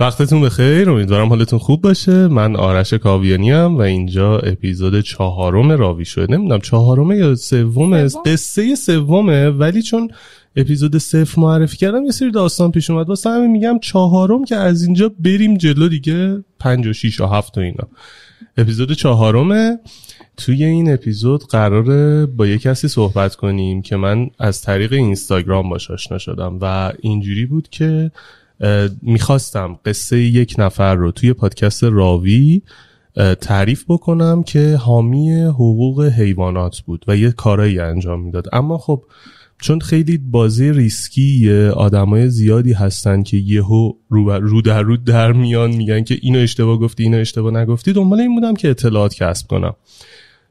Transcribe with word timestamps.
وقتتون 0.00 0.40
بخیر. 0.40 0.90
امیدوارم 0.90 1.28
حالتون 1.28 1.58
خوب 1.58 1.82
باشه. 1.82 2.28
من 2.28 2.56
آرش 2.56 2.94
کاویانی 2.94 3.52
ام 3.52 3.76
و 3.76 3.80
اینجا 3.80 4.38
اپیزود 4.38 5.00
چهارم 5.00 5.72
راوی 5.72 6.04
شده. 6.04 6.36
نمی‌دونم 6.36 6.60
چهارم 6.60 7.12
یا 7.12 7.34
سوم؟ 7.34 8.08
قصه 8.26 8.74
سومه. 8.74 9.48
ولی 9.50 9.82
چون 9.82 10.10
اپیزود 10.56 10.98
صفر 10.98 11.40
معرفی 11.40 11.76
کردم 11.76 12.04
یه 12.04 12.10
سری 12.10 12.30
داستان 12.30 12.70
پیش 12.70 12.90
اومد. 12.90 13.08
واسه 13.08 13.30
همین 13.30 13.50
میگم 13.50 13.78
چهارم 13.78 14.44
که 14.44 14.56
از 14.56 14.82
اینجا 14.82 15.10
بریم 15.20 15.56
جلو 15.56 15.88
دیگه. 15.88 16.44
پنج 16.60 16.86
و 16.86 16.92
شیش 16.92 17.20
و 17.20 17.26
هفت 17.26 17.58
و 17.58 17.60
اینا. 17.60 17.88
اپیزود 18.56 18.92
چهارمه. 18.92 19.78
توی 20.36 20.64
این 20.64 20.92
اپیزود 20.92 21.44
قراره 21.46 22.26
با 22.26 22.46
یه 22.46 22.58
کسی 22.58 22.88
صحبت 22.88 23.34
کنیم 23.34 23.82
که 23.82 23.96
من 23.96 24.30
از 24.38 24.62
طریق 24.62 24.92
اینستاگرام 24.92 25.68
باش 25.70 25.90
آشنا 25.90 26.18
شدم 26.18 26.58
و 26.60 26.92
اینجوری 27.00 27.46
بود 27.46 27.68
که 27.68 28.10
می‌خواستم 29.02 29.78
قصه 29.84 30.18
یک 30.18 30.54
نفر 30.58 30.94
رو 30.94 31.12
توی 31.12 31.32
پادکست 31.32 31.84
راوی 31.84 32.62
تعریف 33.40 33.84
بکنم 33.88 34.42
که 34.42 34.76
حامی 34.76 35.32
حقوق 35.32 36.02
حیوانات 36.02 36.80
بود 36.80 37.04
و 37.08 37.16
یه 37.16 37.30
کارایی 37.30 37.78
انجام 37.78 38.20
می‌داد. 38.20 38.48
اما 38.52 38.78
خب 38.78 39.04
چون 39.60 39.80
خیلی 39.80 40.18
بازی 40.18 40.72
ریسکی 40.72 41.50
آدمای 41.68 42.28
زیادی 42.28 42.72
هستن 42.72 43.22
که 43.22 43.36
یهو 43.36 43.92
رو, 44.08 44.30
رو 44.30 44.62
در 44.62 44.82
رو 44.82 44.96
در 44.96 45.32
میان 45.32 45.70
میگن 45.70 46.04
که 46.04 46.18
اینو 46.22 46.38
اشتباه 46.38 46.78
گفتی 46.78 47.02
اینو 47.02 47.18
اشتباه 47.18 47.52
نگفتی 47.52 47.92
دنبال 47.92 48.20
این 48.20 48.34
بودم 48.34 48.54
که 48.54 48.70
اطلاعات 48.70 49.14
کسب 49.14 49.46
کنم. 49.48 49.74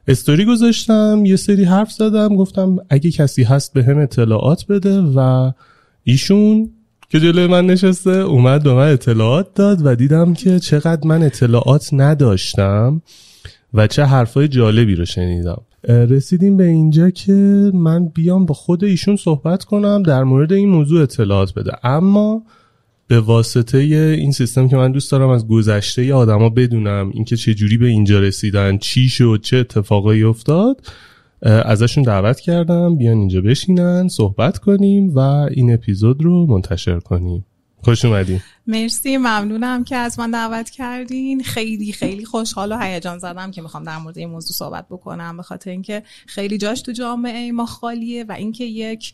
استوری 0.08 0.44
گذاشتم 0.44 1.22
یه 1.24 1.36
سری 1.36 1.64
حرف 1.64 1.92
زدم 1.92 2.36
گفتم 2.36 2.76
اگه 2.90 3.10
کسی 3.10 3.42
هست 3.42 3.72
به 3.72 3.84
هم 3.84 3.98
اطلاعات 3.98 4.66
بده 4.66 5.00
و 5.00 5.52
ایشون 6.04 6.70
که 7.12 7.20
جلوی 7.20 7.46
من 7.46 7.66
نشسته 7.66 8.10
اومد 8.10 8.62
به 8.62 8.74
من 8.74 8.92
اطلاعات 8.92 9.54
داد 9.54 9.78
و 9.84 9.94
دیدم 9.94 10.34
که 10.34 10.58
چقدر 10.58 11.08
من 11.08 11.22
اطلاعات 11.22 11.88
نداشتم 11.92 13.02
و 13.74 13.86
چه 13.86 14.04
حرفای 14.04 14.48
جالبی 14.48 14.94
رو 14.94 15.04
شنیدم. 15.04 15.62
رسیدیم 15.88 16.56
به 16.56 16.64
اینجا 16.64 17.10
که 17.10 17.32
من 17.74 18.08
بیام 18.08 18.46
با 18.46 18.54
خود 18.54 18.84
ایشون 18.84 19.16
صحبت 19.16 19.64
کنم 19.64 20.02
در 20.02 20.24
مورد 20.24 20.52
این 20.52 20.68
موضوع 20.68 21.02
اطلاعات 21.02 21.54
بده. 21.54 21.86
اما 21.86 22.42
به 23.08 23.20
واسطه 23.20 23.78
این 23.78 24.32
سیستم 24.32 24.68
که 24.68 24.76
من 24.76 24.92
دوست 24.92 25.12
دارم 25.12 25.28
از 25.28 25.48
گذشته 25.48 26.14
آدما 26.14 26.48
بدونم 26.48 27.10
اینکه 27.14 27.36
چه 27.36 27.54
جوری 27.54 27.76
به 27.76 27.86
اینجا 27.86 28.20
رسیدن 28.20 28.78
چی 28.78 29.08
شد 29.08 29.40
چه 29.42 29.56
اتفاقایی 29.56 30.22
افتاد 30.22 30.86
ازشون 31.42 32.04
دعوت 32.04 32.40
کردم 32.40 32.96
بیان 32.96 33.18
اینجا 33.18 33.40
بشینن 33.40 34.08
صحبت 34.08 34.58
کنیم 34.58 35.14
و 35.14 35.18
این 35.18 35.74
اپیزود 35.74 36.22
رو 36.22 36.46
منتشر 36.46 37.00
کنیم. 37.00 37.46
خوش 37.84 38.04
اومدین 38.04 38.40
مرسی 38.66 39.16
ممنونم 39.16 39.84
که 39.84 39.96
از 39.96 40.18
من 40.18 40.30
دعوت 40.30 40.70
کردین. 40.70 41.42
خیلی 41.42 41.92
خیلی 41.92 42.24
خوشحال 42.24 42.72
و 42.72 42.78
هیجان 42.80 43.18
زدم 43.18 43.50
که 43.50 43.62
می‌خوام 43.62 43.84
در 43.84 43.98
مورد 43.98 44.18
این 44.18 44.28
موضوع 44.28 44.52
صحبت 44.52 44.86
بکنم 44.90 45.36
به 45.36 45.42
خاطر 45.42 45.70
اینکه 45.70 46.02
خیلی 46.26 46.58
جاش 46.58 46.82
تو 46.82 46.92
جامعه 46.92 47.52
ما 47.52 47.66
خالیه 47.66 48.24
و 48.24 48.32
اینکه 48.32 48.64
یک 48.64 49.12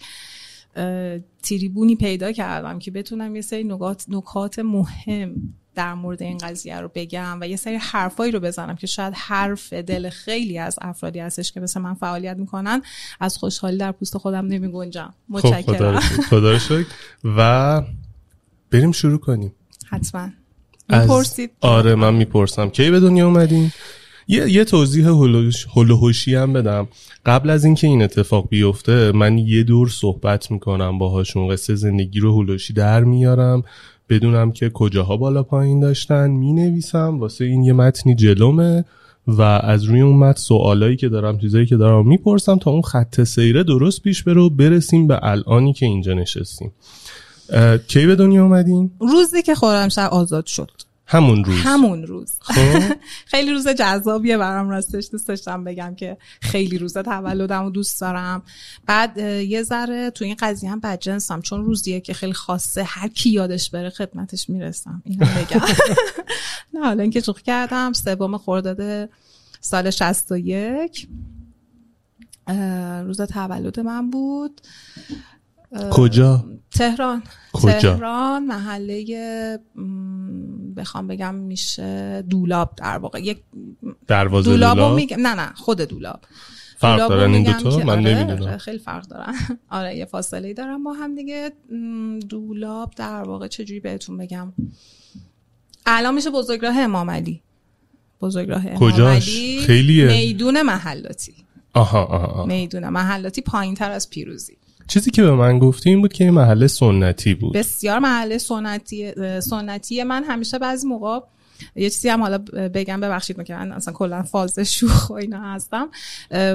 تریبونی 1.42 1.96
پیدا 1.96 2.32
کردم 2.32 2.78
که 2.78 2.90
بتونم 2.90 3.36
یه 3.36 3.42
سری 3.42 3.64
نکات, 3.64 4.04
نکات 4.08 4.58
مهم 4.58 5.54
در 5.78 5.94
مورد 5.94 6.22
این 6.22 6.38
قضیه 6.38 6.80
رو 6.80 6.90
بگم 6.94 7.38
و 7.40 7.48
یه 7.48 7.56
سری 7.56 7.76
حرفایی 7.76 8.32
رو 8.32 8.40
بزنم 8.40 8.76
که 8.76 8.86
شاید 8.86 9.14
حرف 9.16 9.72
دل 9.72 10.08
خیلی 10.10 10.58
از 10.58 10.78
افرادی 10.82 11.18
هستش 11.18 11.52
که 11.52 11.60
مثل 11.60 11.80
من 11.80 11.94
فعالیت 11.94 12.36
می‌کنن. 12.36 12.82
از 13.20 13.36
خوشحالی 13.36 13.76
در 13.78 13.92
پوست 13.92 14.18
خودم 14.18 14.46
نمی 14.46 14.68
گنجم 14.68 15.14
متشکرم. 15.28 16.00
خدا 16.00 16.58
شکر. 16.58 16.86
و 17.24 17.82
بریم 18.70 18.92
شروع 18.92 19.18
کنیم. 19.18 19.52
حتما. 19.90 20.28
می‌پرسید؟ 20.88 21.50
آره 21.60 21.94
من 21.94 22.14
می‌پرسم. 22.14 22.68
کی 22.68 22.90
به 22.90 23.00
دنیا 23.00 23.26
اومدین؟ 23.26 23.72
یه, 24.28 24.50
یه 24.50 24.64
توضیح 24.64 25.06
هلوهوشی 25.76 26.34
هم 26.34 26.52
بدم. 26.52 26.88
قبل 27.26 27.50
از 27.50 27.64
اینکه 27.64 27.86
این 27.86 28.02
اتفاق 28.02 28.48
بیفته 28.48 29.12
من 29.12 29.38
یه 29.38 29.62
دور 29.62 29.88
صحبت 29.88 30.50
می‌کنم 30.50 30.98
باهاشون. 30.98 31.48
قصه 31.48 31.74
زندگی 31.74 32.20
رو 32.20 32.42
هلوشی 32.42 32.72
در 32.72 33.04
میارم. 33.04 33.62
بدونم 34.08 34.52
که 34.52 34.70
کجاها 34.70 35.16
بالا 35.16 35.42
پایین 35.42 35.80
داشتن 35.80 36.30
می 36.30 36.52
نویسم 36.52 37.19
واسه 37.19 37.44
این 37.44 37.64
یه 37.64 37.72
متنی 37.72 38.14
جلومه 38.14 38.84
و 39.26 39.42
از 39.42 39.84
روی 39.84 40.00
اون 40.00 40.16
متن 40.16 40.41
سوالایی 40.41 40.96
که 40.96 41.08
دارم 41.08 41.38
چیزایی 41.38 41.66
که 41.66 41.76
دارم 41.76 42.08
می‌پرسم 42.08 42.58
تا 42.58 42.70
اون 42.70 42.82
خط 42.82 43.22
سیره 43.22 43.64
درست 43.64 44.02
پیش 44.02 44.22
بره 44.22 44.41
و 44.41 44.50
برسیم 44.50 45.06
به 45.06 45.19
الانی 45.22 45.72
که 45.72 45.86
اینجا 45.86 46.14
نشستیم 46.14 46.72
کی 47.88 48.06
به 48.06 48.16
دنیا 48.16 48.42
اومدین؟ 48.42 48.91
روزی 49.00 49.42
که 49.42 49.54
خورمشهر 49.54 50.08
آزاد 50.08 50.46
شد 50.46 50.70
همون 51.10 51.44
روز. 51.44 51.60
همون 51.60 52.06
روز. 52.06 52.32
خب. 52.41 52.94
خیلی 53.32 53.52
روز 53.52 53.69
جذابیه 53.69 54.38
برام 54.38 54.70
راستش 54.70 55.08
دوست 55.12 55.28
داشتم 55.28 55.64
بگم 55.64 55.94
که 55.94 56.16
خیلی 56.41 56.78
روز 56.78 56.98
تولدم 56.98 57.64
و 57.64 57.70
دوست 57.70 58.00
دارم. 58.00 58.42
بعد 58.86 59.19
یه 59.19 59.62
ذره 59.62 60.10
تو 60.10 60.24
این 60.24 60.36
قضیه 60.38 60.70
هم 60.70 60.80
بدجنسم 60.80 61.41
چون 61.41 61.64
روزیه 61.64 62.00
که 62.00 62.14
خیلی 62.14 62.32
خاصه 62.32 62.82
هر 62.82 63.08
کی 63.08 63.31
یادش 63.31 63.70
بره 63.70 63.90
خدمتش 63.90 64.50
می‌رسم. 64.50 65.02
این 65.05 65.22
هم 65.22 65.43
بگم. 65.43 65.60
نه 66.75 66.81
حالا 66.81 67.02
اینکه 67.02 67.20
شوخی 67.20 67.43
کردم 67.43 67.93
سوم 67.93 68.38
خرداد 68.38 69.10
سال 69.60 69.90
61 69.90 71.08
روز 73.05 73.20
تولد 73.20 73.81
من 73.81 74.10
بود. 74.10 74.60
کجا؟ 75.91 76.44
تهران. 76.70 77.23
کجا؟ 77.53 77.73
تهران 77.73 78.44
محله 78.47 79.59
بخوام 80.76 81.06
بگم 81.06 81.35
میشه 81.35 82.23
دولاب 82.31 82.75
در 82.76 82.99
واقع. 82.99 83.20
یک 83.20 83.38
دروازه 84.06 84.50
دولاب, 84.50 84.76
دولاب؟ 84.76 84.94
میگم 84.97 85.20
نه 85.20 85.35
نه 85.35 85.53
خود 85.55 85.81
دولاب. 85.81 86.20
فرق 86.76 87.09
دارن 87.09 87.35
این 87.35 87.43
دوتا؟ 87.43 87.79
من 87.79 87.91
آره، 87.91 88.00
نمی‌دونم. 88.15 88.56
خیلی 88.59 88.79
فرق 88.79 89.06
دارن. 89.06 89.35
آره 89.70 89.97
یه 89.97 90.05
فاصله 90.05 90.55
دارم 90.55 90.85
با 90.85 90.93
هم 90.93 91.15
دیگه. 91.15 91.53
دولاب 92.29 92.93
در 92.97 93.23
واقع 93.23 93.49
چجوری 93.49 93.81
بهتون 93.81 94.17
بگم؟ 94.17 94.53
الان 95.87 96.15
میشه 96.15 96.31
بزرگراه 96.31 96.79
امام 96.79 97.11
علی. 97.11 97.43
بزرگراه 98.20 98.67
امام 98.67 98.79
کجاش؟ 98.79 99.29
علی 99.37 99.61
خیلیه. 99.61 100.06
میدون 100.06 100.62
محلاتی. 100.62 101.35
آها 101.75 102.05
آها, 102.05 102.26
آها. 102.26 102.47
میدون 102.47 102.88
محلاتی 102.88 103.41
پایین 103.41 103.75
تر 103.75 103.91
از 103.91 104.11
پیروزی. 104.11 104.56
چیزی 104.88 105.11
که 105.11 105.23
به 105.23 105.31
من 105.31 105.58
گفتی 105.58 105.90
این 105.90 106.00
بود 106.00 106.12
که 106.12 106.25
این 106.25 106.32
محله 106.32 106.67
سنتی 106.67 107.35
بود. 107.35 107.52
بسیار 107.52 107.99
محله 107.99 108.38
سنتی 108.38 109.12
سنتی. 109.40 110.02
من 110.02 110.25
همیشه 110.25 110.58
بعضی 110.58 110.87
موقع 110.87 111.20
یه 111.76 111.90
چیزی 111.90 112.08
هم 112.08 112.23
حالا 112.23 112.38
بگم 112.75 113.00
ببخشید 113.00 113.43
که 113.43 113.55
من 113.55 113.73
اصلا 113.73 113.94
کلا 113.94 114.23
فاز 114.23 114.58
شوخ 114.58 115.11
و 115.11 115.12
اینا 115.12 115.40
هستم. 115.55 115.90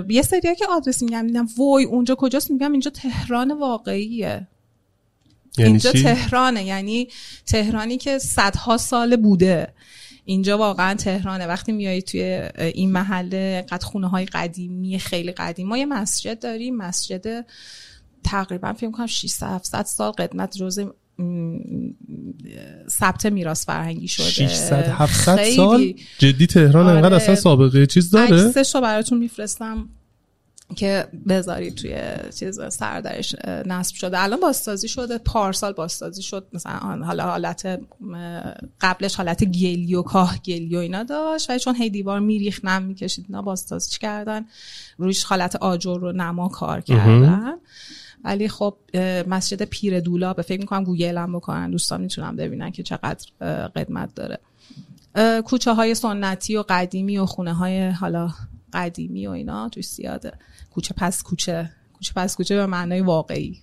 یه 0.09 0.21
سریا 0.21 0.53
که 0.53 0.65
آدرس 0.69 1.01
میگم 1.03 1.25
میگم 1.25 1.47
وای 1.57 1.85
اونجا 1.85 2.15
کجاست؟ 2.15 2.51
میگم 2.51 2.71
اینجا 2.71 2.91
تهران 2.91 3.51
واقعیه. 3.51 4.47
یعنی 5.57 5.69
اینجا 5.71 5.91
چی؟ 5.91 6.03
تهرانه 6.03 6.63
یعنی 6.63 7.07
تهرانی 7.45 7.97
که 7.97 8.19
صدها 8.19 8.77
سال 8.77 9.15
بوده. 9.15 9.73
اینجا 10.25 10.57
واقعا 10.57 10.93
تهرانه. 10.93 11.47
وقتی 11.47 11.71
میایی 11.71 12.01
توی 12.01 12.49
این 12.57 12.91
محله 12.91 13.65
قد 13.69 13.83
خونه 13.83 14.09
های 14.09 14.25
قدیمی 14.25 14.99
خیلی 14.99 15.31
قدیم. 15.31 15.67
ما 15.67 15.77
یه 15.77 15.85
مسجد 15.85 16.39
داریم 16.39 16.77
مسجد 16.77 17.45
تقریبا 18.23 18.73
فکر 18.73 18.91
کنم 18.91 19.05
600 19.05 19.47
700 19.47 19.85
سال 19.85 20.11
قدمت 20.11 20.57
جزء 20.57 20.85
ثبت 22.89 23.25
میراث 23.25 23.65
فرهنگی 23.65 24.07
شده. 24.07 24.25
600 24.25 24.73
700 24.73 25.35
خیلی. 25.35 25.55
سال؟ 25.55 25.93
جدی 26.17 26.47
تهران 26.47 26.87
آره. 26.87 26.95
انقدر 26.95 27.15
اصلا 27.15 27.35
سابقه 27.35 27.85
چیز 27.85 28.09
داره؟ 28.09 28.47
عکسش 28.47 28.75
رو 28.75 28.81
براتون 28.81 29.17
میفرستم 29.17 29.89
که 30.75 31.07
بذارید 31.29 31.75
توی 31.75 31.95
چیز 32.39 32.59
سردرش 32.69 33.35
نصب 33.65 33.95
شده. 33.95 34.19
الان 34.19 34.39
بازسازی 34.39 34.87
شده 34.87 35.17
پارسال 35.17 35.73
بازسازی 35.73 36.21
شد. 36.21 36.47
مثلا 36.53 36.79
حالا 37.05 37.23
حالت 37.23 37.79
قبلش 38.81 39.15
حالت 39.15 39.43
گلی 39.43 39.95
و 39.95 40.01
کاه 40.01 40.37
گلی 40.45 40.75
و 40.75 40.79
اینا 40.79 41.03
داشت 41.03 41.49
ولی 41.49 41.59
چون 41.59 41.75
هی 41.75 41.89
دیوار 41.89 42.19
میریخت 42.19 42.65
نم 42.65 42.83
می‌کشید 42.83 43.25
اینا 43.27 43.41
بازسازی 43.41 43.97
کردن. 43.99 44.45
رویش 44.97 45.23
حالت 45.23 45.55
آجر 45.55 46.03
و 46.03 46.11
نما 46.11 46.49
کار 46.49 46.81
کردن. 46.81 47.53
ولی 48.23 48.47
خب 48.47 48.77
مسجد 49.27 49.63
پیر 49.63 49.99
دولا 49.99 50.33
به 50.33 50.41
فکر 50.41 50.59
می‌کنم 50.59 50.83
گوگل 50.83 51.17
هم 51.17 51.35
بکنن. 51.35 51.71
دوستان 51.71 52.01
می‌تونن 52.01 52.35
ببینن 52.35 52.71
که 52.71 52.83
چقدر 52.83 53.27
قدمت 53.67 54.15
داره. 54.15 54.39
کوچه 55.45 55.73
های 55.73 55.95
سنتی 55.95 56.55
و 56.55 56.63
قدیمی 56.69 57.17
و 57.17 57.25
خونه 57.25 57.53
های 57.53 57.89
حالا 57.89 58.31
قدیمی 58.73 59.27
و 59.27 59.31
اینا 59.31 59.69
توش 59.69 59.85
زیاده. 59.87 60.33
کوچه 60.71 60.93
پس 60.97 61.23
کوچه. 61.23 61.71
کوچه 61.93 62.13
پس 62.15 62.35
کوچه 62.35 62.55
به 62.55 62.65
معنای 62.65 63.01
واقعی. 63.01 63.59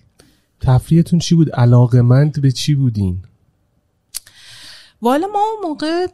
تفریحتون 0.59 1.19
چی 1.19 1.35
بود؟ 1.35 1.51
علاقمند 1.51 2.41
به 2.41 2.51
چی 2.51 2.75
بودین؟ 2.75 3.17
والا 5.01 5.27
ما 5.27 5.39
اون 5.39 5.69
موقع 5.69 6.07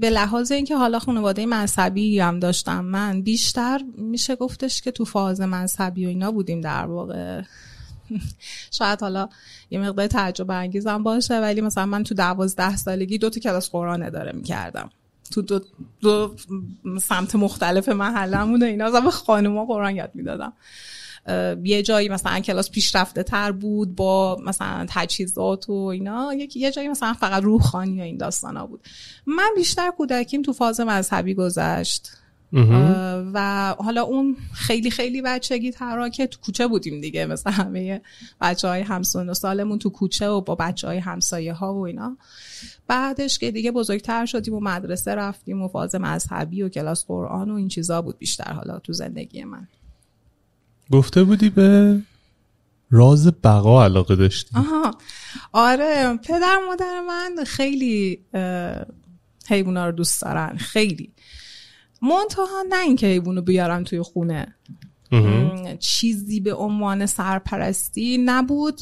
به 0.00 0.10
لحاظ 0.10 0.52
اینکه 0.52 0.76
حالا 0.76 0.98
خانواده 0.98 1.46
مذهبی 1.46 2.20
هم 2.20 2.38
داشتم 2.38 2.84
من 2.84 3.22
بیشتر 3.22 3.80
میشه 3.96 4.36
گفتش 4.36 4.80
که 4.80 4.90
تو 4.90 5.04
فاز 5.04 5.40
مذهبی 5.40 6.06
و 6.06 6.08
اینا 6.08 6.30
بودیم 6.30 6.60
در 6.60 6.86
واقع. 6.86 7.42
شاید 8.78 9.00
حالا 9.00 9.28
یه 9.70 9.78
مقدار 9.78 10.06
تعجب 10.06 10.44
برانگیزم 10.46 11.02
باشه 11.02 11.40
ولی 11.40 11.60
مثلا 11.60 11.86
من 11.86 12.04
تو 12.04 12.14
دوازده 12.14 12.76
سالگی 12.76 13.18
دو 13.18 13.30
تا 13.30 13.40
کلاس 13.40 13.70
قرآن 13.70 14.02
اداره 14.02 14.32
می‌کردم. 14.32 14.90
تو 15.30 15.42
دو, 15.42 15.60
دو 16.00 16.34
سمت 17.00 17.34
مختلف 17.34 17.88
محلمون 17.88 18.62
و 18.62 18.66
اینا 18.66 18.88
مثلا 18.88 19.00
به 19.00 19.10
خانوما 19.10 19.64
قرآن 19.64 19.96
یاد 19.96 20.10
می‌دادم 20.14 20.52
یه 21.64 21.82
جایی 21.82 22.08
مثلا 22.08 22.40
کلاس 22.40 22.70
پیشرفته 22.70 23.22
تر 23.22 23.52
بود 23.52 23.96
با 23.96 24.40
مثلا 24.46 24.86
تجهیزات 24.88 25.68
و 25.68 25.72
اینا 25.72 26.34
یکی 26.34 26.60
یه 26.60 26.70
جایی 26.70 26.88
مثلا 26.88 27.12
فقط 27.12 27.42
روحانی 27.42 28.00
و 28.00 28.02
این 28.02 28.16
داستانا 28.16 28.66
بود. 28.66 28.80
من 29.26 29.50
بیشتر 29.56 29.90
کودکیم 29.90 30.42
تو 30.42 30.52
فاز 30.52 30.80
مذهبی 30.80 31.34
گذشت. 31.34 32.10
و 33.34 33.74
حالا 33.78 34.02
اون 34.02 34.36
خیلی 34.52 34.90
خیلی 34.90 35.22
بچگی 35.22 35.70
ترا 35.70 36.08
که 36.08 36.26
تو 36.26 36.40
کوچه 36.40 36.66
بودیم 36.66 37.00
دیگه 37.00 37.26
مثل 37.26 37.50
همه 37.50 38.00
بچه 38.40 38.68
های 38.68 38.80
همسن 38.80 39.28
و 39.28 39.34
سالمون 39.34 39.78
تو 39.78 39.90
کوچه 39.90 40.28
و 40.28 40.40
با 40.40 40.54
بچه 40.54 40.86
های 40.86 40.98
همسایه 40.98 41.52
ها 41.52 41.74
و 41.74 41.86
اینا. 41.86 42.16
بعدش 42.86 43.38
که 43.38 43.50
دیگه 43.50 43.72
بزرگتر 43.72 44.26
شدیم 44.26 44.54
و 44.54 44.60
مدرسه 44.60 45.14
رفتیم 45.14 45.62
و 45.62 45.68
فاز 45.68 45.94
مذهبی 45.94 46.62
و 46.62 46.68
کلاس 46.68 47.06
قرآن 47.06 47.50
و 47.50 47.54
این 47.54 47.68
چیزا 47.68 48.02
بود 48.02 48.18
بیشتر 48.18 48.52
حالا 48.52 48.78
تو 48.78 48.92
زندگی 48.92 49.44
من. 49.44 49.68
گفته 50.92 51.24
بودی 51.24 51.48
به 51.50 51.98
راز 52.90 53.26
بقا 53.26 53.84
علاقه 53.84 54.16
داشتی. 54.16 54.56
آها. 54.56 54.94
آره 55.52 56.16
پدر 56.24 56.58
مادر 56.68 57.00
من 57.00 57.44
خیلی 57.46 58.24
اه، 58.34 58.86
حیوونا 59.48 59.86
رو 59.86 59.92
دوست 59.92 60.22
دارن 60.22 60.56
خیلی. 60.56 61.12
منتها 62.02 62.64
نه 62.68 62.80
اینکه 62.80 63.06
حیوان 63.06 63.36
رو 63.36 63.42
بیارن 63.42 63.84
توی 63.84 64.02
خونه. 64.02 64.54
چیزی 65.78 66.40
به 66.40 66.54
عنوان 66.54 67.06
سرپرستی 67.06 68.18
نبود 68.24 68.80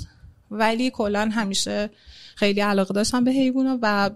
ولی 0.51 0.91
کلا 0.91 1.31
همیشه 1.33 1.91
خیلی 2.39 2.61
علاقه 2.61 2.95
داشتم 2.95 3.25
به 3.25 3.31
حیوونا 3.31 3.79
و 3.83 4.11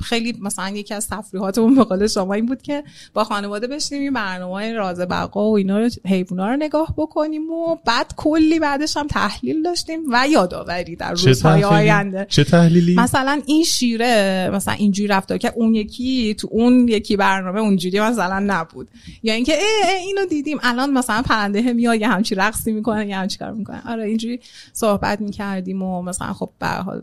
خیلی 0.00 0.38
مثلا 0.40 0.68
یکی 0.68 0.94
از 0.94 1.08
تفریحاتمون 1.08 1.74
به 1.74 1.84
قول 1.84 2.06
شما 2.06 2.34
این 2.34 2.46
بود 2.46 2.62
که 2.62 2.84
با 3.14 3.24
خانواده 3.24 3.66
بشینیم 3.66 4.02
این 4.02 4.12
برنامه 4.12 4.72
راز 4.72 5.00
بقا 5.00 5.50
و 5.50 5.56
اینا 5.56 5.78
رو 5.78 5.88
حیوونا 6.06 6.50
رو 6.50 6.56
نگاه 6.56 6.94
بکنیم 6.96 7.50
و 7.50 7.76
بعد 7.84 8.14
کلی 8.16 8.58
بعدش 8.58 8.96
هم 8.96 9.06
تحلیل 9.06 9.62
داشتیم 9.62 10.00
و 10.12 10.26
یادآوری 10.28 10.96
در 10.96 11.10
روزهای 11.10 11.64
آینده. 11.64 12.26
چه 12.28 12.44
تحلیلی؟ 12.44 12.94
مثلا 12.94 13.40
این 13.46 13.64
شیره 13.64 14.50
مثلا 14.52 14.74
اینجوری 14.74 15.08
رفتار 15.08 15.38
که 15.38 15.52
اون 15.56 15.74
یکی 15.74 16.34
تو 16.34 16.48
اون 16.50 16.88
یکی 16.88 17.16
برنامه 17.16 17.60
اونجوری 17.60 18.00
مثلا 18.00 18.44
نبود. 18.46 18.88
یا 19.22 19.34
اینکه 19.34 19.58
اینو 20.06 20.26
دیدیم. 20.26 20.58
الان 20.62 20.92
مثلا 20.92 21.22
پرنده 21.22 21.72
میاد 21.72 22.00
یه 22.00 22.08
همچی 22.08 22.34
رقصی 22.34 22.72
می‌کنه 22.72 23.08
یه 23.08 23.16
همچی 23.16 23.38
کار 23.38 23.52
می‌کنه. 23.52 23.82
آره 23.88 24.04
اینجوری 24.04 24.40
صحبت 24.72 25.20
می‌کردیم 25.20 25.82
و 25.82 26.02
مثلا 26.02 26.32
خب 26.32 26.50
به 26.58 26.66
حال 26.66 27.02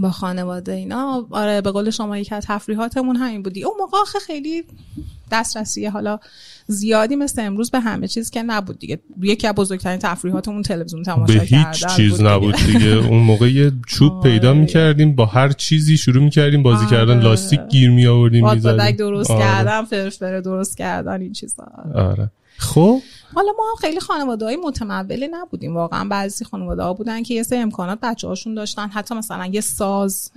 با 0.00 0.10
خانواده 0.10 0.72
اینا 0.72 1.26
آره 1.30 1.60
به 1.60 1.70
قول 1.70 1.90
شما 1.90 2.18
یکی 2.18 2.34
از 2.34 2.44
تفریحاتمون 2.46 3.16
همین 3.16 3.42
بودی 3.42 3.64
اون 3.64 3.74
موقع 3.78 3.98
آخه 3.98 4.18
خیلی 4.18 4.64
دسترسی 5.30 5.86
حالا 5.86 6.18
زیادی 6.66 7.16
مثل 7.16 7.42
امروز 7.42 7.70
به 7.70 7.80
همه 7.80 8.08
چیز 8.08 8.30
که 8.30 8.42
نبود 8.42 8.78
دیگه 8.78 8.98
یکی 9.22 9.46
از 9.46 9.54
بزرگترین 9.54 9.98
تفریحاتمون 9.98 10.62
تلویزیون 10.62 11.02
به 11.02 11.06
تماشا 11.06 11.40
هیچ 11.40 11.50
کردن 11.50 11.96
چیز 11.96 12.12
بود. 12.12 12.26
نبود 12.26 12.56
دیگه 12.56 12.88
اون 13.10 13.22
موقع 13.22 13.52
یه 13.52 13.72
چوب 13.86 14.22
پیدا 14.22 14.48
آره. 14.48 14.58
می‌کردیم 14.58 15.14
با 15.14 15.26
هر 15.26 15.48
چیزی 15.48 15.96
شروع 15.96 16.24
می‌کردیم 16.24 16.62
بازی 16.62 16.84
آره. 16.84 16.90
کردن 16.96 17.20
لاستیک 17.20 17.60
گیر 17.70 17.90
می 17.90 18.06
آوردیم. 18.06 18.54
درست 18.98 19.30
آره. 19.30 19.42
کردن 19.42 19.84
فرفره 19.84 20.40
درست 20.40 20.76
کردن 20.76 21.20
این 21.20 21.32
چیزا 21.32 21.64
آره 21.94 22.30
خب؟ 22.58 23.00
حالا 23.34 23.52
ما 23.58 23.64
هم 23.70 23.76
خیلی 23.80 24.00
خانواده 24.00 24.44
های 24.44 24.56
متمولی 24.56 25.28
نبودیم. 25.28 25.74
واقعا 25.76 26.08
بعضی 26.08 26.44
خانواده 26.44 26.82
ها 26.82 26.92
بودن 26.92 27.22
که 27.22 27.34
یه 27.34 27.42
سری 27.42 27.58
امکانات 27.58 27.98
بچه 28.02 28.28
هاشون 28.28 28.54
داشتن. 28.54 28.88
حتی 28.88 29.14
مثلا 29.14 29.46
یه 29.46 29.60
ساز 29.60 30.30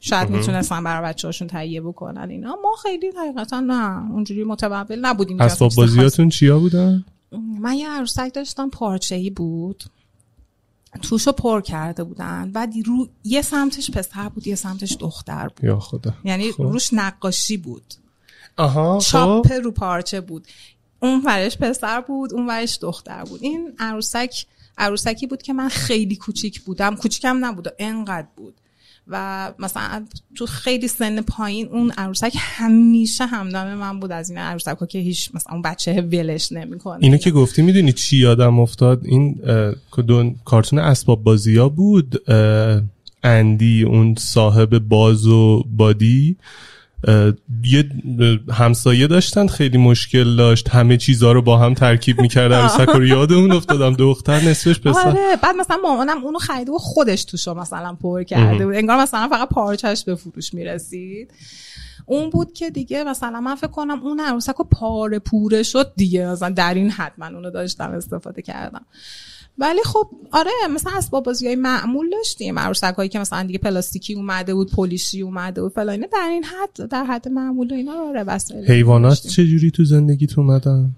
شاید 0.00 0.30
می‌تونستن 0.30 0.84
برای 0.84 1.08
بچه 1.08 1.28
هاشون 1.28 1.48
تهیه 1.48 1.80
بکنن 1.80 2.30
اینا. 2.30 2.56
ما 2.62 2.74
خیلی 2.82 3.12
حقیقتا 3.18 3.60
نه 3.60 4.12
اونجوری 4.12 4.44
متمول 4.44 4.98
نبودیم. 4.98 5.40
اسباب 5.40 5.72
بازیاتون 5.76 6.28
چیا 6.28 6.58
بودن؟ 6.58 7.04
من 7.60 7.74
یه 7.74 7.88
عروسک 7.90 8.30
داشتم 8.34 8.70
پارچه 8.70 9.14
ای 9.14 9.30
بود. 9.30 9.84
توشو 11.02 11.32
پر 11.32 11.60
کرده 11.60 12.04
بودن. 12.04 12.52
بعد 12.52 12.72
رو 12.84 13.08
یه 13.24 13.42
سمتش 13.42 13.90
پسر 13.90 14.28
بود 14.28 14.46
یه 14.46 14.54
سمتش 14.54 14.96
دختر 15.00 15.48
بود. 15.48 15.64
یا 15.64 15.78
خدا. 15.78 16.14
یعنی 16.24 16.52
خب. 16.52 16.62
روش 16.62 16.90
نقاشی 16.92 17.56
بود. 17.56 17.94
آها 18.56 18.98
چاپ 18.98 19.46
خب 19.46 19.52
رو 19.52 19.70
پارچه 19.70 20.20
بود. 20.20 20.46
اون 21.06 21.22
ورش 21.24 21.58
پسر 21.58 22.00
بود 22.00 22.34
اون 22.34 22.46
ورش 22.46 22.78
دختر 22.82 23.24
بود. 23.24 23.42
این 23.42 23.72
عروسک 23.78 24.46
عروسکی 24.78 25.26
بود 25.26 25.42
که 25.42 25.52
من 25.52 25.68
خیلی 25.68 26.16
کوچیک 26.16 26.60
بودم. 26.60 26.96
کوچیکم 26.96 27.44
نبود 27.44 27.68
انقدر 27.78 28.28
بود. 28.36 28.54
و 29.08 29.52
مثلا 29.58 30.06
تو 30.34 30.46
خیلی 30.46 30.88
سن 30.88 31.20
پایین 31.20 31.68
اون 31.68 31.90
عروسک 31.90 32.32
همیشه 32.38 33.26
همدم 33.26 33.74
من 33.74 34.00
بود. 34.00 34.12
از 34.12 34.30
این 34.30 34.38
عروسک 34.38 34.76
ها 34.80 34.86
که 34.86 34.98
هیچ 34.98 35.30
مثلا 35.34 35.52
اون 35.52 35.62
بچه 35.62 36.00
ولش 36.00 36.52
نمی‌کنه. 36.52 36.98
اینو 37.00 37.16
که 37.16 37.30
گفتی 37.30 37.62
می‌دونی 37.62 37.92
چی 37.92 38.16
یادم 38.16 38.60
افتاد؟ 38.60 39.00
این 39.04 39.40
کدوم 39.90 40.34
کارتون 40.44 40.78
اسباب 40.78 41.24
بازی 41.24 41.56
ها 41.56 41.68
بود. 41.68 42.22
اندی 43.22 43.82
اون 43.82 44.14
صاحب 44.14 44.78
باز 44.78 45.26
و 45.26 45.64
بادی. 45.76 46.36
یه 47.64 47.90
همسایه 48.52 49.06
داشتن 49.06 49.46
خیلی 49.46 49.78
مشکل 49.78 50.36
داشت. 50.36 50.68
همه 50.68 50.96
چیزها 50.96 51.32
رو 51.32 51.42
با 51.42 51.58
هم 51.58 51.74
ترکیب 51.74 52.20
می‌کرد. 52.20 52.52
عروسک 52.56 52.88
رو 52.88 53.06
یادمون 53.06 53.52
افتادم. 53.52 53.94
دختر 53.94 54.40
نصفش 54.40 54.80
پسر. 54.80 55.08
آره 55.08 55.36
بعد 55.42 55.56
مثلا 55.56 55.76
مامانم 55.82 56.24
اونو 56.24 56.38
خریده 56.38 56.72
و 56.72 56.78
خودش 56.78 57.24
توشو 57.24 57.54
مثلا 57.54 57.94
پر 57.94 58.22
کرده 58.22 58.66
بود. 58.66 58.74
انگار 58.74 58.96
مثلا 58.96 59.28
فقط 59.28 59.48
پارچش 59.48 60.04
به 60.04 60.14
فروش 60.14 60.54
می‌رسید. 60.54 61.30
اون 62.06 62.30
بود 62.30 62.52
که 62.52 62.70
دیگه 62.70 63.04
مثلا 63.04 63.40
من 63.40 63.54
فکر 63.54 63.70
کنم 63.70 64.02
اون 64.02 64.20
عروسک 64.20 64.54
رو 64.54 64.64
پاره 64.64 65.18
پوره 65.18 65.62
شد 65.62 65.92
دیگه. 65.96 66.26
مثلا 66.26 66.50
در 66.50 66.74
این 66.74 66.90
حد 66.90 67.12
من 67.18 67.34
اونو 67.34 67.50
داشتم 67.50 67.90
استفاده 67.90 68.42
کردم. 68.42 68.86
ولی 69.58 69.82
خب 69.84 70.10
آره 70.30 70.50
مثلا 70.70 70.92
اسباب 70.92 71.24
بازی 71.24 71.46
های 71.46 71.56
معمول 71.56 72.10
داشتیم. 72.10 72.58
عروسک 72.58 72.94
هایی 72.96 73.08
که 73.08 73.18
مثلا 73.18 73.42
دیگه 73.42 73.58
پلاستیکی 73.58 74.14
اومده 74.14 74.54
بود 74.54 74.70
پلیشی 74.70 75.22
اومده 75.22 75.62
بود 75.62 75.72
فلان 75.72 76.06
در 76.12 76.28
این 76.30 76.44
حد 76.44 76.88
در 76.88 77.04
حد 77.04 77.28
معمول 77.28 77.72
و 77.72 77.74
اینا 77.74 77.94
رو 77.94 78.08
آره 78.08 78.22
وسایل 78.22 78.66
حیوانات 78.70 79.10
داشتیم. 79.10 79.30
چجوری 79.30 79.70
تو 79.70 79.84
زندگیت 79.84 80.38
اومدن؟ 80.38 80.90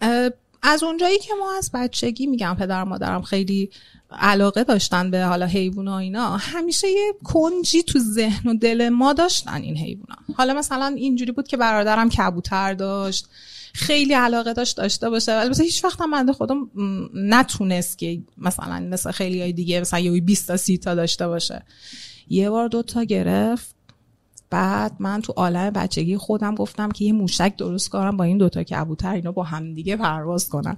اه، 0.00 0.30
از 0.62 0.82
اونجایی 0.82 1.18
که 1.18 1.34
ما 1.40 1.56
از 1.58 1.70
بچگی 1.74 2.26
میگم 2.26 2.56
پدر 2.58 2.84
مادرم 2.84 3.22
خیلی 3.22 3.70
علاقه 4.10 4.64
داشتن 4.64 5.10
به 5.10 5.24
حالا 5.24 5.46
حیوان 5.46 5.88
اینا 5.88 6.36
همیشه 6.36 6.88
یه 6.88 7.14
کنجی 7.24 7.82
تو 7.82 7.98
ذهن 7.98 8.50
و 8.50 8.54
دل 8.54 8.88
ما 8.88 9.12
داشتن 9.12 9.62
این 9.62 9.76
حیوونا 9.76 10.16
حالا 10.36 10.54
مثلا 10.54 10.86
اینجوری 10.86 11.32
بود 11.32 11.48
که 11.48 11.56
برادرم 11.56 12.08
کبوتر 12.08 12.74
داشت. 12.74 13.28
خیلی 13.72 14.14
علاقه 14.14 14.52
داشت 14.52 14.76
داشته 14.76 15.10
باشه. 15.10 15.32
البته 15.32 15.62
هیچ 15.62 15.84
وقت 15.84 16.00
هم 16.00 16.32
خودم 16.32 16.70
نتونست 17.14 17.98
که 17.98 18.22
مثلا 18.38 18.80
مثل 18.80 19.10
خیلی 19.10 19.40
های 19.40 19.52
دیگه 19.52 19.80
مثلا 19.80 20.00
یه 20.00 20.20
20 20.20 20.46
تا 20.46 20.56
30 20.56 20.78
تا 20.78 20.94
داشته 20.94 21.28
باشه. 21.28 21.62
یه 22.28 22.50
بار 22.50 22.68
دو 22.68 22.82
تا 22.82 23.02
گرفت. 23.02 23.74
بعد 24.50 24.96
من 24.98 25.22
تو 25.22 25.32
عالم 25.32 25.70
بچگی 25.70 26.16
خودم 26.16 26.54
گفتم 26.54 26.90
که 26.90 27.04
یه 27.04 27.12
موشک 27.12 27.56
درست 27.56 27.88
کنم 27.88 28.16
با 28.16 28.24
این 28.24 28.38
دوتا 28.38 28.62
کبوتر 28.62 29.12
اینا 29.12 29.32
با 29.32 29.42
هم 29.42 29.74
دیگه 29.74 29.96
پرواز 29.96 30.48
کنن. 30.48 30.76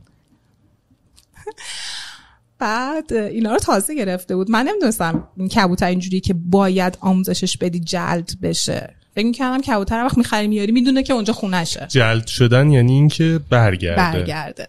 بعد 2.58 3.12
اینا 3.12 3.52
رو 3.52 3.58
تازه 3.58 3.94
گرفته 3.94 4.36
بود. 4.36 4.50
من 4.50 4.68
نمی‌دونستم 4.68 5.28
این 5.36 5.48
کبوتر 5.48 5.86
اینجوری 5.86 6.20
که 6.20 6.34
باید 6.34 6.98
آموزشش 7.00 7.56
بدی 7.56 7.80
جلد 7.80 8.30
بشه. 8.42 8.94
فکر 9.14 9.26
می‌کردم 9.26 9.60
کبوتر 9.60 10.04
وقت 10.04 10.18
می‌خری 10.18 10.48
میاری 10.48 10.72
می‌دونه 10.72 11.02
که 11.02 11.12
اونجا 11.12 11.32
خونشه 11.32 11.86
جلد 11.90 12.26
شدن 12.26 12.70
یعنی 12.70 12.92
اینکه 12.92 13.40
برگرده. 13.50 14.18
برگرده. 14.18 14.68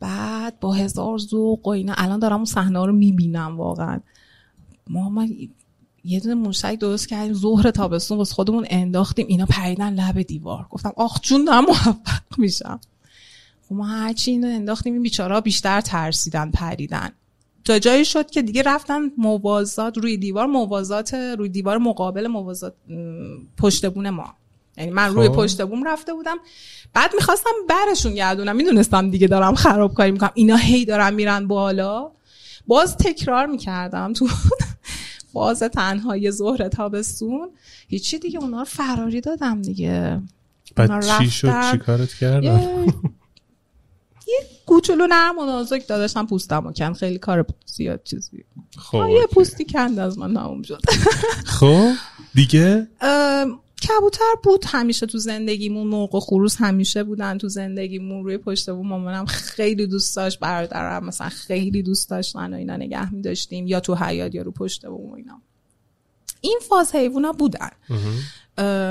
بعد 0.00 0.60
با 0.60 0.72
هزار 0.72 1.18
ذوق 1.18 1.66
و 1.66 1.70
اینا 1.70 1.94
الان 1.96 2.18
دارم 2.18 2.36
اون 2.36 2.44
صحنه 2.44 2.86
رو 2.86 2.92
می‌بینم 2.92 3.56
واقعا. 3.56 4.00
ما 4.88 5.26
یه 6.04 6.20
دونه 6.20 6.34
موشک 6.34 6.78
درست 6.78 7.08
کردیم 7.08 7.34
ظهر 7.34 7.70
تابستون 7.70 8.18
واسه 8.18 8.34
خودمون 8.34 8.66
انداختیم 8.70 9.26
اینا 9.28 9.46
پریدن 9.46 9.92
لب 9.94 10.22
دیوار. 10.22 10.66
گفتم 10.70 10.92
آخ 10.96 11.20
جون 11.22 11.44
دارم 11.44 11.64
موفق 11.64 12.38
میشم. 12.38 12.80
خب 13.68 13.74
ما 13.74 13.86
هرچی 13.86 14.30
اینو 14.30 14.46
انداختیم 14.46 14.92
این 14.92 15.02
بیچارا 15.02 15.40
بیشتر 15.40 15.80
ترسیدن 15.80 16.50
پریدن. 16.50 17.10
تا 17.66 17.78
جایی 17.78 18.04
شد 18.04 18.30
که 18.30 18.42
دیگه 18.42 18.62
رفتن 18.62 19.00
موازات 19.18 19.98
روی 19.98 20.16
دیوار 20.16 20.46
موازات 20.46 21.14
روی 21.14 21.48
دیوار 21.48 21.78
مقابل 21.78 22.26
موازات 22.26 22.74
پشت 23.58 23.86
بون 23.86 24.10
ما. 24.10 24.34
یعنی 24.76 24.90
من 24.90 25.14
روی 25.14 25.28
خب. 25.28 25.34
پشت 25.34 25.62
بوم 25.62 25.84
رفته 25.84 26.14
بودم. 26.14 26.36
بعد 26.94 27.10
می‌خواستم 27.14 27.50
برشون 27.68 28.14
گردونم. 28.14 28.56
می‌دونستم 28.56 29.10
دیگه 29.10 29.26
دارم 29.26 29.54
خرابکاری 29.54 30.10
می‌کنم. 30.10 30.30
اینا 30.34 30.56
هی 30.56 30.84
دارن 30.84 31.14
میرن 31.14 31.46
بالا. 31.46 32.10
باز 32.66 32.96
تکرار 32.96 33.46
می‌کردم 33.46 34.12
تو 34.12 34.28
باز 35.32 35.60
تنهای 35.62 36.30
ظهر 36.30 36.68
تابستون. 36.68 37.48
هیچی 37.88 38.18
دیگه 38.18 38.38
اونا 38.38 38.58
رو 38.58 38.64
فراری 38.64 39.20
دادم 39.20 39.62
دیگه. 39.62 40.20
بعد 40.76 41.18
چی 41.18 41.30
شد؟ 41.30 41.70
چی 41.72 41.78
کارت 41.78 42.14
کردم 42.14 42.86
کوچولو 44.66 45.06
نرم 45.06 45.38
و 45.38 45.44
نازک 45.44 45.88
داداشم 45.88 46.26
پوستم 46.26 46.66
و 46.66 46.72
کن 46.72 46.92
خیلی 46.92 47.18
کار 47.18 47.46
زیاد 47.66 48.02
چیزی. 48.04 48.44
خب 48.78 49.08
یه 49.10 49.26
پوستی 49.26 49.64
کند 49.64 49.98
از 49.98 50.18
من 50.18 50.34
تموم 50.34 50.62
شد. 50.62 50.80
خب 51.60 51.90
دیگه؟ 52.34 52.88
کبوتر 53.88 54.34
بود 54.44 54.64
همیشه 54.68 55.06
تو 55.06 55.18
زندگیمون 55.18 55.86
مرغ 55.86 56.14
و 56.14 56.20
خروس 56.20 56.56
همیشه 56.58 57.04
بودن 57.04 57.38
تو 57.38 57.48
زندگیمون. 57.48 58.24
روی 58.24 58.38
پشت 58.38 58.70
بود 58.70 58.86
مامانم 58.86 59.24
خیلی 59.26 59.86
دوست 59.86 60.16
داشت 60.16 60.38
برادرم 60.40 61.04
مثلا 61.04 61.28
خیلی 61.28 61.82
دوست 61.82 62.10
داشتن 62.10 62.54
و 62.54 62.56
اینا 62.56 62.76
نگه 62.76 63.14
می 63.14 63.22
داشتیم 63.22 63.66
یا 63.66 63.80
تو 63.80 63.94
حیات 63.94 64.34
یا 64.34 64.42
رو 64.42 64.50
پشت 64.50 64.86
بوم 64.86 65.12
اینا. 65.12 65.40
این 66.40 66.58
فاز 66.68 66.94
حیوونا 66.94 67.32
بودن. 67.32 67.70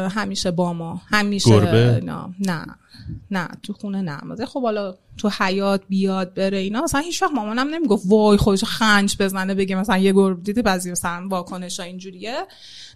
همیشه 0.10 0.52
با 0.52 0.74
ما 0.74 1.02
همیشه 1.06 1.50
گربه. 1.50 2.02
نه. 2.40 2.66
نه 3.32 3.48
تو 3.64 3.74
خونه 3.74 4.02
نه. 4.02 4.46
خب 4.46 4.62
حالا 4.62 4.96
تو 5.18 5.30
حیات 5.40 5.82
بیاد 5.90 6.34
بره 6.34 6.58
اینا 6.58 6.82
مثلا 6.82 7.02
هیچ 7.02 7.24
وقت 7.24 7.32
مامانم 7.32 7.68
نمی‌گفت 7.68 8.04
وای 8.08 8.38
خودش 8.38 8.64
خنج 8.64 9.16
بزنه 9.20 9.54
بگه 9.54 9.76
مثلا 9.76 9.98
یه 9.98 10.14
گربه 10.14 10.42
دیدی 10.42 10.62
بعضی 10.62 10.92
مثلا 10.92 11.28
واکنش 11.30 11.80
اینجوریه. 11.80 12.48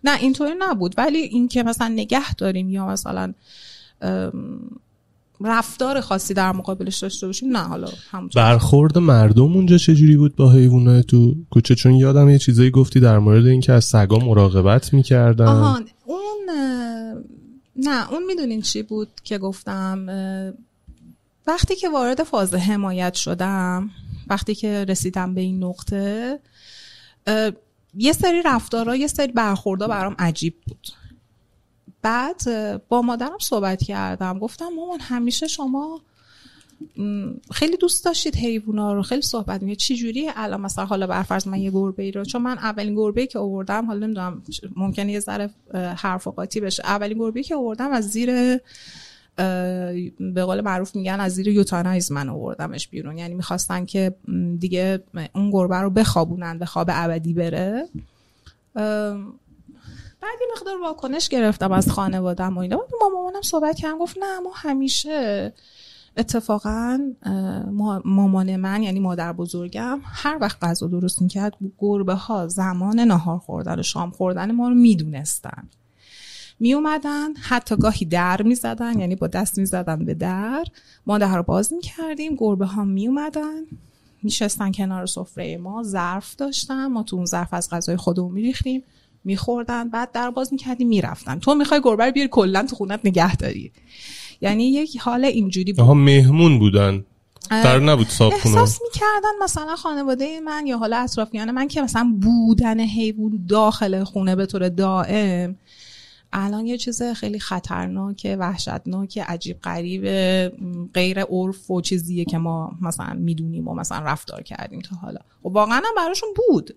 نه 0.03 0.19
اینطوری 0.19 0.53
نبود. 0.59 0.95
ولی 0.97 1.19
اینکه 1.19 1.63
مثلا 1.63 1.87
نگه 1.87 2.33
داریم 2.33 2.69
یا 2.69 2.87
مثلا 2.87 3.33
رفتار 5.41 6.01
خاصی 6.01 6.33
در 6.33 6.51
مقابلش 6.51 6.97
داشته 6.97 7.27
باشیم 7.27 7.57
نه 7.57 7.63
حالا 7.63 7.87
برخورد 8.35 8.97
مردم 8.97 9.53
اونجا 9.53 9.77
چجوری 9.77 10.17
بود 10.17 10.35
با 10.35 10.51
حیوانات 10.51 11.05
تو 11.07 11.35
کوچه؟ 11.49 11.75
چون 11.75 11.95
یادم 11.95 12.29
یه 12.29 12.37
چیزایی 12.37 12.71
گفتی 12.71 12.99
در 12.99 13.19
مورد 13.19 13.45
اینکه 13.45 13.73
از 13.73 13.85
سگا 13.85 14.19
مراقبت 14.19 14.93
می‌کردن. 14.93 15.45
آهان 15.45 15.85
اون 16.05 16.49
نه 17.75 18.11
اون 18.11 18.25
می‌دونین 18.25 18.61
چی 18.61 18.83
بود 18.83 19.09
که 19.23 19.37
گفتم 19.37 20.05
وقتی 21.47 21.75
که 21.75 21.89
وارد 21.89 22.23
فاز 22.23 22.53
حمایت 22.53 23.13
شدم 23.13 23.89
وقتی 24.27 24.55
که 24.55 24.85
رسیدم 24.85 25.33
به 25.33 25.41
این 25.41 25.63
نقطه 25.63 26.39
یه 27.93 28.13
سری 28.13 28.41
رفتارها 28.45 28.95
یه 28.95 29.07
سری 29.07 29.31
برخوردها 29.31 29.87
برام 29.87 30.15
عجیب 30.19 30.55
بود. 30.67 30.87
بعد 32.01 32.41
با 32.87 33.01
مادرم 33.01 33.37
صحبت 33.39 33.83
کردم. 33.83 34.39
گفتم 34.39 34.69
مامان 34.75 34.99
همیشه 34.99 35.47
شما 35.47 36.01
خیلی 37.51 37.77
دوست 37.77 38.05
داشتید 38.05 38.35
حیوونا 38.35 38.93
رو 38.93 39.01
خیلی 39.01 39.21
صحبت 39.21 39.63
میگه 39.63 39.75
چی 39.75 39.95
جوری 39.95 40.29
الان 40.35 40.61
مثلا 40.61 40.85
حالا 40.85 41.07
برفرض 41.07 41.47
من 41.47 41.59
یه 41.59 41.71
گربه 41.71 42.03
ای 42.03 42.11
رو 42.11 42.25
چون 42.25 42.41
من 42.41 42.57
اولین 42.57 42.95
گربه 42.95 43.27
که 43.27 43.39
آوردم 43.39 43.85
حالا 43.85 44.05
نمی‌دونم 44.05 44.43
ممکنه 44.75 45.11
یه 45.11 45.19
ذره 45.19 45.49
حرف 45.73 46.27
و 46.27 46.31
قاطی 46.31 46.59
بشه. 46.59 46.83
اولین 46.85 47.17
گربه 47.17 47.43
که 47.43 47.55
آوردم 47.55 47.91
از 47.91 48.09
زیر 48.09 48.59
به 50.19 50.43
قول 50.45 50.61
معروف 50.61 50.95
میگن 50.95 51.19
از 51.19 51.35
زیر 51.35 51.47
یوتانایز 51.47 52.11
من 52.11 52.29
آوردمش 52.29 52.87
بیرون. 52.87 53.17
یعنی 53.17 53.33
می‌خواستن 53.33 53.85
که 53.85 54.15
دیگه 54.59 55.03
اون 55.35 55.51
گربه 55.51 55.77
رو 55.77 55.89
بخوابونن 55.89 56.59
به 56.59 56.65
خواب 56.65 56.89
ابدی 56.91 57.33
بره. 57.33 57.87
بعد 60.21 60.39
یه 60.41 60.47
مقدار 60.57 60.81
واکنش 60.81 61.29
گرفتم 61.29 61.71
از 61.71 61.91
خانوادم 61.91 62.57
و 62.57 62.59
اینا. 62.59 62.77
با 62.77 63.09
مامانم 63.13 63.41
صحبت 63.41 63.75
کردم 63.77 63.97
گفت 63.97 64.17
نه 64.17 64.39
ما 64.39 64.51
همیشه 64.55 65.53
اتفاقا 66.19 66.99
مامان 68.05 68.55
من 68.55 68.83
یعنی 68.83 68.99
مادر 68.99 69.33
بزرگم 69.33 69.99
هر 70.03 70.37
وقت 70.41 70.63
غذا 70.63 70.87
درست 70.87 71.21
می‌کرد 71.21 71.53
گربه 71.79 72.13
ها 72.13 72.47
زمان 72.47 72.99
نهار 72.99 73.37
خوردن 73.37 73.79
و 73.79 73.83
شام 73.83 74.11
خوردن 74.11 74.51
ما 74.51 74.69
رو 74.69 74.75
می‌دونستن. 74.75 75.69
می 76.59 76.73
اومدن 76.73 77.33
حتی 77.35 77.75
گاهی 77.75 78.05
در 78.05 78.41
می 78.41 78.55
زدن 78.55 78.99
یعنی 78.99 79.15
با 79.15 79.27
دست 79.27 79.57
می 79.57 79.65
زدن 79.65 80.05
به 80.05 80.13
در. 80.13 80.65
ما 81.05 81.17
در 81.17 81.37
رو 81.37 81.43
باز 81.43 81.73
می 81.73 81.81
کردیم 81.81 82.35
گربه 82.35 82.65
ها 82.65 82.83
می 82.83 83.07
اومدن 83.07 83.61
میشستن 84.23 84.71
کنار 84.71 85.05
سفره 85.05 85.57
ما 85.57 85.83
ظرف 85.83 86.35
داشتن. 86.35 86.87
ما 86.87 87.03
تو 87.03 87.15
اون 87.15 87.25
ظرف 87.25 87.53
از 87.53 87.69
غذای 87.69 87.97
خودمون 87.97 88.31
میریختیم 88.31 88.83
میخوردن 89.23 89.89
بعد 89.89 90.11
در 90.11 90.29
باز 90.31 90.53
می‌کردیم 90.53 90.87
می‌رفتن. 90.87 91.39
تو 91.39 91.55
می‌خوای 91.55 91.81
گربه 91.83 92.05
رو 92.05 92.11
بیاری 92.11 92.29
کلا 92.31 92.63
تو 92.63 92.75
خونت 92.75 92.99
نگه 93.03 93.35
داری 93.35 93.71
یعنی 94.41 94.63
یک 94.63 94.97
حال 94.97 95.25
اینجوری 95.25 95.73
بود. 95.73 95.81
آها 95.81 95.93
مهمون 95.93 96.59
بودن. 96.59 97.03
در 97.49 97.79
نبود 97.79 98.07
صاحب 98.09 98.33
احساس 98.33 98.79
می‌کردن 98.81 99.43
مثلا 99.43 99.75
خانواده 99.75 100.39
من 100.39 100.67
یا 100.67 100.77
حالا 100.77 100.97
اطرافیان 100.97 101.51
من 101.51 101.67
که 101.67 101.81
مثلا 101.81 102.13
بودن 102.21 102.79
حیوان 102.79 103.45
داخل 103.49 104.03
خونه 104.03 104.35
به 104.35 104.45
طور 104.45 104.69
دائم 104.69 105.55
الان 106.33 106.65
یه 106.65 106.77
چیز 106.77 107.03
خیلی 107.03 107.39
خطرناک 107.39 108.35
وحشتناک 108.39 109.17
عجیب 109.17 109.61
غریب 109.61 110.03
غیر 110.93 111.19
عرف 111.19 111.71
و 111.71 111.81
چیزیه 111.81 112.25
که 112.25 112.37
ما 112.37 112.71
مثلا 112.81 113.13
می‌دونیم 113.13 113.67
و 113.67 113.75
مثلا 113.75 113.99
رفتار 113.99 114.43
کردیم 114.43 114.81
تا 114.81 114.95
حالا. 114.95 115.19
و 115.19 115.49
خب 115.49 115.55
واقعا 115.55 115.77
هم 115.77 115.95
براشون 115.97 116.29
بود. 116.35 116.75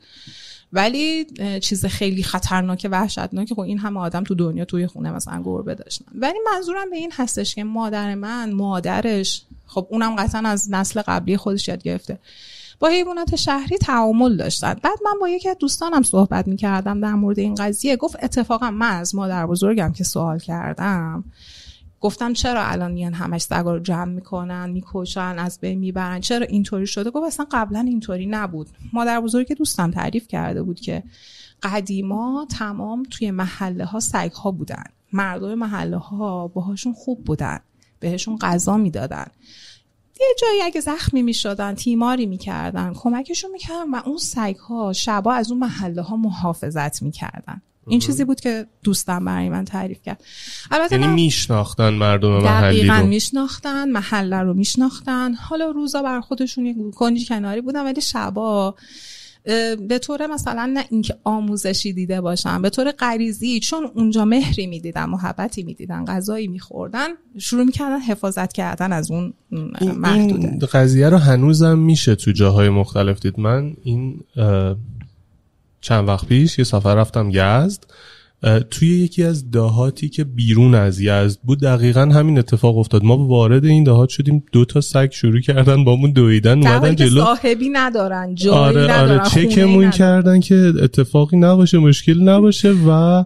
ولی 0.72 1.26
چیز 1.60 1.86
خیلی 1.86 2.22
خطرناک 2.22 2.88
وحشتناک 2.90 3.54
خب 3.54 3.60
این 3.60 3.78
همه 3.78 4.00
آدم 4.00 4.24
تو 4.24 4.34
دنیا 4.34 4.64
توی 4.64 4.86
خونه 4.86 5.10
مثلا 5.10 5.42
گربه 5.44 5.74
داشتن. 5.74 6.04
ولی 6.14 6.38
منظورم 6.52 6.90
به 6.90 6.96
این 6.96 7.12
هستش 7.16 7.54
که 7.54 7.64
مادر 7.64 8.14
من 8.14 8.52
مادرش 8.52 9.42
خب 9.66 9.86
اونم 9.90 10.16
قطعا 10.16 10.42
از 10.48 10.70
نسل 10.70 11.02
قبلی 11.02 11.36
خودش 11.36 11.68
یاد 11.68 11.82
گرفته. 11.82 12.18
با 12.82 12.88
حیوانات 12.88 13.36
شهری 13.36 13.78
تعامل 13.78 14.36
داشتن. 14.36 14.74
بعد 14.74 14.98
من 15.04 15.12
با 15.20 15.28
یکی 15.28 15.48
از 15.48 15.56
دوستانم 15.60 16.02
صحبت 16.02 16.48
می‌کردم 16.48 17.00
در 17.00 17.14
مورد 17.14 17.38
این 17.38 17.54
قضیه. 17.54 17.96
گفت 17.96 18.24
اتفاقا 18.24 18.70
من 18.70 18.96
از 18.96 19.14
مادر 19.14 19.46
بزرگم 19.46 19.92
که 19.92 20.04
سوال 20.04 20.38
کردم 20.38 21.24
گفتم 22.00 22.32
چرا 22.32 22.64
الان 22.64 22.92
میان 22.92 23.14
همش 23.14 23.42
سگا 23.42 23.74
رو 23.74 23.80
جمع 23.80 24.12
می‌کنن 24.12 24.70
می‌کشن 24.70 25.38
از 25.38 25.58
بین 25.60 25.78
می‌برن؟ 25.78 26.20
چرا 26.20 26.46
اینطوری 26.46 26.86
شده؟ 26.86 27.10
گفت 27.10 27.26
اصلا 27.26 27.46
قبلا 27.50 27.80
اینطوری 27.80 28.26
نبود. 28.26 28.68
مادر 28.92 29.20
بزرگ 29.20 29.56
دوستم 29.56 29.90
تعریف 29.90 30.28
کرده 30.28 30.62
بود 30.62 30.80
که 30.80 31.02
قدیما 31.62 32.46
تمام 32.50 33.02
توی 33.10 33.30
محله 33.30 33.84
ها 33.84 34.00
سگ 34.00 34.32
ها 34.32 34.50
بودن. 34.50 34.84
مردم 35.12 35.54
محله 35.54 35.96
ها 35.96 36.48
باهاشون 36.48 36.92
خوب 36.92 37.24
بودن 37.24 37.60
بهشون 38.00 38.36
غذا 38.36 38.76
می‌دادن. 38.76 39.26
یه 40.20 40.26
جایی 40.40 40.62
اگه 40.62 40.80
زخمی 40.80 41.22
می‌شدن 41.22 41.74
تیماری 41.74 42.26
می‌کردن 42.26 42.92
کمکشون 42.94 43.50
می‌کردن 43.50 43.90
و 43.90 44.00
اون 44.06 44.18
سگ 44.18 44.56
ها 44.56 44.92
شبا 44.92 45.32
از 45.32 45.50
اون 45.50 45.60
محله 45.60 46.02
ها 46.02 46.16
محافظت 46.16 47.02
می‌کردن. 47.02 47.62
این 47.86 48.00
چیزی 48.00 48.24
بود 48.24 48.40
که 48.40 48.66
دوستم 48.82 49.24
برای 49.24 49.48
من 49.48 49.64
تعریف 49.64 50.02
کرد. 50.02 50.24
البته 50.70 51.00
یعنی 51.00 51.12
میشناختن 51.12 51.88
مردم 51.88 52.28
محلی 52.28 52.78
دقیقا 52.78 52.94
رو 52.94 53.06
میشناختن 53.06 53.90
محله 53.90 54.40
رو 54.40 54.54
میشناختن. 54.54 55.34
حالا 55.34 55.70
روزا 55.70 56.02
بر 56.02 56.20
خودشون 56.20 56.66
یه 56.66 56.74
کنجی 56.90 57.26
کناری 57.26 57.60
بودن 57.60 57.84
ولی 57.84 58.00
شبا 58.00 58.74
به 59.88 59.98
طور 60.02 60.26
مثلا 60.26 60.70
نه 60.74 60.84
اینکه 60.90 61.14
آموزشی 61.24 61.92
دیده 61.92 62.20
باشن 62.20 62.62
به 62.62 62.70
طور 62.70 62.90
غریزی 62.90 63.60
چون 63.60 63.90
اونجا 63.94 64.24
مهری 64.24 64.66
می‌دیدن 64.66 65.04
محبتی 65.04 65.62
می‌دیدن 65.62 66.04
غذایی 66.04 66.48
میخوردن 66.48 67.08
شروع 67.38 67.64
می‌کردن 67.64 67.98
حفاظت 67.98 68.52
کردن 68.52 68.92
از 68.92 69.10
اون 69.10 69.32
محدوده 69.96 70.48
این 70.48 70.58
قضیه 70.72 71.08
رو 71.08 71.16
هنوزم 71.16 71.78
میشه 71.78 72.14
تو 72.14 72.32
جاهای 72.32 72.68
مختلف 72.68 73.20
دید. 73.20 73.40
من 73.40 73.76
این 73.84 74.20
چند 75.80 76.08
وقت 76.08 76.26
پیش 76.26 76.58
یه 76.58 76.64
سفر 76.64 76.94
رفتم 76.94 77.30
یزد. 77.32 77.84
توی 78.70 78.88
یکی 78.88 79.24
از 79.24 79.50
دهاتی 79.50 80.08
که 80.08 80.24
بیرون 80.24 80.74
از 80.74 81.00
یزد 81.00 81.38
بود 81.44 81.60
دقیقا 81.60 82.00
همین 82.00 82.38
اتفاق 82.38 82.78
افتاد 82.78 83.04
ما 83.04 83.16
وارد 83.16 83.64
این 83.64 83.84
دهات 83.84 84.08
شدیم 84.08 84.44
دو 84.52 84.64
تا 84.64 84.80
سگ 84.80 85.08
شروع 85.12 85.40
کردن 85.40 85.84
با 85.84 85.96
همون 85.96 86.10
دویدن 86.10 86.58
اومدن 86.58 86.94
جلو 86.94 87.24
صاحبی 87.24 87.68
ندارن 87.68 88.34
جایی 88.34 88.58
آره 88.58 88.82
ندارن 88.82 89.18
آره 89.20 89.30
چکمون 89.30 89.84
ندارن. 89.84 89.90
کردن 89.90 90.40
که 90.40 90.72
اتفاقی 90.82 91.36
نباشه 91.36 91.78
مشکل 91.78 92.22
نباشه 92.22 92.72
و 92.72 93.24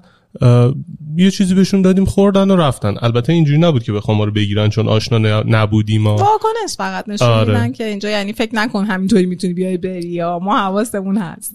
یه 1.16 1.30
چیزی 1.30 1.54
بهشون 1.54 1.82
دادیم 1.82 2.04
خوردن 2.04 2.50
و 2.50 2.56
رفتن 2.56 2.94
البته 3.02 3.32
اینجوری 3.32 3.58
نبود 3.58 3.82
که 3.82 3.92
بخوام 3.92 4.16
ما 4.16 4.24
رو 4.24 4.32
بگیرن 4.32 4.68
چون 4.68 4.88
آشنا 4.88 5.42
نبودیم 5.42 6.02
ما 6.02 6.16
واکنش 6.16 6.76
فقط 6.78 7.08
نشون 7.08 7.28
آره. 7.28 7.72
که 7.72 7.84
اینجا 7.84 8.10
یعنی 8.10 8.32
فکر 8.32 8.54
نکن 8.54 8.84
همینطوری 8.84 9.26
می‌تونی 9.26 9.54
بیای 9.54 9.76
بری 9.76 10.08
یا 10.08 10.38
ما 10.38 10.58
حواسمون 10.58 11.18
هست 11.18 11.54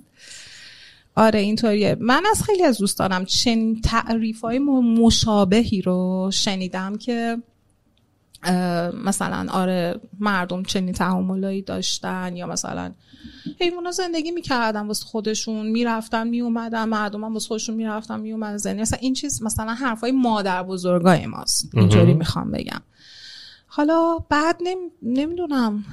آره 1.15 1.39
اینطوریه. 1.39 1.98
من 2.00 2.24
از 2.32 2.44
خیلی 2.44 2.63
از 2.63 2.77
دوستانم 2.77 3.25
چنین 3.25 3.82
تعریف 3.82 4.41
های 4.41 4.60
مشابهی 4.60 5.82
رو 5.82 6.30
شنیدم 6.34 6.98
که 6.98 7.38
مثلا 9.03 9.48
آره 9.51 10.00
مردم 10.20 10.63
چنین 10.63 10.94
تحملایی 10.94 11.62
داشتن 11.62 12.36
یا 12.36 12.48
مثلا 12.48 12.91
حیوانا 13.60 13.91
زندگی 13.91 14.32
می‌کردن 14.32 14.88
واسه 14.88 15.06
خودشون 15.06 15.65
می‌رفتن 15.68 16.27
میومدن 16.27 16.86
مردم 16.86 17.24
هم 17.24 17.34
واسه 17.34 17.48
خودشون 17.48 17.75
می‌رفتن 17.75 18.20
میومدن 18.20 18.58
زندگی 18.58 18.82
مثلا 18.82 19.00
این 19.01 19.13
چیز 19.13 19.44
مثلا 19.44 19.74
حرفای 19.74 20.12
مادر 20.12 20.63
بزرگای 20.63 21.25
ماست. 21.25 21.70
اینطوری 21.74 22.13
می‌خوام 22.13 22.51
بگم. 22.51 22.82
حالا 23.68 24.18
بعد 24.30 24.58
نم... 24.63 24.77
نمی‌دونم. 25.01 25.86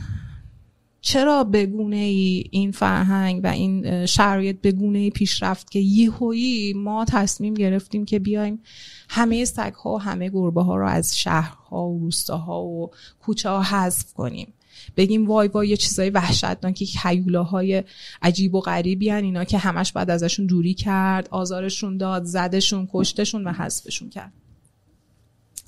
چرا 1.00 1.44
بگونه 1.44 1.96
ای 1.96 2.44
این 2.50 2.72
فرهنگ 2.72 3.40
و 3.44 3.46
این 3.46 4.06
شرایط 4.06 4.60
بگونه 4.60 4.98
ای 4.98 5.10
پیش 5.10 5.42
رفت 5.42 5.70
که 5.70 5.78
یهویی 5.78 6.72
ما 6.72 7.04
تصمیم 7.04 7.54
گرفتیم 7.54 8.04
که 8.04 8.18
بیایم 8.18 8.60
همه 9.08 9.44
سگ 9.44 9.72
ها 9.72 9.94
و 9.94 10.00
همه 10.00 10.28
گربه 10.28 10.62
ها 10.62 10.76
رو 10.76 10.86
از 10.86 11.18
شهرها 11.18 11.88
و 11.88 12.00
روستاها 12.00 12.62
و 12.62 12.90
کوچه 13.20 13.48
ها 13.48 13.62
حذف 13.62 14.14
کنیم. 14.14 14.52
بگیم 14.96 15.26
وای 15.26 15.48
وای 15.48 15.68
یه 15.68 15.76
چیزای 15.76 16.10
وحشتناکی 16.10 16.88
هیولاهای 17.02 17.84
عجیب 18.22 18.54
و 18.54 18.60
غریبی 18.60 19.10
هن 19.10 19.24
اینا 19.24 19.44
که 19.44 19.58
همش 19.58 19.92
بعد 19.92 20.10
ازشون 20.10 20.46
دوری 20.46 20.74
کرد 20.74 21.28
آزارشون 21.30 21.96
داد 21.96 22.24
زدشون 22.24 22.88
کشتشون 22.92 23.44
و 23.44 23.52
حذفشون 23.52 24.10
کرد. 24.10 24.32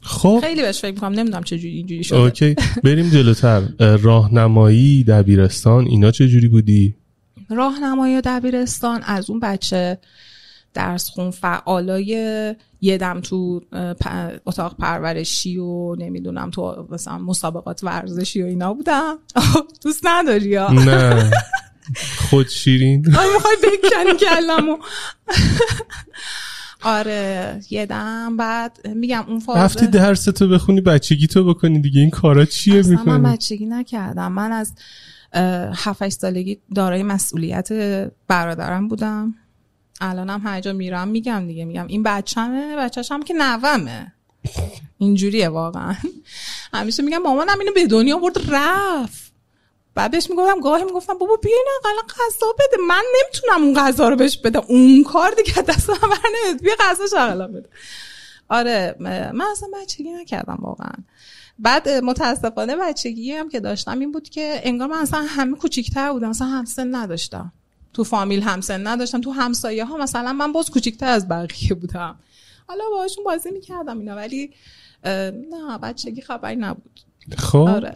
خب. 0.03 0.41
خیلی 0.43 0.63
بهش 0.63 0.81
فکر 0.81 0.95
می‌کنم 0.95 1.19
نمی‌دونم 1.19 1.43
چه 1.43 1.59
جوری 1.59 1.77
اینجوری 1.77 2.05
شده. 2.05 2.19
اوکی. 2.19 2.57
بریم 2.85 3.11
جلوتر. 3.11 3.63
اه، 3.81 3.97
راهنمایی 3.97 5.05
دبیرستان 5.05 5.87
اینا 5.87 6.11
چه 6.11 6.29
جوری 6.29 6.49
بودی 6.49 6.95
راهنمای 7.51 8.21
دبیرستان 8.25 9.03
از 9.03 9.31
اون 9.31 9.41
بچه 9.41 9.99
درس 10.75 11.11
خون 11.11 11.31
فعالای 11.31 12.07
یه 12.81 12.99
دم 12.99 13.21
تو 13.21 13.61
اتاق 14.47 14.77
پرورشی 14.77 15.57
و 15.59 15.95
نمی‌دونم 15.95 16.51
تو 16.51 16.89
مثلا 16.91 17.19
مسابقات 17.19 17.85
ورزشی 17.85 18.43
و 18.43 18.47
اینا 18.47 18.75
بودم. 18.75 19.19
دوست 19.83 20.01
نداری 20.05 20.49
یا؟ 20.49 20.73
نه. 20.73 21.31
خود 22.31 22.49
شیرین 22.49 23.17
آره 23.17 23.33
می‌خوای 23.35 23.57
بکنی 23.57 24.19
کلمو. 24.19 24.77
آره 26.83 27.61
یه 27.71 27.87
دم 27.87 28.37
بعد 28.37 28.87
میگم 28.87 29.25
اون 29.29 29.41
فاز 29.41 29.57
رفتی 29.57 29.87
درس 29.87 30.25
تو 30.25 30.49
بخونی 30.49 30.81
بچگی 30.81 31.27
تو 31.27 31.45
بکنی 31.45 31.81
دیگه 31.81 32.01
این 32.01 32.11
کارا 32.11 32.45
چیه 32.45 32.79
اصلا 32.79 32.93
من 33.05 33.21
می‌کنی؟ 33.21 33.33
بچگی 33.33 33.67
نکردم. 33.67 34.33
من 34.33 34.53
از 34.53 34.73
اه، 35.33 35.71
هفت 35.77 36.03
هشت 36.03 36.19
سالگی 36.19 36.59
دارای 36.75 37.03
مسئولیت 37.03 37.69
برادرم 38.29 38.89
بودم. 38.89 39.35
الانم 40.01 40.41
هر 40.45 40.61
جا 40.61 40.73
میرم 40.73 41.09
میگم 41.09 41.47
دیگه 41.47 41.65
میگم 41.65 41.87
این 41.87 42.03
بچمه 42.03 42.77
بچهش 42.77 43.13
هم 43.13 43.23
که 43.23 43.35
نومه. 43.35 44.13
اینجوریه 44.99 45.49
واقعا. 45.49 45.95
همیشه 46.73 47.03
میگم 47.03 47.19
مامانم 47.19 47.59
اینو 47.59 47.73
به 47.75 47.87
دنیا 47.87 48.19
برد 48.19 48.39
رفت. 48.49 49.30
بعد 50.01 50.11
بهش 50.11 50.31
می‌گفتم 50.31 50.61
گاهی 50.61 50.85
می‌گفتم 50.85 51.19
بابا 51.19 51.37
بیا 51.37 51.57
اینو 51.57 51.71
اقلا 51.79 52.15
غذا 52.15 52.47
بده. 52.53 52.77
من 52.89 53.03
نمی‌تونم 53.15 53.63
اون 53.63 53.75
غذا 53.75 54.09
رو 54.09 54.17
بهش 54.17 54.39
بدم. 54.39 54.63
اون 54.69 55.05
کار 55.05 55.31
دیگه 55.31 55.63
دست 55.63 55.91
من 55.91 55.97
بر 56.09 56.19
نمیاد 56.35 56.63
بیا 56.63 56.75
غذاش 56.81 57.13
اقلا 57.13 57.49
بده. 57.49 57.69
آره 58.49 58.97
من 58.99 59.45
اصلا 59.53 59.69
بچگی 59.83 60.11
نکردم 60.13 60.59
واقعا. 60.61 60.93
بعد 61.59 61.89
متاسفانه 61.89 62.77
بچگی 62.77 63.33
هم 63.33 63.49
که 63.49 63.61
داشتم 63.61 63.99
این 63.99 64.13
بود 64.13 64.29
که 64.29 64.61
انگار 64.63 64.89
من 64.89 64.99
اصلا 64.99 65.25
همه 65.29 65.57
کوچیک‌تر 65.57 66.13
بودم. 66.13 66.31
اصلا 66.31 66.47
همسن 66.47 66.95
نداشتم. 66.95 67.53
تو 67.93 68.05
فامیل 68.05 68.43
همسن 68.43 68.87
نداشتم. 68.87 69.21
تو 69.21 69.31
همسایه 69.31 69.85
ها 69.85 69.97
مثلا 69.97 70.33
من 70.33 70.53
باز 70.53 70.71
کوچیک‌تر 70.71 71.09
از 71.09 71.29
بقیه 71.29 71.75
بودم. 71.75 72.19
حالا 72.67 72.85
باهاشون 72.91 73.25
بازی 73.25 73.51
می‌کردم 73.51 73.99
اینا 73.99 74.17
ولی 74.17 74.51
نه 75.05 75.79
بچگی 75.83 76.21
خبری 76.21 76.57
نبود. 76.57 77.01
خب. 77.39 77.59
آره. 77.59 77.95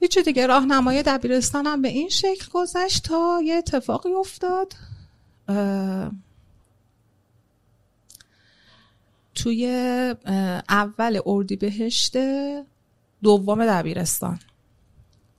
هیچی 0.00 0.22
دیگه 0.22 0.46
راهنمای 0.46 1.02
دبیرستانم 1.02 1.82
به 1.82 1.88
این 1.88 2.08
شکل 2.08 2.46
گذشت 2.52 3.04
تا 3.04 3.40
یه 3.44 3.54
اتفاقی 3.54 4.12
افتاد. 4.12 4.72
اه، 5.48 6.10
توی 9.34 9.66
اه، 10.26 10.62
اول 10.68 11.20
اردیبهشت 11.26 12.16
دوم 13.22 13.66
دبیرستان. 13.66 14.38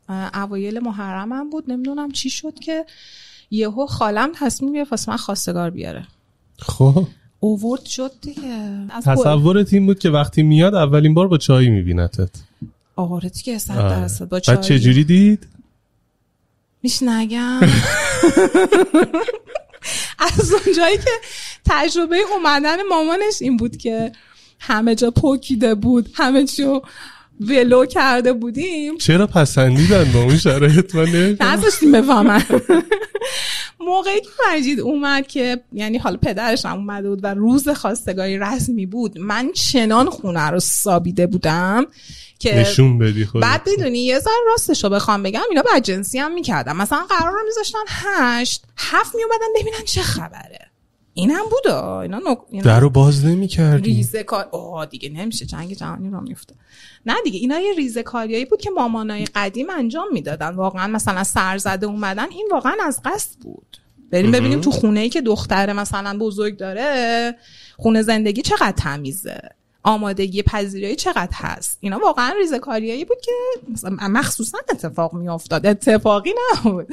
اه، 0.10 0.43
اوایل 0.43 0.80
محرمم 0.80 1.50
بود 1.50 1.72
نمی‌دونم 1.72 2.12
چی 2.12 2.30
شد 2.30 2.60
که 2.60 2.86
یهو 3.52 3.86
خالم 3.86 4.32
تصمیم 4.36 4.74
گرفت 4.74 4.91
واسه 4.91 5.12
من 5.12 5.17
خواستگار 5.17 5.70
بیاره. 5.70 6.08
خب. 6.60 7.08
اوورد 7.39 7.86
شد 7.86 8.12
دیگه. 8.22 8.88
تصورت 9.06 9.74
این 9.74 9.86
بود 9.86 10.00
که 10.00 10.10
وقتی 10.10 10.43
میاد 10.43 10.76
اولین 10.76 11.13
بار 11.13 11.28
با 11.28 11.38
چایی 11.38 11.70
میبینتت 11.70 12.30
آره 12.98 13.30
دیگه 13.30 13.58
صد 13.58 13.78
آره. 13.78 13.90
درصد 13.90 14.30
با 14.30 14.40
چای 14.40 14.58
چجوری 14.58 15.04
دید؟ 15.04 15.48
میش 16.84 17.04
نگم 17.04 17.62
از 20.20 20.54
اونجایی 20.54 20.98
که 20.98 21.12
تجربه 21.66 22.18
اومدن 22.36 22.84
مامانش 22.90 23.42
این 23.42 23.58
بود 23.58 23.78
که 23.78 24.12
همه 24.60 24.96
جا 24.96 25.12
پوکیده 25.12 25.76
بود 25.76 26.10
همه 26.14 26.46
چیو 26.46 26.82
ولو 27.39 27.86
کرده 27.86 28.34
بودیم. 28.34 28.97
چرا 28.97 29.28
پسندیدن 29.28 30.12
با 30.13 30.21
اون 30.21 30.38
شرایط؟ 30.38 30.95
من. 30.95 31.38
نذاشتیم 31.41 31.91
بفهمن. 31.91 32.43
موقعی 33.80 34.21
که 34.21 34.28
مجید 34.50 34.80
اومد 34.80 35.28
که 35.28 35.60
یعنی 35.73 35.97
حالا 35.97 36.17
پدرش 36.17 36.65
هم 36.65 36.78
اومده 36.78 37.10
بود 37.10 37.19
و 37.23 37.34
روز 37.34 37.69
خواستگاری 37.69 38.38
رسمی 38.38 38.86
بود 38.86 39.19
من 39.19 39.52
چنان 39.52 40.10
خونه 40.10 40.50
رو 40.50 40.60
سابیده 40.60 41.28
بودم 41.28 41.86
که 42.39 42.56
نشون 42.56 42.97
بدی 42.97 43.26
خود 43.26 43.41
بعد 43.41 43.69
می‌دونی 43.69 44.00
یه 44.00 44.19
ذره 44.19 44.34
راستش 44.47 44.84
رو 44.84 44.89
بخوام 44.89 45.23
بگم 45.23 45.41
اینا 45.50 45.63
بعد 45.73 45.84
جنسی 45.84 46.19
هم 46.19 46.34
می‌کردم 46.34 46.76
مثلا 46.76 47.06
قرار 47.10 47.34
رو 47.34 47.39
میذاشتن 47.45 47.80
هشت 47.88 48.63
هفت 48.78 49.15
میومدن 49.15 49.62
ببینن 49.62 49.86
چه 49.86 50.02
خبره. 50.02 50.71
این 51.17 51.32
هم 51.32 51.43
بود 51.49 51.67
آه. 51.67 51.97
اینا, 51.97 52.17
نک... 52.17 52.38
اینا 52.49 52.63
در 52.63 52.80
رو 52.80 52.89
باز 52.89 53.25
نمی‌کردی. 53.25 53.93
ریزه 53.93 54.23
کار 54.23 54.49
آه 54.51 54.86
دیگه 54.86 55.10
نمیشه. 55.10 55.45
جنگ 55.45 55.73
جهانی 55.73 56.10
را 56.10 56.19
میفته 56.19 56.56
نه 57.06 57.15
دیگه 57.23 57.39
اینا 57.39 57.60
یه 57.60 57.73
ریزه 57.73 58.03
کاریایی 58.03 58.45
بود 58.45 58.62
که 58.62 58.69
مامانای 58.69 59.25
قدیم 59.36 59.69
انجام 59.69 60.08
می‌دادن. 60.13 60.56
واقعا 60.56 60.88
مثلا 60.88 61.23
سرزده 61.23 61.86
اومدن 61.86 62.27
این 62.32 62.49
واقعا 62.51 62.75
از 62.82 63.01
قصد 63.06 63.39
بود. 63.39 63.77
بریم 64.12 64.32
ببینیم 64.32 64.62
تو 64.62 64.71
خونه 64.71 64.99
ای 64.99 65.10
که 65.10 65.21
دختر 65.21 65.73
مثلا 65.73 66.17
بزرگ 66.17 66.58
داره 66.58 67.36
خونه 67.77 68.01
زندگی 68.01 68.41
چقدر 68.41 68.71
تمیزه؟ 68.71 69.39
آمادگی 69.84 70.43
پذیرایی 70.43 70.95
چقدر 70.95 71.34
هست؟ 71.34 71.77
اینا 71.82 71.99
واقعا 71.99 72.34
ریزه 72.39 72.60
کاریایی 72.60 73.06
بود 73.06 73.17
که 73.21 73.32
مخصوصا 73.91 74.58
اتفاق 74.69 75.13
میافتاد. 75.13 75.65
اتفاقی 75.65 76.34
نبود. 76.51 76.88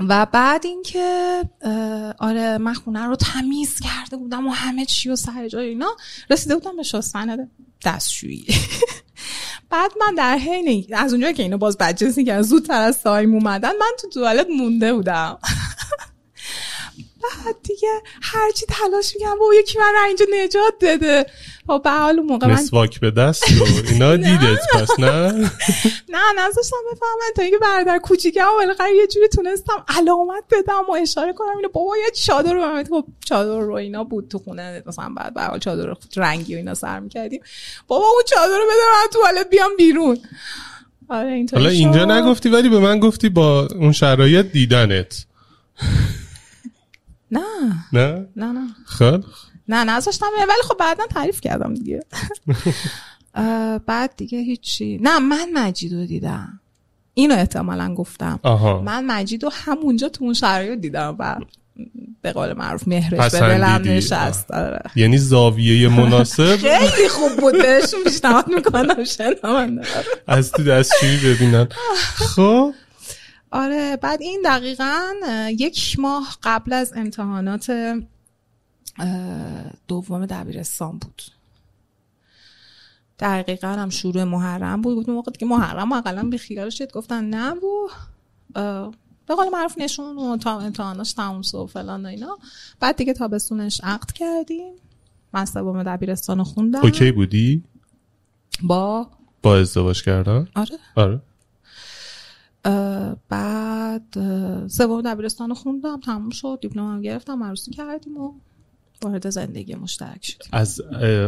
و 0.00 0.26
بعد 0.26 0.66
اینکه 0.66 1.44
آره 2.18 2.58
من 2.58 2.74
خونه 2.74 3.06
رو 3.06 3.16
تمیز 3.16 3.80
کرده 3.80 4.16
بودم 4.16 4.46
و 4.46 4.50
همه 4.50 4.84
چی 4.84 5.10
و 5.10 5.16
سر 5.16 5.48
جای 5.48 5.68
اینا 5.68 5.96
رسیده 6.30 6.54
بودم 6.54 6.76
به 6.76 6.82
شستن 6.82 7.48
دستشویی. 7.84 8.46
بعد 9.70 9.90
من 10.00 10.14
در 10.14 10.38
حین 10.38 10.86
از 10.92 11.12
اونجایی 11.12 11.34
که 11.34 11.42
اینو 11.42 11.58
باز 11.58 11.78
بدجنسی 11.78 12.24
که 12.24 12.42
زودتر 12.42 12.80
از 12.80 13.02
تایم 13.02 13.34
اومدن 13.34 13.72
من 13.80 13.92
تو 14.00 14.08
توالت 14.08 14.46
مونده 14.58 14.94
بودم. 14.94 15.38
بعد 17.44 17.56
دیگه 17.62 17.88
هرچی 18.22 18.66
تلاش 18.66 19.14
میگم 19.14 19.38
با 19.40 19.54
یکی 19.54 19.78
من 19.78 19.92
اینجا 20.06 20.26
نجات 20.44 20.74
داده. 20.80 21.26
و 21.68 21.78
به 21.78 21.90
حال 21.90 22.20
موقع 22.20 22.46
من 22.46 22.52
مسواک 22.52 23.00
به 23.00 23.10
دست 23.10 23.44
و 23.60 23.64
اینا 23.90 24.16
دیدت 24.26 24.58
پس 24.74 24.90
نه؟ 24.98 25.32
نه 26.14 26.32
نذاشتم 26.38 26.76
بفهمن. 26.92 27.32
تا 27.36 27.42
اینکه 27.42 27.58
برادر 27.58 27.98
کوچیکم 27.98 28.46
بالاخره 28.58 28.94
یه 28.96 29.06
جوری 29.06 29.28
تونستم 29.28 29.84
علامت 29.88 30.44
بدم 30.50 30.84
و 30.88 30.92
اشاره 30.92 31.32
کنم 31.32 31.56
اینو. 31.56 31.68
بابا 31.68 31.96
یه 31.96 32.10
چادر 32.10 32.52
رو 32.52 32.84
خب 32.90 33.04
چادر 33.24 33.60
رو 33.60 33.72
اینا 33.74 34.04
بود 34.04 34.28
تو 34.28 34.38
خونه. 34.38 34.82
مثلا 34.86 35.08
بعد 35.16 35.34
به 35.34 35.42
حال 35.42 35.58
چادر 35.58 35.94
رنگی 36.16 36.54
و 36.54 36.56
اینا 36.56 36.74
سر 36.74 37.00
می‌کردیم. 37.00 37.40
بابا 37.86 38.04
اون 38.06 38.22
چادر 38.26 38.56
رو 38.56 38.64
بده 38.64 38.74
من 38.92 39.08
توالت 39.12 39.50
بیام 39.50 39.70
بیرون. 39.78 40.18
آره 41.08 41.46
حالا 41.52 41.68
اینجا. 41.68 42.04
نگفتی 42.04 42.48
ولی 42.48 42.68
به 42.68 42.78
من 42.78 43.00
گفتی 43.00 43.28
با 43.28 43.66
اون 43.66 43.92
شرایط 43.92 44.46
دیدنت. 44.46 45.26
نه. 47.30 47.40
نه؟ 47.92 48.26
نه 48.36 48.46
نه. 48.52 48.66
خب. 48.84 49.24
نه 49.68 49.84
نذاشتم 49.84 50.26
ولی 50.38 50.62
خب 50.64 50.76
بعدا 50.76 51.06
تعریف 51.06 51.40
کردم 51.40 51.74
دیگه. 51.74 52.00
بعد 53.86 54.16
دیگه 54.16 54.38
هیچی. 54.38 54.98
نه 55.02 55.18
من 55.18 55.48
مجید 55.54 55.94
رو 55.94 56.06
دیدم. 56.06 56.60
اینو 57.14 57.34
احتمالا 57.34 57.94
گفتم. 57.94 58.40
آها. 58.42 58.82
من 58.82 59.04
مجید 59.04 59.44
رو 59.44 59.50
همونجا 59.52 60.08
تو 60.08 60.24
اون 60.24 60.34
شرایط 60.34 60.80
دیدم 60.80 61.16
و 61.18 61.36
به 62.22 62.32
قول 62.32 62.52
معروف 62.52 62.88
مهرش 62.88 63.32
به. 63.32 63.40
دلم 63.40 63.82
نشست. 63.84 64.50
آره. 64.50 64.82
یعنی 64.96 65.18
زاویه 65.18 65.88
مناسب؟ 65.88 66.56
خیلی 66.78 67.08
خوب 67.08 67.36
بود. 67.40 67.52
بهشون 67.52 68.04
پیشنهاد 68.04 68.48
می‌کنم. 68.48 69.04
شنونده. 69.04 69.82
از 70.26 70.52
تو 70.52 70.64
دستشویی 70.64 71.34
ببینن. 71.34 71.68
خب. 72.16 72.74
آره 73.50 73.96
بعد 73.96 74.22
این 74.22 74.42
دقیقا 74.44 75.14
یک 75.58 75.98
ماه 75.98 76.36
قبل 76.42 76.72
از 76.72 76.92
امتحانات 76.96 77.72
دوم 79.88 80.26
دبیرستان 80.26 80.98
بود. 80.98 81.22
دقیقا 83.18 83.68
هم 83.68 83.90
شروع 83.90 84.24
محرم 84.24 84.82
بود. 84.82 84.94
بود 84.94 85.06
اون 85.06 85.16
موقع 85.16 85.32
دیگه 85.32 85.46
محرم 85.46 85.92
اقلا 85.92 86.22
به 86.22 86.38
خیالش 86.38 86.78
شد. 86.78 86.92
گفتن 86.92 87.24
نه 87.24 87.54
اه، 88.56 88.92
به 89.26 89.34
قول 89.34 89.48
معروف 89.52 89.78
نشون 89.78 90.18
و 90.18 90.36
تا 90.36 90.60
امتحاناش 90.60 91.12
تموم 91.12 91.42
و 91.54 91.66
فلان 91.66 92.06
و 92.06 92.08
اینا. 92.08 92.38
بعد 92.80 92.96
دیگه 92.96 93.12
تابستونش 93.12 93.80
عقد 93.84 94.12
کردیم. 94.12 94.72
من 95.32 95.44
سوم 95.44 95.82
دبیرستان 95.82 96.42
خوندم. 96.42 96.80
اوکی 96.82 97.12
بودی؟ 97.12 97.64
با؟ 98.62 99.10
با 99.42 99.56
ازدواج 99.56 100.02
کردن؟ 100.02 100.48
آره. 100.54 100.78
آره. 100.96 101.20
بعد 103.28 104.04
سوم 104.68 105.02
دبیرستان 105.02 105.48
رو 105.48 105.54
خوندم 105.54 106.00
تموم 106.00 106.30
شد 106.30 106.58
دیپلمم 106.62 107.02
گرفتم 107.02 107.42
عروسی 107.42 107.70
کردیم 107.70 108.16
و 108.16 108.32
وارد 109.02 109.30
زندگی 109.30 109.74
مشترک 109.74 110.24
شدیم 110.24 110.48
از 110.52 110.80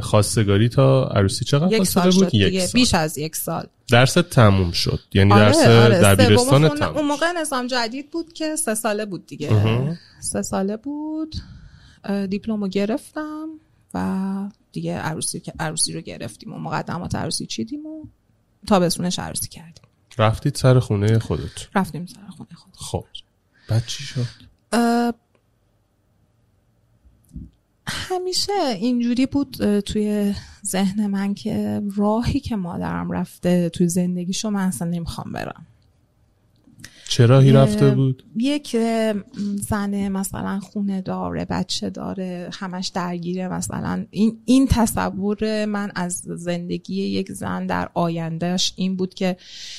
خواستگاری 0.02 0.68
تا 0.68 1.04
عروسی 1.04 1.44
چقدر 1.44 1.76
یک 1.76 1.84
سال 1.84 2.10
شد 2.10 2.18
بود 2.18 2.34
یک 2.34 2.44
دیگه 2.44 2.66
سال. 2.66 2.72
بیش 2.72 2.94
از 2.94 3.18
یک 3.18 3.36
سال 3.36 3.66
درست 3.88 4.18
تموم 4.18 4.70
شد 4.70 5.00
یعنی 5.14 5.32
آره، 5.32 5.44
درس 5.44 5.58
آره، 5.66 6.00
دبیرستان. 6.00 6.68
تموم 6.68 6.84
اون 6.84 7.02
شد. 7.02 7.08
موقع 7.08 7.32
نظام 7.32 7.66
جدید 7.66 8.10
بود 8.10 8.32
که 8.32 8.56
سه 8.56 8.74
ساله 8.74 9.06
بود 9.06 9.26
دیگه. 9.26 9.98
سه 10.20 10.42
ساله 10.42 10.76
بود 10.76 11.34
اه، 12.04 12.26
دیپلم 12.26 12.62
رو 12.62 12.68
گرفتم 12.68 13.48
و 13.94 14.48
دیگه 14.72 14.94
عروسی 14.96 15.42
عروسی 15.60 15.92
رو 15.92 16.00
گرفتیم 16.00 16.52
و 16.54 16.58
مقدمات 16.58 17.14
عروسی 17.14 17.46
چیدیم 17.46 17.86
و 17.86 18.04
تابستونش 18.66 19.18
عروسی 19.18 19.48
کردیم 19.48 19.84
رفتید 20.20 20.54
سر 20.54 20.78
خونه 20.78 21.18
خودت. 21.18 21.68
رفتیم 21.74 22.06
سر 22.06 22.26
خونه 22.36 22.54
خود 22.54 22.76
خب. 22.76 23.04
بعد 23.68 23.86
چی 23.86 24.02
شد؟ 24.02 24.26
همیشه 27.86 28.52
اینجوری 28.52 29.26
بود 29.26 29.80
توی 29.80 30.34
ذهن 30.66 31.06
من 31.06 31.34
که 31.34 31.82
راهی 31.96 32.40
که 32.40 32.56
مادرم 32.56 33.10
رفته 33.10 33.68
توی 33.68 33.88
زندگیشو 33.88 34.50
من 34.50 34.66
اصلا 34.66 34.88
نمی‌خوام 34.88 35.32
برم. 35.32 35.66
چه 37.10 37.26
راهی 37.26 37.46
یه- 37.48 37.54
رفته 37.54 37.90
بود؟ 37.90 38.22
یک 38.36 38.76
زن 39.68 40.08
مثلا 40.08 40.60
خونه 40.60 41.00
داره 41.00 41.44
بچه 41.44 41.90
داره 41.90 42.50
همش 42.52 42.88
درگیره. 42.88 43.48
مثلا 43.48 44.06
این 44.10 44.38
این 44.44 44.66
تصور 44.70 45.64
من 45.64 45.92
از 45.94 46.22
زندگی 46.26 47.02
یک 47.02 47.32
زن 47.32 47.66
در 47.66 47.88
آیندهش 47.94 48.72
این 48.76 48.96
بود 48.96 49.14
که 49.14 49.36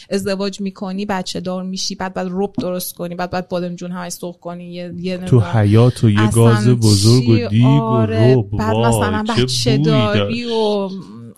ازدواج 0.09 0.61
می‌کنی 0.61 1.05
بچه 1.05 1.39
دار 1.39 1.63
میشی 1.63 1.95
بعد 1.95 2.13
بعد 2.13 2.27
رب 2.31 2.53
درست 2.59 2.93
کنی 2.95 3.15
بعد 3.15 3.29
بعد 3.29 3.49
بادمجون 3.49 3.91
همش 3.91 4.11
سرخ 4.11 4.37
کنی 4.39 4.73
یه, 4.73 4.93
یه 4.97 5.17
تو 5.17 5.39
حیات 5.39 6.03
و 6.03 6.09
یه 6.09 6.31
گاز 6.31 6.67
بزرگ؟ 6.67 7.29
و 7.29 7.47
دیگ 7.47 7.65
آره، 7.65 8.35
و 8.35 8.39
رب. 8.39 8.49
بعد 8.57 8.75
مثلا 8.75 9.23
چه 9.35 9.43
بچه 9.43 9.77
داری. 9.77 10.45
و 10.45 10.89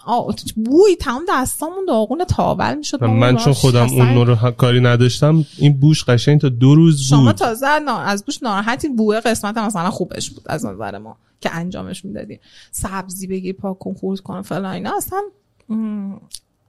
آه، 0.06 0.36
بوی 0.56 0.96
تمام 1.00 1.24
دستامون 1.30 1.86
داغون 1.88 2.24
تاول 2.24 2.76
می‌شد. 2.76 3.04
من 3.04 3.36
چون 3.36 3.54
خودم 3.54 3.88
اون 3.90 4.28
رو 4.28 4.52
کاری 4.52 4.80
نداشتم 4.80 5.46
این 5.58 5.80
بوش 5.80 6.04
قشنگ 6.04 6.42
تا 6.42 6.50
دو 6.50 6.76
روز 6.76 7.02
شما 7.02 7.24
بود. 7.24 7.36
تازه 7.36 7.80
نا- 7.80 8.00
از 8.00 8.26
بوش 8.26 8.44
ناراحتی 8.44 8.90
بوه 8.90 9.20
قسمت 9.20 9.58
مثلا 9.58 9.90
خوبش 9.90 10.30
بود 10.30 10.44
از 10.46 10.66
نظر 10.66 10.98
ما 10.98 11.18
که 11.42 11.56
انجامش 11.56 12.06
می‌دادیم 12.06 12.40
سبزی 12.72 13.28
بگیر 13.28 13.56
پاک 13.56 13.80
کن 13.80 13.94
خورد 13.94 14.20
کن 14.20 14.42
فلان 14.42 14.66
اینا. 14.74 14.98
اصلا 14.98 15.20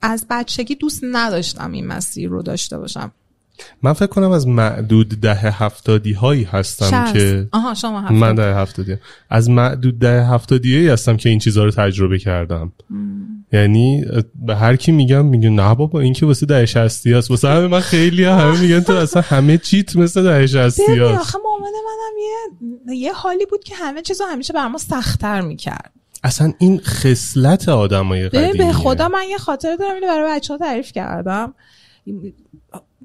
از 0.02 0.26
بچگی 0.30 0.74
دوست 0.74 1.00
نداشتم 1.12 1.72
این 1.72 1.86
مسیر 1.86 2.28
رو 2.28 2.42
داشته 2.42 2.78
باشم. 2.78 3.12
من 3.82 3.92
فکر 3.92 4.06
کنم 4.06 4.30
از 4.30 4.46
معدود 4.46 5.08
ده 5.08 5.34
هفتادی 5.34 6.12
هایی 6.12 6.44
هستم 6.44 6.86
شصت. 6.86 7.12
که 7.12 7.48
آها 7.52 7.74
شما 7.74 8.00
هفته 8.00 8.14
من 8.14 8.34
ده 8.34 8.54
هفتادی 8.54 8.96
از 9.30 9.50
معدود 9.50 9.98
ده 9.98 10.24
هفتادی 10.24 10.74
هایی 10.74 10.88
هستم 10.88 11.16
که 11.16 11.28
این 11.28 11.38
چیزها 11.38 11.64
رو 11.64 11.70
تجربه 11.70 12.18
کردم. 12.18 12.72
یعنی 13.52 14.04
اه، 14.12 14.22
به 14.34 14.56
هر 14.56 14.76
کی 14.76 14.92
میگم 14.92 15.26
میگه 15.26 15.50
نه 15.50 15.74
بابا 15.74 16.00
این 16.00 16.12
که 16.12 16.26
واسه 16.26 16.46
ده 16.46 16.66
شستی 16.66 17.12
هست 17.12 17.30
واسه 17.30 17.48
همه 17.48 17.66
من 17.66 17.80
خیلی 17.80 18.24
همه 18.24 18.60
میگن 18.60 18.80
تو 18.80 18.92
اصلا 18.92 19.22
همه 19.22 19.58
چیت 19.58 19.96
مثل 19.96 20.22
ده 20.22 20.46
شستی 20.46 20.82
ببین 20.88 21.02
هست 21.02 21.20
آخه 21.20 21.38
مامان 21.44 21.72
منم 21.72 22.18
یه 22.88 22.96
یه 22.96 23.12
حالی 23.12 23.46
بود 23.46 23.64
که 23.64 23.74
همه 23.74 24.02
چیزو 24.02 24.24
همیشه 24.24 24.52
بر 24.52 24.68
ما 24.68 24.78
سختتر 24.78 25.40
می‌کرد. 25.40 25.92
اصلا 26.24 26.52
این 26.58 26.80
خصلت 26.80 27.68
آدمای 27.68 28.28
قدیمیه. 28.28 28.52
به 28.52 28.72
خدا 28.72 29.08
من 29.08 29.24
یه 29.30 29.38
خاطره 29.38 29.76
دارم 29.76 29.94
اینو 29.94 30.06
برای 30.06 30.36
بچه 30.36 30.54
ها 30.54 30.58
تعریف 30.58 30.92
کردم. 30.92 31.54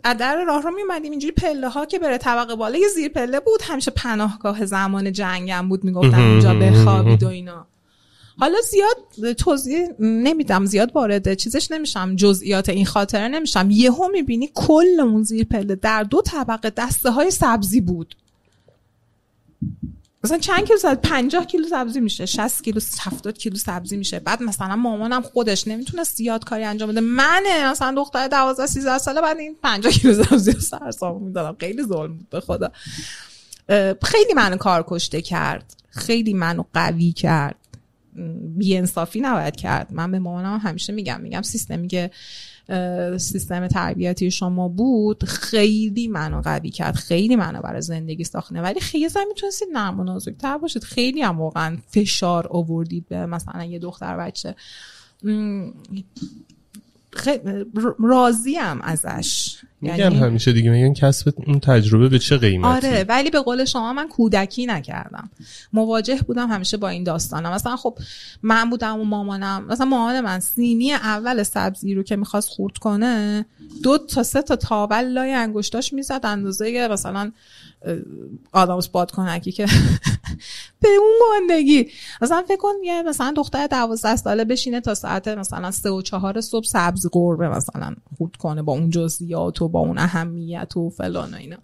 از 0.04 0.18
در 0.18 0.44
راه 0.44 0.62
رو 0.62 0.72
میومدیم 0.72 1.12
اینجوری 1.12 1.34
پله 1.34 1.70
ها 1.70 1.86
که 1.86 2.00
بره 2.00 2.18
طبقه 2.18 2.56
بالا. 2.56 2.78
یه 2.78 2.88
زیر 2.88 3.10
پله 3.10 3.40
بود 3.40 3.62
همیشه 3.62 3.92
پناهگاه 3.92 4.66
زمان 4.66 5.12
جنگم 5.12 5.70
بود 5.70 5.84
می‌گفتن 5.84 6.20
اونجا 6.20 6.54
بخوابید 6.54 7.24
و 7.24 7.28
اینا. 7.28 7.68
حالا 8.40 8.58
زیاد 8.62 9.34
توضیح 9.34 9.88
نمیدم 10.00 10.66
زیاد 10.66 10.92
وارد 10.96 11.34
چیزش 11.34 11.72
نمیشم 11.72 12.16
جزئیات 12.16 12.70
این 12.70 12.86
خاطره 12.86 13.28
نمیشم. 13.28 13.68
یهو 13.72 14.08
می‌بینی 14.12 14.50
کل 14.54 15.00
اون 15.00 15.24
زیر 15.24 15.44
پله 15.46 15.76
در 15.76 16.04
دو 16.04 16.22
طبقه 16.22 16.70
دسته 16.70 17.12
های 17.12 17.32
سبزی 17.32 17.82
بود. 17.82 18.16
مثلا 20.24 20.38
چند 20.38 20.68
کیلو 20.68 20.80
سبزی 20.80 21.00
50 21.04 21.46
کیلو 21.46 21.68
سبزی 21.68 22.00
میشه 22.00 22.26
60 22.26 22.64
کیلو 22.64 22.80
70 23.02 23.38
کیلو 23.38 23.56
سبزی 23.56 23.98
میشه. 23.98 24.20
بعد 24.20 24.44
مثلا 24.44 24.76
مامانم 24.76 25.22
خودش 25.22 25.68
نمی‌تونست 25.68 26.16
زیاد 26.16 26.46
کاری 26.46 26.64
انجام 26.64 26.90
بده. 26.90 27.02
منه 27.02 27.72
مثلا 27.72 27.94
دختر 27.96 28.28
12 28.28 28.66
13 28.66 28.98
ساله 28.98 29.22
بعد 29.22 29.38
این 29.38 29.56
50 29.64 29.94
کیلو 29.94 30.24
سبزی 30.24 30.52
رو 30.52 30.60
سر 30.60 30.92
سامون 30.92 31.24
می‌دادم. 31.24 31.58
خیلی 31.60 31.84
ظلم 31.84 32.18
بود 32.18 32.30
به 32.30 32.40
خدا. 32.40 32.72
خیلی 34.04 34.34
منو 34.36 34.58
کار 34.58 34.86
کشته 34.88 35.22
کرد. 35.22 35.76
خیلی 35.90 36.34
منو 36.34 36.64
قوی 36.74 37.12
کرد. 37.12 37.56
بی 38.58 38.78
انصافی 38.78 39.20
نباید 39.20 39.56
کرد. 39.56 39.88
من 39.92 40.12
به 40.12 40.20
مامانم 40.20 40.58
همیشه 40.58 40.94
میگم. 40.94 41.22
میگم 41.22 41.42
سیستمی 41.42 41.88
که 41.88 42.04
اه، 42.04 42.10
سیستم 43.18 43.68
تربیتی 43.68 44.32
شما 44.32 44.68
بود 44.68 45.24
خیلی 45.24 46.08
منو 46.08 46.42
قوی 46.42 46.70
کرد 46.70 46.96
خیلی 46.96 47.36
منو 47.36 47.62
برای 47.62 47.82
زندگی 47.82 48.24
ساخته. 48.24 48.62
ولی 48.62 48.80
خیلی 48.80 49.10
زن 49.10 49.24
می‌تونستید 49.28 49.68
نرم 49.74 50.00
و 50.00 50.04
نازکتر 50.04 50.58
باشید. 50.58 50.84
خیلی 50.84 51.22
هم 51.22 51.40
واقعا 51.40 51.78
فشار 51.88 52.48
آوردید 52.50 53.08
به 53.08 53.26
مثلا 53.26 53.64
یه 53.64 53.80
دختر 53.80 54.18
بچه. 54.18 54.56
راضیم 58.00 58.82
ازش. 58.82 59.56
میگن 59.82 60.14
همیشه 60.14 60.54
دیگه 60.54 60.70
میگن 60.70 60.94
کسب 60.94 61.34
اون 61.48 61.60
تجربه 61.60 62.10
به 62.10 62.20
چه 62.20 62.38
قیمتی؟ 62.38 62.88
آره 62.88 63.06
ولی 63.10 63.30
به 63.30 63.40
قول 63.40 63.66
شما 63.66 63.94
من 63.94 64.08
کودکی 64.08 64.66
نکردم. 64.66 65.30
مواجه 65.74 66.20
بودم 66.28 66.48
همیشه 66.48 66.78
با 66.78 66.90
این 66.90 67.04
داستانم 67.04 67.52
مثلا 67.52 67.76
خب 67.76 67.98
من 68.44 68.70
بودم 68.70 69.00
و 69.00 69.04
مامانم 69.04 69.66
مثلا 69.66 69.86
مامان 69.86 70.22
من 70.22 70.40
سینی 70.40 70.94
اول 70.94 71.44
سبزی 71.44 71.94
رو 71.94 72.04
که 72.04 72.16
می‌خواست 72.16 72.50
خورد 72.50 72.78
کنه 72.78 73.46
دو 73.84 73.98
تا 73.98 74.24
سه 74.24 74.42
تا 74.42 74.56
تاول 74.56 75.04
لای 75.04 75.34
انگشتاش 75.34 75.94
می‌زد 75.94 76.22
اندازه 76.24 76.88
مثلا 76.92 77.32
آدم 78.52 78.80
بادکنکی 78.92 79.52
که 79.52 79.66
به 80.82 80.90
اون 81.00 81.12
گندگی 81.22 81.92
مثلا 82.22 82.44
فکر 82.48 82.58
کن 82.58 82.74
یه 82.84 83.02
مثلا 83.02 83.34
دختر 83.38 83.68
دوازده 83.68 84.16
ساله 84.16 84.46
بشینه 84.46 84.82
تا 84.82 84.94
ساعت 84.94 85.28
مثلا 85.28 85.72
سه 85.72 85.90
و 85.90 86.02
چهار 86.02 86.42
صبح 86.42 86.66
سبز 86.66 87.08
قربه 87.12 87.50
مثلا 87.50 87.96
خورد 88.18 88.36
کنه 88.36 88.62
با 88.62 88.74
اون 88.74 88.90
جزئیات 88.90 89.62
و 89.62 89.68
با 89.68 89.80
اون 89.80 89.98
اهمیت 89.98 90.78
و 90.78 90.90
فلان 90.90 91.34
و 91.34 91.38
اینا. 91.38 91.58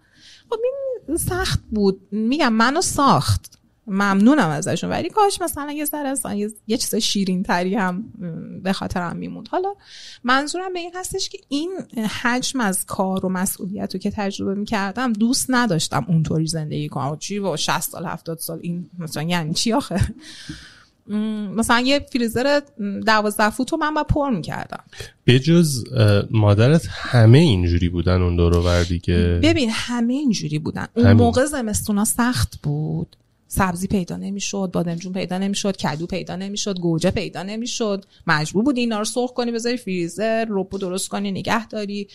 خب 0.50 0.60
این 1.08 1.18
سخت 1.18 1.60
بود. 1.72 2.02
میگم 2.12 2.54
منو 2.54 2.82
ساخت. 2.82 3.55
ممنونم 3.88 4.50
ازشون. 4.50 4.90
ولی 4.90 5.10
کاش 5.10 5.42
مثلا 5.42 5.72
یه 5.72 5.86
ذره 5.86 6.16
یه, 6.68 6.78
چیز 6.78 6.96
شیرین 6.96 7.44
تری 7.44 7.76
هم 7.76 8.04
به 8.64 8.74
خاطرم 8.74 9.18
میموند. 9.18 9.48
حالا 9.48 9.74
منظورم 10.24 10.74
به 10.74 10.80
این 10.80 10.92
هستش 10.96 11.30
که 11.30 11.38
این 11.50 11.72
حجم 12.22 12.60
از 12.60 12.86
کار 12.86 13.26
و 13.26 13.30
مسئولیت 13.30 13.94
رو 13.94 14.00
که 14.00 14.12
تجربه 14.12 14.56
می‌کردم 14.56 15.14
دوست 15.14 15.46
نداشتم 15.50 16.06
اونطوری 16.08 16.48
زندگی 16.48 16.90
کنم. 16.90 17.18
چی 17.18 17.40
با 17.40 17.58
60 17.58 17.80
سال 17.80 18.06
70 18.06 18.40
سال 18.40 18.60
این 18.62 18.90
مثلا 19.00 19.24
یعنی 19.24 19.54
چی 19.54 19.74
آخه؟ 19.74 20.02
مثلا 21.56 21.80
یه 21.80 22.06
فریزر 22.14 22.62
دوازده 23.06 23.50
فوت 23.50 23.72
رو 23.72 23.78
من 23.78 23.94
با 23.94 24.04
پر 24.04 24.30
می‌کردم. 24.30 24.84
به 25.26 25.40
جز 25.40 25.84
مادرت 26.32 26.88
همه 26.90 27.38
اینجوری 27.38 27.90
بودن 27.90 28.22
اون 28.22 28.36
دور 28.36 28.58
وردی 28.58 29.00
که؟ 29.00 29.40
ببین 29.44 29.70
همه 29.74 30.14
اینجوری 30.14 30.60
بودن. 30.60 30.88
اون 30.94 31.14
موقع 31.14 31.46
زمستونا 31.46 32.06
سخت 32.06 32.62
بود. 32.64 33.16
سبزی 33.48 33.88
پیدا 33.88 34.18
نمی‌شد 34.18 34.70
بادمجون 34.74 35.14
پیدا 35.14 35.38
نمی‌شد 35.38 35.78
کدو 35.78 36.06
پیدا 36.06 36.36
نمی‌شد 36.36 36.80
گوجه 36.80 37.12
پیدا 37.12 37.44
نمی‌شد. 37.44 38.06
مجبور 38.28 38.64
بودی 38.64 38.80
اینا 38.82 38.98
رو 39.00 39.06
سرخ 39.06 39.34
کنی 39.34 39.52
بذاری 39.52 39.78
فریزر 39.78 40.46
روبو 40.46 40.78
درست 40.78 41.10
کنی 41.10 41.32
نگه 41.32 41.68
داری. 41.68 42.08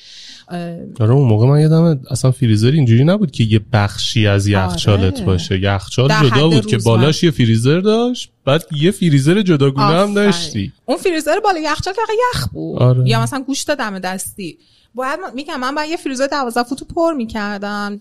آره 1.01 1.11
اون 1.11 1.29
موقع 1.29 1.47
من 1.47 1.61
یادم 1.61 2.01
اصلا 2.11 2.31
فریزر 2.31 2.71
اینجوری 2.71 3.05
نبود 3.05 3.31
که 3.31 3.45
یه 3.45 3.61
بخشی 3.73 4.27
از 4.27 4.47
یخچالت 4.47 5.17
آره. 5.17 5.25
باشه. 5.25 5.61
یخچال 5.61 6.09
جدا 6.09 6.49
بود 6.49 6.67
که 6.67 6.79
بالاش 6.79 7.23
یه 7.23 7.31
فریزر 7.31 7.81
داشت. 7.81 8.33
بعد 8.51 8.65
یه 8.73 8.91
فریزر 8.91 9.43
جداگونه 9.43 9.87
هم 9.87 10.15
داشتی. 10.15 10.73
اون 10.87 10.99
فریزر 10.99 11.41
بالا 11.41 11.61
یخچال 11.61 11.95
که 11.95 12.01
یخ 12.35 12.49
بود. 12.49 12.83
آره. 12.83 13.09
یا 13.09 13.23
مثلا 13.23 13.41
گوشت 13.41 13.71
دم 13.71 13.99
دستی. 13.99 14.59
باید 14.95 15.21
میگم 15.35 15.61
من 15.61 15.75
باید 15.75 15.91
یه 15.91 15.97
فریزر 15.97 16.27
12 16.27 16.63
فوتو 16.63 16.85
پر 16.85 17.13
می‌کردم. 17.13 18.01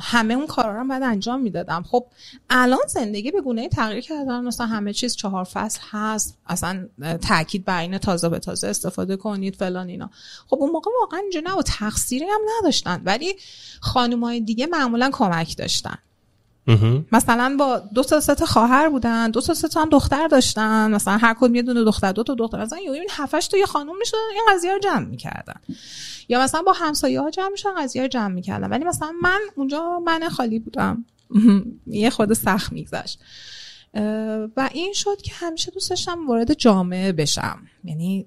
همه 0.00 0.34
اون 0.34 0.46
کارا 0.46 0.82
رو 0.82 0.88
باید 0.88 1.02
انجام 1.02 1.40
می‌دادم. 1.40 1.84
خب 1.90 2.06
الان 2.50 2.78
زندگی 2.88 3.30
به 3.30 3.40
گونه 3.40 3.68
تغییر 3.68 4.00
کردن 4.00 4.44
مثلا 4.44 4.66
همه 4.66 4.92
چیز 4.92 5.16
چهار 5.16 5.44
فصل 5.44 5.80
هست. 5.90 6.38
اصلا 6.46 6.88
تاکید 7.28 7.64
بر 7.64 7.80
این 7.80 7.98
تازه 7.98 8.28
به 8.28 8.38
تازه 8.38 8.68
استفاده 8.68 9.16
کنید 9.16 9.56
فلان 9.56 9.88
اینا. 9.88 10.10
خب 10.46 10.56
اون 10.60 10.70
موقع 10.70 10.90
واقعا 11.00 11.20
اینجا 11.20 11.40
نه 11.40 11.52
و 11.52 11.62
تقصیری 11.62 12.24
هم 12.24 12.40
نداشتن. 12.58 13.02
ولی 13.04 13.34
خانمای 13.80 14.40
دیگه 14.40 14.66
معمولا 14.66 15.10
کمک 15.12 15.56
داشتن. 15.56 15.98
مثلا 17.12 17.56
با 17.58 17.78
دو 17.78 18.02
تا 18.02 18.20
سه 18.20 18.46
خواهر 18.46 18.88
بودن 18.88 19.30
دو 19.30 19.40
تا 19.40 19.54
سه 19.54 19.80
هم 19.80 19.88
دختر 19.88 20.28
داشتن. 20.28 20.90
مثلا 20.90 21.16
هر 21.16 21.34
کدوم 21.34 21.54
یه 21.54 21.62
دونه 21.62 21.84
دختر 21.84 22.12
دو 22.12 22.22
تا 22.22 22.34
دختر. 22.34 22.62
مثلا 22.62 22.78
این 22.78 23.08
هفتش 23.10 23.48
تا 23.48 23.56
یه 23.56 23.66
خانم 23.66 23.98
می‌شدن 23.98 24.18
این 24.32 24.42
قضیه 24.56 24.72
رو 24.72 24.78
جمع 24.78 25.06
می‌کردن. 25.06 25.60
یا 26.28 26.40
مثلا 26.40 26.62
با 26.62 26.72
همسایه 26.72 27.20
ها 27.20 27.30
جمع 27.30 27.48
میشن 27.48 27.74
قضیه 27.78 28.02
رو 28.02 28.08
جمع 28.08 28.34
می‌کردن. 28.34 28.70
ولی 28.70 28.84
مثلا 28.84 29.12
من 29.22 29.40
اونجا 29.56 29.98
من 29.98 30.28
خالی 30.28 30.58
بودم. 30.58 31.04
یه 31.86 32.10
خود 32.10 32.32
سخت 32.32 32.72
میگذشت. 32.72 33.18
و 34.56 34.68
این 34.72 34.92
شد 34.92 35.22
که 35.22 35.32
همیشه 35.34 35.70
دوست 35.70 35.90
داشتم 35.90 36.26
وارد 36.28 36.54
جامعه 36.54 37.12
بشم. 37.12 37.58
یعنی 37.84 38.26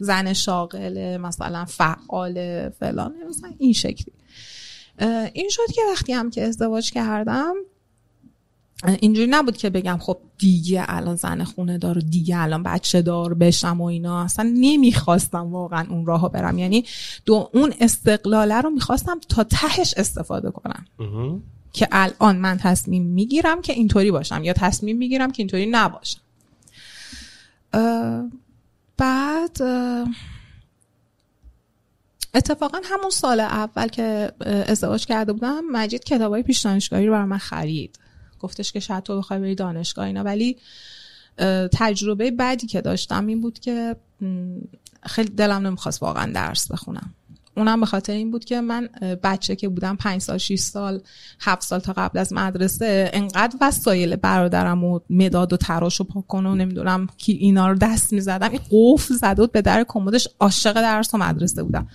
زن 0.00 0.32
شاغل 0.32 1.16
مثلا 1.16 1.64
فعال 1.64 2.68
فلان 2.68 3.14
مثلا 3.28 3.50
این 3.58 3.72
شکلی. 3.72 4.12
این 5.32 5.48
شد 5.50 5.72
که 5.74 5.80
وقتی 5.92 6.12
هم 6.12 6.30
که 6.30 6.42
ازدواج 6.42 6.90
کردم 6.90 7.54
اینجوری 9.00 9.26
نبود 9.26 9.56
که 9.56 9.70
بگم 9.70 9.98
خب 10.00 10.18
دیگه 10.38 10.84
الان 10.88 11.16
زن 11.16 11.44
خونه 11.44 11.78
دار 11.78 11.98
و 11.98 12.00
دیگه 12.00 12.38
الان 12.38 12.62
بچه 12.62 13.02
دار 13.02 13.34
بشم 13.34 13.80
و 13.80 13.84
اینا. 13.84 14.24
اصلا 14.24 14.52
نمی‌خواستم 14.56 15.52
واقعا 15.52 15.86
اون 15.90 16.06
راه 16.06 16.32
برم. 16.32 16.58
یعنی 16.58 16.84
دو 17.24 17.50
اون 17.54 17.74
استقلاله 17.80 18.60
رو 18.60 18.70
می‌خواستم 18.70 19.20
تا 19.28 19.44
تهش 19.44 19.94
استفاده 19.96 20.50
کنم. 20.50 20.86
که 21.72 21.88
الان 21.92 22.36
من 22.36 22.58
تصمیم 22.58 23.02
می‌گیرم 23.02 23.62
که 23.62 23.72
اینطوری 23.72 24.10
باشم 24.10 24.44
یا 24.44 24.52
تصمیم 24.52 24.96
می‌گیرم 24.96 25.32
که 25.32 25.42
اینطوری 25.42 25.66
نباشم. 25.66 26.20
بعد 28.96 29.58
اتفاقا 32.34 32.78
همون 32.84 33.10
سال 33.10 33.40
اول 33.40 33.88
که 33.88 34.32
ازدواج 34.46 35.06
کرده 35.06 35.32
بودم 35.32 35.64
مجید 35.72 36.04
کتابای 36.04 36.42
پیش 36.42 36.60
دانشگاهی 36.60 37.06
رو 37.06 37.12
برای 37.12 37.24
من 37.24 37.38
خرید. 37.38 37.98
گفتش 38.40 38.72
که 38.72 38.80
شاید 38.80 39.02
تو 39.02 39.18
بخوای 39.18 39.40
بری 39.40 39.54
دانشگاه 39.54 40.06
اینا. 40.06 40.22
ولی 40.22 40.56
تجربه 41.72 42.30
بعدی 42.30 42.66
که 42.66 42.80
داشتم 42.80 43.26
این 43.26 43.40
بود 43.40 43.58
که 43.58 43.96
خیلی 45.02 45.30
دلم 45.30 45.66
نمی‌خواست 45.66 46.02
واقعا 46.02 46.32
درس 46.32 46.72
بخونم. 46.72 47.14
اونم 47.56 47.80
به 47.80 47.86
خاطر 47.86 48.12
این 48.12 48.30
بود 48.30 48.44
که 48.44 48.60
من 48.60 48.88
بچه 49.22 49.56
که 49.56 49.68
بودم 49.68 49.96
پنج 49.96 50.22
سال 50.22 50.38
6 50.38 50.58
سال 50.58 51.02
هفت 51.40 51.62
سال 51.62 51.80
تا 51.80 51.92
قبل 51.92 52.18
از 52.18 52.32
مدرسه 52.32 53.10
انقدر 53.12 53.56
وسایل 53.60 54.16
برادرم 54.16 54.84
و 54.84 55.00
مداد 55.10 55.52
و 55.52 55.56
تراش 55.56 56.00
و 56.00 56.04
پاکن 56.04 56.46
و 56.46 56.54
نمی‌دونم 56.54 57.06
کی 57.18 57.32
اینا 57.32 57.68
رو 57.68 57.78
دست 57.78 58.12
می‌زدم. 58.12 58.50
این 58.50 58.60
قفل 58.70 59.14
زده 59.14 59.42
بود 59.42 59.52
به 59.52 59.62
در 59.62 59.84
کمدش 59.88 60.28
عاشق 60.40 60.72
درس 60.72 61.14
و 61.14 61.18
مدرسه 61.18 61.62
بودم. 61.62 61.88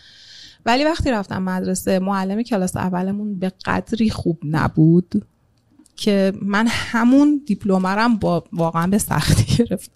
ولی 0.67 0.83
وقتی 0.83 1.11
رفتم 1.11 1.43
مدرسه 1.43 1.99
معلم 1.99 2.41
کلاس 2.43 2.75
اولمون 2.75 3.39
به 3.39 3.51
قدری 3.65 4.09
خوب 4.09 4.39
نبود 4.43 5.25
که 5.95 6.33
من 6.41 6.67
همون 6.69 7.41
دیپلمرم 7.45 8.15
با 8.15 8.43
واقعا 8.53 8.87
به 8.87 8.97
سختی 8.97 9.45
گرفتم. 9.55 9.93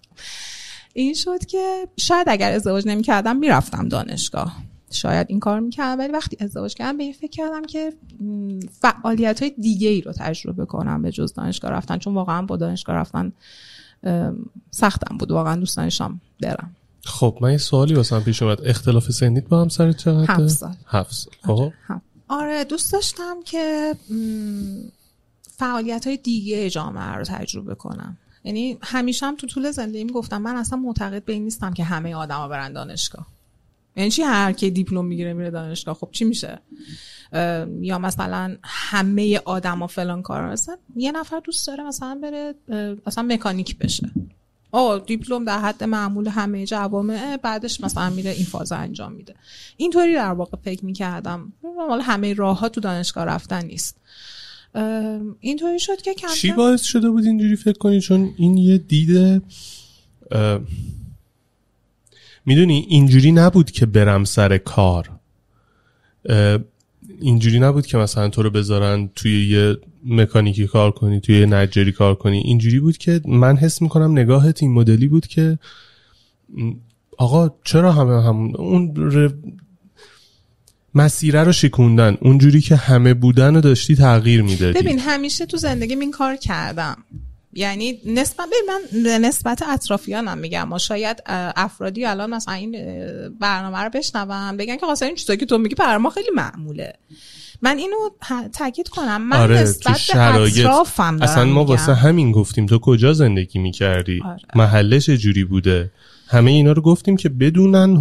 این 0.94 1.14
شد 1.14 1.46
که 1.46 1.88
شاید 1.96 2.28
اگر 2.28 2.52
ازدواج 2.52 2.86
نمی 2.86 3.02
کردم 3.02 3.36
می‌رفتم 3.36 3.88
دانشگاه. 3.88 4.56
شاید 4.90 5.26
این 5.30 5.40
کار 5.40 5.60
می‌کردم 5.60 5.98
ولی 5.98 6.12
وقتی 6.12 6.36
ازدواج 6.40 6.74
کردم 6.74 6.96
به 6.96 7.04
این 7.04 7.12
فکر 7.12 7.30
کردم 7.30 7.62
که 7.62 7.92
فعالیت 8.80 9.42
های 9.42 9.52
دیگه 9.58 9.88
ای 9.88 10.00
رو 10.00 10.12
تجربه 10.12 10.66
کنم 10.66 11.02
به 11.02 11.10
جز 11.12 11.32
دانشگاه 11.32 11.70
رفتن. 11.70 11.98
چون 11.98 12.14
واقعا 12.14 12.42
با 12.42 12.56
دانشگاه 12.56 12.96
رفتن 12.96 13.32
سختم 14.70 15.16
بود. 15.18 15.30
واقعا 15.30 15.56
دوست 15.56 15.76
داشتم 15.76 16.20
برم 16.40 16.76
خب 17.04 17.38
من 17.40 17.52
یه 17.52 17.58
سوالی 17.58 17.94
واسم 17.94 18.20
پیش 18.20 18.42
اومد. 18.42 18.58
اختلاف 18.64 19.10
سنیت 19.10 19.48
با 19.48 19.62
همسرت 19.62 19.96
چقدر؟ 19.96 20.32
هفت 20.32 20.48
سال. 20.48 20.74
هفت 20.86 21.12
سال. 21.12 21.34
خب. 21.42 21.72
آره 22.28 22.64
دوست 22.64 22.92
داشتم 22.92 23.36
که 23.44 23.94
فعالیت 25.56 26.06
های 26.06 26.16
دیگه 26.16 26.70
جامعه 26.70 27.14
رو 27.14 27.24
تجربه 27.24 27.74
کنم. 27.74 28.18
یعنی 28.44 28.78
همیشه 28.82 29.26
هم 29.26 29.36
تو 29.36 29.46
طول 29.46 29.70
زندگی 29.70 30.04
گفتم 30.04 30.42
من 30.42 30.56
اصلا 30.56 30.78
معتقد 30.78 31.24
به 31.24 31.32
این 31.32 31.44
نیستم 31.44 31.72
که 31.72 31.84
همه 31.84 32.14
آدما 32.14 32.48
برن 32.48 32.72
دانشگاه. 32.72 33.26
یعنی 33.96 34.10
چی 34.10 34.22
هر 34.22 34.52
کی 34.52 34.70
دیپلم 34.70 35.04
می‌گیره 35.04 35.32
میره 35.32 35.50
دانشگاه؟ 35.50 35.94
خب 35.94 36.08
چی 36.12 36.24
میشه؟ 36.24 36.58
یا 37.80 37.98
مثلا 37.98 38.56
همه 38.62 39.40
آدما 39.44 39.86
فلان 39.86 40.22
کار 40.22 40.50
مثلا 40.50 40.76
یه 40.96 41.12
نفر 41.12 41.40
دوست 41.44 41.66
داره 41.66 41.84
مثلا 41.84 42.20
بره 42.22 42.54
مثلا 43.06 43.24
مکانیک 43.24 43.78
بشه. 43.78 44.10
آه 44.72 44.98
دیپلم 45.06 45.44
در 45.44 45.58
حد 45.58 45.84
معمول 45.84 46.28
همه 46.28 46.66
جوامع 46.66 47.36
بعدش 47.36 47.80
مثلا 47.80 48.10
میره 48.10 48.30
این 48.30 48.44
فاز 48.44 48.72
انجام 48.72 49.12
میده. 49.12 49.34
اینطوری 49.76 50.14
در 50.14 50.32
واقع 50.32 50.56
فکر 50.64 50.84
می‌کردم. 50.84 51.52
حالا 51.76 52.02
همه 52.02 52.34
راه 52.34 52.58
ها 52.58 52.68
تو 52.68 52.80
دانشگاه 52.80 53.24
رفتن 53.24 53.64
نیست. 53.64 53.96
اینطوری 55.40 55.78
شد 55.78 56.02
که 56.02 56.14
کم 56.14 56.28
چی 56.28 56.52
باعث 56.52 56.82
شده 56.82 57.10
بود 57.10 57.24
اینجوری 57.24 57.56
فکر 57.56 57.78
کنی؟ 57.78 58.00
چون 58.00 58.34
این 58.36 58.56
یه 58.56 58.78
دیده 58.78 59.42
می‌دونی 62.46 62.86
اینجوری 62.88 63.32
نبود 63.32 63.70
که 63.70 63.86
برم 63.86 64.24
سر 64.24 64.58
کار. 64.58 65.10
اینجوری 67.22 67.60
نبود 67.60 67.86
که 67.86 67.98
مثلا 67.98 68.28
تو 68.28 68.42
رو 68.42 68.50
بذارن 68.50 69.10
توی 69.14 69.48
یه 69.48 69.76
مکانیکی 70.04 70.66
کار 70.66 70.90
کنی 70.90 71.20
توی 71.20 71.40
یه 71.40 71.46
نجاری 71.46 71.92
کار 71.92 72.14
کنی. 72.14 72.38
اینجوری 72.38 72.80
بود 72.80 72.98
که 72.98 73.20
من 73.26 73.56
حس 73.56 73.82
می‌کنم 73.82 74.12
نگاهت 74.12 74.62
این 74.62 74.72
مدلی 74.72 75.08
بود 75.08 75.26
که 75.26 75.58
آقا 77.18 77.50
چرا 77.64 77.92
همه 77.92 78.22
همون 78.22 78.56
اون 78.56 78.94
مسیره 80.94 81.44
رو 81.44 81.52
شکوندن 81.52 82.16
اونجوری 82.20 82.60
که 82.60 82.76
همه 82.76 83.14
بودن 83.14 83.54
رو 83.54 83.60
داشتی 83.60 83.96
تغییر 83.96 84.42
می‌دادی. 84.42 84.78
ببین 84.78 84.98
همیشه 84.98 85.46
تو 85.46 85.56
زندگی 85.56 85.94
این 85.94 86.10
کار 86.10 86.36
کردم. 86.36 86.96
یعنی 87.52 87.98
نسبت 88.06 88.48
من 88.68 89.00
نسبت 89.20 89.62
اطرافیانم 89.68 90.38
میگم. 90.38 90.68
ما 90.68 90.78
شاید 90.78 91.22
افرادی 91.56 92.04
الان 92.04 92.30
مثلا 92.30 92.54
این 92.54 92.72
برنامه 93.40 93.78
رو 93.78 93.90
بشنون 93.90 94.56
بگن 94.56 94.76
که 94.76 94.86
خاصه 94.86 95.06
این 95.06 95.14
چیزایی 95.14 95.38
که 95.38 95.46
تو 95.46 95.58
میگی 95.58 95.74
برای 95.74 95.96
ما 95.98 96.10
خیلی 96.10 96.30
معموله. 96.34 96.92
من 97.62 97.78
اینو 97.78 97.96
تاکید 98.52 98.88
کنم. 98.88 99.22
من 99.22 99.36
آره، 99.36 99.62
نسبت 99.62 99.96
شرایط. 99.96 100.58
اطرافم 100.58 101.22
اصلا 101.22 101.44
ما 101.44 101.64
واسه 101.64 101.94
همین 101.94 102.32
گفتیم. 102.32 102.66
تو 102.66 102.78
کجا 102.78 103.12
زندگی 103.12 103.58
می‌کردی؟ 103.58 104.22
آره. 104.24 104.40
محلش 104.54 105.10
جوری 105.10 105.44
بوده؟ 105.44 105.90
همه 106.28 106.50
اینا 106.50 106.72
رو 106.72 106.82
گفتیم 106.82 107.16
که 107.16 107.28
بدونن 107.28 107.96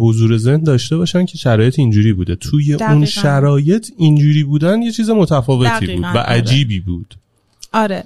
حضور 0.00 0.36
ذهن 0.36 0.62
داشته 0.62 0.96
باشن 0.96 1.26
که 1.26 1.38
شرایط 1.38 1.78
اینجوری 1.78 2.12
بوده. 2.12 2.36
توی 2.36 2.74
اون 2.74 3.04
شرایط 3.04 3.90
اینجوری 3.96 4.44
بودن 4.44 4.82
یه 4.82 4.92
چیز 4.92 5.10
متفاوتی 5.10 5.96
بود 5.96 6.04
و. 6.04 6.18
عجیبی 6.18 6.80
بود. 6.80 7.14
آره. 7.72 8.04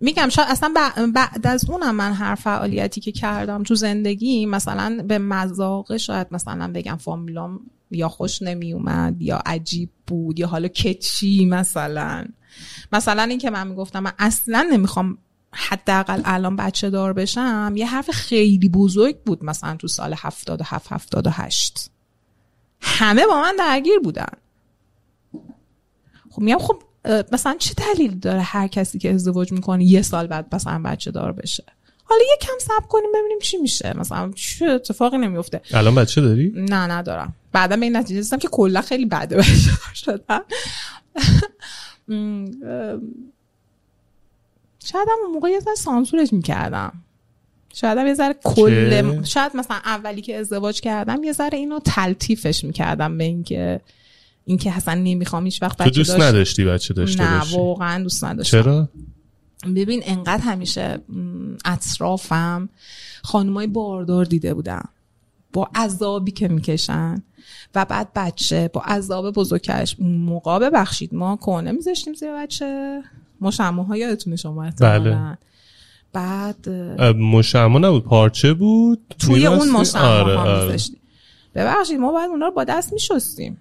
میگم 0.00 0.28
شاید 0.28 0.48
اصلا 0.50 0.72
بعد 1.14 1.46
از 1.46 1.70
اونم 1.70 1.94
من 1.94 2.12
هر 2.12 2.34
فعالیتی 2.34 3.00
که 3.00 3.12
کردم 3.12 3.62
تو 3.62 3.74
زندگی 3.74 4.46
مثلا 4.46 5.04
به 5.08 5.18
مذاق 5.18 5.96
شاید 5.96 6.26
مثلا 6.30 6.72
بگم 6.74 6.96
فامیلام 6.96 7.60
یا 7.90 8.08
خوش 8.08 8.42
نمی 8.42 8.72
اومد 8.72 9.22
یا 9.22 9.42
عجیب 9.46 9.90
بود 10.06 10.38
یا 10.38 10.46
حالا 10.46 10.68
کچی 10.68 11.44
مثلا. 11.44 12.24
مثلا 12.92 13.22
این 13.22 13.38
که 13.38 13.50
من 13.50 13.66
می‌گفتم 13.66 14.00
من 14.00 14.12
اصلا 14.18 14.68
نمی‌خوام 14.72 15.18
حداقل 15.52 16.22
الان 16.24 16.56
بچه 16.56 16.90
دار 16.90 17.12
بشم 17.12 17.72
یه 17.76 17.86
حرف 17.86 18.10
خیلی 18.10 18.68
بزرگ 18.68 19.22
بود 19.22 19.44
مثلا 19.44 19.76
تو 19.76 19.88
سال 19.88 20.14
77 20.18 20.92
78 20.92 21.90
همه 22.80 23.26
با 23.26 23.40
من 23.40 23.56
درگیر 23.58 23.98
بودن. 23.98 24.32
خب 26.30 26.42
میگم 26.42 26.58
خب 26.58 26.82
مثلا 27.32 27.56
چه 27.58 27.74
دلیل 27.74 28.18
داره 28.18 28.40
هر 28.40 28.68
کسی 28.68 28.98
که 28.98 29.14
ازدواج 29.14 29.52
می‌کنه 29.52 29.84
یه 29.84 30.02
سال 30.02 30.26
بعد 30.26 30.54
مثلا 30.54 30.82
بچه 30.84 31.10
دار 31.10 31.32
بشه؟ 31.32 31.64
حالا 32.04 32.22
یه 32.22 32.36
کم 32.40 32.58
صبر 32.60 32.86
کنیم 32.88 33.12
ببینیم 33.14 33.38
چی 33.38 33.56
میشه. 33.56 33.98
مثلا 33.98 34.32
چه 34.34 34.66
اتفاقی 34.66 35.18
نمیفته 35.18 35.60
الان 35.70 35.94
بچه 35.94 36.20
داری؟ 36.20 36.52
نه 36.56 36.76
ندارم. 36.76 37.34
بعدا 37.52 37.76
به 37.76 37.82
این 37.82 37.96
نتیجه 37.96 38.20
رسیدم 38.20 38.38
که 38.38 38.48
کلا 38.48 38.80
خیلی 38.80 39.06
بده 39.06 39.36
بچه 39.36 39.50
دار 39.66 39.94
شدم 39.94 40.44
شاید 44.92 45.08
هم 45.08 45.32
موقع 45.32 45.50
یه 45.50 45.60
ذره 45.60 45.74
سانسورش 45.74 46.32
می‌کردم. 46.32 46.92
شاید 47.74 47.98
هم 47.98 48.06
یه 48.06 48.14
ذره 48.14 48.36
کل 48.44 49.22
شاید 49.24 49.56
مثلا 49.56 49.76
اولی 49.84 50.22
که 50.22 50.36
ازدواج 50.36 50.80
کردم 50.80 51.24
یه 51.24 51.32
ذره 51.32 51.58
اینو 51.58 51.80
تلطیفش 51.84 52.64
می‌کردم 52.64 53.18
به 53.18 53.24
اینکه 53.24 53.80
اینکه 54.48 54.70
حسن 54.70 54.98
نمی‌خوام 54.98 55.44
هیچ 55.44 55.62
وقت 55.62 55.76
بچه 55.76 55.90
تو 55.90 55.96
دوست 55.96 56.20
نداشتی 56.20 56.64
بچه 56.64 56.94
داشته 56.94 57.32
نه 57.32 57.38
باشی؟ 57.38 57.56
واقعا 57.56 58.02
دوست 58.02 58.24
نداشتم. 58.24 58.62
چرا؟ 58.62 58.88
ببین 59.76 60.02
انقدر 60.04 60.42
همیشه 60.42 60.98
اطرافم 61.64 62.68
خانمای 63.22 63.66
باردار 63.66 64.24
دیده 64.24 64.54
بودم 64.54 64.88
با 65.52 65.70
عذابی 65.74 66.30
که 66.30 66.48
می‌کشن. 66.48 67.22
و 67.74 67.84
بعد 67.84 68.12
بچه 68.14 68.70
با 68.72 68.80
عذاب 68.80 69.34
بزرگش 69.34 69.96
موقع 70.00 70.58
ببخشید. 70.58 71.14
ما 71.14 71.36
کنه 71.36 71.72
میذاشتیم 71.72 72.14
زیر 72.14 72.32
بچه. 72.32 73.02
مشمه 73.40 73.86
ها 73.86 73.96
یادتونه 73.96 74.36
شما 74.36 74.64
احتمالا. 74.64 75.14
بله. 75.14 75.38
بعد 76.12 76.68
مشمع 77.16 77.78
نبود 77.78 78.04
پارچه 78.04 78.54
بود؟ 78.54 79.14
توی 79.18 79.46
اون؟ 79.46 79.70
مشمه 79.70 80.00
آره، 80.00 80.36
ها 80.36 80.42
آره. 80.42 80.76
ببخشید 81.54 82.00
ما 82.00 82.12
باید 82.12 82.30
اونا 82.30 82.46
رو 82.46 82.52
با 82.52 82.64
دست 82.64 82.92
میشستیم. 82.92 83.58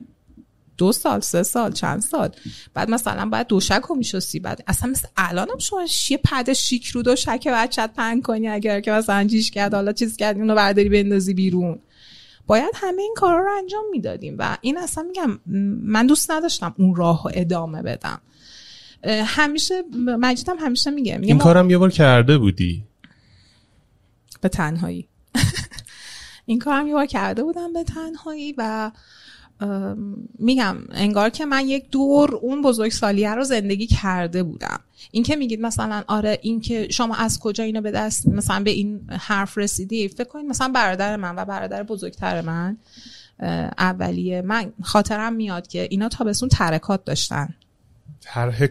دو 0.78 0.92
سال 0.92 1.20
سه 1.20 1.44
سال 1.44 1.72
چند 1.72 2.02
سال. 2.02 2.30
بعد 2.74 2.90
مثلا 2.90 3.30
باید 3.30 3.48
دوشک 3.48 3.82
رو 3.90 3.96
میشستی 3.96 4.40
بعد 4.40 4.64
اصلا 4.68 4.90
مثل 4.90 5.08
الان 5.18 5.50
هم 5.50 5.58
شما 5.58 5.86
یه 6.10 6.18
پد 6.18 6.54
شیک 6.54 6.88
رو 6.88 7.02
دوشک 7.02 7.48
بچت 7.48 7.90
پنگ 7.98 8.24
کنی 8.24 8.48
اگر 8.48 8.82
که 8.82 8.92
مثلا 8.92 9.24
جیش 9.24 9.52
کرد 9.52 9.74
حالا 9.74 9.92
چیز 9.92 10.18
کرد 10.18 10.38
اونو 10.38 10.56
برداری 10.56 10.90
بندازی 10.90 11.34
بیرون. 11.34 11.80
باید 12.48 12.72
همه 12.76 13.02
این 13.02 13.14
کارا 13.18 13.40
رو 13.40 13.58
انجام 13.58 13.84
می‌دادیم 13.92 14.36
و 14.40 14.58
این 14.62 14.78
اصلا 14.78 15.04
میگم 15.04 15.40
من 15.84 16.08
دوست 16.08 16.32
نداشتم 16.32 16.76
اون 16.78 16.96
راه 16.96 17.24
رو 17.24 17.32
ادامه 17.34 17.82
بدم. 17.82 18.22
همیشه 19.26 19.82
مجیدم 20.20 20.56
همیشه 20.60 20.92
میگه 20.92 21.18
میگه 21.18 21.28
این 21.28 21.38
ما- 21.38 21.44
کارم 21.44 21.70
یه 21.70 21.78
بار 21.78 21.92
کرده 21.92 22.38
بودی؟ 22.38 22.84
به 24.42 24.50
تنهایی. 24.50 25.08
این 26.46 26.60
کارم 26.60 26.88
یه 26.88 26.94
بار 26.94 27.06
کرده 27.06 27.44
بودم 27.44 27.74
به 27.74 27.84
تنهایی 27.84 28.54
و 28.58 28.92
میگم 30.40 30.78
انگار 30.92 31.30
که 31.30 31.46
من 31.46 31.68
یک 31.68 31.90
دور 31.90 32.36
اون 32.36 32.62
بزرگسالیه 32.62 33.36
رو 33.36 33.44
زندگی 33.44 33.88
کرده 33.88 34.44
بودم. 34.44 34.80
این 35.12 35.24
که 35.24 35.36
میگید 35.36 35.62
مثلا 35.62 36.04
آره 36.08 36.40
این 36.42 36.62
که 36.62 36.88
شما 36.92 37.16
از 37.16 37.40
کجا 37.40 37.64
اینو 37.64 37.82
به 37.82 37.92
دست 37.92 38.28
مثلا 38.28 38.64
به 38.64 38.72
این 38.72 39.10
حرف 39.10 39.58
رسیدی 39.58 40.08
فکر 40.08 40.24
کنید 40.24 40.46
مثلا 40.46 40.68
برادر 40.68 41.16
من 41.16 41.36
و 41.36 41.46
برادر 41.46 41.84
بزرگتر 41.84 42.42
من 42.42 42.78
اولیه. 43.78 44.42
من 44.42 44.74
خاطرم 44.84 45.34
میاد 45.34 45.68
که 45.68 45.88
اینا 45.92 46.10
تابستون 46.10 46.50
ترکات 46.50 47.06
داشتن. 47.06 47.56
طرح 48.22 48.68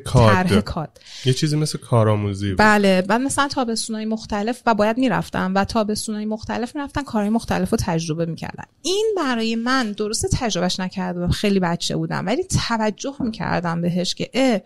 کات 0.61 0.99
یه 1.25 1.33
چیزی 1.33 1.57
مثل 1.57 1.79
کارآموزی 1.79 2.49
بود. 2.49 2.59
بله 2.59 3.03
بعد 3.03 3.20
مثلا 3.20 3.49
تابستونای 3.49 4.05
مختلف 4.05 4.62
و 4.66 4.75
باید 4.75 4.99
می‌رفتم 4.99 5.53
و 5.55 5.64
تابستونای 5.64 6.25
مختلف 6.25 6.77
می‌رفتن 6.77 7.03
کارهای 7.03 7.31
مختلف 7.31 7.70
رو 7.70 7.79
تجربه 7.81 8.27
می‌کردن. 8.27 8.64
این 8.83 9.14
برای 9.16 9.57
من 9.57 9.92
درسته 9.92 10.29
تجربهش 10.33 10.81
نکردم 10.81 11.29
خیلی 11.31 11.61
بچه 11.61 11.96
بودم 11.96 12.27
ولی 12.27 12.44
توجه 12.68 13.14
می‌کردم 13.20 13.81
بهش 13.81 14.14
که 14.14 14.31
اه 14.35 14.61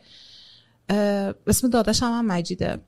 اه، 0.89 1.35
اسم 1.47 1.69
داداشم 1.69 2.07
هم 2.07 2.27
مجیده. 2.27 2.79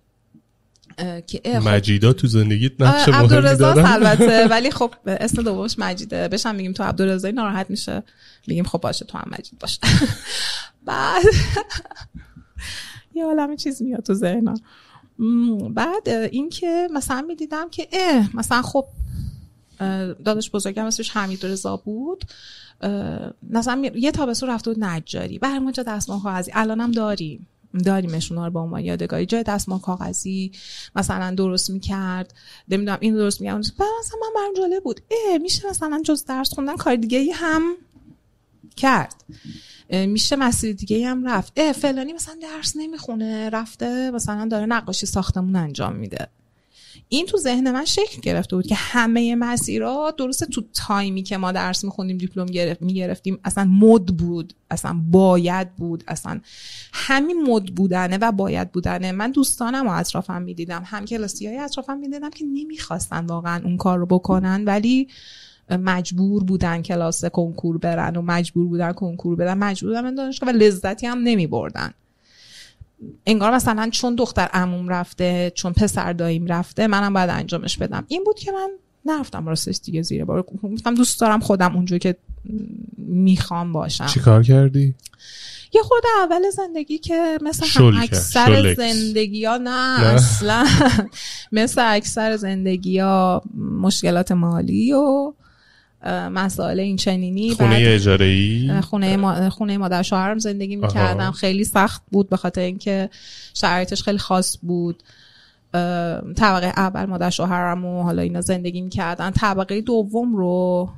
که 1.27 1.40
خب 1.45 1.68
مجیدا 1.68 2.12
تو 2.12 2.27
زندگیت 2.27 2.73
نقش 2.81 3.09
مهمی 3.09 3.29
دارن. 3.57 3.87
البته 3.87 4.47
ولی 4.51 4.71
خب 4.71 4.95
اسم 5.07 5.42
دومش 5.42 5.79
مجیده. 5.79 6.29
بشم 6.29 6.55
میگیم 6.55 6.73
تو 6.73 6.83
عبدالرزایی 6.83 7.35
ناراحت 7.35 7.71
میشه. 7.71 8.03
میگیم 8.47 8.64
خب 8.64 8.81
باشه 8.81 9.05
تو 9.05 9.18
هم 9.18 9.31
مجید 9.38 9.59
باشه 9.59 9.79
بعد 10.85 11.23
یه 13.14 13.25
عالم 13.25 13.57
چیز 13.57 13.83
میاد 13.83 14.03
تو 14.03 14.14
ذهنم. 14.14 14.61
بعد 15.71 16.09
اینکه 16.09 16.88
مثلا 16.92 17.23
می‌دیدم 17.23 17.71
که 17.71 17.88
اه 17.92 18.37
مثلا 18.37 18.62
خب 18.62 18.85
اه، 19.81 20.12
داداش 20.12 20.51
بزرگم 20.51 20.85
اسمش 20.85 21.11
حمید 21.11 21.47
رضا 21.47 21.77
بود. 21.77 22.25
مثلا 23.51 23.90
یه 23.95 24.11
تابستون 24.11 24.49
رفته 24.49 24.73
بود 24.73 24.85
نجاری. 24.85 25.38
و 25.42 25.61
ما 25.61 25.73
جا 25.73 25.83
دستمال 25.83 26.21
کاغذی. 26.21 26.51
الانم 26.55 26.90
داریم. 26.92 27.47
داریمش 27.85 28.33
اونا 28.33 28.47
رو 28.47 28.53
با 28.53 28.62
عنوان 28.62 28.85
یادگاری. 28.85 29.27
جای 29.27 29.42
دستمال 29.42 29.79
کاغذی 29.79 30.53
مثلا 30.97 31.35
درست 31.35 31.71
می‌کرد. 31.71 32.35
نمی‌دونم 32.68 32.99
این 33.01 33.14
درست 33.14 33.40
می‌کرد 33.40 33.57
مثلا 33.59 34.18
من 34.21 34.29
برام 34.35 34.55
جالب 34.57 34.83
بود. 34.83 35.01
اه 35.11 35.38
میشه 35.38 35.68
مثلا 35.68 36.03
جز 36.05 36.25
درس 36.25 36.55
خوندن 36.55 36.77
کار 36.77 36.97
دیگه 36.97 37.33
هم 37.35 37.62
کرد. 38.77 39.25
میشه 39.92 40.37
مسیر 40.37 40.74
دیگه 40.74 41.07
هم 41.07 41.28
رفت. 41.28 41.52
اه 41.57 41.72
فلانی 41.72 42.12
مثلا 42.12 42.35
درس 42.42 42.72
نمی‌خونه 42.76 43.50
رفته 43.50 44.11
مثلا 44.11 44.48
داره 44.48 44.66
نقاشی 44.66 45.07
ساختمون 45.07 45.57
انجام 45.57 45.96
میده. 45.96 46.28
این 47.09 47.26
تو 47.26 47.38
ذهن 47.38 47.70
من 47.70 47.85
شکل 47.85 48.20
گرفته 48.20 48.57
بود 48.57 48.66
که 48.66 48.74
همه 48.74 49.35
مسیرها 49.35 50.11
درسته 50.11 50.46
تو 50.46 50.62
تایمی 50.74 51.22
که 51.22 51.37
ما 51.37 51.52
درس 51.52 51.85
میخوندیم 51.85 52.18
دیپلم 52.18 52.46
گرفت 52.46 52.83
می‌گرفتیم 52.83 53.38
اصلا 53.44 53.64
مد 53.64 54.07
بود 54.07 54.55
اصلا 54.70 55.00
باید 55.11 55.76
بود 55.76 56.05
اصلا 56.09 56.40
همین 56.92 57.42
مد 57.42 57.64
بودنه 57.64 58.18
و 58.18 58.33
باید 58.33 58.72
بودنه. 58.72 59.12
من 59.12 59.31
دوستانم 59.31 59.87
و 59.87 59.90
اطرافم 59.90 60.42
می‌دیدم 60.42 60.83
هم 60.87 61.05
کلاسی 61.05 61.46
های 61.46 61.59
اطرافم 61.59 61.98
می‌دیدم 61.98 62.31
که 62.31 62.44
نمی‌خواستن 62.44 63.26
واقعا 63.26 63.62
اون 63.64 63.76
کار 63.76 63.98
رو 63.98 64.07
بکنن 64.07 64.64
ولی 64.64 65.09
مجبور 65.77 66.45
بودن 66.45 66.83
کلاس 66.83 67.25
کنکور 67.25 67.79
برن 67.79 68.17
و 68.17 68.23
مجبور 68.23 68.67
بودن 68.67 68.93
کنکور 68.93 69.37
بدن 69.37 69.59
مجبور 69.59 70.03
بودن 70.03 70.15
دانشگاه 70.15 70.49
و 70.51 70.53
لذتی 70.53 71.07
هم 71.07 71.19
نمی 71.19 71.47
بردن 71.47 71.95
انگار 73.27 73.55
مثلا 73.55 73.91
چون 73.93 74.15
دختر 74.15 74.49
عموم 74.53 74.89
رفته 74.89 75.53
چون 75.55 75.73
پسر 75.73 76.13
داییم 76.13 76.47
رفته 76.47 76.87
منم 76.87 77.13
باید 77.13 77.31
انجامش 77.31 77.77
بدم 77.79 78.05
این 78.09 78.25
بود 78.25 78.39
که 78.39 78.53
من 78.53 78.69
نرفتم 79.05 79.47
راستش 79.47 79.81
دیگه 79.85 80.03
زیر 80.03 80.25
بار 80.25 80.43
گفتم 80.43 80.95
دوست 80.95 81.21
دارم 81.21 81.41
خودم 81.41 81.77
اونجور 81.77 81.99
که 81.99 82.17
می‌خوام 82.99 83.73
باشم 83.73 84.07
چی 84.07 84.21
کار 84.21 84.43
کردی؟ 84.43 84.95
یه 85.75 85.83
خود 85.83 86.03
اول 86.23 86.51
زندگی 86.51 86.99
که 86.99 87.39
مثل 87.43 87.81
هم. 87.81 87.97
اکثر. 87.97 88.75
زندگی 88.75 89.45
ها 89.45 89.57
نه, 89.57 90.01
نه. 90.01 90.07
اصلا 90.07 90.67
مثل 91.53 91.83
اکثر 91.95 92.37
زندگی 92.37 92.99
ها 92.99 93.43
مشکلات 93.81 94.33
مالی 94.33 94.93
و 94.93 95.33
مسائل 96.11 96.81
این 96.81 96.97
چنینی. 96.97 97.55
خونه 97.55 97.77
اجاره 97.87 98.27
ای 98.27 98.81
خونه 98.81 99.17
ما... 99.17 99.51
خونه 99.51 99.79
مادر 99.79 100.03
شوهرم 100.03 100.38
زندگی 100.38 100.77
می‌کردم. 100.77 101.31
خیلی 101.31 101.65
سخت 101.65 102.03
بود 102.11 102.29
به 102.29 102.37
خاطر 102.37 102.61
اینکه 102.61 103.11
شرایطش 103.55 104.03
خیلی 104.03 104.19
خاص 104.19 104.59
بود. 104.62 105.03
طبقه 106.37 106.67
اول 106.67 107.05
مادر 107.05 107.31
شوهرم 107.31 107.85
و 107.85 108.03
حالا 108.03 108.23
اینا 108.23 108.41
زندگی 108.41 108.81
می‌کردن. 108.81 109.31
طبقه 109.31 109.81
دوم 109.81 110.37
رو 110.37 110.91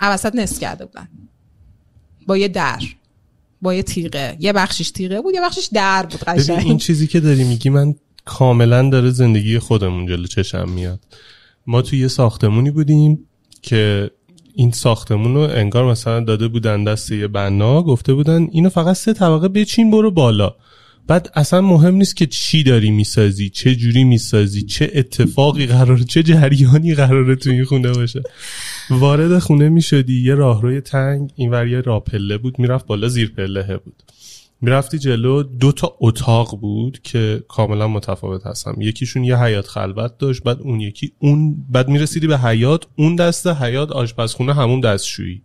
اوسط 0.00 0.34
نصف 0.34 0.60
کرده 0.60 0.84
بودن. 0.84 1.08
با 2.26 2.36
یه 2.36 2.48
در. 2.48 2.80
با 3.62 3.74
یه 3.74 3.82
تیغه. 3.82 4.36
یه 4.40 4.52
بخشش 4.52 4.90
تیغه 4.90 5.20
بود 5.20 5.34
یه 5.34 5.40
بخشش 5.40 5.68
در 5.72 6.06
بود 6.06 6.20
ببین 6.20 6.50
این 6.50 6.58
قشنگ 6.58 6.80
چیزی 6.80 7.06
که 7.06 7.20
داری 7.20 7.44
میگی 7.44 7.70
من 7.70 7.94
کاملا 8.24 8.90
داره 8.90 9.10
زندگی 9.10 9.58
خودمون 9.58 10.06
جلو 10.06 10.26
چشم 10.26 10.68
میاد. 10.68 11.00
ما 11.66 11.82
توی 11.82 11.98
یه 11.98 12.08
ساختمونی 12.08 12.70
بودیم 12.70 13.26
که 13.62 14.10
این 14.54 14.70
ساختمون 14.70 15.34
رو 15.34 15.40
انگار 15.40 15.90
مثلا 15.90 16.20
داده 16.20 16.48
بودن 16.48 16.84
دست 16.84 17.12
یه 17.12 17.28
بنا 17.28 17.82
گفته 17.82 18.14
بودن 18.14 18.48
اینو 18.52 18.68
فقط 18.68 18.96
سه 18.96 19.12
طبقه 19.12 19.48
بچین 19.48 19.90
برو 19.90 20.10
بالا. 20.10 20.54
بعد 21.06 21.30
اصلا 21.34 21.60
مهم 21.60 21.94
نیست 21.94 22.16
که 22.16 22.26
چی 22.26 22.62
داری 22.62 22.90
می‌سازی 22.90 23.50
چه 23.50 23.74
جوری 23.74 24.04
می‌سازی 24.04 24.62
چه 24.62 24.90
اتفاقی 24.94 25.66
قراره 25.66 26.04
چه 26.04 26.22
جریانی 26.22 26.94
قراره 26.94 27.36
تو 27.36 27.50
این 27.50 27.64
خونه 27.64 27.92
باشه. 27.92 28.22
وارد 28.90 29.38
خونه 29.38 29.68
می‌شدی 29.68 30.22
یه 30.22 30.34
راهروی 30.34 30.80
تنگ 30.80 31.30
اینور 31.36 31.66
یه 31.66 31.80
راه 31.80 32.04
پله 32.04 32.38
بود 32.38 32.58
می‌رفت 32.58 32.86
بالا 32.86 33.08
زیر 33.08 33.32
پله 33.36 33.76
بود. 33.76 34.02
می‌رفتی 34.64 34.98
جلو 34.98 35.42
دو 35.42 35.72
تا 35.72 35.96
اتاق 36.00 36.60
بود 36.60 36.98
که 37.02 37.44
کاملا 37.48 37.88
متفاوت 37.88 38.46
هستم 38.46 38.74
یکیشون 38.78 39.24
یه 39.24 39.36
حیات 39.42 39.66
خلوت 39.66 40.18
داشت 40.18 40.42
بعد 40.42 40.60
اون 40.60 40.80
یکی 40.80 41.12
اون 41.18 41.56
بعد 41.70 41.88
می‌رسیدی 41.88 42.26
به 42.26 42.38
حیات 42.38 42.84
اون 42.96 43.16
دسته 43.16 43.54
حیات 43.54 43.92
آشپزخونه 43.92 44.54
همون 44.54 44.80
دستشویی 44.80 45.42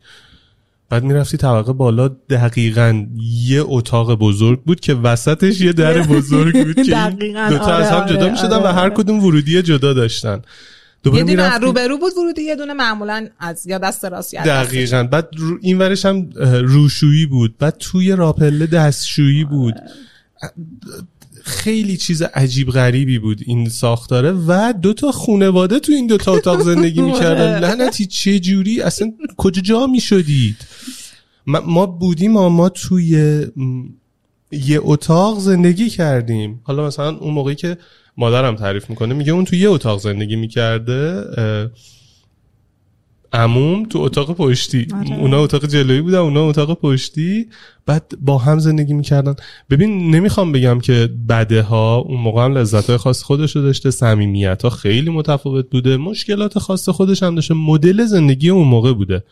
بعد 0.89 1.03
می‌رفتی 1.03 1.37
طبقه 1.37 1.73
بالا 1.73 2.07
دقیقا 2.07 3.07
یه 3.47 3.61
اتاق 3.65 4.15
بزرگ 4.15 4.61
بود 4.63 4.79
که 4.79 4.93
وسطش 4.93 5.61
یه 5.61 5.73
در 5.73 6.01
بزرگ 6.13 6.65
بود 6.65 6.85
که. 6.85 7.15
دوتا 7.49 7.63
آره، 7.63 7.73
از 7.73 7.91
هم 7.91 8.01
آره، 8.01 8.15
جدا 8.15 8.29
می‌شدن 8.29 8.57
و 8.57 8.59
آره، 8.59 8.73
هر 8.73 8.79
آره. 8.79 8.89
کدوم 8.89 9.23
ورودی 9.23 9.61
جدا 9.61 9.93
داشتن 9.93 10.41
یه 11.05 11.23
دونه 11.23 11.57
روبرو 11.57 11.97
بود 11.97 12.13
ورودی 12.17 12.41
یه 12.41 12.55
دونه 12.55 12.73
معمولا 12.73 13.27
از 13.39 13.67
یا 13.67 13.77
دست 13.77 14.05
راست 14.05 14.33
یا 14.33 14.43
دست 14.43 14.69
دقیقا. 14.69 15.03
بعد 15.03 15.29
رو 15.37 15.57
این 15.61 15.77
ورش 15.77 16.05
هم 16.05 16.29
روشویی 16.61 17.25
بود. 17.25 17.57
بعد 17.57 17.75
توی 17.79 18.11
راپله 18.11 18.67
دستشویی 18.67 19.43
بود. 19.43 19.75
خیلی 21.43 21.97
چیز 21.97 22.21
عجیب 22.21 22.69
غریبی 22.69 23.19
بود 23.19 23.41
این 23.45 23.69
ساختاره 23.69 24.31
و 24.31 24.73
دو 24.81 24.93
تا 24.93 25.11
خونواده 25.11 25.79
تو 25.79 25.91
این 25.91 26.07
دو 26.07 26.17
تا 26.17 26.33
اتاق 26.33 26.61
زندگی 26.61 27.01
می‌کردن. 27.11 27.59
لعنتی 27.59 28.05
چه 28.05 28.39
جوری؟ 28.39 28.81
اصلا 28.81 29.13
کجا 29.37 29.61
جا 29.61 29.87
می‌شدید؟ 29.87 30.57
ما 31.45 31.85
بودیم 31.85 32.31
ما 32.31 32.69
توی 32.69 33.45
یه 34.51 34.79
اتاق 34.81 35.39
زندگی 35.39 35.89
کردیم. 35.89 36.61
حالا 36.63 36.87
مثلا 36.87 37.17
اون 37.17 37.33
موقعی 37.33 37.55
که 37.55 37.77
مادرم 38.19 38.55
تعریف 38.55 38.89
می‌کنه 38.89 39.13
میگه 39.13 39.31
اون 39.31 39.45
تو 39.45 39.55
یه 39.55 39.69
اتاق 39.69 39.99
زندگی 39.99 40.35
می‌کرده 40.35 41.23
عموم 43.33 43.85
تو 43.85 43.99
اتاق 43.99 44.35
پشتی. 44.35 44.87
آره. 44.95 45.19
اونا 45.19 45.39
اتاق 45.39 45.65
جلویی 45.65 46.01
بودن 46.01 46.17
اونا 46.17 46.43
اتاق 46.47 46.79
پشتی. 46.79 47.47
بعد 47.85 48.13
با 48.21 48.37
هم 48.37 48.59
زندگی 48.59 48.93
می‌کردن. 48.93 49.35
ببین 49.69 50.15
نمی‌خوام 50.15 50.51
بگم 50.51 50.79
که 50.79 51.09
بده 51.29 51.61
ها 51.61 51.95
اون 51.95 52.21
موقع 52.21 52.45
هم 52.45 52.57
لذت 52.57 52.89
های 52.89 52.97
خاص 52.97 53.23
خودش 53.23 53.55
رو 53.55 53.61
داشته 53.61 53.91
صمیمیت 53.91 54.61
ها 54.63 54.69
خیلی 54.69 55.09
متفاوت 55.09 55.69
بوده. 55.69 55.97
مشکلات 55.97 56.59
خاص 56.59 56.89
خودش 56.89 57.23
هم 57.23 57.35
داشته. 57.35 57.53
مدل 57.53 58.05
زندگی 58.05 58.49
اون 58.49 58.67
موقع 58.67 58.93
بوده. 58.93 59.23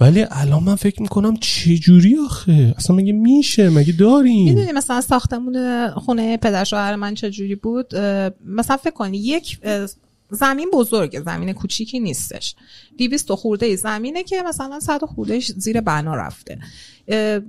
ولی 0.00 0.26
الان 0.30 0.62
من 0.62 0.74
فکر 0.74 1.02
می‌کنم 1.02 1.36
چه 1.36 1.76
جوری 1.78 2.16
آخه؟ 2.24 2.74
اصلا 2.76 2.96
مگه 2.96 3.12
میشه؟ 3.12 3.70
مگه 3.70 3.92
داریم؟ 3.92 4.44
می‌دونی 4.44 4.72
مثلا 4.72 5.00
ساختمون 5.00 5.90
خونه 5.90 6.36
پدر 6.36 6.64
شوهر 6.64 6.96
من 6.96 7.14
چجوری 7.14 7.54
بود؟ 7.54 7.94
اه، 7.94 8.30
مثلا 8.46 8.76
فکر 8.76 8.94
کنی 8.94 9.18
یک 9.18 9.58
زمین 10.30 10.70
بزرگه 10.72 11.22
زمین 11.22 11.52
کوچیکی 11.52 12.00
نیستش. 12.00 12.54
دیویست 12.98 13.30
و 13.30 13.36
خورده 13.36 13.66
ای 13.66 13.76
زمینه 13.76 14.22
که 14.22 14.42
مثلا 14.42 14.80
صد 14.80 15.02
و 15.02 15.06
خورده 15.06 15.40
زیر 15.40 15.80
بنا 15.80 16.14
رفته. 16.14 16.58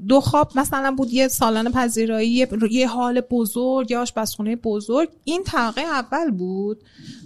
دو 0.08 0.22
خواب 0.22 0.52
مثلا 0.56 0.92
بود 0.98 1.14
یه 1.14 1.28
سالن 1.28 1.72
پذیرایی 1.72 2.48
یه- 2.72 2.88
حال 2.88 3.22
بزرگ 3.22 3.92
یه 3.92 3.98
آشپزخونه 3.98 4.56
بزرگ. 4.56 5.10
این 5.24 5.44
طبقه 5.44 5.82
اول 5.82 6.32
بود. 6.32 6.78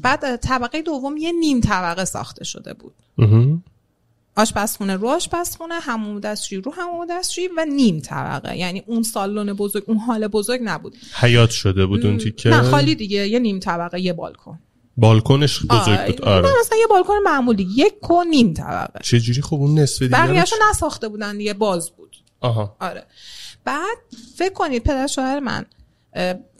بعد 0.01 0.35
طبقه 0.35 0.81
دوم 0.81 1.17
یه 1.17 1.31
نیم 1.39 1.59
طبقه 1.59 2.05
ساخته 2.05 2.43
شده 2.43 2.73
بود. 2.73 2.93
آشپزخونه 4.35 4.95
رو 4.95 5.07
آشپزخونه 5.07 5.75
همون 5.79 6.19
دستشویی 6.19 6.61
رو 6.61 6.73
همون 6.73 7.07
دستشویی 7.09 7.49
و 7.57 7.65
نیم 7.65 7.99
طبقه. 7.99 8.57
یعنی 8.57 8.83
اون 8.87 9.03
سالن 9.03 9.53
بزرگ 9.53 9.83
اون 9.87 9.97
حال 9.97 10.27
بزرگ 10.27 10.59
نبود. 10.63 10.95
حیات 11.13 11.49
شده 11.49 11.85
بود 11.85 12.05
اون 12.05 12.17
تیکه؟ 12.17 12.49
نه 12.49 12.61
خالی 12.61 12.95
دیگه. 12.95 13.27
یه 13.27 13.39
نیم 13.39 13.59
طبقه 13.59 13.99
یه 13.99 14.13
بالکن. 14.13 14.59
بالکنش 14.97 15.65
بزرگ 15.65 16.05
بود؟ 16.05 16.21
آره. 16.21 16.47
نه 16.47 16.53
مثلا 16.59 16.77
یه 16.77 16.87
بالکن 16.87 17.13
معمولی 17.23 17.67
یک 17.75 18.11
و 18.11 18.23
نیم 18.23 18.53
طبقه. 18.53 18.99
چه 19.03 19.19
جوری 19.19 19.41
خب 19.41 19.53
اون 19.53 19.79
نصف 19.79 19.99
دیگه 19.99 20.11
بقیه‌شو 20.11 20.55
نساخته 20.69 21.07
بودن 21.07 21.37
دیگه 21.37 21.53
باز 21.53 21.91
بود. 21.91 22.17
آها. 22.39 22.75
آره. 22.79 23.03
بعد 23.65 23.97
فکر 24.35 24.53
کنید 24.53 24.83
پدر 24.83 25.07
شوهر 25.07 25.39
من 25.39 25.65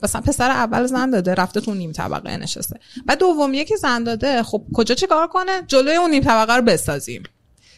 مثلا 0.04 0.22
پسر 0.22 0.52
اول 0.52 0.86
زن 0.86 1.10
داده 1.10 1.34
رفته 1.34 1.62
تو 1.62 1.74
نیم 1.74 1.92
طبقه 1.92 2.38
نشسته. 2.38 2.80
بعد 3.06 3.20
دومیه 3.20 3.66
که 3.66 3.76
زن 3.76 4.04
داده 4.04 4.44
خب 4.44 4.64
کجا 4.74 4.96
چه 4.96 5.08
کار 5.08 5.28
کنه؟ 5.28 5.64
جلوی 5.68 5.96
اون 5.96 6.12
نیم 6.12 6.24
طبقه 6.24 6.56
رو 6.56 6.62
بسازیم. 6.62 7.24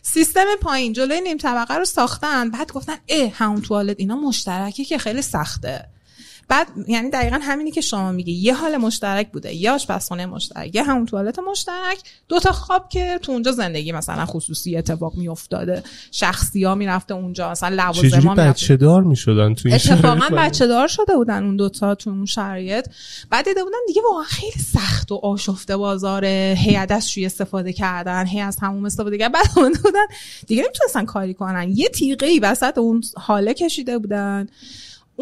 سیستم 0.06 0.46
پایین 0.62 0.94
جلوی 0.94 1.22
نیم 1.22 1.38
طبقه 1.38 1.74
رو 1.74 1.86
ساختن. 1.86 2.50
بعد 2.50 2.72
گفتن 2.72 2.96
اه 3.10 3.30
همون 3.30 3.62
توالت 3.62 3.96
اینا 4.00 4.16
مشترکه 4.16 4.86
که 4.86 4.98
خیلی 4.98 5.22
سخته. 5.22 5.93
بعد 6.48 6.68
یعنی 6.88 7.10
دقیقا 7.10 7.40
همینی 7.42 7.72
که 7.72 7.82
شما 7.82 8.12
میگی. 8.12 8.32
یه 8.32 8.54
حال 8.54 8.78
مشترک 8.78 9.32
بوده 9.32 9.54
یه 9.54 9.72
آشپزخونه 9.72 10.26
مشترک 10.26 10.76
یه 10.76 10.84
همون 10.84 11.06
توالت 11.06 11.40
مشترک 11.40 11.98
دو 12.28 12.40
تا 12.40 12.52
خواب 12.52 12.90
که 12.90 13.20
تو 13.22 13.32
اونجا 13.32 13.52
زندگی 13.52 13.92
مثلا 13.92 14.26
خصوصی 14.26 14.78
اتفاق 14.78 15.16
میافتاده. 15.16 15.84
شخصی 16.12 16.64
ها 16.64 16.76
می‌رفته 16.76 17.14
اونجا 17.14 17.52
مثلا 17.52 17.76
لوازم 17.76 18.36
بچه 18.36 18.78
دار 18.78 19.04
می‌شدن 19.04 19.54
تو 19.54 19.68
این 19.68 19.76
اتفاقا؟ 19.76 20.36
بچه 20.38 20.68
دار 20.68 20.88
شده 20.88 21.16
بودن 21.16 21.44
اون 21.44 21.56
دوتا 21.56 21.96
تو 21.96 22.10
اون 22.10 22.26
شرایط. 22.26 22.86
بعد 23.30 23.46
دیده 23.46 23.64
بودن 23.64 23.78
دیگه 23.88 24.02
واقعا 24.10 24.24
خیلی 24.24 24.64
سخت 24.74 25.12
و 25.12 25.16
آشفته 25.16 25.78
بازاره. 25.78 26.56
هی 26.58 26.86
دستشویی 26.86 27.26
استفاده 27.26 27.74
کردن 27.74 28.28
هی 28.28 28.40
از 28.40 28.58
همون 28.62 28.86
استفاده 28.86 29.18
کردن. 29.18 29.32
بعد 29.32 29.46
اون 29.58 29.74
بودن 29.84 30.06
دیگه 30.48 30.64
نمی‌تونستن 30.64 31.06
کاری 31.06 31.34
کنن. 31.34 31.72
یه 31.72 31.90
تیغه 31.90 32.28
ای 32.28 32.40
وسط 32.40 32.78
اون 32.78 33.02
حاله 33.16 33.54
کشیده 33.54 33.98
بودن. 33.98 34.48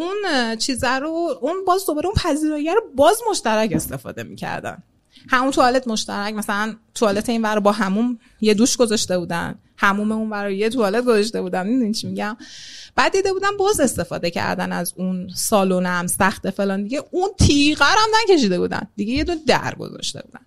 اون 0.02 0.56
چیزه 0.56 0.90
رو 0.90 1.38
اون 1.40 1.64
باز 1.66 1.86
دوباره 1.86 2.06
اون 2.06 2.14
پذیرایی 2.14 2.70
رو 2.70 2.82
باز 2.96 3.20
مشترک 3.30 3.72
استفاده 3.72 4.22
می‌کردن. 4.22 4.82
همون 5.28 5.50
توالت 5.50 5.88
مشترک 5.88 6.34
مثلا 6.34 6.76
توالت 6.94 7.28
این 7.28 7.42
ور 7.42 7.60
با 7.60 7.72
هموم 7.72 8.18
یه 8.40 8.54
دوش 8.54 8.76
گذاشته 8.76 9.18
بودن 9.18 9.58
هموم 9.76 10.12
اون 10.12 10.30
ور 10.30 10.50
یه 10.50 10.68
توالت 10.68 11.04
گذاشته 11.04 11.42
بودن 11.42 11.66
می‌دونی 11.66 11.94
چی 11.94 12.06
میگم؟ 12.06 12.36
بعد 12.96 13.12
دیده 13.12 13.32
بودن 13.32 13.56
باز 13.58 13.80
استفاده 13.80 14.30
کردن 14.30 14.72
از 14.72 14.92
اون 14.96 15.28
سالن 15.34 15.86
هم 15.86 16.06
سخت 16.06 16.50
فلان 16.50 16.82
دیگه. 16.82 17.04
اون 17.10 17.28
تیغه 17.38 17.84
هم 17.84 18.08
نکشیده 18.22 18.58
بودن. 18.58 18.88
دیگه 18.96 19.12
یه 19.12 19.24
دونه 19.24 19.40
در 19.46 19.74
گذاشته 19.74 20.22
بودن. 20.22 20.46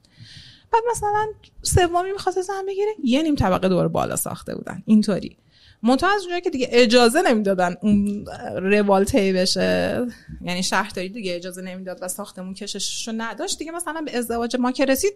بعد 0.74 0.84
مثلا 0.92 1.26
سومی 1.62 2.12
می‌خواست 2.12 2.42
زن 2.42 2.66
بگیره 2.68 2.92
یه 3.04 3.24
نیم 3.24 3.36
طبقه 3.36 3.70
دور 3.70 3.88
بالا 3.88 4.16
ساخته 4.16 4.56
بودن. 4.56 4.84
اینطوری. 4.86 5.38
منتها 5.86 6.16
از 6.16 6.22
اونجایی 6.22 6.42
که 6.42 6.50
دیگه 6.50 6.68
اجازه 6.72 7.22
نمی‌دادن 7.22 7.76
اون 7.82 8.26
روال 8.56 9.04
طی 9.04 9.34
بشه 9.34 10.00
یعنی 10.42 10.64
شهرداری 10.64 11.10
دیگه 11.10 11.36
اجازه 11.36 11.62
نمی‌داد 11.62 12.00
و 12.02 12.08
ساختمون 12.08 12.54
کشششو 12.54 13.12
نداشت 13.18 13.60
دیگه 13.60 13.72
مثلا 13.72 14.02
به 14.06 14.18
ازدواج 14.18 14.56
ما 14.60 14.72
که 14.72 14.86
رسید 14.86 15.14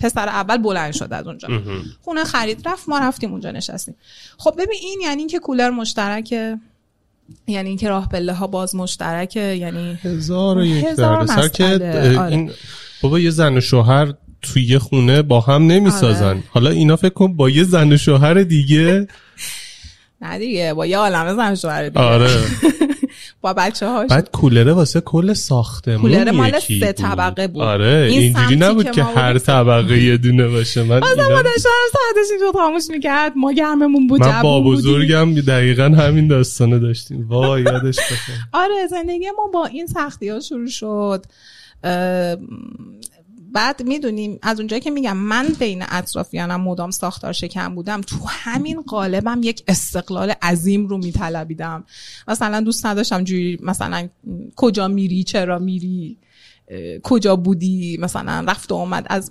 پسر 0.00 0.28
اول 0.28 0.56
بلند 0.56 0.92
شد 0.92 1.08
از 1.12 1.26
اونجا. 1.26 1.48
خونه 2.00 2.24
خرید 2.24 2.68
رفت 2.68 2.88
ما 2.88 2.98
رفتیم 2.98 3.32
اونجا 3.32 3.50
نشستیم. 3.50 3.94
خب 4.38 4.54
ببین 4.58 4.78
این 4.82 5.00
یعنی 5.02 5.18
اینکه 5.18 5.38
کولر 5.38 5.70
مشترکه 5.70 6.58
یعنی 7.46 7.68
اینکه 7.68 7.88
راه 7.88 8.08
پله 8.08 8.32
ها 8.32 8.46
باز 8.46 8.74
مشترکه 8.74 9.40
یعنی 9.40 9.98
هزار 10.02 10.58
و 10.58 10.64
یک 10.64 10.84
هزار 10.84 11.48
که 11.48 11.64
آره. 11.64 12.22
این 12.22 12.50
بابا 13.02 13.18
یه 13.18 13.30
زن 13.30 13.56
و 13.56 13.60
شوهر 13.60 14.14
توی 14.42 14.62
یه 14.62 14.78
خونه 14.78 15.22
با 15.22 15.40
هم 15.40 15.66
نمی‌سازن. 15.66 16.24
آره. 16.24 16.42
حالا 16.50 16.70
اینا 16.70 16.96
فکر 16.96 17.14
کن 17.14 17.36
با 17.36 17.50
یه 17.50 17.64
زن 17.64 17.92
و 17.92 17.96
شوهر 17.96 18.34
دیگه. 18.34 19.08
نه 20.22 20.38
دیگه 20.38 20.74
با 20.74 20.86
یه 20.86 20.98
عالمه 20.98 21.34
زن 21.34 21.54
شوهر 21.54 21.88
دیگه 21.88 22.00
آره 22.00 22.30
با 23.42 23.52
بچه 23.52 23.86
هاش 23.88 24.10
بعد 24.10 24.30
کولره 24.30 24.72
واسه 24.72 25.00
کل 25.00 25.32
ساختمون 25.32 26.00
کولر 26.00 26.30
مال 26.30 26.58
سه. 26.58 26.92
طبقه 26.92 27.48
بود. 27.48 27.62
آره 27.62 28.08
این 28.10 28.20
اینجوری 28.36 28.56
نبود 28.56 28.90
که 28.90 29.02
هر. 29.04 29.38
طبقه 29.38 29.98
یه 30.02 30.16
دونه 30.16 30.48
باشه 30.48 30.82
من 30.82 31.00
بازم 31.00 31.12
اینا- 31.22 31.28
ما 31.36 31.42
داشتم 31.42 31.68
ساعتش 31.92 32.30
اینجا 32.30 32.52
خاموش 32.58 32.82
می‌کرد 32.90 33.32
ما 33.36 33.52
گرممون 33.52 34.06
بود 34.06 34.20
من 34.24 34.42
با. 34.42 34.60
بزرگم 34.60 35.34
دقیقا 35.34 35.84
همین 35.84 36.28
داستانه 36.28 36.78
داشتیم 36.78 37.28
وای 37.28 37.62
یادش 37.62 37.96
بخیر 37.98 38.34
آره 38.52 38.86
زندگی 38.90 39.26
ما 39.36 39.46
با 39.52 39.66
این 39.66 39.86
سختی 39.86 40.28
ها 40.28 40.40
شروع 40.40 40.68
شد 40.68 41.24
بعد 43.52 43.82
می‌دونیم 43.82 44.38
از 44.42 44.58
اونجایی 44.58 44.82
که 44.82 44.90
میگم 44.90 45.16
من 45.16 45.48
بین 45.58 45.84
اطرافیانم 45.88 46.60
مدام 46.60 46.90
ساختار 46.90 47.32
شکم 47.32 47.74
بودم 47.74 48.00
تو 48.00 48.16
همین 48.28 48.82
قالبم 48.82 49.40
یک 49.42 49.64
استقلال 49.68 50.30
عظیم 50.42 50.86
رو 50.86 50.98
میطلبیدم. 50.98 51.84
مثلا 52.28 52.60
دوست 52.60 52.86
نداشتم 52.86 53.24
جوری 53.24 53.58
مثلا 53.62 54.08
کجا 54.56 54.88
میری 54.88 55.24
چرا 55.24 55.58
میری 55.58 56.18
کجا 57.02 57.36
بودی 57.36 57.98
مثلا 58.00 58.44
رفت 58.48 58.72
و 58.72 58.74
آمد 58.74 59.06
از 59.10 59.30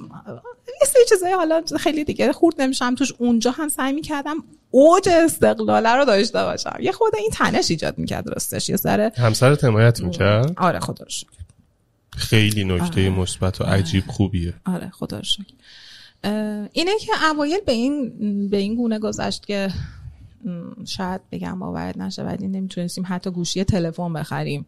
یه 0.81 0.87
سری 0.87 1.01
چیزای 1.09 1.33
حالا 1.33 1.61
خیلی 1.79 2.03
دیگه 2.03 2.33
خورد 2.33 2.61
نمیشم. 2.61 2.95
توش 2.95 3.13
اونجا 3.17 3.51
هم 3.51 3.69
سعی 3.69 3.93
می‌کردم 3.93 4.35
اوج 4.71 5.09
استقلاله 5.09 5.89
رو 5.89 6.05
داشته 6.05 6.43
باشم. 6.43 6.77
یه 6.81 6.91
خود 6.91 7.15
این 7.15 7.29
تنش 7.33 7.71
ایجاد 7.71 7.97
می‌کرد 7.97 8.29
راستش 8.29 8.69
یه 8.69 8.77
سر 8.77 9.11
همسر 9.17 9.57
حمایت 9.63 10.01
می‌کرد؟ 10.01 10.53
آره 10.57 10.79
خدا 10.79 11.03
رو 11.03 11.09
شکر. 11.09 11.29
خیلی 12.19 12.63
نکته 12.63 13.09
مثبت 13.09 13.61
و 13.61 13.63
عجیب 13.63 14.03
خوبیه. 14.07 14.53
آره 14.65 14.89
خدا 14.89 15.17
رو 15.17 15.23
شکر. 15.23 15.53
اینه 16.73 16.91
که 16.99 17.11
اوایل 17.31 17.59
به 17.65 17.71
این 17.71 18.49
به 18.49 18.57
این 18.57 18.75
گونه 18.75 18.99
گذشت 18.99 19.45
که 19.45 19.69
شاید 20.85 21.21
بگم 21.31 21.59
باورت 21.59 21.97
نشه 21.97 22.23
ولی 22.23 22.47
نمی‌تونستیم 22.47 23.03
حتی 23.07 23.31
گوشی 23.31 23.63
تلفن 23.63 24.13
بخریم. 24.13 24.65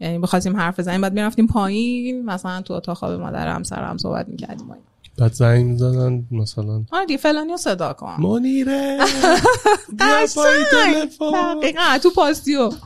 یعنی 0.00 0.18
بخواستیم 0.18 0.56
حرف 0.56 0.78
بزنیم 0.78 1.00
بعد 1.00 1.12
می‌رفتیم 1.12 1.46
پایین. 1.46 2.24
مثلا 2.24 2.62
تو 2.62 2.74
اتاق 2.74 2.96
خواب 2.96 3.20
مادر 3.20 3.48
همسر 3.48 3.84
هم 3.84 3.98
صحبت 3.98 4.28
می‌کردیم. 4.28 4.70
اینا. 4.70 4.82
بعد 5.18 5.32
زنگ 5.32 5.66
می‌زدن 5.66 6.24
مثلا. 6.30 6.84
آره 6.92 7.06
دیگه 7.06 7.18
فلانی 7.18 7.50
رو 7.50 7.56
صدا 7.56 7.92
کن. 7.92 8.16
منیره! 8.18 8.98
بیا 9.98 10.26
پای 10.34 10.64
قشنگ. 10.64 10.94
تلفن. 10.94 11.60
دقیقا 11.62 11.98
تو 12.02 12.10
پاستیو 12.10 12.70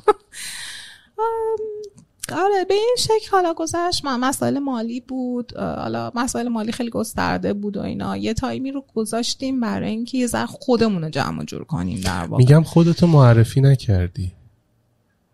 آره 2.33 2.65
به 2.69 2.75
این 2.75 2.97
شکل 2.99 3.31
حالا 3.31 3.55
گذشت 3.55 4.05
من 4.05 4.21
مسائل 4.21 4.59
مالی 4.59 5.01
بود 5.01 5.57
حالا 5.57 6.13
مسائل 6.15 6.49
مالی 6.49 6.73
خیلی 6.73 6.91
گسترده 6.91 7.53
بود 7.53 7.77
و 7.77 7.81
اینا. 7.81 8.17
یه 8.17 8.35
تایمی 8.35 8.73
رو 8.73 8.85
گذاشتیم 8.95 9.61
برای 9.61 9.91
اینکه 9.91 10.19
یه 10.19 10.27
ذره 10.27 10.47
خودمون 10.47 11.03
رو 11.03 11.11
جمع 11.11 11.45
جور 11.45 11.65
کنیم 11.65 12.01
در 12.01 12.25
واقع. 12.25 12.37
میگم 12.37 12.63
خودتو 12.63 13.07
معرفی 13.07 13.61
نکردی. 13.61 14.33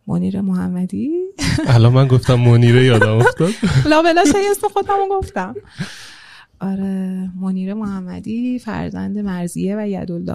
منیر 0.07 0.41
محمدی؟ 0.41 1.11
الان 1.67 1.93
من 1.93 2.09
گفتم 2.09 2.35
منیره 2.35 2.85
یادم 2.85 3.17
افتاد. 3.17 3.53
لا 3.91 4.03
بلاش 4.03 4.29
اسم 4.51 4.69
خودمو 4.69 5.09
گفتم. 5.11 5.55
آره 6.61 7.31
منیر 7.41 7.75
محمدی 7.75 8.59
فرزند 8.59 9.19
مرزیه 9.19 9.77
و 9.77 9.89
یدالله 9.89 10.35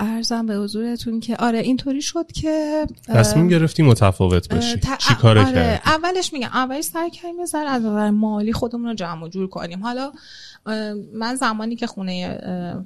ارزم 0.00 0.46
به 0.46 0.54
حضورتون 0.56 1.20
که 1.20 1.36
آره 1.36 1.58
اینطوری 1.58 2.02
شد 2.02 2.32
که 2.32 2.86
تصمیم 3.08 3.48
گرفتی 3.48 3.82
متفاوت 3.82 4.54
باشی. 4.54 4.76
ت- 4.76 4.98
چی 4.98 5.14
کاره 5.14 5.40
آره 5.40 5.52
کردی؟ 5.52 5.80
اولش 5.86 6.32
میگم 6.32 6.48
اولش 6.52 6.84
سعی 6.84 7.10
کردیم 7.10 7.36
یه 7.36 7.42
از 7.42 7.54
نظر 7.54 8.10
مالی 8.10 8.52
خودمون 8.52 8.88
رو 8.88 8.94
جمع 8.94 9.24
و 9.24 9.28
جور 9.28 9.48
کنیم. 9.48 9.82
حالا 9.82 10.12
من 11.14 11.34
زمانی 11.34 11.76
که 11.76 11.86
خونه 11.86 12.38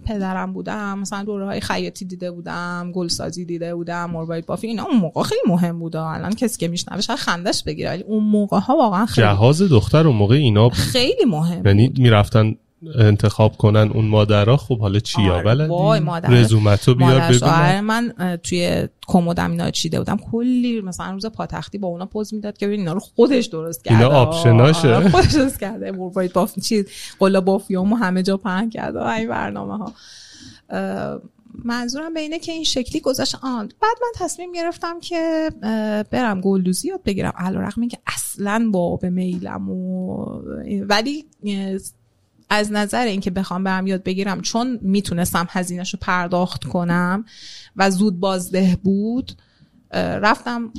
پدرم 0.06 0.52
بودم 0.52 0.98
مثلا 0.98 1.24
دوره 1.24 1.46
های 1.46 1.60
خیاطی 1.60 2.04
دیده 2.04 2.30
بودم 2.30 2.92
گلسازی 2.94 3.44
دیده 3.44 3.74
بودم 3.74 4.10
مربای 4.10 4.40
بافی 4.42 4.66
اینا 4.66 4.84
اون 4.84 4.96
موقع 4.96 5.22
خیلی 5.22 5.40
مهم 5.46 5.78
بود. 5.78 5.96
الان 5.96 6.34
کسی 6.34 6.58
که 6.58 6.68
میشنوه 6.68 7.00
شاید 7.00 7.18
خندش 7.18 7.64
بگیره 7.64 7.90
ولی 7.90 8.02
اون 8.02 8.24
موقع 8.24 8.58
ها 8.58 8.76
واقعا 8.76 9.06
خیلی 9.06 9.26
جهاز 9.26 9.62
دختر 9.62 10.06
اون 10.06 10.16
موقع 10.16 10.34
اینا 10.34 10.68
خیلی 10.68 11.24
مهم 11.26 11.66
یعنی 11.66 11.92
می‌رفتن 11.98 12.54
انتخاب 12.98 13.56
کنن 13.56 13.90
اون 13.94 14.08
مادرها 14.08 14.56
خب 14.56 14.78
حالا 14.78 14.98
چیا؟ 14.98 15.34
آره، 15.34 15.42
بلدی 15.44 15.68
وای، 15.68 16.00
مادر- 16.00 16.30
رزومتو 16.30 16.94
بیار 16.94 17.10
مادر 17.10 17.28
ببینم 17.28 17.84
من 17.84 18.14
اه، 18.18 18.36
توی 18.36 18.88
کمدم 19.06 19.50
اینا 19.50 19.70
چیده 19.70 19.98
بودم. 19.98 20.16
کلی 20.16 20.80
مثلا 20.80 21.12
روز 21.12 21.26
پاتختی 21.26 21.78
با 21.78 21.88
اونا 21.88 22.06
پوز 22.06 22.34
می‌داد 22.34 22.58
که 22.58 22.66
ببین 22.66 22.80
اینا 22.80 22.92
رو 22.92 23.00
خودش 23.00 23.46
درست 23.46 23.84
کرده. 23.84 24.04
اینا 24.04 24.16
آپشناشه. 24.16 24.94
آره، 24.94 25.10
خودش 25.10 25.32
درست 25.34 25.60
کرده. 25.60 25.90
مربایت 25.90 26.32
باف 26.32 26.58
چیز 26.58 26.86
قلا 27.18 27.40
بافیامو 27.40 27.96
همه 27.96 28.22
جا 28.22 28.36
پهن 28.36 28.70
کرده. 28.70 29.06
این 29.08 29.28
برنامه 29.28 29.76
ها. 29.76 29.92
منظورم 31.64 32.14
به 32.14 32.20
اینه 32.20 32.38
که 32.38 32.52
این 32.52 32.64
شکلی 32.64 33.00
گذاشت. 33.00 33.34
آن 33.42 33.68
بعد 33.80 33.96
من 34.02 34.26
تصمیم 34.26 34.52
گرفتم 34.52 35.00
که 35.00 35.50
برم 36.10 36.40
گلدوزی 36.40 36.88
یاد 36.88 37.02
بگیرم. 37.02 37.32
علیرغم 37.36 37.80
اینکه 37.80 37.98
اصلا 38.06 38.68
با 38.72 38.96
به 38.96 39.10
میلم 39.10 39.70
و 39.70 40.24
ولی 40.88 41.24
از 42.55 42.72
نظر 42.72 43.05
اینکه 43.05 43.30
بخوام 43.30 43.64
برم 43.64 43.86
یاد 43.86 44.03
بگیرم 44.03 44.40
چون 44.40 44.78
می‌تونستم 44.82 45.46
هزینهش 45.50 45.94
رو 45.94 45.98
پرداخت 46.03 46.64
کنم 46.64 47.24
و 47.76 47.90
زود 47.90 48.20
بازده 48.20 48.78
بود 48.82 49.32
رفتم 49.94 50.72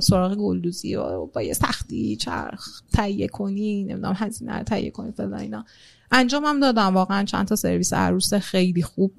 سراغ 0.00 0.34
گلدوزی 0.34 0.96
و 0.96 1.26
با 1.26 1.42
یه 1.42 1.52
سختی 1.52 2.16
چرخ 2.16 2.80
تهیه 2.92 3.28
کنی 3.28 3.84
نمی‌دونم 3.84 4.14
هزینه 4.16 4.58
رو 4.58 4.62
تهیه 4.62 4.90
کنی 4.90 5.12
فلان 5.12 5.34
اینا. 5.34 5.64
انجامم 6.10 6.60
دادم. 6.60 6.94
واقعا 6.94 7.24
چند 7.24 7.46
تا 7.46 7.56
سرویس 7.56 7.92
عروس 7.92 8.34
خیلی 8.34 8.82
خوب 8.82 9.12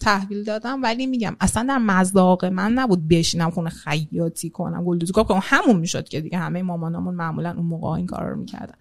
تحویل 0.00 0.44
دادم. 0.44 0.82
ولی 0.82 1.06
میگم 1.06 1.36
اصلا 1.40 1.66
در 1.68 1.78
مذاق 1.78 2.44
من 2.44 2.72
نبود 2.72 3.08
بشینم 3.08 3.50
خونه 3.50 3.70
خیاطی 3.70 4.50
کنم 4.50 4.84
گلدوزی 4.84 5.12
کنم 5.12 5.40
همون 5.42 5.76
می‌شد 5.76 6.08
که 6.08 6.20
دیگه 6.20 6.38
همه 6.38 6.62
مامانامون 6.62 7.14
معمولا 7.14 7.54
اون 7.56 7.66
موقع 7.66 7.88
این 7.88 8.06
کار 8.06 8.28
رو 8.28 8.36
می‌کردن. 8.36 8.78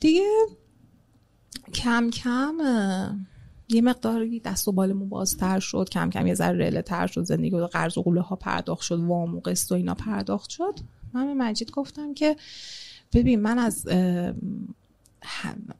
دیگه 0.00 0.22
کم 1.74 2.10
کم 2.10 2.54
یه 3.68 3.82
مقداری 3.82 4.40
دست 4.40 4.68
و 4.68 4.72
بالمون 4.72 5.08
بازتر 5.08 5.60
شد 5.60 5.88
کم 5.92 6.10
کم 6.10 6.26
یه 6.26 6.34
ذره 6.34 6.66
رله 6.66 6.82
تر 6.82 7.06
شد 7.06 7.22
زندگی 7.22 7.50
و 7.50 7.66
قرض 7.66 7.98
و 7.98 8.02
قوله 8.02 8.20
ها 8.20 8.36
پرداخت 8.36 8.82
شد 8.82 9.00
وام 9.00 9.34
و 9.34 9.40
قسط 9.40 9.72
و 9.72 9.74
اینا 9.74 9.94
پرداخت 9.94 10.50
شد. 10.50 10.74
من 11.12 11.26
به 11.26 11.34
مجید 11.34 11.70
گفتم 11.70 12.14
که 12.14 12.36
ببین 13.12 13.40
من 13.40 13.58
از 13.58 13.88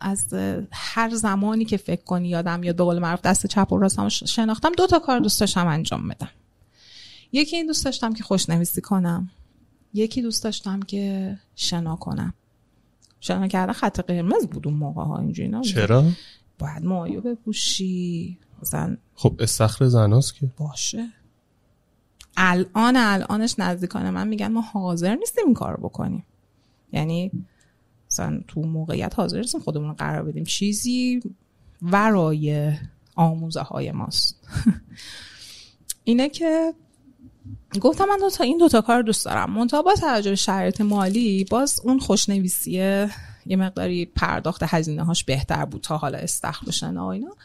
از 0.00 0.34
هر 0.72 1.14
زمانی 1.14 1.64
که 1.64 1.76
فکر 1.76 2.04
کنی 2.04 2.28
یادم 2.28 2.62
یاد 2.62 2.76
به 2.76 2.84
قول 2.84 2.98
معروف 2.98 3.20
دست 3.20 3.46
چپ 3.46 3.72
و 3.72 3.78
راستم 3.78 4.08
شناختم 4.08 4.72
دو 4.72 4.86
تا 4.86 4.98
کار 4.98 5.18
دوست 5.20 5.40
داشتم 5.40 5.66
انجام 5.66 6.08
بدم. 6.08 6.30
یکی 7.32 7.56
این 7.56 7.66
دوست 7.66 7.84
داشتم 7.84 8.12
که 8.12 8.22
خوشنویسی 8.22 8.80
کنم 8.80 9.30
یکی 9.94 10.22
دوست 10.22 10.44
داشتم 10.44 10.80
که 10.80 11.36
شنا 11.56 11.96
کنم. 11.96 12.34
شنا 13.20 13.46
کردن 13.48 13.72
خط 13.72 14.00
قرمز 14.00 14.46
بود 14.46 14.66
اون 14.66 14.76
موقع 14.76 15.02
ها 15.02 15.18
اینجوری 15.18 15.48
نبود. 15.48 15.64
چرا؟ 15.64 16.04
باید 16.58 16.84
مایو 16.84 17.20
بپوشی. 17.20 18.38
مثلا 18.62 18.96
خب 19.14 19.36
استخر 19.38 19.84
زناست 19.88 20.34
که. 20.34 20.46
باشه. 20.56 21.08
الان 22.36 22.96
الانش 22.96 23.54
نزدیکان 23.58 24.10
من 24.10 24.28
میگن 24.28 24.48
ما 24.48 24.60
حاضر 24.60 25.14
نیستیم 25.14 25.44
این 25.46 25.54
کار 25.54 25.76
بکنیم. 25.76 26.24
یعنی 26.92 27.30
مثلا 28.10 28.40
تو 28.48 28.60
موقعیت 28.60 29.14
حاضر 29.18 29.38
نیستیم 29.38 29.60
خودمون 29.60 29.88
رو 29.88 29.94
قرار 29.94 30.22
بدیم. 30.22 30.44
چیزی 30.44 31.20
ورای 31.82 32.72
آموزه 33.14 33.60
های 33.60 33.92
ماست. 33.92 34.48
اینه 36.04 36.28
که 36.28 36.74
گفتم 37.80 38.04
من 38.04 38.18
دو 38.20 38.30
تا 38.30 38.44
این 38.44 38.58
دوتا 38.58 38.80
کار 38.80 39.02
دوست 39.02 39.24
دارم. 39.24 39.50
منتها 39.50 39.82
با 39.82 39.94
توجه 39.94 40.30
به 40.30 40.36
شرایط 40.36 40.80
مالی 40.80 41.44
باز 41.44 41.80
اون 41.84 41.98
خوشنویسیه 41.98 43.10
یه 43.46 43.56
مقداری 43.56 44.06
پرداخت 44.06 44.62
هزینه 44.66 45.04
هاش 45.04 45.24
بهتر 45.24 45.64
بود 45.64 45.80
تا 45.80 45.96
حالا 45.96 46.18
استخر 46.18 46.68
و 46.68 46.72
شنا 46.72 47.06
و 47.06 47.08
اینا. 47.10 47.36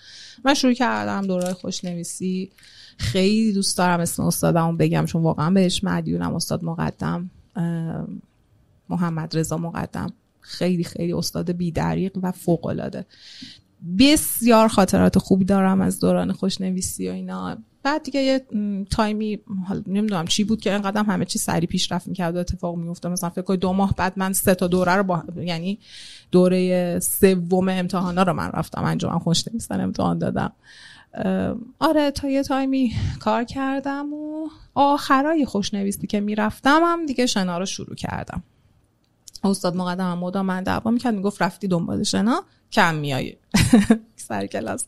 من 0.45 0.53
شروع 0.53 0.73
کردم 0.73 1.27
دوره 1.27 1.53
خوشنویسی. 1.53 2.51
خیلی 2.97 3.53
دوست 3.53 3.77
دارم 3.77 3.99
اسم 3.99 4.23
استادمو 4.23 4.77
بگم 4.77 5.05
چون 5.05 5.23
واقعا 5.23 5.49
بهش 5.49 5.83
مدیونم 5.83 6.35
استاد 6.35 6.63
مقدم 6.63 7.29
محمد 8.89 9.37
رضا 9.37 9.57
مقدم. 9.57 10.13
خیلی 10.41 10.83
خیلی 10.83 11.13
استاد 11.13 11.51
بیدریق 11.51 12.17
و 12.21 12.31
فوق 12.31 12.65
العاده 12.65 13.05
بسیار 13.99 14.67
خاطرات 14.67 15.17
خوبی 15.17 15.45
دارم 15.45 15.81
از 15.81 15.99
دوران 15.99 16.31
خوشنویسی 16.31 17.09
و 17.09 17.11
اینا. 17.11 17.57
بعد 17.83 18.03
دیگه 18.03 18.21
یه 18.21 18.45
تایمی 18.89 19.39
حالا 19.67 19.83
نمی‌دونم 19.87 20.27
چی 20.27 20.43
بود 20.43 20.61
که 20.61 20.71
اینقدر 20.71 21.03
همه 21.03 21.25
چی 21.25 21.39
سریع 21.39 21.69
پیشرفت 21.69 22.07
می‌کرد 22.07 22.35
و 22.35 22.39
اتفاق 22.39 22.75
میفته 22.75 23.09
مثلا 23.09 23.29
فکر 23.29 23.41
کنید 23.41 23.59
دو 23.59 23.73
ماه 23.73 23.93
بعد 23.97 24.13
من 24.15 24.33
سه 24.33 24.55
تا 24.55 24.67
دوره 24.67 24.95
رو 24.95 25.03
با 25.03 25.23
یعنی 25.43 25.79
دوره 26.31 26.99
سوم 26.99 27.69
امتحانا 27.69 28.23
رو 28.23 28.33
من 28.33 28.51
رفتم 28.53 28.83
انجام. 28.83 29.19
خوشنویسان 29.19 29.81
امتحان 29.81 30.17
دادم. 30.17 30.51
آره 31.79 32.11
تا 32.11 32.29
یه 32.29 32.43
تایمی 32.43 32.93
کار 33.19 33.43
کردم 33.43 34.13
و 34.13 34.49
آخرای 34.75 35.45
خوشنویسی 35.45 36.07
که 36.07 36.19
می‌رفتم 36.19 36.81
هم 36.83 37.05
دیگه 37.05 37.25
شنا 37.25 37.57
رو 37.57 37.65
شروع 37.65 37.95
کردم. 37.95 38.43
استاد 39.43 39.75
مقدم 39.75 40.11
هم 40.11 40.17
مدام 40.17 40.45
من 40.45 40.63
دعوا 40.63 40.91
می‌کرد 40.91 41.15
می‌گفت 41.15 41.41
رفتی 41.41 41.67
دنبال 41.67 42.03
شنا؟ 42.03 42.43
کم 42.71 42.95
میای 42.95 43.37
سر 44.15 44.47
کلاس. 44.47 44.85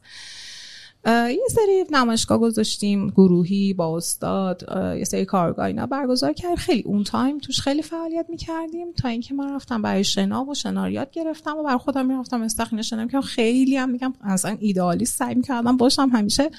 یه 1.06 1.47
سری 1.49 1.86
نمایشگاه 1.91 2.38
گذاشتیم 2.38 3.10
گروهی 3.10 3.74
با 3.74 3.97
استاد 3.97 4.64
یه 4.97 5.03
سری 5.03 5.26
کارگاه 5.26 5.66
اینا 5.66 5.86
برگزار 5.86 6.34
کرد. 6.34 6.56
خیلی 6.56 6.82
اون 6.82 7.03
تایم 7.03 7.38
توش 7.38 7.62
خیلی 7.62 7.82
فعالیت 7.82 8.26
می‌کردیم 8.30 8.91
تا 8.91 9.08
اینکه 9.08 9.34
من 9.34 9.56
رفتم 9.56 9.82
برای 9.82 10.03
شنا 10.03 10.45
و 10.45 10.53
شناریات 10.53 11.12
گرفتم 11.12 11.58
و 11.58 11.64
برای 11.64 11.78
خودم 11.78 12.06
می‌رفتم 12.06 12.41
استخر 12.41 12.82
شنا 12.82 13.08
که 13.08 13.22
خیلی 13.22 13.78
هم 13.78 13.89
میگم 13.89 14.14
اصلا 14.22 14.58
ایدئالی 14.60 15.06
سعی 15.06 15.36
می‌کردم 15.36 15.78
باشم. 15.78 16.10
همیشه 16.14 16.49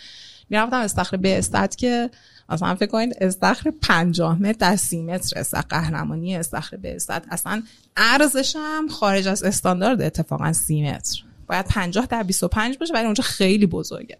می‌رفتم 0.50 0.76
استخر 0.76 1.16
به 1.16 1.38
استاد 1.38 1.76
که 1.76 2.10
اصلا 2.48 2.74
فکر 2.74 2.90
کنید 2.90 3.16
استخر 3.20 3.72
50 3.82 4.42
متر 4.42 4.58
در 4.58 4.76
30 4.76 5.02
متر 5.02 5.40
استخر 5.40 5.66
قهرمانی 5.68 6.36
استخر 6.36 6.76
به 6.76 6.96
استاد. 6.96 7.26
اصلا 7.30 7.62
ارزش 7.96 8.56
هم 8.58 8.88
خارج 8.88 9.28
از 9.28 9.42
استاندارد 9.42 10.02
اتفاقا 10.02 10.52
30 10.52 10.82
متر. 10.82 11.25
باید 11.46 11.66
50 11.66 12.06
در 12.06 12.22
25 12.22 12.78
باشه 12.78 12.94
ولی 12.94 13.04
اونجا 13.04 13.22
خیلی 13.22 13.66
بزرگه. 13.66 14.18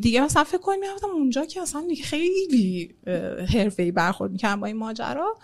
دیگه 0.00 0.20
مثلا 0.20 0.44
فکر 0.44 0.58
کنیم 0.58 0.80
می‌رفتم 0.80 1.08
اونجا 1.08 1.44
که 1.44 1.62
اصلا 1.62 1.84
دیگه 1.88 2.04
خیلی 2.04 2.94
حرفه‌ای 3.54 3.92
برخورد 3.92 4.32
می‌کردم 4.32 4.60
با 4.60 4.66
این 4.66 4.76
ماجرا. 4.76 5.38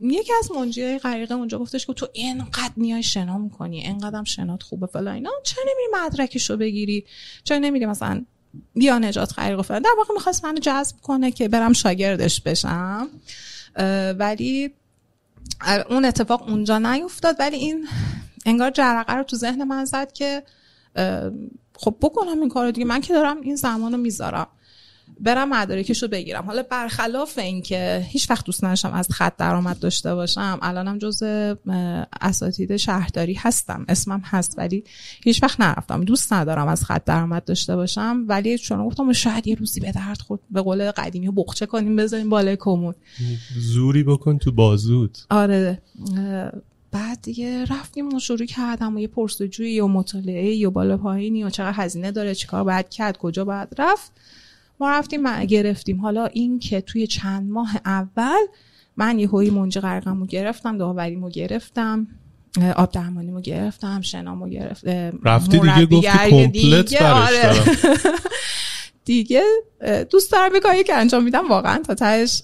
یکی 0.00 0.32
از 0.38 0.52
منجیای 0.52 0.98
غریقه 0.98 1.34
اونجا 1.34 1.58
گفتش 1.58 1.86
که 1.86 1.92
تو 1.92 2.08
اینقدر 2.12 2.72
میای 2.76 3.02
شنا 3.02 3.38
می‌کنی 3.38 3.80
اینقدرم 3.80 4.24
شنات 4.24 4.62
خوبه 4.62 4.86
فلان 4.86 5.14
اینا. 5.14 5.30
چرا 5.42 5.64
نمیری 5.64 6.06
مدرکشو 6.06 6.56
بگیری؟ 6.56 7.04
چرا 7.44 7.58
نمیری 7.58 7.86
مثلا 7.86 8.24
بیا 8.74 8.98
نجات 8.98 9.38
غریقه 9.38 9.62
فلان. 9.62 9.82
در 9.82 9.94
واقع 9.98 10.14
می‌خواست 10.14 10.44
منو 10.44 10.58
جذب 10.58 10.96
کنه 11.02 11.30
که 11.30 11.48
برم 11.48 11.72
شاگردش 11.72 12.40
بشم. 12.40 13.08
ولی 14.18 14.70
اون 15.90 16.04
اتفاق 16.04 16.48
اونجا 16.48 16.78
نیفتاد 16.78 17.36
ولی 17.38 17.56
این 17.56 17.88
انگار 18.46 18.70
جرقه 18.70 19.14
رو 19.14 19.22
تو 19.22 19.36
ذهن 19.36 19.64
من 19.64 19.84
زد 19.84 20.12
که 20.12 20.42
خب 21.74 21.96
بکنم 22.02 22.40
این 22.40 22.48
کارو 22.48 22.70
دیگه. 22.70 22.86
من 22.86 23.00
که 23.00 23.14
دارم 23.14 23.40
این 23.40 23.56
زمان 23.56 23.92
رو 23.92 23.98
می‌ذارم. 23.98 24.46
برم 25.20 25.48
مدارکش 25.48 26.02
رو 26.02 26.08
بگیرم. 26.08 26.44
حالا 26.44 26.62
برخلاف 26.62 27.38
اینکه 27.38 28.06
هیچ 28.08 28.30
وقت 28.30 28.44
دوست 28.44 28.64
نداشتم 28.64 28.92
از 28.92 29.08
خط 29.10 29.36
درآمد 29.36 29.78
داشته 29.78 30.14
باشم 30.14 30.58
الانم 30.62 30.98
جز 30.98 31.22
اساتید 32.20 32.76
شهرداری 32.76 33.34
هستم. 33.34 33.84
اسمم 33.88 34.22
هست 34.24 34.54
ولی 34.58 34.84
هیچ 35.24 35.42
وقت 35.42 35.60
نرفتم. 35.60 36.04
دوست 36.04 36.32
ندارم 36.32 36.68
از 36.68 36.84
خط 36.84 37.04
درآمد 37.04 37.44
داشته 37.44 37.76
باشم. 37.76 38.24
ولی 38.28 38.58
چون 38.58 38.86
گفتم 38.86 39.12
شاید 39.12 39.46
یه 39.46 39.54
روزی 39.54 39.80
به 39.80 39.92
درد 39.92 40.20
خود 40.20 40.40
به 40.50 40.62
قول 40.62 40.90
قدیمی 40.90 41.30
بخچه 41.30 41.66
کنیم 41.66 41.96
بذاریم 41.96 42.28
بالای 42.28 42.56
کمون. 42.60 42.94
زوری 43.56 44.02
بکن 44.02 44.38
تو 44.38 44.52
بازود. 44.52 45.18
آره. 45.30 45.82
بعد 46.90 47.22
دیگه 47.22 47.64
رفتیم 47.64 48.14
و 48.14 48.20
شروع 48.20 48.46
کردم 48.46 48.96
و 48.96 48.98
یه 48.98 49.08
پرسجویی 49.08 49.72
یا 49.72 49.86
مطالعه 49.86 50.54
یا 50.54 50.70
بالا 50.70 50.96
پایینی 50.96 51.38
یا 51.38 51.50
چقدر 51.50 51.76
هزینه 51.76 52.10
داره 52.10 52.34
چیکار 52.34 52.64
باید 52.64 52.88
کرد 52.88 53.18
کجا 53.18 53.44
باید 53.44 53.68
رفت. 53.78 54.12
ما 54.80 54.90
رفتیم 54.90 55.44
گرفتیم. 55.44 56.00
حالا 56.00 56.26
این 56.26 56.58
که 56.58 56.80
توی 56.80 57.06
چند 57.06 57.50
ماه 57.50 57.76
اول 57.84 58.46
من 58.96 59.18
یه 59.18 59.28
هوی 59.28 59.50
منجی 59.50 59.80
غرقمو 59.80 60.26
گرفتم 60.26 60.78
داوریمو 60.78 61.28
گرفتم 61.28 62.06
آب 62.76 62.92
درمانیمو 62.92 63.40
گرفتم 63.40 64.00
شنامو 64.00 64.48
گرفتم 64.48 65.18
رفتی 65.24 65.58
دیگه 65.58 65.86
گفتی 65.86 66.08
کمپلت 66.08 67.02
آره. 67.02 67.54
دیگه 69.04 69.42
دوست 70.10 70.32
دارم 70.32 70.52
به 70.52 70.84
که 70.84 70.94
انجام 70.94 71.24
میدم 71.24 71.48
واقعا 71.48 71.82
تا 71.82 71.94
تهش 71.94 72.42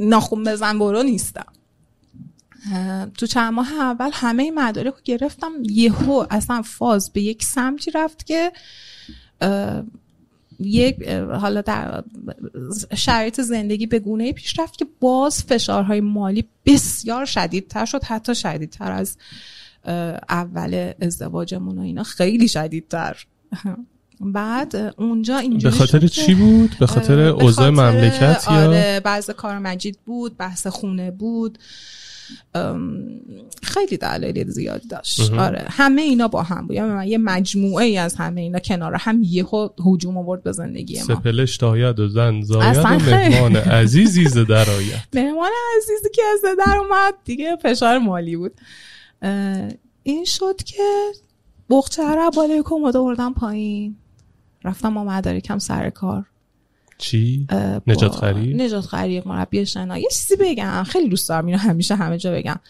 ناخون 0.00 0.44
بزن 0.44 0.78
برو 0.78 1.02
نیستم. 1.02 1.52
تو 3.18 3.26
چند 3.26 3.52
ماه 3.52 3.72
اول 3.72 4.10
همه 4.12 4.50
مدارک 4.50 4.94
رو 4.94 5.00
گرفتم. 5.04 5.52
یهو 5.62 6.26
اصلا 6.30 6.62
فاز 6.62 7.12
به 7.12 7.22
یک 7.22 7.44
سمتی 7.44 7.90
رفت 7.90 8.26
که 8.26 8.52
یک 10.60 11.08
حالا 11.12 11.60
در 11.60 12.04
شرایط 12.96 13.40
زندگی 13.40 13.86
به 13.86 13.98
گونه 13.98 14.32
پیش 14.32 14.58
رفت 14.58 14.78
که 14.78 14.86
باز 15.00 15.42
فشارهای 15.42 16.00
مالی 16.00 16.44
بسیار 16.66 17.24
شدیدتر 17.24 17.84
شد. 17.84 18.04
حتی 18.04 18.34
شدیدتر 18.34 18.92
از 18.92 19.16
اول 20.28 20.92
ازدواجمون 21.00 21.78
و 21.78 21.82
اینا 21.82 22.02
خیلی 22.02 22.48
شدیدتر. 22.48 23.26
بعد 24.20 24.94
اونجا 24.96 25.38
اینجوری 25.38 25.78
به 25.78 25.78
خاطر 25.78 26.06
چی 26.06 26.34
بود؟ 26.34 26.76
به 26.80 26.86
خاطر 26.86 27.20
اوضاع 27.20 27.70
مملکت 27.70 28.44
یا؟ 28.50 28.66
آره 28.66 29.00
بعض 29.00 29.30
کار 29.30 29.58
مجید 29.58 29.98
بود 30.06 30.36
بحث 30.36 30.66
خونه 30.66 31.10
بود. 31.10 31.58
خیلی 33.62 33.96
دلایل 33.96 34.50
زیادی 34.50 34.88
داشت. 34.88 35.32
آره. 35.32 35.64
همه 35.68 36.02
اینا 36.02 36.28
با 36.28 36.42
هم 36.42 36.66
بود. 36.66 36.76
یعنی 36.76 37.08
یه 37.08 37.18
مجموعه 37.18 37.84
ای 37.84 37.98
از 37.98 38.14
همه 38.14 38.40
اینا 38.40 38.58
کنار 38.58 38.94
هم 38.94 39.22
یه 39.22 39.46
هجوم 39.86 40.18
آورد 40.18 40.42
به 40.42 40.52
زندگی 40.52 40.98
ما. 40.98 41.04
سپلش 41.04 41.56
داید 41.56 42.00
و 42.00 42.08
زن 42.08 42.42
زاید 42.42 42.76
و 42.76 42.88
مهمان 42.88 43.56
عزیزی 43.56 44.28
ز 44.28 44.38
درآید 44.38 45.08
مهمان 45.14 45.50
عزیزی 45.76 46.10
که 46.14 46.22
از 46.32 46.40
در 46.66 46.76
اومد. 46.76 47.14
دیگه 47.24 47.56
فشار 47.62 47.98
مالی 47.98 48.36
بود. 48.36 48.52
این 50.02 50.24
شد 50.24 50.56
که 50.66 51.12
بخچه 51.70 52.02
رو 52.02 52.30
بالای 52.36 52.62
کمد 52.64 52.96
آوردم 52.96 53.34
پایین. 53.34 53.96
رفتم 54.64 54.94
با 54.94 55.04
مدارکم 55.04 55.58
سر 55.58 55.90
کار. 55.90 56.24
چی؟ 57.02 57.46
نجات 57.86 58.14
خرید؟ 58.14 58.62
نجات 58.62 58.84
خرید 58.86 59.28
مربی 59.28 59.66
شنا. 59.66 59.98
یه 59.98 60.08
چیزی 60.12 60.36
بگم. 60.36 60.82
خیلی 60.82 61.08
دوست 61.08 61.28
دارم 61.28 61.46
اینو 61.46 61.58
همیشه 61.58 61.94
همه 61.94 62.18
جا 62.18 62.32
بگم. 62.32 62.60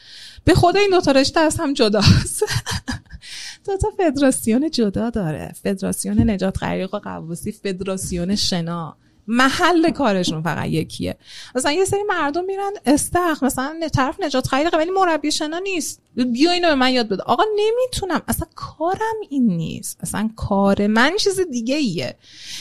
به 0.44 0.54
خدا 0.54 0.80
این 0.80 0.90
دوتا 0.90 1.12
رشته 1.12 1.40
از 1.40 1.56
هم 1.60 1.72
جداست. 1.72 2.44
دوتا 3.66 3.88
فدراسیون 3.98 4.70
جدا 4.70 5.10
داره. 5.10 5.52
فدراسیون 5.62 6.30
نجات 6.30 6.62
غریق 6.62 6.94
و 6.94 6.98
قواسی 6.98 7.52
فدراسیون 7.52 8.36
شنا. 8.36 8.96
محل 9.34 9.90
کارشون 9.90 10.42
فقط 10.42 10.66
یکیه. 10.66 11.16
مثلا 11.54 11.72
یه 11.72 11.84
سری 11.84 12.02
مردم 12.02 12.44
میرن 12.44 12.70
استخ 12.86 13.42
مثلا 13.42 13.88
طرف 13.92 14.20
نجات 14.20 14.48
خیلی 14.48 14.70
ولی 14.72 14.90
مربی 14.90 15.30
شنا 15.32 15.58
نیست. 15.58 16.02
بیا 16.14 16.52
اینو 16.52 16.68
به 16.68 16.74
من 16.74 16.92
یاد 16.92 17.08
بده. 17.08 17.22
آقا 17.22 17.44
نمی‌تونم. 17.56 18.22
اصلا 18.28 18.48
کارم 18.54 19.16
این 19.30 19.46
نیست. 19.46 19.98
اصلا 20.02 20.30
کار 20.36 20.86
من 20.86 21.16
چیز 21.16 21.40
دیگه 21.40 21.76
ایه 21.76 22.16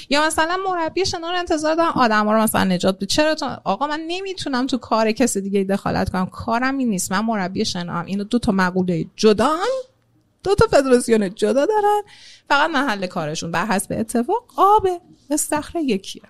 یا 0.10 0.28
مثلا 0.28 0.58
مربی 0.68 1.06
شنا 1.06 1.32
رو 1.32 1.38
انتظار 1.38 1.76
دارم 1.76 1.92
آدم 1.92 2.30
رو 2.30 2.42
مثلا 2.42 2.64
نجات 2.64 2.96
بده. 2.96 3.06
چرا؟ 3.06 3.36
تو 3.36 3.46
آقا 3.64 3.88
من 3.88 4.00
نمی‌تونم 4.08 4.68
تو 4.68 4.78
کار 4.78 5.12
کسی 5.12 5.42
دیگه 5.42 5.64
دخالت 5.64 6.10
کنم. 6.10 6.26
کارم 6.26 6.78
این 6.78 6.90
نیست. 6.90 7.12
من 7.12 7.20
مربی 7.20 7.66
شنا 7.66 7.94
هم 7.94 8.06
اینو 8.06 8.24
دو 8.24 8.40
تا 8.40 8.52
مقوله 8.52 9.06
جدا 9.16 9.58
دو 10.44 10.56
تا 10.56 10.68
فدراسیون 10.68 11.36
جدا 11.36 11.66
دارن. 11.66 12.02
فقط 12.50 12.70
محل 12.70 13.08
کارشون 13.08 13.52
بر 13.52 13.66
حسب 13.66 13.96
اتفاق 14.00 14.44
آب 14.56 14.88
استخر 15.30 15.80
یکیه. 15.80 16.22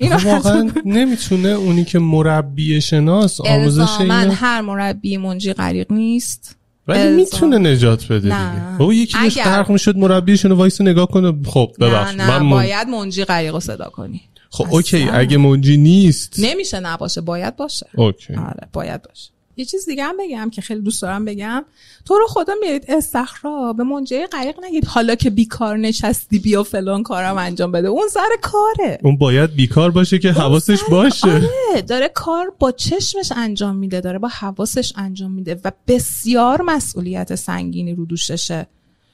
این 0.00 0.12
واقعا 0.12 0.70
نمی‌تونه 0.84 1.48
اونی 1.48 1.84
که 1.84 1.98
مربی 1.98 2.80
شناس 2.80 3.40
آموزش 3.40 4.00
من 4.00 4.30
هر 4.30 4.60
مربی 4.60 5.16
منجی 5.16 5.52
غریق 5.52 5.92
نیست. 5.92 6.56
ولی 6.88 7.16
می‌تونه 7.16 7.58
نجات 7.58 8.04
بده 8.04 8.20
دیگه. 8.20 8.78
بابا 8.78 8.94
یکی 8.94 9.18
بهش 9.18 9.38
غرق 9.38 9.70
می‌شد 9.70 9.96
مربیشون 9.96 10.52
وایس 10.52 10.80
نگاه 10.80 11.06
کنه. 11.06 11.34
خب 11.46 11.70
ببخش 11.80 12.14
نه, 12.14 12.24
نه 12.26 12.38
من 12.38 12.50
باید 12.50 12.88
منجی 12.88 13.24
غریق 13.24 13.54
رو 13.54 13.60
صدا 13.60 13.88
کنی. 13.88 14.20
خب 14.50 14.66
اوکی 14.70 15.08
اگه 15.12 15.36
منجی 15.36 15.76
نیست. 15.76 16.34
نمیشه 16.38 16.80
نباشه 16.80 17.20
باید 17.20 17.56
باشه. 17.56 17.86
اوکی. 17.94 18.34
آره 18.34 18.68
باید 18.72 19.02
باشه. 19.02 19.30
یه 19.60 19.66
چیز 19.66 19.86
دیگه 19.86 20.04
هم 20.04 20.16
بگم 20.16 20.50
که 20.50 20.62
خیلی 20.62 20.80
دوست 20.80 21.02
دارم 21.02 21.24
بگم. 21.24 21.64
تو 22.04 22.18
رو 22.18 22.26
خدا 22.26 22.52
میرید 22.60 22.84
استخرا 22.88 23.72
به 23.72 23.84
منجه 23.84 24.26
غریق 24.26 24.64
نگید. 24.64 24.84
حالا 24.84 25.14
که 25.14 25.30
بیکار 25.30 25.76
نشستی 25.76 26.38
بیا 26.38 26.62
فلان 26.62 27.02
کارم 27.02 27.38
انجام 27.38 27.72
بده. 27.72 27.88
اون 27.88 28.08
سر 28.08 28.28
کاره. 28.42 28.98
اون 29.02 29.16
باید 29.16 29.54
بیکار 29.54 29.90
باشه 29.90 30.18
که 30.18 30.32
حواسش 30.32 30.80
باشه. 30.90 31.32
آره. 31.32 31.82
داره 31.88 32.08
کار 32.08 32.52
با 32.58 32.72
چشمش 32.72 33.32
انجام 33.36 33.76
میده 33.76 34.00
داره 34.00 34.18
با 34.18 34.28
حواسش 34.28 34.92
انجام 34.96 35.30
میده 35.30 35.60
و 35.64 35.72
بسیار 35.88 36.62
مسئولیت 36.62 37.34
سنگینی 37.34 37.94
رو 37.94 38.06
دوششه. 38.06 38.66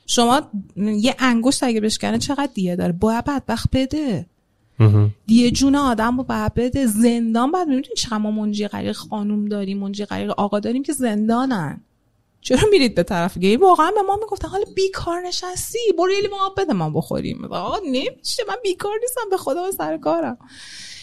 شما 0.07 0.42
یه 0.76 1.14
انگشت 1.18 1.62
اگه 1.62 1.80
بشکنه 1.80 2.18
چقدر 2.18 2.51
دیه 2.55 2.76
داره؟ 2.76 2.92
باید 2.92 3.24
بدبخت 3.24 3.68
بده. 3.72 4.26
دیه 5.27 5.51
جون 5.51 5.74
آدم 5.74 6.16
رو 6.16 6.22
باید 6.22 6.87
زندان 6.87 7.51
باید 7.51 7.68
می‌بینید 7.68 7.95
چقدر 7.97 8.18
ما 8.18 8.31
منجی 8.31 8.68
غریق 8.68 8.97
خانوم 8.97 9.49
داریم 9.49 9.79
منجی 9.79 10.05
غریق 10.05 10.31
آقا 10.31 10.61
داریم 10.61 10.83
که 10.83 10.93
زندانن. 10.93 11.83
چرا 12.41 12.61
میرید 12.70 12.95
به 12.95 13.03
طرف 13.03 13.39
دیگه؟ 13.39 13.57
واقعا 13.57 13.91
به 13.91 14.03
ما 14.03 14.16
می‌گفتن 14.16 14.49
حالا 14.49 14.64
بیکار 14.74 15.20
نشستی 15.20 15.79
برو 15.99 16.11
یه 16.12 16.20
لیوان 16.20 16.41
آب 16.41 16.61
بده 16.61 16.72
ما 16.72 16.91
بخوریم. 16.91 17.45
آقا 17.45 17.79
نمیشه 17.85 18.43
من 18.49 18.57
بیکار 18.62 18.93
نیستم 19.03 19.31
به 19.31 19.37
خدا 19.37 19.70
سر 19.70 19.97
کارم. 19.97 20.39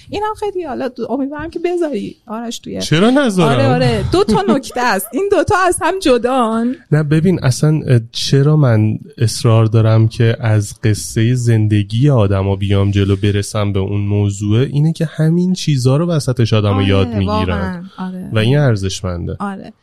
این 0.10 0.24
هم 0.24 0.34
خیلی 0.34 0.64
حالا 0.64 0.90
امیدوارم 1.10 1.50
که 1.50 1.60
بذاری. 1.60 2.16
آرش 2.28 2.60
توی 2.60 2.82
چرا 2.82 3.10
نذارم؟ 3.10 3.52
آره 3.60 3.68
آره. 3.68 4.06
دو 4.12 4.24
تا 4.24 4.42
نکته 4.56 4.82
است. 4.82 5.08
این 5.14 5.30
دوتا 5.32 5.56
از 5.68 5.78
هم 5.82 6.00
جدان. 6.00 6.76
نه 6.92 7.04
ببین 7.04 7.40
اصلا 7.44 7.82
چرا 8.12 8.58
من 8.58 9.00
اصرار 9.18 9.66
دارم 9.66 10.08
که 10.08 10.38
از 10.40 10.74
قصه 10.84 11.36
زندگی 11.36 12.10
آدم 12.10 12.56
بیام 12.56 12.92
جلو 12.92 13.16
برسم 13.16 13.74
به 13.74 13.80
اون 13.80 14.02
موضوع؟ 14.02 14.60
اینه 14.60 14.94
که 14.94 15.06
همین 15.06 15.54
چیزها 15.54 15.98
رو 15.98 16.06
وسطش 16.08 16.54
آدم 16.54 16.74
آره، 16.74 16.88
یاد 16.88 17.08
می‌گیرن. 17.08 17.90
آره. 17.98 18.30
و 18.34 18.38
این 18.38 18.58
ارزشمنده. 18.58 19.36
آره. 19.40 19.74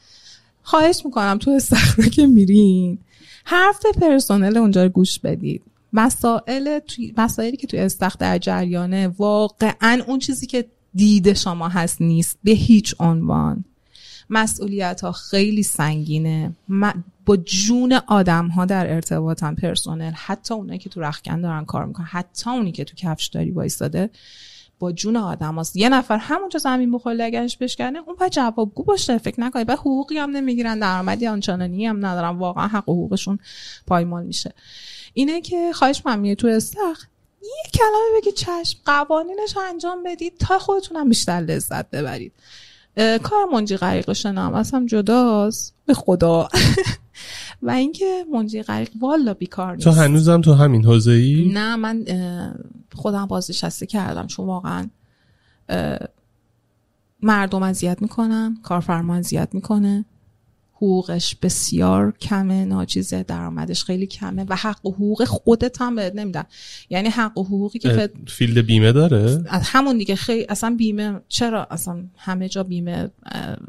خواهش 0.63 1.03
می‌کنم 1.05 1.39
تو 1.41 1.51
استخره 1.51 2.09
که 2.11 2.27
میرین 2.27 2.99
حرف 3.45 3.87
پرسنل 4.01 4.57
اونجا 4.57 4.83
رو 4.83 4.89
گوش 4.89 5.19
بدید. 5.19 5.63
مسائل 5.93 6.79
توی 6.79 7.15
مسائلی 7.17 7.57
که 7.57 7.67
توی 7.67 7.81
استخ 7.81 8.19
در 8.19 8.39
جریانه 8.39 9.09
واقعا 9.09 10.03
اون 10.07 10.19
چیزی 10.19 10.47
که 10.47 10.67
دید 10.95 11.33
شما 11.33 11.69
هست 11.69 12.01
نیست 12.01 12.39
به 12.45 12.51
هیچ 12.51 12.95
عنوان. 12.99 13.65
مسئولیت 14.31 15.01
ها 15.01 15.13
خیلی 15.13 15.63
سنگینه. 15.63 16.53
با 17.27 17.37
جون 17.37 17.93
آدم 17.93 18.49
ها 18.49 18.65
در 18.65 18.95
ارتباطن 18.95 19.55
پرسونل 19.55 20.13
حتی 20.15 20.55
اونایی 20.55 20.79
که 20.79 20.91
تو 20.91 21.01
رخکن 21.01 21.41
دارن 21.41 21.65
کار 21.65 21.85
می‌کنن 21.85 22.07
حتی 22.07 22.51
اونی 22.51 22.73
که 22.73 22.85
تو 22.85 22.95
کفش 22.97 23.27
داری 23.27 23.51
وایستاده 23.51 24.11
با 24.79 24.93
جون 24.93 25.17
آدم 25.17 25.59
هست. 25.59 25.77
یه 25.77 25.89
نفر 25.89 26.17
همونجا 26.17 26.59
زمین 26.59 26.93
بخوره 26.93 27.17
لگنش 27.17 27.57
بشکنه 27.57 27.99
اون 28.07 28.17
باید 28.21 28.33
جوابگو 28.33 28.85
باشه. 28.85 29.19
فکر 29.19 29.41
نکنید. 29.41 29.67
بعد 29.67 29.79
حقوقی 29.79 30.19
هم 30.19 30.31
نمی‌گیرن 30.31 30.79
درآمدی 30.79 31.27
آنچنانی 31.27 31.87
هم 31.87 32.07
ندارن. 32.07 32.39
واقعا 32.39 32.67
حق 32.67 32.83
حقوقشون 32.83 33.39
پایمال 33.87 34.25
میشه. 34.25 34.55
اینه 35.15 35.41
که 35.41 35.73
خواهش 35.73 36.03
من 36.07 36.35
تو 36.35 36.47
استخ 36.47 37.07
یه 37.43 37.71
کلمه 37.75 38.21
بگید 38.21 38.35
چشم 38.35 38.79
قوانینش 38.85 39.57
انجام 39.71 40.03
بدید 40.03 40.37
تا 40.39 40.59
خودتونم 40.59 41.09
بیشتر 41.09 41.41
لذت 41.41 41.91
ببرید. 41.91 42.33
کار 43.23 43.45
منجی 43.53 43.77
غریق 43.77 44.13
شنام 44.13 44.55
اصلا 44.55 44.87
جداست. 44.89 45.75
به 45.87 45.95
خدا. 45.95 46.49
و 47.63 47.71
اینکه 47.71 48.25
منجی 48.33 48.63
غریق 48.63 48.91
والا 49.01 49.35
بیکار 49.35 49.75
نیست. 49.75 49.85
تو 49.85 49.91
هنوزم 49.91 50.41
تو 50.41 50.55
همین 50.55 50.85
حوزه 50.85 51.11
ای 51.11 51.51
نه 51.55 51.77
من 51.77 52.05
خودم 52.95 53.27
بازنشسته 53.27 53.87
کردم 53.87 54.27
چون 54.27 54.47
واقعا 54.47 54.89
مردم 57.23 57.63
اذیت 57.63 58.03
می‌کنم 58.03 58.57
کارفرما 58.63 59.15
اذیت 59.15 59.49
می‌کنه. 59.53 60.05
حقوقش 60.83 61.35
بسیار 61.35 62.13
کمه 62.21 62.65
ناچیزه 62.65 63.23
درآمدش 63.23 63.85
خیلی 63.85 64.07
کمه 64.07 64.47
و 64.49 64.57
حق 64.57 64.87
و 64.87 64.91
حقوق 64.91 65.25
خودت 65.25 65.81
هم 65.81 65.95
بهت 65.95 66.15
نمیدن 66.15 66.45
یعنی 66.91 67.09
حق 67.09 67.39
و 67.39 67.45
حقوقی 67.45 67.79
که 67.79 68.11
فیلد 68.29 68.67
بیمه 68.67 68.93
داره؟ 68.93 69.45
از 69.49 69.63
همون 69.65 69.99
دیگه 69.99 70.15
خیلی 70.15 70.47
اصلا 70.49 70.75
بیمه 70.79 71.21
چرا 71.29 71.65
اصلا 71.65 72.05
همه 72.17 72.49
جا 72.49 72.63
بیمه؟ 72.63 73.11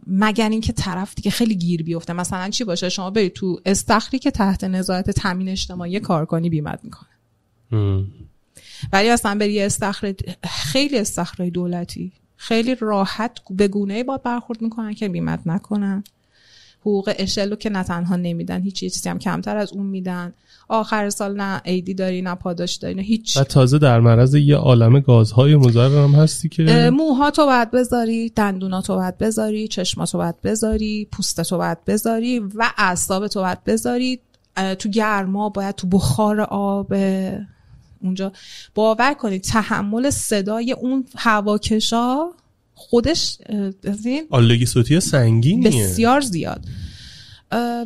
مگر 0.08 0.50
اینکه 0.50 0.74
طرف 0.74 1.16
دیگه 1.16 1.32
خیلی 1.32 1.56
گیر 1.56 1.84
بیفته. 1.84 2.14
مثلا 2.14 2.50
چی 2.50 2.64
باشه؟ 2.64 2.90
شما 2.90 3.10
برید 3.10 3.34
تو 3.34 3.60
استخری 3.66 4.20
که 4.20 4.32
تحت 4.32 4.64
نظارت 4.64 5.12
تامین 5.12 5.50
اجتماعی 5.50 6.00
کار 6.00 6.26
کنی 6.26 6.50
بیمت 6.50 6.80
می‌کنه. 6.84 7.10
ولی 8.94 9.10
اصلا 9.10 9.36
بری 9.36 9.62
استخر 9.62 10.14
خیلی 10.44 10.98
استخرهای 10.98 11.52
دولتی. 11.52 12.12
خیلی 12.36 12.76
راحت 12.76 13.32
به 13.50 13.68
گونه 13.68 14.04
با 14.04 14.18
برخورد 14.18 14.62
می‌کنن 14.62 14.94
که 14.94 15.10
بیمت 15.10 15.40
نکنن. 15.46 16.04
حقوق 16.82 17.14
اشل 17.18 17.56
که 17.56 17.70
نه 17.70 17.84
تنها 17.84 18.16
نمیدن 18.16 18.62
هیچ 18.62 18.76
چیزی 18.76 19.10
هم 19.10 19.20
کمتر 19.20 19.58
از 19.58 19.74
اون 19.74 19.86
میدن. 19.86 20.34
آخر 20.70 21.10
سال 21.10 21.36
نه 21.36 21.62
ایدی 21.66 21.94
داری 21.94 22.22
نه 22.22 22.36
پاداش 22.36 22.76
داری 22.76 22.94
نه 22.94 23.02
هیچ. 23.02 23.38
و 23.38 23.44
تازه 23.44 23.78
در 23.78 24.00
معرض 24.00 24.36
یه 24.36 24.56
عالم 24.56 25.00
گازهای 25.00 25.56
مضر 25.56 26.04
هم 26.04 26.12
هستی 26.12 26.50
که 26.50 26.90
موها 26.94 27.32
تو 27.32 27.46
باید 27.46 27.72
بذاری 27.72 28.30
دندونا 28.30 28.82
تو 28.82 28.96
باید 28.96 29.18
بذاری 29.18 29.68
چشما 29.68 30.06
تو 30.06 30.18
باید 30.18 30.42
بذاری 30.42 31.08
پوست 31.12 31.42
تو 31.42 31.58
باید 31.58 31.86
بذاری 31.86 32.40
و 32.40 32.72
اعصاب 32.78 33.28
تو 33.28 33.42
باید 33.42 33.64
بذاری. 33.64 34.20
تو 34.80 34.90
گرما 34.90 35.50
باید 35.50 35.76
تو 35.76 35.88
بخار 35.88 36.42
آب. 36.42 36.94
اونجا 38.04 38.32
باور 38.76 39.14
کنید 39.14 39.42
تحمل 39.42 40.10
صدای 40.10 40.72
اون 40.72 41.06
هواکشا 41.18 42.18
خودش 42.90 43.38
از 43.84 44.06
این 44.06 44.66
صوتی 44.66 45.00
سنگینیه. 45.00 45.88
بسیار 45.88 46.22
زیاد. 46.22 46.66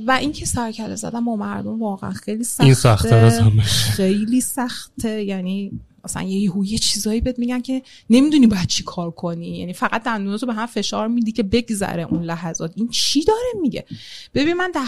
و 0.08 0.18
اینکه 0.22 0.46
سرکله 0.46 0.96
زدن 0.96 1.26
با 1.26 1.36
مردم 1.36 1.80
واقعا 1.82 2.12
خیلی 2.12 2.44
سخته 2.44 2.64
این 2.64 2.74
سخته 2.74 3.52
خیلی 3.72 4.42
سخته. 4.42 5.24
یعنی 5.24 5.72
مثلا 6.06 6.24
یه 6.24 6.52
یه 6.64 6.78
چیزایی 6.78 7.22
بهت 7.22 7.40
میگن 7.40 7.62
که 7.62 7.82
نمی‌دونی 8.10 8.48
باید 8.48 8.68
چی 8.68 8.84
کار 8.84 9.12
کنی. 9.12 9.58
یعنی 9.58 9.74
فقط 9.74 10.04
دندوناتو 10.04 10.46
به 10.46 10.54
هم 10.54 10.66
فشار 10.66 11.08
میدی 11.08 11.32
که 11.32 11.44
بگذره 11.44 12.04
اون 12.04 12.24
لحظات. 12.24 12.72
این 12.76 12.90
چی 12.90 13.24
داره 13.24 13.62
میگه؟ 13.62 13.86
ببین 14.34 14.54
من 14.54 14.72
ده 14.72 14.80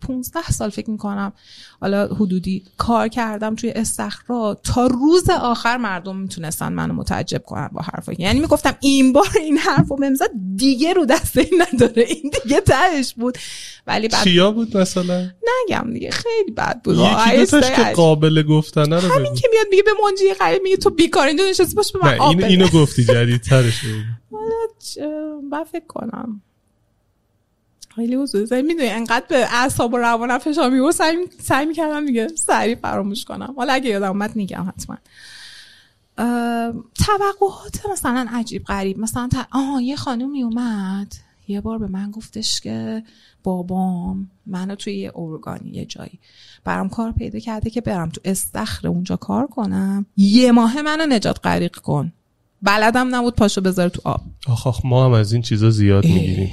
15 0.00 0.42
سال 0.50 0.70
فکر 0.70 0.90
می‌کنم 0.90 1.32
حالا 1.80 2.06
حدودی 2.06 2.64
کار 2.76 3.08
کردم 3.08 3.54
توی 3.54 3.70
استخرا 3.70 4.60
تا 4.62 4.86
روز 4.86 5.30
آخر 5.30 5.76
مردم 5.76 6.16
می‌تونستن 6.16 6.72
منو 6.72 6.94
متعجب 6.94 7.42
کنن 7.42 7.68
با 7.72 7.82
حرفا. 7.82 8.12
یعنی 8.18 8.40
می‌گفتم 8.40 8.76
این 8.80 9.12
بار 9.12 9.28
این 9.40 9.58
حرفو 9.58 9.96
بمزد 9.96 10.30
دیگه 10.56 10.92
رو 10.92 11.06
دست 11.06 11.38
این 11.38 11.62
نداره. 11.72 12.02
این 12.02 12.30
دیگه 12.42 12.60
تهش 12.60 13.14
بود. 13.14 13.38
ولی 13.86 14.08
بعد 14.08 14.24
چیا 14.24 14.52
بود 14.52 14.76
مثلا؟ 14.76 15.30
نگم 15.68 15.92
دیگه 15.92 16.10
خیلی 16.10 16.50
بد 16.50 16.82
بود. 16.82 16.98
یکی 17.34 17.60
که 17.60 17.92
قابل 17.96 18.42
گفتنه 18.42 19.00
رو 19.00 19.08
همین 19.08 19.34
که 19.34 19.48
میاد 19.52 19.66
میگه 19.70 19.82
به 19.82 19.90
منجی 20.04 20.34
قریب 20.38 20.62
میگه 20.62 20.76
تو 20.76 20.90
بیکار 20.90 21.26
اینجا 21.26 21.44
نشستی 21.50 21.76
باش 21.76 21.92
به 21.92 21.98
من 22.02 22.20
اینو, 22.20 22.46
اینو 22.46 22.68
گفتی 22.68 23.04
جدیدترش 23.04 23.80
حالا 24.30 25.64
فکر 25.64 25.86
کنم. 25.86 26.42
خیلی 27.94 28.14
حضور 28.14 28.44
زنی. 28.44 28.62
می‌دونی 28.62 28.88
انقدر 28.88 29.26
به 29.28 29.54
اعصاب 29.54 29.94
و 29.94 29.96
روانم 29.96 30.38
فشار 30.38 30.70
میور 30.70 30.92
سعی 30.92 31.16
سعی 31.42 31.66
می‌کردم 31.66 32.06
دیگه 32.06 32.28
سریع 32.28 32.74
فراموش 32.74 33.24
کنم. 33.24 33.54
حالا 33.56 33.72
اگه 33.72 33.90
یادم 33.90 34.08
اومد 34.08 34.36
میگم 34.36 34.72
حتما. 34.76 34.96
توقعات 37.06 37.86
مثلا 37.92 38.26
عجیب 38.30 38.64
غریب. 38.64 38.98
مثلا. 38.98 39.28
آها 39.50 39.80
یه 39.80 39.96
خانومی 39.96 40.42
اومد. 40.42 41.12
یه 41.48 41.60
بار 41.60 41.78
به 41.78 41.86
من 41.86 42.10
گفتش 42.10 42.60
که 42.60 43.02
بابام 43.42 44.30
منو 44.46 44.74
توی 44.74 44.96
یه 44.96 45.12
ارگانی 45.14 45.70
یه 45.70 45.84
جایی 45.84 46.18
برام 46.64 46.88
کار 46.88 47.12
پیدا 47.12 47.38
کرده 47.38 47.70
که 47.70 47.80
برم 47.80 48.08
تو 48.08 48.20
استخر 48.24 48.88
اونجا 48.88 49.16
کار 49.16 49.46
کنم. 49.46 50.06
یه 50.16 50.52
ماه 50.52 50.82
منو 50.82 51.06
نجات 51.06 51.40
غریق 51.44 51.76
کن. 51.76 52.12
بلدم 52.62 53.14
نبود 53.14 53.34
پاشو 53.34 53.60
بذاره 53.60 53.90
تو 53.90 54.00
آب. 54.04 54.20
آخ 54.46 54.66
آخ 54.66 54.80
ما 54.84 55.04
هم 55.04 55.12
از 55.12 55.32
این 55.32 55.42
چیزا 55.42 55.70
زیاد 55.70 56.04
می‌گیریم. 56.04 56.50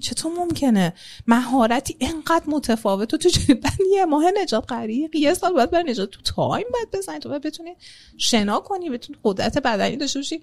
چطور 0.00 0.32
ممکنه؟ 0.38 0.92
مهارتی 1.26 1.96
انقدر 2.00 2.44
متفاوت. 2.48 3.08
تو 3.08 3.16
تو 3.16 3.28
یه 3.94 4.04
ماه 4.04 4.24
نجات 4.42 4.72
غریق 4.72 5.16
یه 5.16 5.34
سال 5.34 5.52
باید 5.52 5.70
برای 5.70 5.90
نجات. 5.90 6.10
تو 6.10 6.20
تایم 6.22 6.66
باید 6.72 6.88
بزنی 6.92 7.18
تو 7.18 7.28
باید 7.28 7.42
بتونی 7.42 7.76
شنا 8.18 8.60
کنی 8.60 8.90
بتونی 8.90 9.18
قدرت 9.24 9.58
بدنی 9.58 9.96
داشته 9.96 10.18
باشی. 10.18 10.40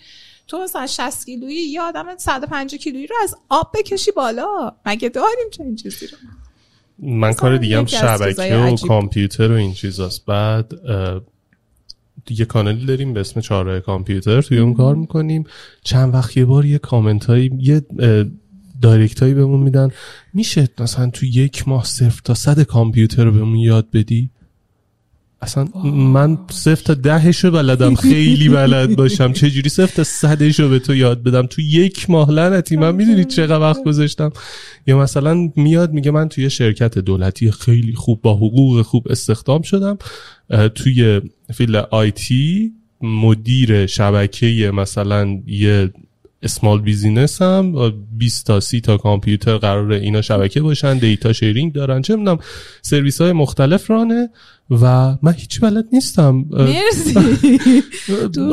تو 0.48 0.60
مثلا 0.60 0.88
60 0.88 1.26
کیلویی 1.26 1.56
یه 1.56 1.82
آدم 1.82 2.06
150 2.18 2.80
کیلویی 2.80 3.08
رو 3.08 3.16
از 3.24 3.36
آب 3.50 3.72
بکشی 3.74 4.12
بالا. 4.12 4.72
مگه 4.86 5.10
داریم 5.10 5.50
چنین 5.52 5.76
چیزی 5.76 6.08
رو؟ 6.08 6.18
من 7.00 7.34
کار 7.34 7.58
دیگه 7.58 7.78
هم 7.78 7.86
شبکه 7.86 8.58
و 8.58 8.76
کامپیوتر 8.76 9.52
و 9.52 9.56
این 9.56 9.74
چیزاست. 9.74 10.26
بعد 10.26 10.74
یه 12.30 12.46
کانالی 12.46 12.86
داریم 12.86 13.14
به 13.14 13.20
اسم 13.20 13.42
چهارراه 13.42 13.80
کامپیوتر. 13.80 14.42
توی 14.42 14.58
اون 14.58 14.74
کار 14.74 14.96
می‌کنیم. 14.96 15.44
چند 15.84 16.14
وقت 16.14 16.38
یه 16.38 16.46
بار 16.46 16.66
یه 16.66 16.78
کامنت 16.78 17.26
هایی 17.26 17.52
یه 17.60 17.82
دایرکت 18.84 19.22
هایی 19.22 19.34
بهمون 19.34 19.60
میدن. 19.60 19.90
میشه 20.34 20.68
مثلا 20.80 21.10
تو 21.10 21.26
یک 21.26 21.68
ماه 21.68 21.86
صفر 21.86 22.22
تا 22.24 22.34
صد 22.34 22.62
کامپیوتر 22.62 23.24
رو 23.24 23.32
بهمون 23.32 23.56
یاد 23.56 23.88
بدی؟ 23.94 24.30
اصلا 25.42 25.68
من 25.94 26.38
صفر 26.52 26.84
تا 26.84 26.94
دهش 26.94 27.44
رو 27.44 27.52
بلدم. 27.52 27.96
خیلی 27.96 28.50
بلد 28.50 28.96
باشم. 28.96 29.34
چجوری 29.34 29.70
صفر 29.70 29.96
تا 29.96 30.04
صدش 30.04 30.60
رو 30.60 30.70
به 30.70 30.80
تو 30.80 30.96
یاد 30.96 31.24
بدم؟ 31.24 31.46
تو 31.46 31.62
یک 31.62 32.10
ماه 32.10 32.32
لعنتی. 32.32 32.76
من 32.76 32.96
می‌دونی 32.96 33.26
چقدر 33.26 33.60
وقت 33.60 33.84
گذاشتم. 33.84 34.32
یا 34.88 35.00
مثلا 35.00 35.52
میاد 35.56 35.94
میگه 35.94 36.12
من 36.12 36.30
توی 36.30 36.50
شرکت 36.50 36.98
دولتی 36.98 37.52
خیلی 37.52 37.94
خوب 37.94 38.22
با 38.22 38.36
حقوق 38.36 38.82
خوب 38.82 39.08
استخدام 39.10 39.62
شدم. 39.62 39.98
توی 40.76 41.22
فیلد 41.54 41.76
IT 41.76 42.72
مدیر 43.02 43.86
شبکه 43.86 44.72
مثلا 44.74 45.42
یه 45.48 45.92
small 46.44 46.82
business 46.82 47.42
هم 47.42 47.94
20 48.18 48.46
تا 48.46 48.60
30 48.60 48.82
تا 48.82 48.98
کامپیوتر 48.98 49.58
قراره 49.58 49.96
اینا 49.96 50.22
شبکه 50.22 50.62
باشن 50.62 50.98
data 50.98 51.34
sharing 51.34 51.74
دارن 51.74 52.02
چه 52.02 52.16
می‌دونم 52.16 52.38
سرویس 52.82 53.22
های 53.22 53.32
مختلف 53.32 53.90
رانه 53.90 54.30
و 54.70 55.16
من 55.22 55.34
هیچ 55.34 55.60
بلد 55.60 55.86
نیستم. 55.94 56.46
مرسی. 56.50 57.14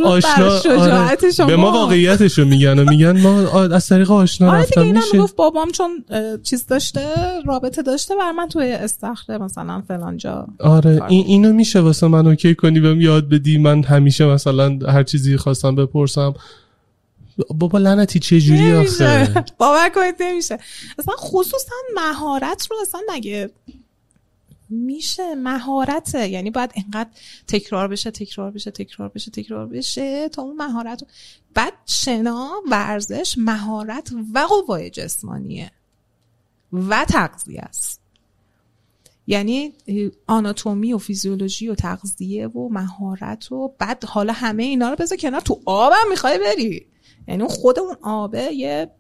آشنا 0.04 0.60
آره. 0.78 1.30
شما. 1.36 1.46
به 1.46 1.56
ما 1.56 1.72
واقعیتش 1.72 2.38
رو 2.38 2.44
میگن 2.44 2.78
و 2.78 2.90
میگن 2.90 3.20
ما 3.20 3.62
از 3.62 3.88
طریق 3.88 4.10
آشنا 4.10 4.48
آره 4.48 4.60
رفتم. 4.60 4.86
میشه. 4.86 5.18
گفت 5.18 5.36
بابام 5.36 5.70
چون 5.70 6.04
چیز 6.42 6.66
داشته 6.66 7.00
رابطه 7.46 7.82
داشته 7.82 8.14
بر 8.16 8.32
من 8.32 8.48
توی 8.48 8.72
استخره 8.72 9.38
مثلا 9.38 9.82
فلان 9.88 10.16
جا. 10.16 10.46
آره 10.58 11.00
این 11.08 11.26
اینو 11.26 11.52
میشه 11.52 11.80
واسه 11.80 12.06
من 12.08 12.26
اوکی 12.26 12.54
کنی 12.54 12.80
بهم 12.80 13.00
یاد 13.00 13.28
بدی. 13.28 13.58
من 13.58 13.82
همیشه 13.82 14.26
مثلا 14.26 14.78
هر 14.88 15.02
چیزی 15.02 15.36
خواستم 15.36 15.74
بپرسم. 15.74 16.34
بابا 17.48 17.78
لعنتی 17.78 18.18
چه 18.18 18.40
جوری 18.40 18.72
آخه؟ 18.72 19.44
باور 19.58 19.88
کنید 19.88 20.14
نمیشه. 20.22 20.58
اصلا 20.98 21.14
خصوصا 21.18 21.74
مهارت 21.94 22.66
رو 22.70 22.76
اصلا 22.82 23.00
نگه 23.10 23.50
میشه؟ 24.68 25.34
مهارته. 25.34 26.28
یعنی 26.28 26.50
باید 26.50 26.72
انقدر 26.74 27.10
تکرار 27.46 27.88
بشه 27.88 28.10
تکرار 28.10 28.50
بشه 28.50 28.70
تکرار 28.70 29.08
بشه 29.08 29.30
تکرار 29.30 29.66
بشه 29.66 30.28
تا 30.28 30.42
اون 30.42 30.56
مهارت 30.56 31.02
بعد 31.54 31.72
شنا 31.86 32.50
ورزش 32.70 33.34
مهارت 33.38 34.12
و 34.34 34.38
قوای 34.38 34.90
جسمانیه 34.90 35.70
و 36.72 37.04
تغذیه 37.04 37.60
است. 37.60 38.00
یعنی 39.26 39.72
آناتومی 40.26 40.92
و 40.92 40.98
فیزیولوژی 40.98 41.68
و 41.68 41.74
تغذیه 41.74 42.46
و 42.46 42.68
مهارت 42.68 43.52
و 43.52 43.74
بعد 43.78 44.04
حالا 44.04 44.32
همه 44.32 44.62
اینا 44.62 44.90
رو 44.90 44.96
بذار 44.96 45.18
کنار 45.18 45.40
تو 45.40 45.60
آبم 45.64 46.08
می‌خوای 46.10 46.38
بری. 46.38 46.86
یعنی 47.30 47.44
خود 47.48 47.78
اون 47.78 47.96
آبه 48.02 48.42
یه 48.42 48.90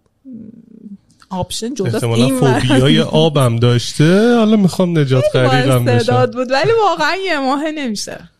آپشن 1.30 1.74
جدا 1.74 2.14
این. 2.14 2.40
فوبیای 2.40 3.00
آبم 3.26 3.56
داشته. 3.56 4.36
حالا 4.36 4.56
می‌خوام 4.56 4.98
نجات 4.98 5.24
بشم 5.34 5.88
استعداد 5.88 6.32
بود. 6.32 6.50
ولی 6.50 6.70
واقعا 6.88 7.16
یه 7.16 7.38
ماه 7.38 7.70
نمیشه. 7.70 8.30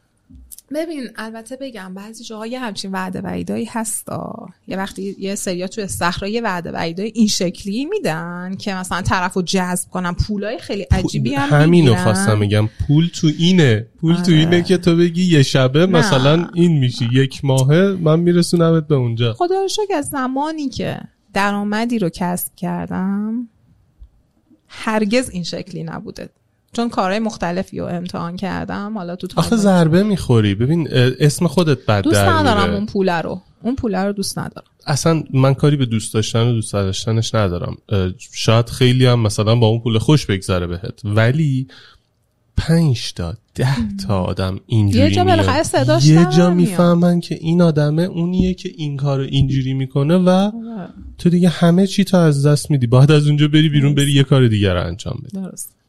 ببین 0.74 1.08
البته 1.16 1.56
بگم 1.56 1.94
بعضی 1.94 2.24
جاها 2.24 2.46
یه 2.46 2.60
همچین 2.60 2.92
وعده 2.92 3.20
وعیدایی 3.20 3.64
هستا. 3.64 4.48
یه 4.68 4.76
وقتی 4.76 5.16
یه 5.18 5.34
سریا 5.34 5.68
توی 5.68 5.86
صحرا 5.86 6.28
یه 6.28 6.40
وعده 6.40 6.72
وعیدای 6.72 7.12
این 7.14 7.26
شکلی 7.26 7.84
میدن 7.84 8.56
که 8.58 8.74
مثلا 8.74 9.02
طرف 9.02 9.32
رو 9.32 9.42
جذب 9.42 9.90
کنن. 9.90 10.12
پولای 10.12 10.58
خیلی 10.58 10.82
عجیبی 10.82 11.34
هم 11.34 11.62
همینو. 11.62 11.94
خواستم 11.94 12.38
میگم 12.38 12.68
پول 12.86 13.10
تو 13.14 13.30
اینه. 13.38 13.86
پول 14.00 14.14
تو 14.14 14.22
آره. 14.22 14.34
اینه 14.34 14.62
که 14.62 14.78
تو 14.78 14.96
بگی 14.96 15.24
یه 15.24 15.42
شبه 15.42 15.78
نه. 15.78 15.86
مثلا 15.86 16.48
این 16.54 16.78
میشی. 16.78 17.08
یک 17.12 17.44
ماهه 17.44 17.96
من 18.00 18.20
میرسونمت 18.20 18.86
به 18.86 18.94
اونجا. 18.94 19.32
خدا 19.32 19.60
رو 19.60 19.68
شکر 19.68 19.94
از 19.94 20.08
زمانی 20.08 20.68
که 20.68 21.00
درآمدی 21.32 21.98
رو 21.98 22.08
کسب 22.08 22.54
کردم 22.56 23.48
هرگز 24.68 25.30
این 25.30 25.42
شکلی 25.42 25.82
نبوده. 25.82 26.28
چون 26.72 26.88
کارهای 26.88 27.18
مختلفی 27.18 27.78
رو 27.78 27.86
امتحان 27.86 28.36
کردم 28.36 28.98
حالا 28.98 29.16
تو 29.16 29.28
آخه 29.36 29.56
ضربه 29.56 30.02
می‌خوری. 30.02 30.54
ببین 30.54 30.88
اسم 31.20 31.46
خودت 31.46 31.86
بد 31.86 32.02
دوست 32.02 32.16
ندارم. 32.16 32.74
اون 32.74 32.86
پوله 32.86 33.20
رو. 33.20 33.40
اون 33.62 33.76
پوله 33.76 33.98
رو 33.98 34.12
دوست 34.12 34.38
ندارم. 34.38 34.66
اصلا 34.86 35.22
من 35.32 35.54
کاری 35.54 35.76
به 35.76 35.86
دوست 35.86 36.14
داشتن 36.14 36.48
و 36.48 36.52
دوست 36.52 36.72
داشتنش 36.72 37.34
ندارم. 37.34 37.76
شاید 38.32 38.68
خیلی 38.68 39.06
هم 39.06 39.20
مثلا 39.20 39.54
با 39.54 39.66
اون 39.66 39.80
پول 39.80 39.98
خوش 39.98 40.26
بگذره 40.26 40.66
بهت. 40.66 41.00
ولی 41.04 41.66
پنج 42.56 43.12
تا 43.12 43.34
ده 43.54 43.76
تا 44.06 44.22
آدم 44.22 44.60
اینجوری 44.66 45.04
یه 45.04 45.10
جا. 45.10 45.24
بالاخره 45.24 45.62
صداش 45.62 46.06
یه 46.06 46.26
جا. 46.36 46.50
می‌فهمن 46.50 47.20
که 47.20 47.34
این 47.34 47.62
آدمه 47.62 48.02
اونیه 48.02 48.54
که 48.54 48.70
این 48.76 48.96
کارو 48.96 49.22
اینجوری 49.22 49.74
می‌کنه 49.74 50.16
و 50.16 50.50
تو 51.18 51.30
دیگه 51.30 51.48
همه 51.48 51.86
چی 51.86 52.04
تو 52.04 52.16
از 52.16 52.46
دست 52.46 52.70
میدی. 52.70 52.86
باید 52.86 53.10
از 53.10 53.26
اونجا 53.26 53.48
بری 53.48 53.68
بیرون 53.68 53.94
بری 53.94 54.12
یه 54.12 54.22
کار 54.22 54.48
دیگر 54.48 54.74
رو 54.74 54.86
انجام 54.86 55.20
بدی. 55.24 55.40
درست. 55.40 55.79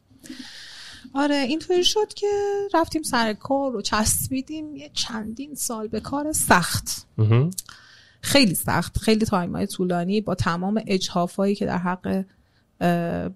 آره 1.14 1.36
اینطوری 1.36 1.84
شد 1.84 2.14
که 2.14 2.26
رفتیم 2.74 3.02
سر 3.02 3.32
کار 3.32 3.76
و 3.76 3.82
چسبیدیم 3.82 4.76
یه 4.76 4.90
چندین 4.94 5.54
سال 5.54 5.88
به 5.88 6.00
کار 6.00 6.32
سخت. 6.32 7.06
خیلی 8.20 8.54
سخت. 8.54 8.98
خیلی 8.98 9.26
تایم 9.26 9.56
های 9.56 9.66
طولانی 9.66 10.20
با 10.20 10.34
تمام 10.34 10.82
اجحاف 10.86 11.34
هایی 11.36 11.54
که 11.54 11.66
در 11.66 11.78
حق 11.78 12.24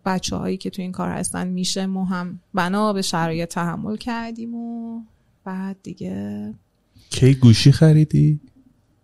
بچه 0.05 0.37
هایی 0.37 0.57
که 0.57 0.71
تو 0.71 0.83
این 0.83 0.93
کار 0.93 1.09
هستن 1.09 1.49
میشه 1.49 1.87
ما 1.87 2.05
هم 2.05 2.41
بنا 2.55 2.93
به 2.93 3.03
شرایط 3.03 3.49
تحمل 3.49 3.97
کردیم 3.97 4.55
و 4.55 5.01
بعد 5.45 5.77
دیگه 5.83 6.55
کی 7.11 7.35
گوشی 7.35 7.73
خریدی؟ 7.73 8.41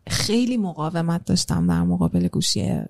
خیلی 0.06 0.56
مقاومت 0.56 1.24
داشتم 1.24 1.66
در 1.66 1.82
مقابل 1.82 2.28
گوشی 2.28 2.82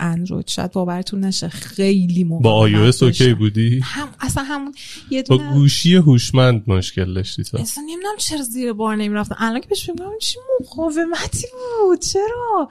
اندروید. 0.00 0.48
شاید 0.48 0.72
باورتون 0.72 1.20
نشه 1.20 1.48
خیلی 1.48 2.24
مقاومت 2.24 2.44
با 2.44 2.52
iOS 2.52 3.02
OK. 3.02 3.34
بودی؟ 3.34 3.80
هم 3.82 4.08
اصلا 4.20 4.42
همون 4.42 4.74
یه 5.10 5.22
با 5.22 5.36
دونه 5.36 5.52
گوشی 5.52 5.94
هوشمند 5.94 6.64
مشکل 6.66 7.14
داشتی 7.14 7.44
تو. 7.44 7.58
اصلا 7.58 7.84
نمی‌دونم 7.84 8.16
چرا 8.18 8.42
زیر 8.42 8.72
بار 8.72 8.96
نمی‌رفتم. 8.96 9.36
الان 9.38 9.60
که 9.60 9.68
بهش 9.68 9.88
میگم 9.90 10.18
چی 10.20 10.38
مقاومتی 10.60 11.46
بود؟ 11.86 12.00
چرا؟ 12.00 12.68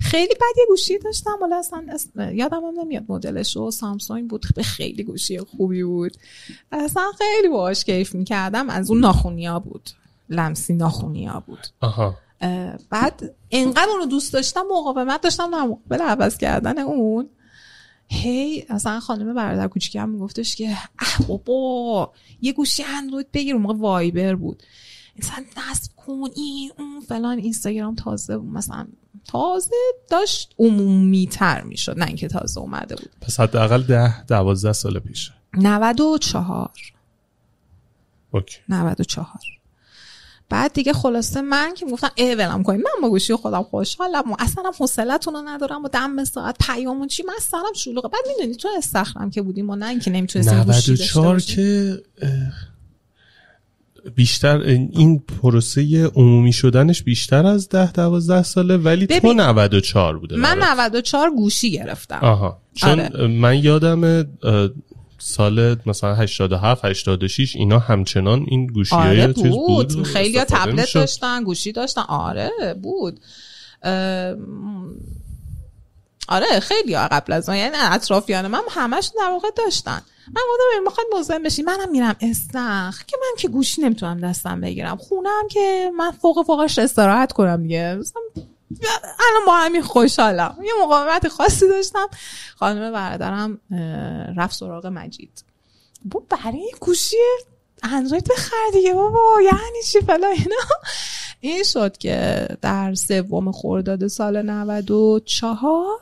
خیلی 0.00 0.34
بعد 0.40 0.58
یه 0.58 0.64
گوشی 0.68 0.98
داشتم. 0.98 1.36
حالا 1.40 1.56
اصلا 1.56 2.32
یادم 2.32 2.64
هم 2.64 2.80
نمیاد 2.80 3.04
مدلش 3.08 3.56
و 3.56 3.70
سامسونگ 3.70 4.30
بود 4.30 4.46
به 4.56 4.62
خیلی 4.62 5.02
گوشی 5.04 5.38
خوبی 5.38 5.84
بود. 5.84 6.16
اصلا 6.72 7.02
خیلی 7.18 7.48
باهاش 7.48 7.84
کیف 7.84 8.14
می‌کردم. 8.14 8.70
از 8.70 8.90
اون 8.90 9.00
ناخونیا 9.00 9.58
بود. 9.58 9.90
لمسی 10.28 10.74
ناخونیا 10.74 11.42
بود. 11.46 11.66
آها. 11.80 12.16
بعد 12.90 13.34
انقدر 13.50 13.90
اونو 13.90 14.06
دوست 14.06 14.32
داشتم 14.32 14.64
مقاومت 14.70 15.20
داشتم 15.20 15.50
در 15.50 15.62
مقابل 15.62 16.02
عوض 16.02 16.38
کردن 16.38 16.78
اون. 16.78 17.28
هی 18.10 18.64
اصلا 18.68 19.00
خانم 19.00 19.34
برادر 19.34 19.68
کوچیکم 19.68 20.08
میگفتش 20.08 20.56
که 20.56 20.76
اه 20.98 21.26
بابا 21.28 22.12
یه 22.40 22.52
گوشی 22.52 22.82
اندروید 22.84 23.32
بگیر. 23.32 23.54
اون 23.54 23.62
موقع 23.62 23.76
وایبر 23.78 24.34
بود. 24.34 24.62
مثلا 25.18 25.44
نصب 25.56 25.92
کن 25.96 26.28
این 26.36 26.72
اون 26.78 27.00
فلان. 27.00 27.38
اینستاگرام 27.38 27.94
تازه 27.94 28.38
بود 28.38 28.52
مثلا 28.52 28.86
تازه 29.24 29.76
داشت 30.10 30.54
عمومی 30.58 31.26
تر 31.26 31.62
می‌شد 31.62 31.98
نه 31.98 32.06
اینکه 32.06 32.28
تازه 32.28 32.60
اومده 32.60 32.96
بود. 32.96 33.10
پس 33.20 33.40
حداقل 33.40 33.82
ده 33.82 34.24
دوازده 34.24 34.72
سال 34.72 34.98
پیشه. 34.98 35.32
94 35.54 36.70
اوکی. 38.30 38.58
94 38.68 39.28
بعد 40.48 40.72
دیگه 40.72 40.92
خلاصه 40.92 41.40
من 41.40 41.74
که 41.74 41.86
گفتم 41.86 42.10
ای 42.14 42.34
ولم 42.34 42.62
کنیم 42.62 42.80
من 42.80 43.02
با 43.02 43.10
گوشی 43.10 43.34
خودم 43.34 43.62
خوشحالم 43.62 44.32
و 44.32 44.36
اصلا 44.38 44.64
حوصلتون 44.78 45.34
رو 45.34 45.42
ندارم 45.42 45.84
و 45.84 45.88
دم 45.88 46.24
ساعت 46.24 46.56
پیامون 46.66 47.08
چی 47.08 47.22
من 47.22 47.34
سرم 47.40 47.72
شلوغه 47.76 48.08
بعد 48.08 48.20
می‌دونی 48.28 48.56
تو 48.56 48.68
استخرم 48.78 49.30
که 49.30 49.42
بودیم 49.42 49.70
و 49.70 49.76
نه 49.76 49.88
اینکه 49.88 50.10
نمی‌تونستیم 50.10 50.64
گوشی 50.64 50.66
داشته 50.66 50.92
94 50.92 51.32
باشیم. 51.34 51.56
که 51.56 52.02
بیشتر 54.16 54.60
این 54.60 55.18
پروسه 55.18 56.06
عمومی 56.06 56.52
شدنش 56.52 57.02
بیشتر 57.02 57.46
از 57.46 57.68
ده 57.68 57.92
دوازده 57.92 58.42
ساله 58.42 58.76
ولی 58.76 59.06
تو 59.06 59.14
ببین، 59.14 59.40
94 59.40 60.18
بوده 60.18 60.36
من 60.36 60.60
برات. 60.60 60.70
94 60.70 61.30
گوشی 61.30 61.70
گرفتم 61.70 62.18
آها 62.22 62.58
چون 62.74 63.00
آره. 63.00 63.26
من 63.26 63.58
یادم 63.58 64.24
سال 65.18 65.76
مثلا 65.86 66.14
87 66.14 66.84
86 66.84 67.56
اینا 67.56 67.78
همچنان 67.78 68.46
این 68.48 68.66
گوشی 68.66 68.94
آره 68.94 69.32
چیز 69.32 69.44
بود, 69.44 69.88
بود. 69.88 70.06
خیلی 70.06 70.44
تبلت. 70.44 70.94
داشتن 70.94 71.44
گوشی 71.44 71.72
داشتن. 71.72 72.02
آره 72.08 72.50
بود. 72.82 73.20
آره 76.28 76.60
خیلی 76.60 76.94
ها 76.94 77.08
قبل 77.08 77.32
از 77.32 77.48
من 77.48 77.56
یعنی 77.56 77.76
اطرافیان 77.80 78.46
من 78.46 78.62
همش 78.70 79.10
در 79.18 79.30
واقع 79.30 79.48
داشتن. 79.56 80.02
من 80.34 80.42
گفتم 80.52 80.84
می‌خواد 80.84 81.06
مزاحم 81.18 81.42
بشی؟ 81.42 81.62
منم 81.62 81.90
میرم. 81.90 82.16
استخ 82.20 83.04
که 83.04 83.16
من 83.20 83.36
که 83.38 83.48
گوشی 83.48 83.82
نمی‌تونم 83.82 84.20
دستم 84.20 84.60
بگیرم. 84.60 84.96
خونم 84.96 85.48
که 85.50 85.90
من 85.98 86.10
فوق 86.10 86.46
فوقش 86.46 86.78
استراحت 86.78 87.32
کنم 87.32 87.62
دیگه. 87.62 87.94
مثلا 87.94 88.22
الان 89.02 89.46
با 89.46 89.56
همین 89.56 89.82
خوشحالم. 89.82 90.56
یه 90.64 90.72
مقاومت 90.82 91.28
خاصی 91.28 91.68
داشتم. 91.68 92.08
خانم 92.56 92.92
برادرم 92.92 93.60
رفت 94.36 94.56
سراغ 94.56 94.86
مجید. 94.86 95.44
با 96.04 96.22
برای 96.30 96.72
گوشی 96.80 97.16
اندروید 97.82 98.28
بخر 98.28 98.70
دیگه 98.72 98.94
بابا. 98.94 99.40
یعنی 99.44 99.82
چی 99.84 100.00
فلا 100.00 100.28
اینا؟ 100.28 100.56
این 101.40 101.62
شد 101.62 101.98
که 101.98 102.48
در 102.62 102.94
سوم 102.94 103.52
خرداد 103.52 104.06
سال 104.06 104.42
94 104.42 106.00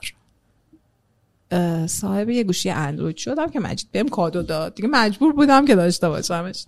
اه، 1.51 1.87
صاحب 1.87 2.31
یه 2.31 2.45
گوشی 2.45 2.71
اندروید 2.71 3.17
شدم 3.17 3.51
که 3.51 3.61
مجید 3.61 3.89
بهم 3.93 4.09
کادو 4.09 4.43
داد. 4.43 4.75
دیگه 4.75 4.89
مجبور 4.89 5.33
بودم 5.33 5.67
که 5.67 5.75
داشته 5.75 6.09
باشمش. 6.09 6.65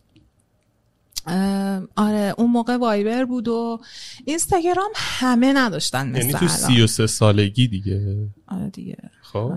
آره 1.97 2.35
اون 2.39 2.51
موقع 2.51 2.77
وایبر 2.77 3.25
بود 3.25 3.49
و 3.49 3.81
اینستاگرام 4.25 4.91
همه 4.95 5.53
نداشتن 5.53 6.09
مثل 6.09 6.19
یعنی 6.19 6.33
تو 6.33 6.39
الان. 6.45 6.57
33 6.57 7.07
سالگی 7.07 7.69
دیگه. 7.69 8.17
آره 8.49 8.71
دیگه. 8.71 8.97
خب. 9.23 9.53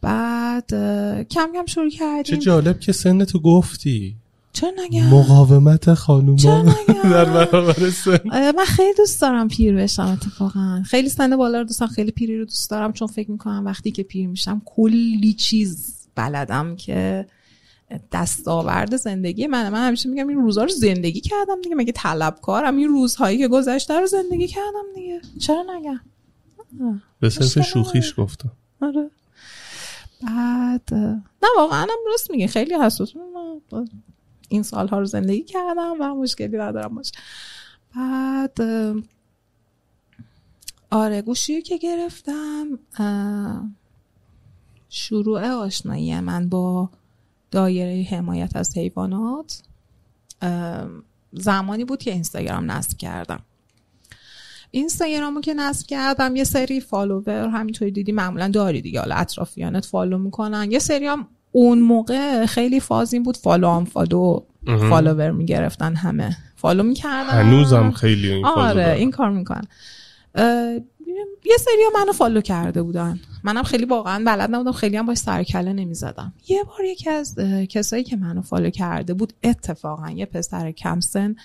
بعد 0.00 0.74
اه، 0.74 1.24
کم 1.24 1.48
کم 1.54 1.66
شروع 1.66 1.90
چه 1.90 1.98
کردیم. 1.98 2.38
جالب 2.38 2.80
که 2.80 2.92
سن 2.92 3.24
تو 3.24 3.40
گفتی. 3.40 4.16
چرا 4.52 4.70
نگم؟ 4.84 5.06
مقاومت 5.06 5.94
خانوما؟ 5.94 6.74
در 7.02 7.24
برابر 7.24 7.90
سن. 7.90 8.18
آره، 8.32 8.52
من 8.52 8.64
خیلی 8.64 8.94
دوست 8.96 9.20
دارم 9.20 9.48
پیر 9.48 9.74
بشم 9.74 10.02
اتفاقا. 10.02 10.82
خیلی 10.86 11.08
سن 11.08 11.36
بالا 11.36 11.58
رو 11.58 11.64
دوست 11.64 11.80
دارم 11.80 11.92
خیلی 11.92 12.10
پیری 12.10 12.38
رو 12.38 12.44
دوست 12.44 12.70
دارم 12.70 12.92
چون 12.92 13.08
فکر 13.08 13.30
می‌کنم 13.30 13.64
وقتی 13.66 13.90
که 13.90 14.02
پیر 14.02 14.28
میشم 14.28 14.62
کلی 14.64 15.32
چیز 15.32 15.94
بلدم 16.14 16.76
که 16.76 17.26
دستاورد 18.12 18.96
زندگی 18.96 19.46
من. 19.46 19.68
من 19.68 19.86
همیشه 19.86 20.08
میگم 20.08 20.28
این 20.28 20.38
روزها 20.38 20.64
رو 20.64 20.70
زندگی 20.70 21.20
کردم 21.20 21.60
دیگه. 21.62 21.74
مگه 21.74 21.92
طلبکارم؟ 21.92 22.76
این 22.76 22.88
روزهایی 22.88 23.38
که 23.38 23.48
گذشته 23.48 24.00
رو 24.00 24.06
زندگی 24.06 24.46
کردم 24.46 24.84
دیگه. 24.94 25.20
چرا 25.38 25.64
نگم؟ 25.76 26.00
به 27.20 27.30
صرف 27.30 27.66
شوخیش 27.66 28.14
گفتم 28.16 28.52
آره. 28.82 29.10
بعد 30.22 30.94
نه 31.42 31.48
واقعا 31.56 31.82
هم 31.82 31.98
درست 32.06 32.30
میگه. 32.30 32.46
خیلی 32.46 32.74
حساس. 32.74 33.12
این 34.48 34.62
سالها 34.62 34.98
رو 34.98 35.04
زندگی 35.04 35.42
کردم 35.42 35.94
و 36.00 36.14
مشکلی 36.14 36.58
ندارم. 36.58 36.94
باشه 36.94 37.12
بعد 37.96 38.60
آره 40.90 41.22
گوشی 41.22 41.62
که 41.62 41.78
گرفتم 41.78 42.78
شروع 44.88 45.48
آشنایی 45.48 46.20
من 46.20 46.48
با 46.48 46.90
دایره 47.56 48.02
حمایت 48.10 48.56
از 48.56 48.76
حیوانات 48.76 49.62
زمانی 51.32 51.84
بود 51.84 52.02
که 52.02 52.12
اینستاگرام 52.12 52.70
نصب 52.70 52.98
کردم. 52.98 53.40
اینستاگرامو 54.70 55.40
که 55.40 55.54
نصب 55.54 55.86
کردم 55.86 56.36
یه 56.36 56.44
سری 56.44 56.80
follower 56.80 57.48
همینطوری 57.48 57.90
دیدی 57.90 58.12
معمولا 58.12 58.48
داری 58.48 58.80
دیگه. 58.80 59.00
حالا 59.00 59.14
اطرافیانت 59.14 59.84
follow 59.84 60.18
می‌کنن. 60.18 60.72
یه 60.72 60.78
سری 60.78 61.06
هم 61.06 61.26
اون 61.52 61.78
موقع 61.78 62.46
خیلی 62.46 62.80
فاز 62.80 63.12
این 63.12 63.22
بود 63.22 63.36
follow 63.36 63.70
هم 63.70 63.84
follow 63.84 64.40
follower 64.66 65.30
می‌گرفتن 65.30 65.94
همه. 65.94 66.36
follow 66.56 66.82
می‌کردن. 66.82 67.30
هنوزم 67.30 67.90
خیلی 67.90 68.32
این 68.32 68.46
آره. 68.46 68.90
این 68.90 69.10
کار 69.10 69.30
می‌کنن. 69.30 69.66
یه 71.44 71.56
سری 71.58 71.82
منو 71.94 72.12
follow 72.12 72.40
کرده 72.40 72.82
بودن. 72.82 73.20
منم 73.46 73.62
خیلی 73.62 73.84
واقعا 73.84 74.24
بلد 74.26 74.54
نبودم 74.54 74.72
خیلی 74.72 74.96
هم 74.96 75.06
باش 75.06 75.18
سر 75.18 75.36
کله 75.36 75.72
نمی‌زدم. 75.72 76.32
یه 76.48 76.62
بار 76.64 76.84
یکی 76.84 77.10
از 77.10 77.34
کسایی 77.68 78.04
که 78.04 78.16
منو 78.16 78.42
follow 78.42 78.70
کرده 78.70 79.14
بود 79.14 79.32
اتفاقا 79.42 80.10
یه 80.10 80.26
پسر 80.26 80.72
کمسن 80.72 81.36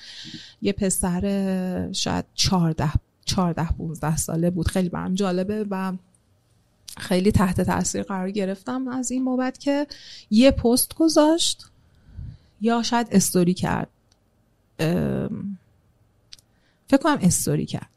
یه 0.61 0.73
پسر 0.73 1.91
شاید 1.91 2.25
14 2.35 2.91
14 3.25 3.67
15 3.77 4.17
ساله 4.17 4.49
بود. 4.49 4.67
خیلی 4.67 4.89
برام 4.89 5.15
جالبه 5.15 5.65
و 5.69 5.93
خیلی 6.97 7.31
تحت 7.31 7.61
تاثیر 7.61 8.03
قرار 8.03 8.31
گرفتم 8.31 8.87
از 8.87 9.11
این 9.11 9.25
بابت 9.25 9.59
که 9.59 9.87
یه 10.29 10.51
پست 10.51 10.95
گذاشت 10.95 11.65
یا 12.61 12.83
شاید 12.83 13.07
استوری 13.11 13.53
کرد. 13.53 13.89
فکر 16.87 17.01
کنم 17.03 17.17
استوری 17.21 17.65
کرد. 17.65 17.89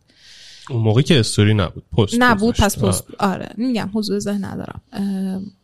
اون 0.70 0.82
موقع 0.82 1.02
که 1.02 1.20
استوری 1.20 1.54
نبود 1.54 1.84
پست 1.98 2.14
نبود. 2.18 2.54
پس 2.56 2.78
پست 2.78 3.04
آره 3.18 3.54
میگم 3.56 3.90
حضور 3.94 4.18
ذهن 4.18 4.44
ندارم. 4.44 4.80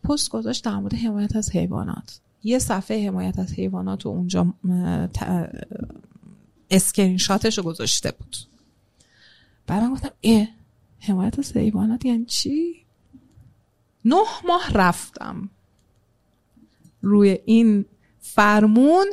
پست 0.04 0.28
گذاشت 0.30 0.64
در 0.64 0.76
مورد 0.76 0.94
حمایت 0.94 1.36
از 1.36 1.50
حیوانات. 1.50 2.20
یه 2.44 2.58
صفحه 2.58 3.06
حمایت 3.06 3.38
از 3.38 3.52
حیوانات 3.52 4.04
رو 4.04 4.10
اونجا 4.10 4.54
ت- 5.14 5.50
اسکرین 6.70 7.16
شاتش 7.16 7.58
رو 7.58 7.64
گذاشته 7.64 8.10
بود. 8.18 8.36
بعد 9.66 9.82
من 9.82 9.92
گفتم 9.92 10.10
اه 10.22 10.48
حمایت 11.00 11.38
از 11.38 11.56
حیوانات 11.56 12.04
یعنی 12.04 12.24
چی؟ 12.24 12.74
نه 14.04 14.16
ماه 14.48 14.72
رفتم 14.74 15.50
روی 17.02 17.38
این 17.44 17.84
فرمون 18.20 19.06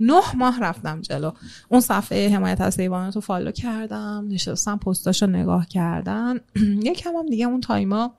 نه 0.00 0.36
ماه 0.36 0.60
رفتم 0.60 1.00
جلو. 1.00 1.30
اون 1.68 1.80
صفحه 1.80 2.28
حمایت 2.28 2.60
از 2.60 2.80
حیوانات 2.80 3.14
رو 3.14 3.20
فالو 3.20 3.50
کردم 3.50 4.26
نشستم 4.28 4.78
پستاش 4.78 5.22
رو 5.22 5.28
نگاه 5.28 5.66
کردن. 5.66 6.40
یکم 6.82 7.16
هم 7.16 7.26
دیگه 7.26 7.46
اون 7.46 7.60
تایما 7.60 8.14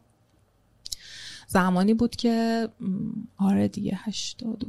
زمانی 1.48 1.94
بود 1.94 2.16
که 2.16 2.68
آره 3.38 3.68
دیگه 3.68 4.00
هشتاد 4.04 4.66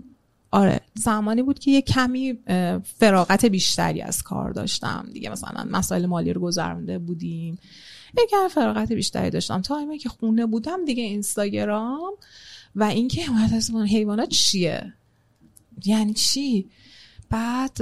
آره 0.50 0.80
زمانی 0.94 1.42
بود 1.42 1.58
که 1.58 1.70
یه 1.70 1.82
کمی 1.82 2.38
فراغت 2.84 3.44
بیشتری 3.44 4.02
از 4.02 4.22
کار 4.22 4.50
داشتم. 4.50 5.08
دیگه 5.12 5.30
مثلا 5.30 5.66
مسائل 5.70 6.06
مالی 6.06 6.32
رو 6.32 6.40
گذرونده 6.40 6.98
بودیم. 6.98 7.58
یه 8.18 8.26
کمی 8.30 8.48
فراغت 8.48 8.92
بیشتری 8.92 9.30
داشتم. 9.30 9.60
تایمی 9.60 9.98
که 9.98 10.08
خونه 10.08 10.46
بودم 10.46 10.84
دیگه 10.84 11.02
اینستاگرام. 11.02 12.12
و 12.76 12.84
اینکه 12.84 13.22
حمایت 13.24 13.52
از 13.52 13.70
حیوانات 13.70 14.28
چیه؟ 14.28 14.92
یعنی 15.84 16.14
چی؟ 16.14 16.70
بعد 17.30 17.78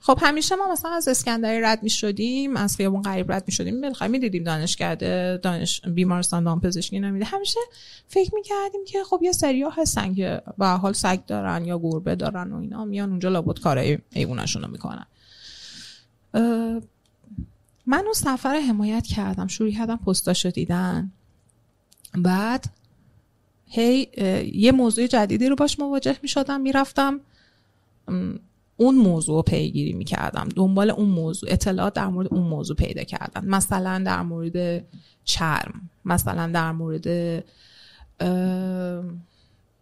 خب 0.00 0.18
همیشه 0.22 0.56
ما 0.56 0.72
مثلا 0.72 0.90
از 0.90 1.08
اسکندری 1.08 1.60
رد 1.60 1.82
می 1.82 1.90
شدیم 1.90 2.56
از 2.56 2.76
خیابون 2.76 3.02
غریب 3.02 3.32
رد 3.32 3.44
می 3.46 3.52
شدیم 3.52 3.80
بالاخره 3.80 4.08
می 4.08 4.18
دیدیم 4.18 4.44
دانشکده 4.44 5.40
دانش 5.42 5.80
بیمارستان 5.80 6.44
دامپزشکی 6.44 7.00
نمیده. 7.00 7.24
همیشه 7.24 7.60
فکر 8.08 8.34
می 8.34 8.42
کردیم 8.42 8.84
که 8.86 9.04
خب 9.04 9.20
یه 9.22 9.32
سریا 9.32 9.70
هستن 9.70 10.14
که 10.14 10.42
به 10.58 10.66
حال 10.66 10.92
سگ 10.92 11.26
دارن 11.26 11.64
یا 11.64 11.78
گربه 11.78 12.14
دارن 12.14 12.52
و 12.52 12.60
اینا 12.60 12.84
میان 12.84 13.10
اونجا 13.10 13.28
لابد 13.28 13.58
کارای 13.58 13.98
حیوانشون 14.14 14.62
رو 14.62 14.70
می‌کنن. 14.70 15.06
من 17.86 18.04
اون 18.04 18.12
سفر 18.14 18.60
حمایت 18.60 19.06
کردم. 19.06 19.46
شروع 19.46 19.70
کردم 19.70 19.96
پستاشو 19.96 20.50
دیدن. 20.50 21.12
بعد 22.14 22.64
هی 23.66 24.08
یه 24.54 24.72
موضوع 24.72 25.06
جدیدی 25.06 25.48
رو 25.48 25.56
باش 25.56 25.80
مواجه 25.80 26.16
می 26.22 26.28
شدم 26.28 26.60
می‌رفتم. 26.60 27.20
اون 28.76 28.94
موضوع 28.94 29.36
رو 29.36 29.42
پیگیری 29.42 29.92
می‌کردم. 29.92 30.48
دنبال 30.56 30.90
اون 30.90 31.08
موضوع 31.08 31.48
اطلاعات 31.52 31.94
در 31.94 32.06
مورد 32.06 32.34
اون 32.34 32.42
موضوع 32.42 32.76
پیدا 32.76 33.04
کردم 33.04 33.44
مثلا 33.44 34.02
در 34.06 34.22
مورد 34.22 34.84
چرم 35.24 35.90
مثلا 36.04 36.46
در 36.46 36.72
مورد 36.72 37.44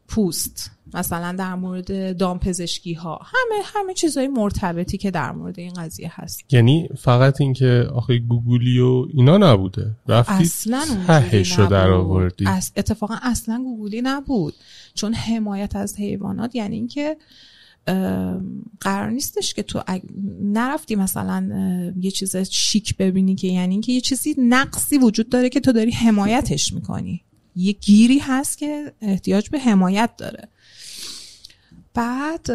پوست 0.09 0.71
مثلا 0.95 1.33
در 1.39 1.55
مورد 1.55 2.17
دامپزشکی 2.17 2.95
ها 2.95 3.21
همه 3.25 3.63
همه 3.65 3.95
چیزهای 3.95 4.29
مرتبطی 4.29 4.99
که 4.99 5.11
در 5.11 5.33
مورد 5.33 5.59
این 5.59 5.73
قضیه 5.73 6.11
هست. 6.13 6.55
یعنی 6.55 6.89
فقط 6.99 7.41
اینکه 7.41 7.89
آخه 7.95 8.19
گوگلی 8.19 8.79
و 8.79 9.07
اینا 9.15 9.39
نبوده. 9.39 9.91
رفتی 10.09 10.33
اصلا 10.33 10.85
تهش 11.07 11.59
رو 11.59 11.67
در 11.67 11.87
نبود. 11.87 12.01
آوردی 12.01 12.47
اتفاقا 12.77 13.15
اصلا 13.23 13.63
گوگلی 13.65 14.03
نبود. 14.03 14.55
چون 14.95 15.15
حمایت 15.15 15.77
از 15.77 15.97
حیوانات 15.97 16.55
یعنی 16.55 16.77
اینکه 16.77 17.17
قرار 18.81 19.11
نیستش 19.11 19.55
که 19.55 19.63
تو 19.63 19.83
نرفتی 20.43 20.97
مثلا 20.97 21.93
یه 22.01 22.11
چیز 22.11 22.37
شیک 22.37 22.97
ببینی 22.97 23.35
که 23.35 23.49
یعنی 23.49 23.75
اینکه 23.75 23.93
یه 23.93 24.01
چیزی 24.01 24.35
نقصی 24.39 24.99
وجود 24.99 25.29
داره 25.29 25.49
که 25.49 25.61
تو 25.61 25.73
داری 25.73 25.91
حمایتش 25.91 26.73
می‌کنی. 26.73 27.23
یه 27.57 27.73
گیری 27.73 28.19
هست 28.19 28.59
که 28.59 28.93
احتیاج 29.01 29.51
به 29.51 29.59
حمایت 29.59 30.11
داره. 30.19 30.49
بعد 31.95 32.51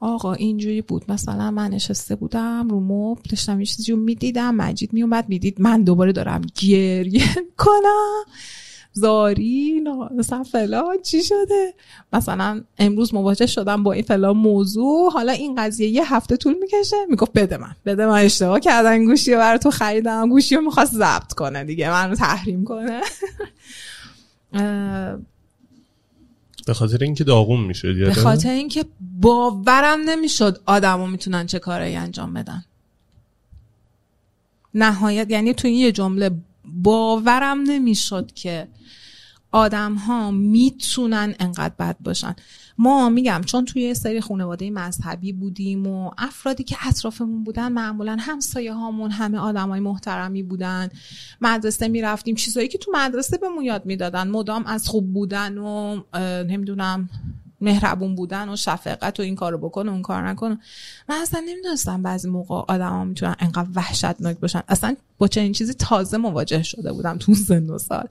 آقا 0.00 0.32
اینجوری 0.32 0.82
بود. 0.82 1.10
مثلا 1.10 1.50
من 1.50 1.70
نشسته 1.70 2.16
بودم 2.16 2.68
رو 2.68 2.80
مبل 2.80 3.22
داشتم 3.30 3.60
یه 3.60 3.66
چیزی 3.66 3.92
رو 3.92 3.98
می‌دیدم 3.98 4.54
مجید 4.54 4.92
میومد 4.92 5.28
می‌دید 5.28 5.60
من 5.60 5.82
دوباره 5.82 6.12
دارم 6.12 6.42
گریه 6.60 7.24
کنم 7.64 8.24
زاری 8.92 9.82
مثلا 10.16 10.42
فلان 10.42 11.02
چی 11.02 11.22
شده؟ 11.22 11.74
مثلا 12.12 12.62
امروز 12.78 13.14
مواجه 13.14 13.46
شدم 13.46 13.82
با 13.82 13.92
این 13.92 14.02
فلان 14.02 14.36
موضوع. 14.36 15.12
حالا 15.12 15.32
این 15.32 15.54
قضیه 15.54 15.88
یه 15.88 16.14
هفته 16.14 16.36
طول 16.36 16.54
می‌کشه. 16.60 16.96
می‌گفت 17.08 17.32
بده 17.32 17.56
من. 17.56 17.76
بده 17.86 18.06
من 18.06 18.12
اشتباه 18.12 18.60
کردن. 18.60 19.04
گوشی 19.04 19.32
رو 19.32 19.38
برای 19.38 19.58
تو 19.58 19.70
خریدم. 19.70 20.28
گوشی 20.28 20.54
رو 20.56 20.60
می‌خواست 20.60 20.94
ضبط 20.94 21.32
کنه 21.32 21.64
دیگه. 21.64 21.90
منو 21.90 22.14
تحریم 22.14 22.64
کنه. 22.64 23.00
به 26.66 26.74
خاطر 26.74 26.98
اینکه 27.04 27.24
داغون 27.24 27.60
می‌شد 27.60 28.04
به 28.04 28.14
خاطر 28.14 28.50
اینکه 28.50 28.84
باورم 29.20 30.00
نمی‌شد 30.00 30.62
آدما 30.66 31.06
می‌تونن 31.06 31.46
چه 31.46 31.58
کارایی 31.58 31.96
انجام 31.96 32.34
بدن. 32.34 32.64
نهایت 34.74 35.30
یعنی 35.30 35.54
تو 35.54 35.68
این 35.68 35.76
یه 35.76 35.92
جمله 35.92 36.30
باورم 36.64 37.60
نمی‌شد 37.60 38.32
که 38.34 38.68
آدم 39.52 39.94
ها 39.94 40.30
می‌تونن 40.30 41.34
انقدر 41.40 41.74
بد 41.78 41.96
باشن. 42.00 42.34
ما 42.78 43.08
میگم 43.08 43.40
چون 43.46 43.64
توی 43.64 43.94
سری 43.94 44.20
خانواده 44.20 44.70
مذهبی 44.70 45.32
بودیم 45.32 45.86
و 45.86 46.10
افرادی 46.18 46.64
که 46.64 46.76
اطرافمون 46.88 47.44
بودن 47.44 47.72
معمولا 47.72 48.16
همسایه 48.20 48.72
هامون 48.72 49.10
همه 49.10 49.38
آدم 49.38 49.68
های 49.68 49.80
محترمی 49.80 50.42
بودن. 50.42 50.88
مدرسه 51.40 51.88
می‌رفتیم 51.88 52.34
چیزایی 52.34 52.68
که 52.68 52.78
تو 52.78 52.92
مدرسه 52.94 53.38
بهمون 53.38 53.64
یاد 53.64 53.86
می‌دادن. 53.86 54.28
مدام 54.28 54.66
از 54.66 54.88
خوب 54.88 55.12
بودن 55.12 55.58
و 55.58 56.00
نمی‌دونم 56.44 57.08
مهربون 57.60 58.14
بودن 58.14 58.48
و 58.48 58.56
شفقت 58.56 59.20
و 59.20 59.22
این 59.22 59.34
کارو 59.34 59.58
بکن 59.58 59.88
و 59.88 59.92
اون 59.92 60.02
کار 60.02 60.28
نکن. 60.28 60.58
من 61.08 61.16
اصلا 61.22 61.42
نمی‌دونستم 61.48 62.02
بعضی 62.02 62.28
موقع 62.28 62.54
آدما 62.54 63.04
می‌تونن 63.04 63.36
انقدر 63.38 63.68
وحشتناک 63.74 64.38
باشن. 64.38 64.62
اصلا 64.68 64.96
با 65.18 65.28
چنین 65.28 65.52
چیزی 65.52 65.74
تازه 65.74 66.16
مواجه 66.16 66.62
شده 66.62 66.92
بودم 66.92 67.18
تو 67.18 67.34
سن 67.34 67.70
و 67.70 67.78
سال. 67.78 68.08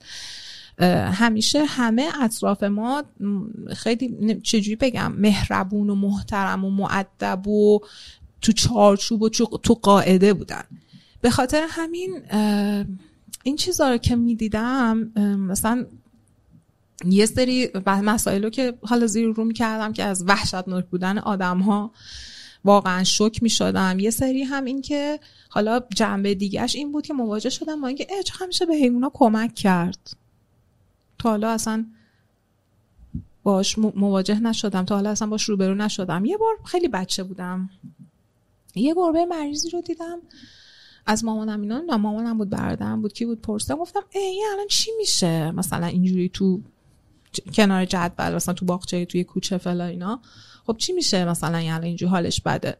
همیشه 1.12 1.64
همه 1.64 2.08
اطراف 2.20 2.62
ما 2.62 3.04
خیلی 3.76 4.40
چجوری 4.42 4.76
بگم 4.76 5.12
مهربون 5.12 5.90
و 5.90 5.94
محترم 5.94 6.64
و 6.64 6.70
معدب 6.70 7.48
و 7.48 7.80
تو 8.40 8.52
چارچوب 8.52 9.22
و 9.22 9.28
تو 9.28 9.74
قاعده 9.82 10.34
بودن. 10.34 10.64
به 11.20 11.30
خاطر 11.30 11.66
همین 11.70 12.22
این 13.42 13.56
چیزا 13.56 13.90
رو 13.90 13.96
که 13.96 14.16
می‌دیدم 14.16 14.98
مثلا 15.48 15.86
یه 17.04 17.26
سری 17.26 17.70
مسائل 17.86 18.44
رو 18.44 18.50
که 18.50 18.74
حالا 18.82 19.06
زیر 19.06 19.28
رو 19.28 19.44
می‌کردم 19.44 19.92
که 19.92 20.04
از 20.04 20.24
وحشتناک 20.26 20.86
بودن 20.86 21.18
آدم 21.18 21.58
ها 21.58 21.92
واقعا 22.64 23.04
شک 23.04 23.42
می 23.42 23.50
شدم 23.50 23.98
یه 23.98 24.10
سری 24.10 24.42
هم 24.42 24.64
این 24.64 24.82
که 24.82 25.20
حالا 25.48 25.80
جنبه 25.94 26.34
دیگهش 26.34 26.76
این 26.76 26.92
بود 26.92 27.06
که 27.06 27.14
مواجه 27.14 27.50
شدم 27.50 27.80
با 27.80 27.88
اینکه 27.88 28.06
چه 28.24 28.34
همیشه 28.40 28.66
به 28.66 28.74
حیونا 28.74 29.10
کمک 29.14 29.54
کرد؟ 29.54 30.21
تا 31.22 31.30
حالا 31.30 31.50
اصلا 31.50 31.86
باش 33.42 33.78
مواجه 33.78 34.40
نشدم. 34.40 34.84
تا 34.84 34.94
حالا 34.94 35.10
اصلا 35.10 35.28
باش 35.28 35.42
روبرو 35.42 35.74
نشدم. 35.74 36.24
یه 36.24 36.36
بار 36.36 36.54
خیلی 36.64 36.88
بچه 36.88 37.22
بودم. 37.22 37.70
یه 38.74 38.94
گربه 38.94 39.24
مریضی 39.24 39.70
رو 39.70 39.80
دیدم. 39.80 40.18
از 41.06 41.24
مامانم 41.24 41.60
اینا 41.60 41.78
نه 41.78 41.96
مامانم 41.96 42.38
بود 42.38 42.50
برادرم 42.50 43.02
بود 43.02 43.12
کی 43.12 43.24
بود 43.24 43.42
پرسیدم. 43.42 43.76
گفتم 43.76 44.00
ای 44.10 44.20
این 44.20 44.44
الان 44.52 44.66
چی 44.66 44.90
میشه؟ 44.98 45.50
مثلا 45.50 45.86
اینجوری 45.86 46.28
تو 46.28 46.60
ج- 47.36 47.54
کنار 47.54 47.84
جدول 47.84 48.34
مثلا 48.34 48.54
تو 48.54 48.64
باغچه 48.64 49.04
توی 49.04 49.24
کوچه 49.24 49.58
فلا 49.58 49.84
اینا. 49.84 50.20
خب 50.66 50.76
چی 50.78 50.92
میشه 50.92 51.24
مثلا 51.24 51.58
این 51.58 51.72
الان 51.72 51.84
اینجوری 51.84 52.10
حالش 52.10 52.40
بده؟ 52.40 52.76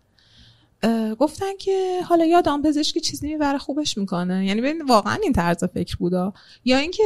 گفتن 1.19 1.57
که 1.59 2.01
حالا 2.09 2.25
یا 2.25 2.41
دامپزشکی 2.41 3.01
چیزی 3.01 3.29
می‌بره 3.29 3.59
خوبش 3.59 3.99
می‌کنه. 3.99 4.47
یعنی 4.47 4.61
ببین 4.61 4.83
واقعا 4.83 5.19
این 5.23 5.33
طرز 5.33 5.65
فکر 5.65 5.97
بودا. 5.97 6.33
یا 6.65 6.79
اینکه 6.79 7.03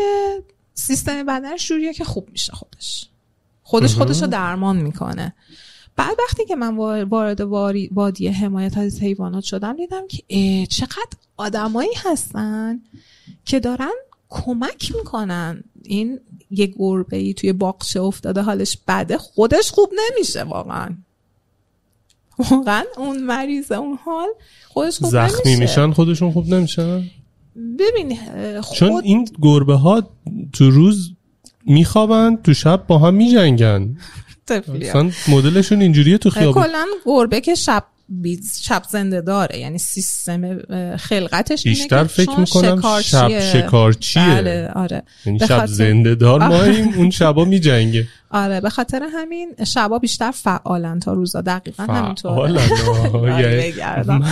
سیستم 0.79 1.22
بدنش 1.22 1.68
جوریه 1.68 1.95
که 1.95 2.05
خوب 2.05 2.29
میشه 2.33 2.53
خودش. 2.53 3.09
خودش 3.62 3.95
خودش 3.95 4.22
رو 4.22 4.27
درمان 4.27 4.77
می‌کنه. 4.77 5.35
بعد 5.97 6.16
وقتی 6.18 6.45
که 6.45 6.57
من 6.57 6.77
وارد 7.09 7.41
وادی 7.93 8.29
حمایت 8.29 8.79
از 8.79 9.03
حیوانات 9.03 9.45
شدم 9.45 9.77
دیدم 9.77 10.03
که 10.09 10.66
چقدر 10.66 11.16
آدمایی 11.37 11.95
هستن 11.97 12.81
که 13.45 13.61
دارن 13.61 13.93
کمک 14.29 14.93
می‌کنن. 14.97 15.64
این 15.83 16.20
یه 16.51 16.66
گربه 16.66 17.16
ای 17.16 17.35
توی 17.35 17.53
باغچه 17.53 18.01
افتاده 18.01 18.43
حالش 18.43 18.79
بده 18.89 19.18
خودش 19.18 19.70
خوب 19.70 19.91
نمیشه 19.99 20.43
واقعا. 20.43 20.97
واقعا 22.51 22.85
اون 22.97 23.22
مریض 23.22 23.72
اون 23.72 23.99
حال 24.05 24.29
خودش 24.68 24.99
خوب 24.99 25.11
زخمی 25.11 25.57
نمیشه. 25.57 25.61
میشن 25.61 25.93
خودشون 25.93 26.33
خوب 26.33 26.55
نمیشن؟ 26.55 27.11
ببین 27.79 28.19
خود... 28.61 28.79
چون 28.79 29.03
این 29.05 29.29
گربه 29.43 29.75
ها 29.75 30.11
تو 30.53 30.71
روز 30.71 31.13
میخوابن 31.67 32.37
تو 32.45 32.55
شب 32.55 32.85
با 32.87 32.99
هم 32.99 33.15
میجنگن. 33.15 33.97
اصلا 34.83 35.11
مدلشون 35.29 35.81
اینجوریه 35.81 36.19
تو 36.19 36.31
خیابون. 36.31 36.63
کلا 36.63 36.87
گربه 37.07 37.41
که 37.41 37.55
شب 37.55 37.85
شب 38.63 38.83
زنده 38.91 39.21
داره. 39.21 39.59
یعنی 39.59 39.79
سیستم 39.79 40.59
خلقتش 40.97 41.65
بیشتر 41.65 42.05
فکر 42.05 42.41
می‌کنم 42.41 43.01
شب 43.03 43.41
شکارچیه. 43.41 44.23
بله 44.23 44.71
آره. 44.75 45.03
یعنی 45.27 45.39
شب 45.39 45.67
زنده 45.67 46.15
دار 46.15 46.49
ماییم 46.49 46.95
اون 46.97 47.11
شبا 47.11 47.45
میجنگه. 47.45 48.09
آره 48.31 48.61
به 48.61 48.71
خاطر 48.71 49.03
همین 49.13 49.55
شبا 49.67 49.99
بیشتر 49.99 50.31
فعالن 50.31 51.01
تا 51.01 51.13
روزا. 51.13 51.41
دقیقا 51.41 51.85
همینطوره. 51.85 52.53
من, 54.07 54.23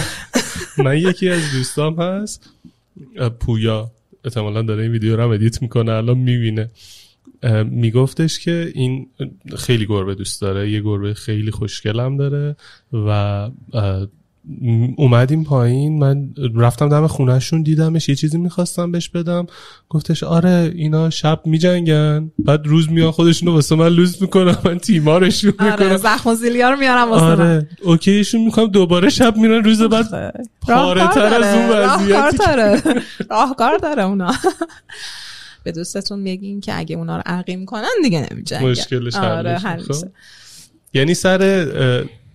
من 0.78 0.98
یکی 0.98 1.30
از 1.30 1.42
دوستام 1.52 2.00
هست. 2.02 2.50
پویا 3.40 3.90
احتمالا 4.24 4.62
داره 4.62 4.82
این 4.82 4.92
ویدیو 4.92 5.16
رو 5.16 5.28
ادیت 5.28 5.62
می‌کنه 5.62 5.92
الان 5.92 6.18
می‌بینه. 6.18 6.70
میگفتش 7.64 8.38
که 8.38 8.72
این 8.74 9.06
خیلی 9.56 9.86
گربه 9.86 10.14
دوست 10.14 10.40
داره 10.40 10.70
یه 10.70 10.80
گربه 10.80 11.14
خیلی 11.14 11.50
خوشگلم 11.50 12.16
داره 12.16 12.56
و 12.92 13.50
اومدیم 14.96 15.44
پایین. 15.44 15.98
من 15.98 16.34
رفتم 16.54 16.88
دم 16.88 17.06
خونهشون 17.06 17.62
دیدمش 17.62 18.08
یه 18.08 18.14
چیزی 18.14 18.38
می‌خواستم 18.38 18.92
بهش 18.92 19.08
بدم. 19.08 19.46
گفتش 19.88 20.22
آره 20.22 20.72
اینا 20.74 21.10
شب 21.10 21.40
میجنگن. 21.44 22.30
بعد 22.38 22.66
روز 22.66 22.90
میان 22.90 23.10
خودشونو 23.10 23.52
واسه 23.52 23.74
من 23.74 23.88
لوز 23.88 24.22
می‌کنم 24.22 24.58
من 24.64 24.78
تیمارشون 24.78 25.52
آره 25.58 25.72
می‌کنم. 25.72 25.96
زخم 25.96 26.30
و 26.30 26.34
زیلیا 26.34 26.70
رو 26.70 26.76
میارم 26.76 27.10
واسه 27.10 27.24
آره 27.24 27.44
من. 27.44 27.66
اوکیشون 27.82 28.44
می‌کنم 28.44 28.66
دوباره 28.66 29.10
شب 29.10 29.36
میرن 29.36 29.64
روز 29.64 29.82
بعد. 29.82 30.34
پاره 30.60 31.08
تر 31.08 31.42
از 31.42 31.54
اون 31.54 31.68
وضعیتی 31.70 32.98
راهکار 33.30 33.78
داره. 33.78 34.02
اونا. 34.02 34.32
به 35.64 35.72
دوستتون 35.72 36.20
میگین 36.20 36.60
که 36.60 36.78
اگه 36.78 36.96
اونا 36.96 37.16
رو 37.16 37.22
عقیم 37.26 37.64
کنن 37.64 37.88
دیگه 38.02 38.28
نمیجنگن. 38.30 38.70
مشکلش 38.70 39.14
آره. 39.14 39.60
یعنی 40.94 41.14
سر 41.14 41.66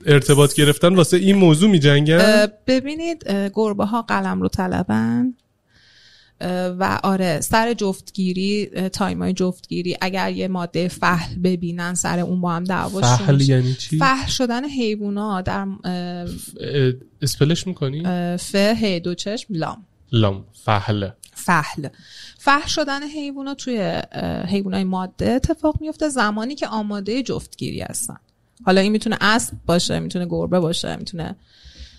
ارتباط 0.05 0.53
گرفتن 0.53 0.95
واسه 0.95 1.17
این 1.17 1.35
موضوع 1.35 1.69
میجنگن؟ 1.69 2.19
اه، 2.21 2.47
ببینید 2.67 3.31
گربه 3.53 3.85
ها 3.85 4.01
قلمروطلبن. 4.01 5.33
و 6.79 6.99
آره 7.03 7.41
سر 7.41 7.73
جفتگیری 7.73 8.65
time 8.65 9.21
های 9.21 9.33
جفتگیری. 9.33 9.97
اگر 10.01 10.31
یه 10.31 10.47
ماده 10.47 10.87
فحل 10.87 11.35
ببینن 11.35 11.93
سر 11.93 12.19
اون 12.19 12.41
با 12.41 12.51
هم 12.51 12.63
دعواشون 12.63 13.15
فحل. 13.15 13.41
یعنی 13.41 13.73
چی؟ 13.73 13.97
فحل 13.97 14.27
شدن 14.27 14.65
حیوونا 14.65 15.41
در 15.41 15.67
spell 17.21 17.54
ش 17.54 17.67
می‌کنی؟ 17.67 18.03
ف 18.37 18.55
ه 18.55 18.99
دو 18.99 19.15
چشم 19.15 19.53
لام. 19.53 19.85
لام 20.11 20.45
فحله 20.65 21.13
فحل. 21.33 21.87
فحل 22.37 22.67
شدن 22.67 23.03
حیوونا 23.03 23.53
توی 23.53 24.01
حیوانای 24.47 24.83
ماده 24.83 25.31
اتفاق 25.31 25.75
میفته 25.81 26.09
زمانی 26.09 26.55
که 26.55 26.67
آماده 26.67 27.23
جفتگیری 27.23 27.81
هستن. 27.81 28.17
حالا 28.65 28.81
این 28.81 28.91
می‌تونه 28.91 29.17
اسب 29.21 29.53
باشه 29.65 29.99
می‌تونه 29.99 30.25
گربه 30.25 30.59
باشه 30.59 30.95
می‌تونه 30.95 31.35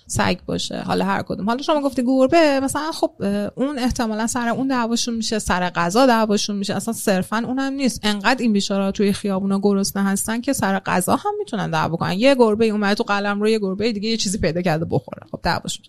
سگ 0.07 0.39
باشه 0.47 0.81
حالا 0.81 1.05
هر 1.05 1.23
کدوم. 1.23 1.47
حالا 1.47 1.63
شما 1.63 1.81
گفتی 1.81 2.03
گربه 2.07 2.61
مثلا 2.63 2.93
خب 2.93 3.11
اون 3.55 3.79
احتمالا 3.79 4.27
سر 4.27 4.49
اون 4.49 4.69
دعواشون 4.69 5.15
میشه 5.15 5.39
سر 5.39 5.71
غذا 5.71 6.07
دعواشون 6.07 6.57
میشه. 6.57 6.75
اصلا 6.75 6.95
صرفا 6.95 7.37
اونم 7.37 7.73
نیست. 7.73 8.01
انقدر 8.03 8.43
این 8.43 8.53
بیچارا 8.53 8.93
توی 8.93 9.13
خیابونا 9.13 9.59
گرسنه 9.59 10.03
هستن 10.03 10.41
که 10.41 10.53
سر 10.53 10.79
غذا 10.79 11.17
هم 11.17 11.33
می‌تونن 11.39 11.71
دعوا 11.71 11.97
کنن. 11.97 12.13
یه 12.13 12.35
گربه 12.35 12.67
اومده 12.67 12.95
تو 12.95 13.03
قلم 13.03 13.41
رو 13.41 13.49
یه 13.49 13.59
گربه 13.59 13.93
دیگه 13.93 14.09
یه 14.09 14.17
چیزی 14.17 14.39
پیدا 14.39 14.63
کرده 14.63 14.85
بخوره. 14.85 15.23
خب 15.33 15.41
دعواشون. 15.43 15.85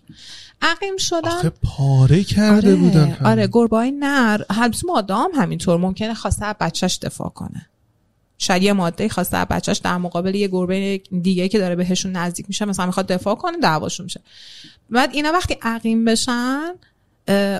عقیم 0.62 0.96
شدن. 0.96 1.28
آخه 1.28 1.52
پاره 1.62 2.24
کرده 2.24 2.56
آره 2.56 2.76
بودن 2.76 3.08
هم. 3.08 3.26
آره 3.26 3.48
گربه 3.52 3.76
های 3.76 3.90
نر. 3.90 4.42
ماده 4.86 5.14
هم 5.14 5.30
همینطور. 5.34 5.78
ممکنه 5.78 6.14
خواسته 6.14 6.54
بچهش 6.60 6.98
دفاع 7.02 7.28
کنه. 7.28 7.66
شاید 8.42 8.62
یه 8.62 8.72
ماده 8.72 9.08
خواسته 9.08 9.36
از 9.36 9.46
بچهش 9.48 9.78
در 9.78 9.98
مقابل 9.98 10.34
یه 10.34 10.48
گربه 10.48 11.02
دیگه 11.22 11.48
که 11.48 11.58
داره 11.58 11.76
بهشون 11.76 12.12
نزدیک 12.12 12.46
میشه 12.48 12.64
مثلا 12.64 12.86
می‌خواد 12.86 13.06
دفاع 13.06 13.34
کنه 13.34 13.58
دعواشون 13.58 14.04
میشه. 14.04 14.20
بعد 14.90 15.10
اینا 15.12 15.32
وقتی 15.32 15.56
عقیم 15.62 16.04
بشن 16.04 16.74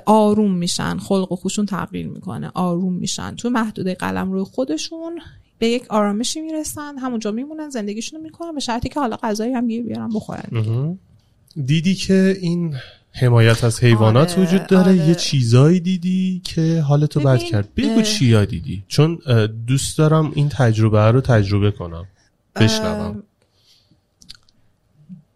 آروم 0.05 0.53
میشن 0.53 0.97
خلق 0.97 1.31
و 1.31 1.35
خوشون 1.35 1.65
تغییر 1.65 2.07
می‌کنه 2.07 2.51
آروم 2.53 2.93
میشن. 2.93 3.35
تو 3.35 3.49
محدوده 3.49 3.95
قلم 3.95 4.31
روی 4.31 4.43
خودشون 4.43 5.19
به 5.59 5.67
یک 5.67 5.85
آرامشی 5.89 6.41
می‌رسن 6.41 6.97
همونجا 6.97 7.31
میمونن 7.31 7.69
زندگیشون 7.69 8.21
می‌کنن 8.21 8.53
به 8.53 8.59
شرطی 8.59 8.89
که 8.89 8.99
حالا 8.99 9.17
غذایی 9.23 9.53
هم 9.53 9.67
بیارن 9.67 10.09
بخورن. 10.09 10.97
دیدی 11.65 11.95
که 11.95 12.37
این 12.41 12.75
حمایت 13.15 13.63
از 13.63 13.83
حیوانات 13.83 14.31
آره، 14.31 14.41
وجود 14.43 14.67
داره. 14.67 14.91
آره. 14.91 15.07
یه 15.07 15.15
چیزایی 15.15 15.79
دیدی 15.79 16.41
که 16.43 16.81
حالتو 16.81 17.19
بد 17.19 17.39
کرد. 17.39 17.75
بگو. 17.75 18.01
چیا 18.01 18.45
دیدی. 18.45 18.83
چون 18.87 19.19
دوست 19.67 19.97
دارم 19.97 20.31
این 20.35 20.49
تجربه 20.49 21.11
رو 21.11 21.21
تجربه 21.21 21.71
کنم. 21.71 22.07
بشنوم. 22.55 23.23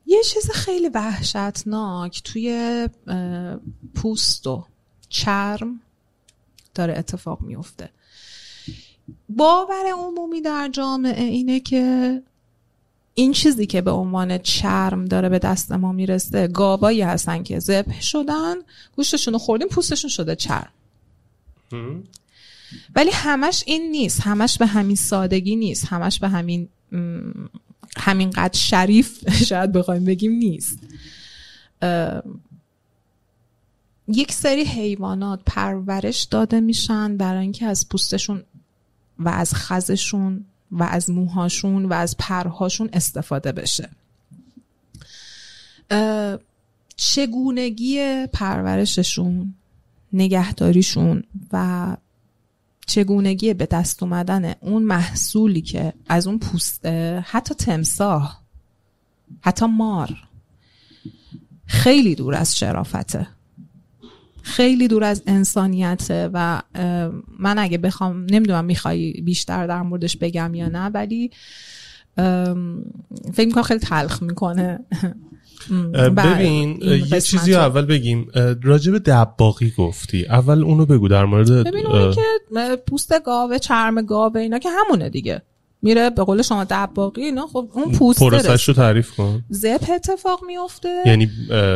یه 0.05 0.23
چیز 0.23 0.51
خیلی 0.51 0.89
وحشتناک 0.89 2.21
توی 2.23 2.89
پوست 3.95 4.47
و 4.47 4.65
چرم 5.09 5.79
داره 6.75 6.97
اتفاق 6.97 7.41
میفته. 7.41 7.89
باور 9.29 9.83
عمومی 9.97 10.41
در 10.41 10.69
جامعه 10.73 11.23
اینه 11.23 11.59
که 11.59 12.21
این 13.19 13.33
چیزی 13.33 13.65
که 13.65 13.81
به 13.81 13.91
عنوان 13.91 14.37
چرم 14.37 15.05
داره 15.05 15.29
به 15.29 15.39
دست 15.39 15.71
ما 15.71 15.91
می‌رسه 15.91 16.47
گاوایی 16.47 17.01
هستن 17.01 17.43
که 17.43 17.59
ذبح 17.59 18.01
شدن 18.01 18.55
گوشتشون 18.95 19.33
رو 19.33 19.39
خوردیم 19.39 19.67
پوستشون 19.67 20.09
شده 20.09 20.35
چرم. 20.35 20.71
ولی 22.95 23.11
همش 23.13 23.63
این 23.67 23.91
نیست. 23.91 24.21
همش 24.21 24.57
به 24.57 24.65
همین 24.65 24.95
سادگی 24.95 25.55
نیست. 25.55 25.85
همش 25.85 26.19
به 26.19 26.27
همین 26.27 26.69
همینقدر 27.97 28.57
شریف 28.59 29.29
شاید 29.49 29.71
بخوایم 29.71 30.05
بگیم 30.05 30.31
نیست. 30.31 30.79
یک 34.07 34.31
سری 34.31 34.63
حیوانات 34.63 35.39
پرورش 35.45 36.23
داده 36.23 36.59
میشن 36.59 37.17
برای 37.17 37.41
اینکه 37.41 37.65
از 37.65 37.89
پوستشون 37.89 38.43
و 39.19 39.29
از 39.29 39.53
خزشون 39.53 40.45
و 40.71 40.83
از 40.83 41.09
موهاشون 41.09 41.85
و 41.85 41.93
از 41.93 42.17
پرهاشون 42.17 42.89
استفاده 42.93 43.51
بشه. 43.51 43.89
چگونگی 46.95 48.25
پرورششون 48.33 49.53
نگهداریشون 50.13 51.23
و 51.53 51.97
چگونگی 52.87 53.53
به 53.53 53.65
دست 53.65 54.03
اومدن 54.03 54.53
اون 54.59 54.83
محصولی 54.83 55.61
که 55.61 55.93
از 56.09 56.27
اون 56.27 56.39
پوسته 56.39 57.25
حتی 57.27 57.55
تمساه 57.55 58.41
حتی 59.41 59.65
مار 59.65 60.09
خیلی 61.65 62.15
دور 62.15 62.35
از 62.35 62.57
شرافته. 62.57 63.27
خیلی 64.47 64.87
دور 64.87 65.03
از 65.03 65.23
انسانیته 65.27 66.29
و 66.33 66.61
من 67.39 67.59
اگه 67.59 67.77
بخوام 67.77 68.25
نمی‌دونم 68.31 68.65
می‌خوای 68.65 69.11
بیشتر 69.11 69.67
در 69.67 69.81
موردش 69.81 70.17
بگم 70.17 70.53
یا 70.55 70.69
نه 70.69 70.89
ولی 70.89 71.31
فکر 73.33 73.45
می‌کنم 73.47 73.63
خیلی 73.63 73.79
تلخ 73.79 74.23
می‌کنه. 74.23 74.79
اه، 75.93 76.09
ببین 76.09 76.81
یه 76.81 77.21
چیزی 77.21 77.53
رو 77.53 77.59
اول 77.59 77.85
بگیم. 77.85 78.27
به 78.91 78.99
دباقی 79.05 79.73
گفتی. 79.77 80.25
اول 80.25 80.63
اونو 80.63 80.85
بگو 80.85 81.07
در 81.07 81.25
مورد 81.25 81.51
ببین 81.51 81.85
اونی 81.85 82.15
که 82.15 82.21
پوست 82.87 83.23
گاوه 83.23 83.59
چرم 83.59 84.01
گاوه 84.01 84.39
اینا 84.41 84.59
که 84.59 84.69
همونه 84.69 85.09
دیگه. 85.09 85.41
میره 85.81 86.09
به 86.09 86.23
قول 86.23 86.41
شما 86.41 86.65
دباقی 86.69 87.21
اینا 87.21 87.47
خب 87.47 87.69
اون 87.73 87.91
پوست 87.91 88.19
پروسش 88.19 88.63
رو 88.63 88.73
تعریف 88.73 89.11
کن. 89.11 89.43
زپ 89.49 89.89
اتفاق 89.95 90.39
میفته. 90.47 91.01
یعنی 91.05 91.29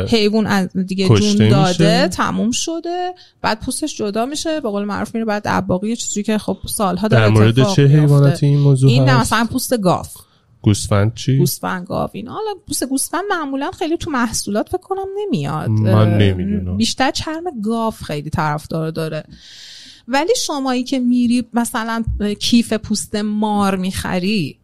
حیوان 0.08 0.46
از 0.46 0.68
دیگه 0.86 1.08
جون 1.08 1.48
داده؟ 1.48 2.08
تموم 2.08 2.50
شده. 2.50 3.14
بعد 3.42 3.60
پوستش 3.60 3.96
جدا 3.96 4.26
میشه 4.26 4.60
به 4.60 4.68
قول 4.68 4.84
معروف 4.84 5.14
میره 5.14 5.24
بعد 5.24 5.42
دباقی 5.44 5.88
یه 5.88 5.96
چیزی 5.96 6.22
که 6.22 6.38
خب 6.38 6.58
سالها 6.66 7.08
داره 7.08 7.24
در 7.24 7.28
مورد 7.28 7.74
چه. 7.74 7.86
حیواناتی 7.86 8.46
این 8.46 8.58
موضوع 8.58 8.90
این 8.90 9.04
نه 9.04 9.12
هست؟ 9.12 9.32
مثلا 9.32 9.46
پوست 9.52 9.78
گاو. 9.78 10.06
گوسفند 10.62 11.14
چی؟ 11.14 11.38
گوسفند 11.38 11.86
گاو 11.86 12.10
اینا. 12.12 12.32
حالا 12.32 12.54
پوست 12.66 12.84
گوسفند 12.84 13.22
معمولا 13.30 13.70
خیلی 13.70 13.96
تو 13.96 14.10
محصولات 14.10 14.68
فکر 14.68 14.78
کنم 14.78 15.06
نمیاد. 15.18 15.68
من 15.70 16.18
نمی‌دونم. 16.18 16.76
بیشتر 16.76 17.10
چرم 17.10 17.44
گاو 17.64 17.90
خیلی 17.90 18.30
طرفدار 18.30 18.90
داره. 18.90 19.24
ولی 20.12 20.34
شمایی 20.46 20.84
که 20.84 20.98
میری 20.98 21.44
مثلا 21.52 22.04
کیف 22.40 22.72
پوست 22.72 23.14
مار 23.14 23.76
می‌خری؟ 23.76 24.58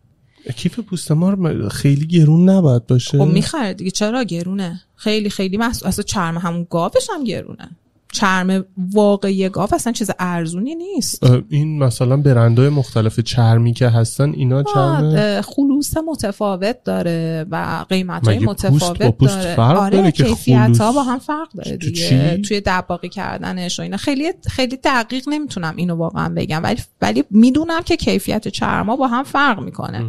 کیف 0.56 0.78
پوست 0.78 1.12
مار 1.12 1.68
خیلی 1.68 2.06
گرون 2.06 2.48
نباید 2.48 2.86
باشه. 2.86 3.18
خب 3.18 3.24
می‌خره 3.24 3.74
دیگه 3.74 3.90
چرا 3.90 4.24
گرونه؟ 4.24 4.82
خیلی 4.96 5.30
خیلی 5.30 5.56
محصول 5.56 5.88
اصلا 5.88 6.02
چرم 6.02 6.38
همون 6.38 6.66
گاوش 6.70 7.10
هم 7.14 7.24
گرونه. 7.24 7.70
چرم 8.12 8.64
واقعی 8.92 9.48
گاو 9.48 9.74
اصلا 9.74 9.92
چیز 9.92 10.10
ارزونی 10.18 10.74
نیست. 10.74 11.26
این 11.48 11.78
مثلا 11.78 12.16
برندهای 12.16 12.68
مختلف 12.68 13.20
چرمی 13.20 13.72
که 13.72 13.88
هستن 13.88 14.32
اینا 14.32 14.62
چرم 14.62 15.40
خلوص 15.40 15.96
متفاوت 15.96 16.84
داره 16.84 17.46
و 17.50 17.84
قیمت 17.88 18.28
های 18.28 18.38
متفاوت 18.38 19.02
پوست 19.02 19.18
پوست 19.18 19.38
داره. 19.38 19.54
فرق 19.54 19.76
آره 19.76 19.96
داره 19.96 20.12
که 20.12 20.24
کیفیت 20.24 20.80
ها 20.80 20.92
با 20.92 21.02
هم 21.02 21.18
فرق 21.18 21.48
داره 21.52 21.76
دیگه. 21.76 22.08
چی؟ 22.08 22.42
توی 22.42 22.62
دباقی 22.66 23.08
کردنش 23.08 23.78
و 23.78 23.82
اینا. 23.82 23.96
خیلی 23.96 24.32
خیلی 24.50 24.78
دقیق 24.84 25.28
نمی‌تونم 25.28 25.74
اینو 25.76 25.94
واقعا 25.94 26.28
بگم 26.28 26.62
ولی 26.62 26.80
ولی 27.02 27.24
می‌دونم 27.30 27.82
که 27.82 27.96
کیفیت 27.96 28.48
چرما 28.48 28.96
با 28.96 29.08
هم 29.08 29.24
فرق 29.24 29.60
می‌کنه. 29.60 30.04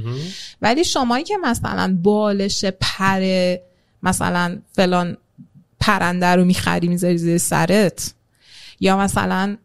ولی 0.62 0.84
شمایی 0.84 1.24
که 1.24 1.38
مثلا 1.44 1.98
بالش 2.04 2.66
پر 2.66 3.22
مثلا 4.04 4.58
فلان 4.72 5.18
پرنده 5.80 6.26
رو 6.28 6.46
می‌خری 6.46 6.88
می‌ذاری 6.88 7.18
زیر 7.18 7.38
سرت؟ 7.38 8.14
یا 8.80 8.98
مثلا 8.98 9.58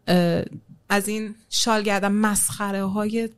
از 0.89 1.09
این 1.09 1.35
شالگردن 1.51 2.13
مسخره 2.13 2.85
های 2.85 3.29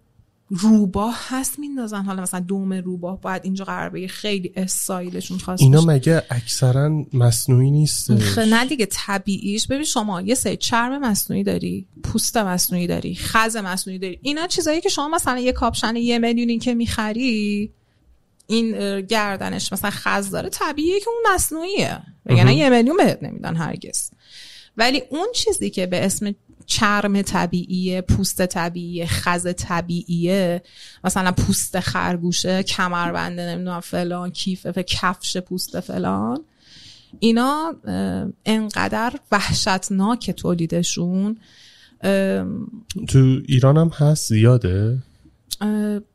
روباه 0.51 1.19
هست 1.29 1.59
میندازن؟ 1.59 2.03
حالا 2.03 2.23
مثلا 2.23 2.41
دوم 2.41 2.73
روباه 2.73 3.21
باید 3.21 3.45
اینجا 3.45 3.65
قرار 3.65 3.89
بگیره 3.89 4.09
خیلی 4.13 4.53
استایلشون 4.57 5.39
خواست 5.39 5.63
اینا 5.63 5.81
مگه 5.81 6.23
اکثرا 6.31 7.05
مصنوعی 7.13 7.71
نیست 7.71 8.11
نه 8.39 8.67
دیگه 8.67 8.87
طبیعیش. 8.91 9.67
ببین 9.67 9.85
شما 9.85 10.21
یه 10.21 10.35
سری 10.35 10.57
چرم 10.57 11.01
مصنوعی 11.01 11.45
داری 11.45 11.87
پوست 12.03 12.37
مصنوعی 12.37 12.87
داری 12.87 13.15
خز 13.15 13.57
مصنوعی 13.57 13.99
داری 13.99 14.19
اینا 14.23 14.47
چیزایی 14.47 14.81
که 14.81 14.89
شما 14.89 15.09
مثلا 15.09 15.39
یه 15.39 15.53
کاپشن 15.53 15.97
یه 15.97 16.19
میلیونی 16.19 16.59
که 16.59 16.75
می‌خری 16.75 17.71
این 18.47 19.01
گردنش 19.01 19.73
مثلا 19.73 19.91
خز 19.91 20.31
داره 20.31 20.49
طبیعیه 20.49 21.01
که 21.01 21.07
اون 21.09 21.35
مصنوعیه. 21.35 21.99
وگرنه 22.27 22.55
یه 22.55 22.71
میلیون 22.71 22.97
بهت 22.97 23.23
نمیدن 23.23 23.57
هرگز. 23.57 24.11
ولی 24.77 25.03
اون 25.11 25.27
چیزی 25.35 25.71
که 25.71 25.87
به 25.87 26.05
اسم 26.05 26.35
چرم 26.67 27.23
طبیعیه 27.23 28.01
پوست 28.01 28.47
طبیعیه 28.47 29.07
خز 29.07 29.47
طبیعیه 29.57 30.63
مثلا 31.05 31.33
پوست 31.33 31.81
خرگوشه 31.81 32.63
کمربنده 32.63 33.43
نمی‌دونم 33.43 33.81
فلان 33.81 34.31
کیفه 34.31 34.83
کفش 34.83 35.37
پوست 35.37 35.81
فلان 35.81 36.45
اینا 37.19 37.75
انقدر 38.45 39.13
وحشتناک 39.33 40.31
تولیدشون. 40.31 41.39
تو 43.09 43.41
ایران 43.47 43.77
هم 43.77 43.89
هست 43.89 44.29
زیاده؟ 44.29 44.99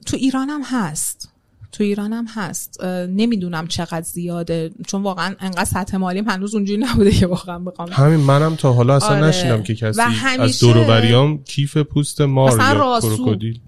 تو 0.06 0.18
ایران 0.18 0.50
هم 0.50 0.62
هست. 0.64 1.31
تو 1.72 1.84
ایران 1.84 2.14
هم 2.14 2.26
هست 2.30 2.84
نمی‌دونم 3.10 3.68
چقدر 3.68 4.02
زیاده. 4.02 4.72
چون 4.88 5.04
واقعا 5.04 5.36
انقدر 5.40 5.66
سطح 5.66 5.98
مالیم 5.98 6.30
هنوز 6.30 6.56
اونجوری 6.56 6.80
نبوده 6.80 7.12
که 7.12 7.28
واقعا 7.28 7.60
بخوام 7.60 7.90
همین 7.92 8.20
منم 8.20 8.56
تا 8.56 8.74
حالا 8.74 8.96
اصلا 8.96 9.10
آره. 9.10 9.26
نشیدم 9.28 9.64
که 9.64 9.76
کسی 9.76 10.00
و 10.00 10.02
از 10.02 10.14
همیشه- 10.14 10.66
دوروبریام 10.68 11.44
کیف 11.44 11.78
پوست 11.78 12.22
مار 12.22 12.54
مثلا 12.54 12.68
یا 12.68 12.74
راسو. 12.80 13.16
کروکودیل. 13.16 13.60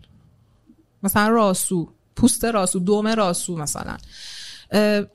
مثلا 1.04 1.28
راسو. 1.28 1.90
پوست 2.16 2.46
راسو. 2.46 2.80
دوم 2.80 3.08
راسو 3.08 3.58
مثلا. 3.58 3.98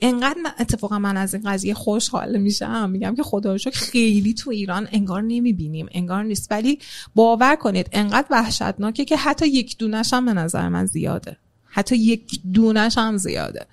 انقدر 0.01 0.37
من 0.43 0.51
اتفاقا 0.59 0.99
من 0.99 1.17
از 1.17 1.33
این 1.33 1.43
قضیه 1.51 1.73
خوشحال 1.73 2.37
میشم. 2.37 2.89
میگم 2.89 3.15
که 3.15 3.23
خدا 3.23 3.51
رو 3.51 3.57
شکر 3.57 3.79
خیلی 3.79 4.33
تو 4.33 4.49
ایران 4.49 4.87
انگار 4.91 5.21
نمی‌بینیم. 5.21 5.87
انگار 5.91 6.23
نیست. 6.23 6.47
ولی 6.51 6.79
باور 7.15 7.55
کنید 7.55 7.89
انقدر 7.91 8.27
وحشتناکه 8.29 9.05
که 9.05 9.17
حتی 9.17 9.47
یک 9.47 9.77
دونش 9.77 10.13
هم 10.13 10.25
به 10.25 10.33
نظر 10.33 10.69
من 10.69 10.85
زیاده. 10.85 11.37
حتی 11.69 11.95
یک 11.95 12.39
دونش 12.53 12.97
هم 12.97 13.17
زیاده. 13.17 13.65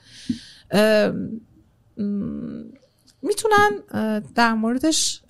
می‌تونن 3.22 3.70
در 4.34 4.54
موردش 4.54 5.20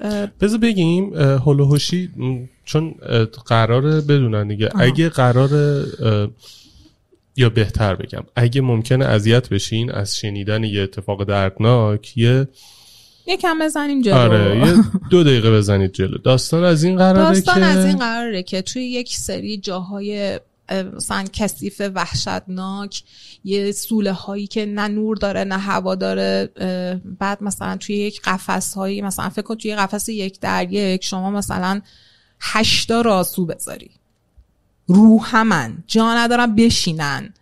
بذار 0.40 0.58
بگیم 0.58 1.14
هلوهوشی 1.16 2.10
چون 2.64 2.94
قراره 3.46 4.00
بدونن 4.00 4.48
دیگه. 4.48 4.68
اگه 4.74 5.08
قرار 5.08 5.50
یا 7.36 7.48
بهتر 7.48 7.94
بگم 7.94 8.22
اگه 8.36 8.60
ممکنه 8.60 9.04
اذیت 9.04 9.48
بشین 9.48 9.90
از 9.90 10.16
شنیدن 10.16 10.64
یه 10.64 10.82
اتفاق 10.82 11.24
دردناک 11.24 12.16
یه 12.18 12.48
یکم 13.26 13.58
بزنیم 13.62 14.02
جلو. 14.02 14.14
آره 14.14 14.66
یه 14.66 14.74
دو 15.10 15.24
دقیقه 15.24 15.50
بزنید 15.50 15.92
جلو. 15.92 16.18
داستان 16.18 16.64
از 16.64 16.84
این 16.84 16.96
قراره 16.96 17.18
داستان 17.18 17.54
که 17.54 17.64
از 17.64 17.84
این 17.84 17.98
قراره 17.98 18.42
که 18.42 18.62
توی 18.62 18.82
یک 18.82 19.14
سری 19.16 19.58
جاهای 19.58 20.32
اه، 20.32 20.38
مثلا 20.70 21.24
کثیف 21.32 21.82
وحشتناک 21.94 23.02
یه 23.44 23.72
سوله 23.72 24.12
هایی 24.12 24.46
که 24.46 24.66
نه 24.66 24.88
نور 24.88 25.16
داره 25.16 25.44
نه 25.44 25.58
هوا 25.58 25.94
داره. 25.94 26.50
بعد 27.18 27.42
مثلا 27.42 27.76
توی 27.76 27.96
یک 27.96 28.20
قفس 28.24 28.74
هایی 28.74 29.02
مثلا 29.02 29.28
فکر 29.28 29.42
کن 29.42 29.54
توی 29.54 29.76
قفس 29.76 30.08
یک 30.08 30.40
در 30.40 30.72
یک 30.72 31.04
شما 31.04 31.30
مثلا 31.30 31.80
هشتا 32.40 33.00
راسو 33.00 33.46
بذاری. 33.46 33.90
رو 34.86 35.22
همن 35.22 35.84
جا 35.86 36.14
ندارن 36.14 36.54
بشینن. 36.54 37.34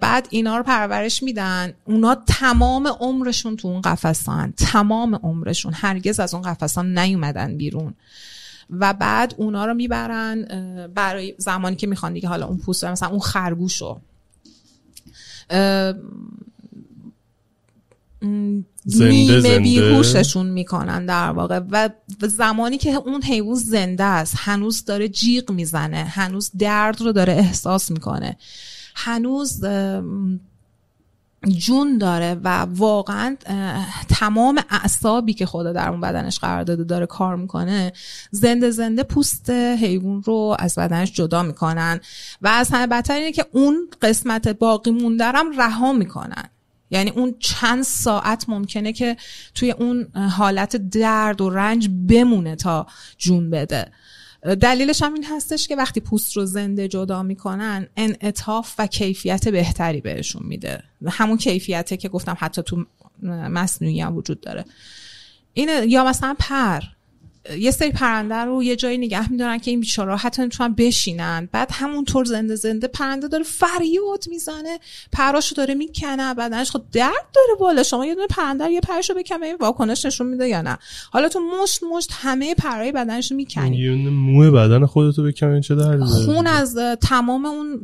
بعد 0.00 0.28
اینا 0.30 0.56
رو 0.56 0.62
پرورش 0.62 1.22
میدن. 1.22 1.72
اونا 1.84 2.14
تمام 2.14 2.86
عمرشون 2.86 3.56
تو 3.56 3.68
اون 3.68 3.80
قفسان 3.80 4.52
تمام 4.56 5.14
عمرشون. 5.14 5.72
هرگز 5.74 6.20
از 6.20 6.34
اون 6.34 6.42
قفسان 6.42 6.98
نیومدن 6.98 7.56
بیرون. 7.56 7.94
و 8.70 8.92
بعد 8.92 9.34
اونا 9.36 9.66
رو 9.66 9.74
می‌برن 9.74 10.46
برای 10.94 11.34
زمانی 11.38 11.76
که 11.76 11.86
می‌خوان 11.86 12.12
دیگه 12.12 12.28
حالا 12.28 12.46
اون 12.46 12.58
پوست 12.58 12.84
مثلا 12.84 13.08
اون 13.08 13.20
خرگوشو 13.20 14.00
اه، 15.50 15.92
م، 18.22 18.64
زنده 18.84 19.12
نیمه. 19.12 19.58
بیهوششون 19.58 20.46
می‌کنن 20.46 21.06
در 21.06 21.30
واقع. 21.30 21.60
و 21.70 21.88
زمانی 22.20 22.78
که 22.78 22.94
اون 22.94 23.22
حیوان 23.22 23.54
زنده 23.54 24.04
است 24.04 24.34
هنوز 24.38 24.84
داره 24.84 25.08
جیغ 25.08 25.50
می‌زنه 25.50 26.04
هنوز 26.04 26.50
درد 26.58 27.00
رو 27.00 27.12
داره 27.12 27.32
احساس 27.32 27.90
می‌کنه. 27.90 28.36
هنوز 28.94 29.64
جون 31.48 31.98
داره 31.98 32.34
و 32.44 32.48
واقعا 32.58 33.36
تمام 34.08 34.60
اعصابی 34.70 35.34
که 35.34 35.46
خدا 35.46 35.72
در 35.72 35.88
اون 35.88 36.00
بدنش 36.00 36.38
قرار 36.38 36.64
داده 36.64 36.84
داره 36.84 37.06
کار 37.06 37.36
می‌کنه 37.36 37.92
زنده 38.30 38.70
زنده 38.70 39.02
پوست 39.02 39.50
حیوان 39.50 40.22
رو 40.22 40.56
از 40.58 40.74
بدنش 40.74 41.12
جدا 41.12 41.42
می‌کنن 41.42 42.00
و 42.42 42.48
از 42.48 42.70
همه 42.70 42.86
بدتر 42.86 43.14
اینه 43.14 43.32
که 43.32 43.46
اون 43.52 43.88
قسمت 44.02 44.48
باقی 44.48 44.90
مونده 44.90 45.24
رها 45.58 45.92
می‌کنن. 45.92 46.44
یعنی 46.90 47.10
اون 47.10 47.34
چند 47.38 47.82
ساعت 47.82 48.48
ممکنه 48.48 48.92
که 48.92 49.16
توی 49.54 49.70
اون 49.70 50.06
حالت 50.30 50.76
درد 50.76 51.40
و 51.40 51.50
رنج 51.50 51.88
بمونه 52.08 52.56
تا 52.56 52.86
جون 53.18 53.50
بده. 53.50 53.92
دلیلش 54.44 55.02
هم 55.02 55.14
این 55.14 55.24
هستش 55.24 55.68
که 55.68 55.76
وقتی 55.76 56.00
پوست 56.00 56.36
رو 56.36 56.44
زنده 56.46 56.88
جدا 56.88 57.22
می‌کنن 57.22 57.88
انعطاف 57.96 58.74
و 58.78 58.86
کیفیت 58.86 59.48
بهتری 59.48 60.00
بهشون 60.00 60.42
میده. 60.46 60.82
همون 61.08 61.36
کیفیته 61.36 61.96
که 61.96 62.08
گفتم 62.08 62.36
حتی 62.40 62.62
تو 62.62 62.86
مصنوعی 63.22 64.00
هم 64.00 64.16
وجود 64.16 64.40
داره. 64.40 64.64
اینه 65.54 65.86
یا 65.86 66.04
مثلا 66.04 66.34
پر. 66.38 66.80
یه 67.58 67.70
سری 67.70 67.90
پرنده 67.90 68.34
رو 68.34 68.62
یه 68.62 68.76
جایی 68.76 68.98
نگه 68.98 69.32
میدارن 69.32 69.58
که 69.58 69.70
این 69.70 69.80
بیچارا 69.80 70.16
حتی 70.16 70.42
نمی‌تونن 70.42 70.74
بشینن. 70.74 71.48
بعد 71.52 71.68
همونطور 71.72 72.24
زنده 72.24 72.54
زنده 72.54 72.86
پرنده 72.86 73.28
داره 73.28 73.44
فریاد 73.44 74.24
می‌زنه. 74.30 74.78
پراشو 75.12 75.54
داره 75.54 75.74
می‌کنه. 75.74 76.34
بدنش 76.34 76.70
خود 76.70 76.90
درد 76.90 77.26
داره 77.34 77.58
بالا. 77.60 77.82
شما 77.82 78.06
یه 78.06 78.14
دونه 78.14 78.26
پرنده 78.26 78.64
رو 78.64 78.70
یه 78.70 78.80
پرشو 78.80 79.14
بکنه 79.14 79.46
این 79.46 79.56
واکنش 79.60 80.04
نشون 80.04 80.26
میده 80.26 80.48
یا 80.48 80.62
نه. 80.62 80.78
حالا 81.10 81.28
تو 81.28 81.40
مشت 81.40 81.82
مشت 81.92 82.10
همه 82.12 82.54
پرهای 82.54 82.92
بدنش 82.92 83.30
رو 83.30 83.36
می‌کنی. 83.36 83.76
یه 83.76 84.10
مو 84.10 84.50
بدن 84.50 84.86
خودتو 84.86 85.22
بکنین 85.22 85.60
چه 85.60 85.74
داره؟ 85.74 86.04
خون 86.04 86.46
از 86.46 86.76
تمام 87.02 87.46
اون 87.46 87.80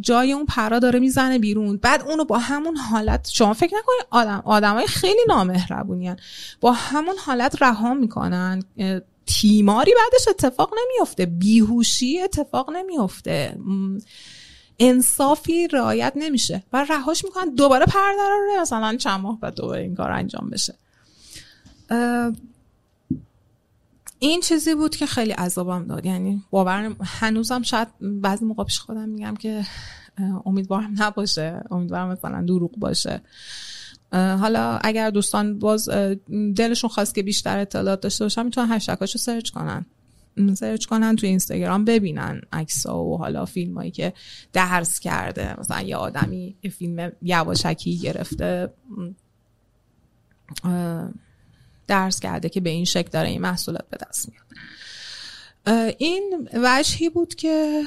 جای 0.00 0.32
اون 0.32 0.46
پرا 0.46 0.78
داره 0.78 1.00
می‌زنه 1.00 1.38
بیرون. 1.38 1.76
بعد 1.76 2.02
اونو 2.02 2.24
با 2.24 2.38
همون 2.38 2.76
حالت 2.76 3.30
شما 3.32 3.52
فکر 3.52 3.76
نکنید 3.76 4.06
آدم 4.10 4.42
آدمای 4.44 4.86
خیلی 4.86 5.20
نامهربونین 5.28 6.16
با 6.60 6.72
همون 6.72 7.14
حالت 7.26 7.62
رها 7.62 7.94
می‌کنن. 7.94 8.62
تیماری 9.26 9.92
بعدش 9.96 10.28
اتفاق 10.28 10.74
نمیفته 10.82 11.26
بیهوشی 11.26 12.20
اتفاق 12.20 12.70
نمیفته 12.70 13.56
انصافی 14.78 15.68
رعایت 15.68 16.12
نمیشه. 16.16 16.62
و 16.72 16.84
رهاش 16.84 17.24
می‌کنن 17.24 17.54
دوباره 17.54 17.86
پرده 17.86 18.22
رو 18.28 18.60
مثلا 18.60 18.96
چند 18.96 19.20
ماه 19.20 19.40
بعد 19.40 19.54
دوباره 19.54 19.82
این 19.82 19.94
کار 19.94 20.12
انجام 20.12 20.50
بشه. 20.50 20.74
این 24.18 24.40
چیزی 24.40 24.74
بود 24.74 24.96
که 24.96 25.06
خیلی 25.06 25.32
عذابم 25.32 25.86
داد. 25.86 26.06
یعنی 26.06 26.42
باور 26.50 26.96
هنوزم 27.04 27.62
شاید 27.62 27.88
بعضی 28.00 28.44
موقع 28.44 28.64
پیش 28.64 28.78
خودم 28.78 29.08
میگم 29.08 29.36
که 29.36 29.66
امیدوارم 30.46 30.94
نباشه. 30.98 31.64
امیدوارم 31.70 32.08
مثلا 32.08 32.42
دروغ 32.42 32.70
باشه. 32.76 33.22
حالا 34.14 34.78
اگر 34.82 35.10
دوستان 35.10 35.58
باز 35.58 35.88
دلشون 36.56 36.90
خواست 36.90 37.14
که 37.14 37.22
بیشتر 37.22 37.58
اطلاعات 37.58 38.00
داشته 38.00 38.24
باشن 38.24 38.42
می‌تونن 38.42 38.72
هشتگاشو 38.72 39.18
سرچ 39.18 39.50
کنن. 39.50 39.86
سرچ 40.54 40.86
کنن 40.86 41.16
تو 41.16 41.26
اینستاگرام 41.26 41.84
ببینن 41.84 42.40
عکسا 42.52 43.04
و 43.04 43.18
حالا 43.18 43.44
فیلمایی 43.44 43.90
که 43.90 44.12
درس 44.52 45.00
کرده. 45.00 45.60
مثلا 45.60 45.80
یه 45.82 45.96
آدمی 45.96 46.56
یه 46.62 46.70
فیلم 46.70 47.12
یواشکی 47.22 47.98
گرفته 47.98 48.72
درس 51.86 52.20
کرده 52.20 52.48
که 52.48 52.60
به 52.60 52.70
این 52.70 52.84
شکل 52.84 53.10
داره 53.10 53.28
این 53.28 53.40
محصولات 53.40 53.84
به 53.90 53.98
دست 54.08 54.28
میاد. 54.28 54.44
این 55.98 56.48
وجهی 56.54 57.08
بود 57.08 57.34
که 57.34 57.82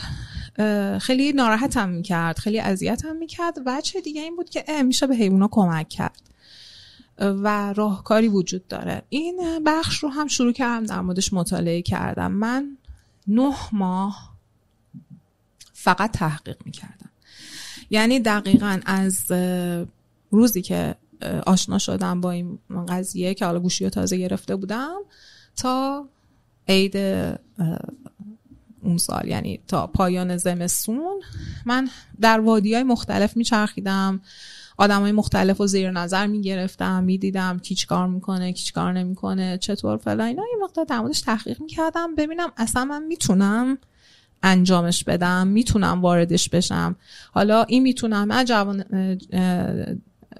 خیلی 1.01 1.33
ناراحتم 1.33 1.89
می‌کرد 1.89 2.39
خیلی 2.39 2.59
اذیتم 2.59 3.15
می‌کرد 3.15 3.57
وجه 3.65 4.01
دیگه 4.01 4.21
این 4.21 4.35
بود 4.35 4.49
که 4.49 4.83
میشه 4.83 5.07
به 5.07 5.15
حیوونا 5.15 5.47
کمک 5.51 5.89
کرد 5.89 6.21
و 7.17 7.73
راهکاری 7.73 8.27
وجود 8.27 8.67
داره. 8.67 9.01
این 9.09 9.63
بخش 9.65 9.97
رو 9.97 10.09
هم 10.09 10.27
شروع 10.27 10.53
کردم 10.53 10.85
در 10.85 11.01
موردش 11.01 11.33
مطالعه 11.33 11.81
کردم. 11.81 12.31
من 12.31 12.77
نه 13.27 13.55
ماه 13.71 14.33
فقط 15.73 16.11
تحقیق 16.11 16.57
می‌کردم. 16.65 17.09
یعنی 17.89 18.19
دقیقا 18.19 18.79
از 18.85 19.31
روزی 20.31 20.61
که 20.61 20.95
آشنا 21.45 21.77
شدم 21.77 22.21
با 22.21 22.31
این 22.31 22.59
قضیه 22.87 23.33
که 23.33 23.45
حالا 23.45 23.59
گوشی 23.59 23.83
رو 23.83 23.89
تازه 23.89 24.17
گرفته 24.17 24.55
بودم 24.55 24.97
تا 25.55 26.07
عید 26.67 26.95
اون 28.87 28.97
سال 28.97 29.27
یعنی 29.27 29.59
تا 29.67 29.87
پایان 29.87 30.37
زمستون 30.37 31.21
من 31.65 31.89
در 32.21 32.39
وادی 32.39 32.73
های 32.73 32.83
مختلف 32.83 33.37
میچرخیدم. 33.37 34.21
آدم 34.77 35.01
های 35.01 35.11
مختلف 35.11 35.57
رو 35.57 35.67
زیر 35.67 35.91
نظر 35.91 36.27
می‌گرفتم 36.27 37.03
می‌دیدم 37.03 37.59
کی 37.59 37.75
کار 37.89 38.07
می‌کنه 38.07 38.53
کی 38.53 38.73
کار 38.73 38.93
نمی‌کنه 38.93 39.57
چطور 39.57 39.97
فلا 39.97 40.23
اینا. 40.23 40.43
یه 40.51 40.63
مقدار 40.63 40.85
در 40.85 41.09
تحقیق 41.25 41.61
می‌کردم. 41.61 42.15
ببینم 42.15 42.49
اصلا 42.57 42.85
من 42.85 43.03
می‌تونم 43.03 43.77
انجامش 44.43 45.03
بدم 45.03 45.47
می‌تونم 45.47 46.01
واردش 46.01 46.49
بشم. 46.49 46.95
حالا 47.31 47.63
این 47.63 47.83
می‌تونم 47.83 48.27
من 48.27 48.45
جوان 48.45 48.83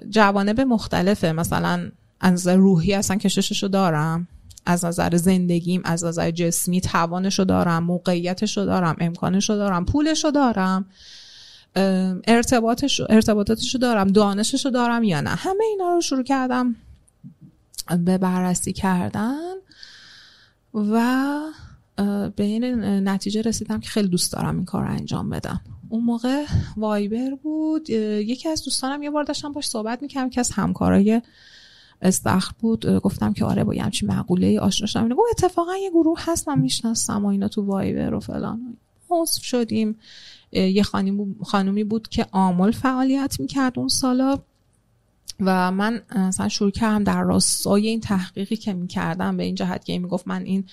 جوانب 0.10 0.62
مختلفه. 0.62 1.32
مثلا 1.32 1.92
از 2.20 2.48
روحی 2.48 2.94
اصلا 2.94 3.18
کشششو 3.18 3.68
دارم. 3.68 4.28
از 4.68 4.86
نظر 4.86 5.16
زندگیم 5.16 5.82
از 5.86 6.06
نظر 6.06 6.32
جسمی 6.32 6.82
توانشو 6.82 7.44
دارم 7.44 7.84
موقعیتشو 7.84 8.66
دارم 8.66 8.96
امکانشو 9.00 9.56
دارم 9.56 9.86
پولشو 9.86 10.32
دارم 10.32 10.86
ارتباطش 12.28 13.02
ارتباطاتشو 13.10 13.78
دارم 13.78 14.08
دانششو 14.08 14.70
دارم 14.70 15.04
یا 15.04 15.22
نه. 15.22 15.30
همه 15.30 15.64
اینا 15.72 15.94
رو 15.94 16.02
شروع 16.02 16.24
کردم 16.24 16.76
به 18.06 18.18
بررسی 18.18 18.74
کردن 18.74 19.54
و 20.74 21.38
به 22.36 22.44
این 22.44 22.64
نتیجه 23.10 23.42
رسیدم 23.42 23.80
که 23.80 23.90
خیلی 23.90 24.08
دوست 24.08 24.34
دارم 24.34 24.56
این 24.56 24.66
کار 24.66 24.84
رو 24.84 24.92
انجام 24.92 25.30
بدم. 25.30 25.62
اون 25.90 26.04
موقع 26.04 26.46
وایبر 26.78 27.36
بود. 27.44 27.90
یکی 27.90 28.50
از 28.50 28.64
دوستانم 28.64 29.04
یه 29.04 29.12
بار 29.12 29.24
داشتم 29.24 29.52
باش 29.52 29.68
صحبت 29.68 30.02
می‌کردم 30.02 30.30
که 30.30 30.40
از 30.40 30.52
همکارای 30.52 31.22
استخر 32.02 32.52
بود 32.60 32.86
گفتم 32.86 33.34
که 33.34 33.46
آره 33.46 33.64
با 33.64 33.74
یه 33.74 33.84
همچین 33.84 34.12
مقوله 34.12 34.60
آشنا 34.60 34.88
شدم. 34.88 35.10
گفت 35.10 35.44
اتفاقا 35.44 35.78
یه 35.78 35.90
گروه 35.90 36.20
هست 36.26 36.50
من 36.50 36.60
می‌شناسم 36.60 37.26
و 37.26 37.28
اینا 37.28 37.48
تو 37.48 37.62
وایبر 37.62 38.14
و 38.14 38.20
فلان. 38.20 38.78
حذف 39.10 39.44
شدیم. 39.44 39.96
یه 40.52 40.84
خانومی 41.44 41.84
بود 41.84 42.08
که 42.08 42.26
آمل 42.32 42.72
فعالیت 42.72 43.40
می‌کرد 43.40 43.80
اون 43.80 43.88
سالا 43.88 44.40
و 45.40 45.72
من 45.72 46.02
مثلا 46.16 46.50
شروع 46.50 46.72
کردم 46.72 47.04
در 47.04 47.24
راستای 47.24 47.88
این 47.88 48.00
تحقیقی 48.00 48.56
که 48.56 48.74
می‌کردم. 48.74 49.38
به 49.38 49.44
این 49.44 49.56
جهت 49.56 49.86
که 49.86 50.00
می‌گفت 50.00 50.28
من 50.28 50.42
این 50.42 50.64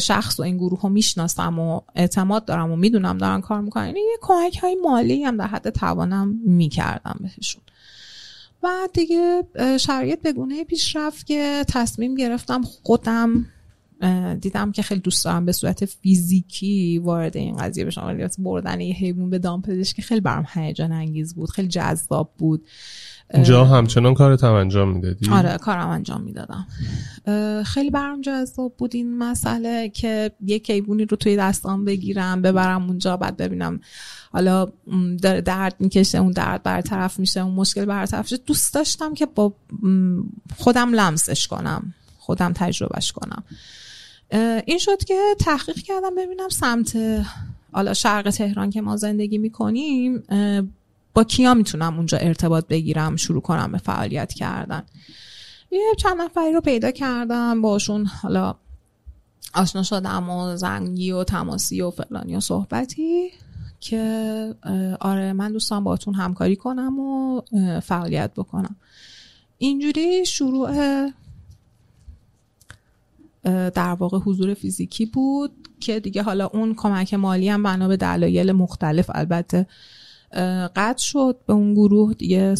شخص 0.00 0.40
و 0.40 0.42
این 0.42 0.56
گروه 0.56 0.80
رو 0.82 0.88
می‌شناسم 0.88 1.58
و 1.58 1.80
اعتماد 1.94 2.44
دارم 2.44 2.72
و 2.72 2.76
می‌دونم 2.76 3.18
دارن 3.18 3.40
کار 3.40 3.60
می‌کنن. 3.60 3.86
یعنی 3.86 4.00
یه 4.00 4.18
کمک 4.20 4.58
های 4.58 4.76
مالی 4.82 5.24
هم 5.24 5.36
در 5.36 5.46
حد 5.46 5.70
توانم 5.70 6.40
می‌کردم 6.44 7.16
بهشون. 7.20 7.62
و 8.62 8.68
دیگه 8.92 9.42
شرایط 9.80 10.22
به 10.22 10.32
گونه 10.32 10.64
پیش 10.64 10.96
رفت 10.96 11.26
که 11.26 11.64
تصمیم 11.68 12.14
گرفتم 12.14 12.62
خودم 12.62 13.46
دیدم 14.40 14.72
که 14.72 14.82
خیلی 14.82 15.00
دوست 15.00 15.24
دارم 15.24 15.44
به 15.44 15.52
صورت 15.52 15.84
فیزیکی 15.84 16.98
وارد 16.98 17.36
این 17.36 17.56
قضیه 17.56 17.84
بشم. 17.84 18.06
ولی 18.06 18.28
بردن 18.38 18.80
یه 18.80 18.94
حیوان 18.94 19.30
به 19.30 19.38
دام 19.38 19.62
پزشکی 19.62 20.02
خیلی 20.02 20.20
برام 20.20 20.46
هیجان 20.54 20.92
انگیز 20.92 21.34
بود 21.34 21.50
خیلی 21.50 21.68
جذاب 21.68 22.34
بود. 22.38 22.66
جا 23.42 23.64
همچنان 23.64 24.14
کارت 24.14 24.44
هم 24.44 24.52
انجام 24.52 24.88
می‌دادی؟ 24.88 25.30
آره 25.30 25.58
کارم 25.58 25.88
انجام 25.88 26.22
می‌دادم. 26.22 26.66
خیلی 27.64 27.90
برام 27.90 28.20
جذاب 28.20 28.74
بود 28.78 28.94
این 28.94 29.18
مسئله 29.18 29.88
که 29.88 30.30
یک 30.46 30.70
حیوانی 30.70 31.04
رو 31.04 31.16
توی 31.16 31.36
دستان 31.36 31.84
بگیرم 31.84 32.42
ببرم 32.42 32.86
اونجا 32.86 33.16
بعد 33.16 33.36
ببینم 33.36 33.80
حالا 34.32 34.66
داره 35.22 35.40
درد 35.40 35.74
می‌کشه 35.78 36.18
اون 36.18 36.32
درد 36.32 36.62
برطرف 36.62 37.18
میشه 37.18 37.40
اون 37.40 37.54
مشکل 37.54 37.84
برطرف 37.84 38.24
میشه. 38.24 38.36
دوست 38.36 38.74
داشتم 38.74 39.14
که 39.14 39.26
با 39.26 39.52
خودم 40.58 40.92
لمسش 40.92 41.46
کنم 41.46 41.94
خودم 42.18 42.52
تجربهش 42.52 43.12
کنم. 43.12 43.44
این 44.66 44.78
شد 44.78 45.04
که 45.04 45.18
تحقیق 45.40 45.76
کردم 45.76 46.14
ببینم 46.14 46.48
سمت 46.48 46.98
حالا 47.72 47.94
شرق 47.94 48.30
تهران 48.30 48.70
که 48.70 48.80
ما 48.80 48.96
زندگی 48.96 49.38
می‌کنیم 49.38 50.22
با 51.14 51.24
کیا 51.24 51.54
می‌تونم 51.54 51.96
اونجا 51.96 52.18
ارتباط 52.18 52.66
بگیرم 52.66 53.16
شروع 53.16 53.42
کنم 53.42 53.72
به 53.72 53.78
فعالیت 53.78 54.32
کردن. 54.32 54.82
یه 55.70 55.80
چند 55.98 56.20
نفری 56.20 56.52
رو 56.52 56.60
پیدا 56.60 56.90
کردم 56.90 57.62
باشون 57.62 58.06
حالا 58.06 58.54
آشنا 59.54 59.82
شدم 59.82 60.30
و 60.30 60.56
زنگی 60.56 61.12
و 61.12 61.24
تماسی 61.24 61.80
و 61.80 61.90
فلانی 61.90 62.36
و 62.36 62.40
صحبتی. 62.40 63.30
که 63.80 64.54
آره 65.00 65.32
من 65.32 65.52
دوستان 65.52 65.84
باتون 65.84 66.14
همکاری 66.14 66.56
کنم 66.56 66.98
و 66.98 67.40
فعالیت 67.80 68.30
بکنم. 68.36 68.76
اینجوری 69.58 70.26
شروع 70.26 70.70
در 73.70 73.92
واقع 73.92 74.18
حضور 74.18 74.54
فیزیکی 74.54 75.06
بود 75.06 75.68
که 75.80 76.00
دیگه 76.00 76.22
حالا 76.22 76.46
اون 76.46 76.74
کمک 76.74 77.14
مالی 77.14 77.48
هم 77.48 77.62
بنا 77.62 77.88
به 77.88 77.96
دلایل 77.96 78.52
مختلف 78.52 79.10
البته 79.14 79.66
قطع 80.76 81.02
شد 81.02 81.36
به 81.46 81.52
اون 81.52 81.74
گروه 81.74 82.14
دیگه. 82.14 82.54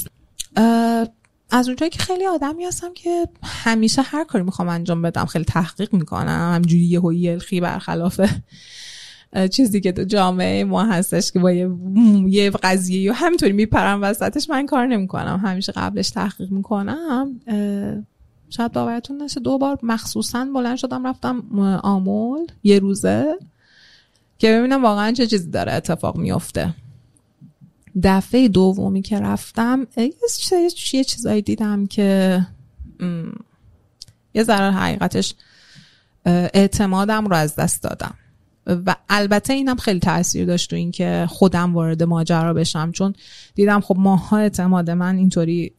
از 1.51 1.69
اونجایی 1.69 1.91
که 1.91 1.99
خیلی 1.99 2.27
آدمی 2.27 2.65
هستم 2.65 2.95
که 2.95 3.29
همیشه 3.43 4.03
هر 4.03 4.25
کاری 4.25 4.45
می‌خوام 4.45 4.69
انجام 4.69 5.03
بدم 5.03 5.25
خیلی 5.25 5.45
تحقیق 5.45 5.95
می‌کنم 5.95 6.53
همجوری 6.55 6.85
یه 6.85 7.01
هوی 7.01 7.61
برخلاف 7.61 8.21
چیزی 9.53 9.81
که 9.81 9.93
تو 9.93 10.05
جامعه 10.05 10.65
ما 10.65 10.85
هستش 10.85 11.33
که 11.33 11.39
با 11.39 11.53
یه, 11.53 11.71
یه 12.27 12.51
قضیه 12.51 13.11
و 13.11 13.15
همینطوری 13.15 13.53
میپرم 13.53 14.03
وسطش 14.03 14.51
من 14.51 14.67
کار 14.67 14.87
نمی‌کنم. 14.87 15.41
همیشه 15.45 15.73
قبلش 15.73 16.11
تحقیق 16.11 16.51
می‌کنم. 16.51 17.41
شاید 18.51 18.73
باورتون 18.73 19.23
نشه 19.23 19.41
دو 19.41 19.59
بار 19.59 19.79
مخصوصا 19.83 20.45
بلند 20.55 20.77
شدم 20.77 21.07
رفتم 21.07 21.43
آمول 21.83 22.47
یه 22.63 22.79
روزه 22.79 23.39
که 24.39 24.53
ببینم 24.59 24.83
واقعا 24.83 25.13
چه 25.13 25.27
چیزی 25.27 25.51
داره 25.51 25.73
اتفاق 25.73 26.17
میفته 26.17 26.75
دفعه 28.03 28.49
دومی 28.49 29.03
که 29.03 29.21
رفتم 29.21 29.87
یه 30.93 31.05
چیزایی 31.05 31.43
دیدم 31.43 31.87
که 31.87 32.41
یه 34.35 34.43
ذره 34.43 34.73
حقیقتش 34.73 35.35
اعتمادم 36.27 37.27
رو 37.27 37.37
از 37.37 37.57
دست 37.57 37.83
دادم. 37.83 38.15
و 38.69 38.97
البته 39.09 39.53
اینم 39.53 39.77
خیلی 39.77 40.01
تاثیر 40.01 40.47
داشت 40.47 40.71
تو 40.71 40.77
اینکه 40.77 41.27
خودم 41.29 41.75
وارد 41.75 42.03
ماجرا 42.03 42.55
بشم. 42.55 42.93
چون 42.93 43.15
دیدم 43.55 43.81
خب 43.81 43.97
ماها 43.99 44.39
اعتماد 44.39 44.91
من 44.91 45.17
اینطوری 45.17 45.73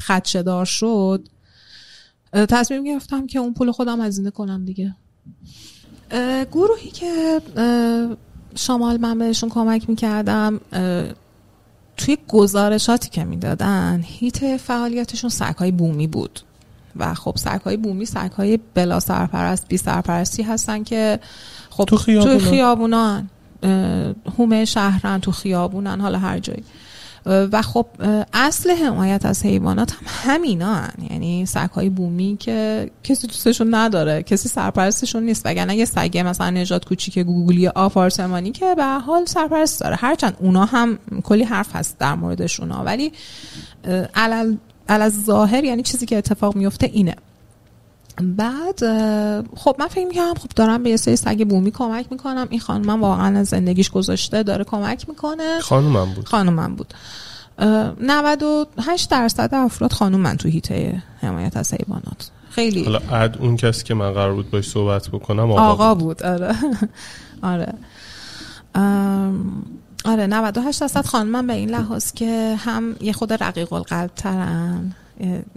خدشدار 0.00 0.64
شد. 0.64 1.28
تصمیم 2.32 2.84
گرفتم 2.84 3.26
که 3.26 3.38
اون 3.38 3.54
پول 3.54 3.72
خودم 3.72 4.00
هزینه 4.00 4.30
کنم 4.30 4.64
دیگه. 4.64 4.94
گروهی 6.52 6.90
که 6.90 7.40
شمال 8.54 8.96
من 8.96 9.18
بهشون 9.18 9.48
کمک 9.48 9.88
می‌کردم 9.88 10.60
توی 11.96 12.18
گزارشاتی 12.28 13.10
که 13.10 13.24
می‌دادن 13.24 14.00
هیت 14.04 14.56
فعالیتشون 14.56 15.30
سگهای 15.30 15.70
بومی 15.70 16.06
بود. 16.06 16.40
و 16.96 17.14
خب 17.14 17.34
سگهای 17.36 17.76
بومی 17.76 18.06
سگهای 18.06 18.58
بلا 18.74 19.00
سرپرست 19.00 19.68
بی 19.68 19.76
سرپرستی 19.76 20.42
هستن 20.42 20.82
که 20.82 21.20
خب 21.76 21.84
تو 21.84 21.96
خیابونان, 21.96 22.38
تو 22.38 22.44
خیابونان 22.50 23.30
هومه 24.38 24.64
شهرن 24.64 25.20
تو 25.20 25.32
خیابونن 25.32 26.00
حالا 26.00 26.18
هر 26.18 26.38
جایی 26.38 26.64
و 27.26 27.62
خب 27.62 27.86
اصل 28.32 28.70
حمایت 28.70 29.26
از 29.26 29.42
حیوانات 29.42 29.92
هم 29.92 29.98
همینا 30.06 30.74
هن. 30.74 30.92
یعنی 31.10 31.46
های 31.74 31.88
بومی 31.88 32.36
که 32.40 32.90
کسی 33.04 33.26
دوستشون 33.26 33.74
نداره 33.74 34.22
کسی 34.22 34.48
سرپرستشون 34.48 35.22
نیست. 35.22 35.46
وگرنه 35.46 35.76
یه 35.76 35.84
سگه 35.84 36.22
مثلا 36.22 36.50
نجات 36.50 36.84
کوچیک 36.84 37.18
گوگلی 37.18 37.68
آپارتمانی 37.68 38.52
که 38.52 38.74
به 38.74 38.84
حال 38.84 39.24
سرپرست 39.24 39.80
داره. 39.80 39.96
هرچند 39.96 40.36
اونا 40.40 40.64
هم 40.64 40.98
کلی 41.24 41.44
حرف 41.44 41.76
هست 41.76 41.98
در 41.98 42.14
موردشون 42.14 42.70
ولی 42.70 43.12
علل 44.88 45.08
ظاهر 45.08 45.64
یعنی 45.64 45.82
چیزی 45.82 46.06
که 46.06 46.18
اتفاق 46.18 46.56
میفته 46.56 46.86
اینه. 46.86 47.14
بعد 48.20 48.78
خب 49.56 49.76
من 49.78 49.86
فکر 49.88 50.06
می‌کنم 50.06 50.34
خب 50.34 50.48
دارم 50.56 50.82
به 50.82 50.90
یه 50.90 50.96
سری 50.96 51.16
سگ 51.16 51.46
بومی 51.48 51.70
کمک 51.70 52.06
می‌کنم. 52.10 52.46
این 52.50 52.60
خانم 52.60 52.86
من 52.86 53.00
واقعا 53.00 53.38
از 53.38 53.48
زندگیش 53.48 53.90
گذاشته 53.90 54.42
داره 54.42 54.64
کمک 54.64 55.08
می‌کنه. 55.08 55.60
خانومم 55.60 56.14
بود. 56.14 56.28
خانومم 56.28 56.76
بود. 56.76 56.94
98 58.00 59.10
درصد 59.10 59.54
افراد 59.54 59.92
خانومن 59.92 60.36
تو 60.36 60.48
هیته 60.48 61.02
حمایت 61.20 61.56
از 61.56 61.74
حیوانات. 61.74 62.30
خیلی. 62.50 62.84
حالا 62.84 62.98
عد 62.98 63.38
اون 63.38 63.56
کسی 63.56 63.84
که 63.84 63.94
من 63.94 64.12
قرار 64.12 64.34
بود 64.34 64.50
باش 64.50 64.68
صحبت 64.68 65.08
بکنم 65.08 65.50
آقا, 65.50 65.60
آقا 65.60 65.94
بود. 65.94 66.18
بود 66.18 66.22
آره. 66.22 66.54
آره. 67.52 67.74
آره 70.04 70.26
98 70.26 70.80
درصد 70.80 71.06
خانمم 71.06 71.46
به 71.46 71.52
این 71.52 71.70
لحاظ 71.70 72.12
که 72.12 72.56
هم 72.58 72.96
یه 73.00 73.12
خود 73.12 73.32
رقیق 73.32 73.72
القلب 73.72 74.10
ترن 74.16 74.94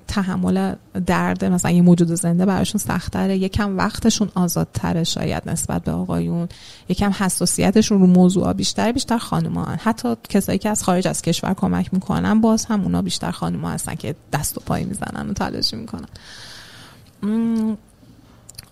تحمل 0.08 0.76
درد 1.06 1.46
مثلا 1.46 1.72
یه 1.72 1.82
موجود 1.82 2.08
زنده 2.08 2.46
براشون 2.46 2.80
سختره 2.80 3.38
یکم 3.38 3.78
وقتشون 3.78 4.30
آزادتره 4.36 5.04
شاید 5.04 5.50
نسبت 5.50 5.84
به 5.84 5.92
آقایون 5.92 6.50
یکم 6.90 7.12
حساسیتشون 7.18 8.00
رو 8.00 8.08
موضوع 8.08 8.54
بیشتر 8.54 8.92
بیشتر 8.92 9.18
خانمان 9.18 9.76
حتی 9.76 10.16
کسایی 10.30 10.60
که 10.60 10.70
از 10.70 10.84
خارج 10.84 11.08
از 11.08 11.22
کشور 11.22 11.54
کمک 11.54 11.94
می‌کنن 11.94 12.42
باز 12.42 12.66
هم 12.66 12.82
اونا 12.82 13.02
بیشتر 13.02 13.32
خانمان 13.32 13.74
هستن 13.74 13.96
که 13.96 14.16
دست 14.34 14.58
و 14.58 14.62
پای 14.66 14.84
می‌زنن 14.84 15.30
و 15.30 15.34
تلاشی 15.34 15.76
می‌کنن. 15.76 16.08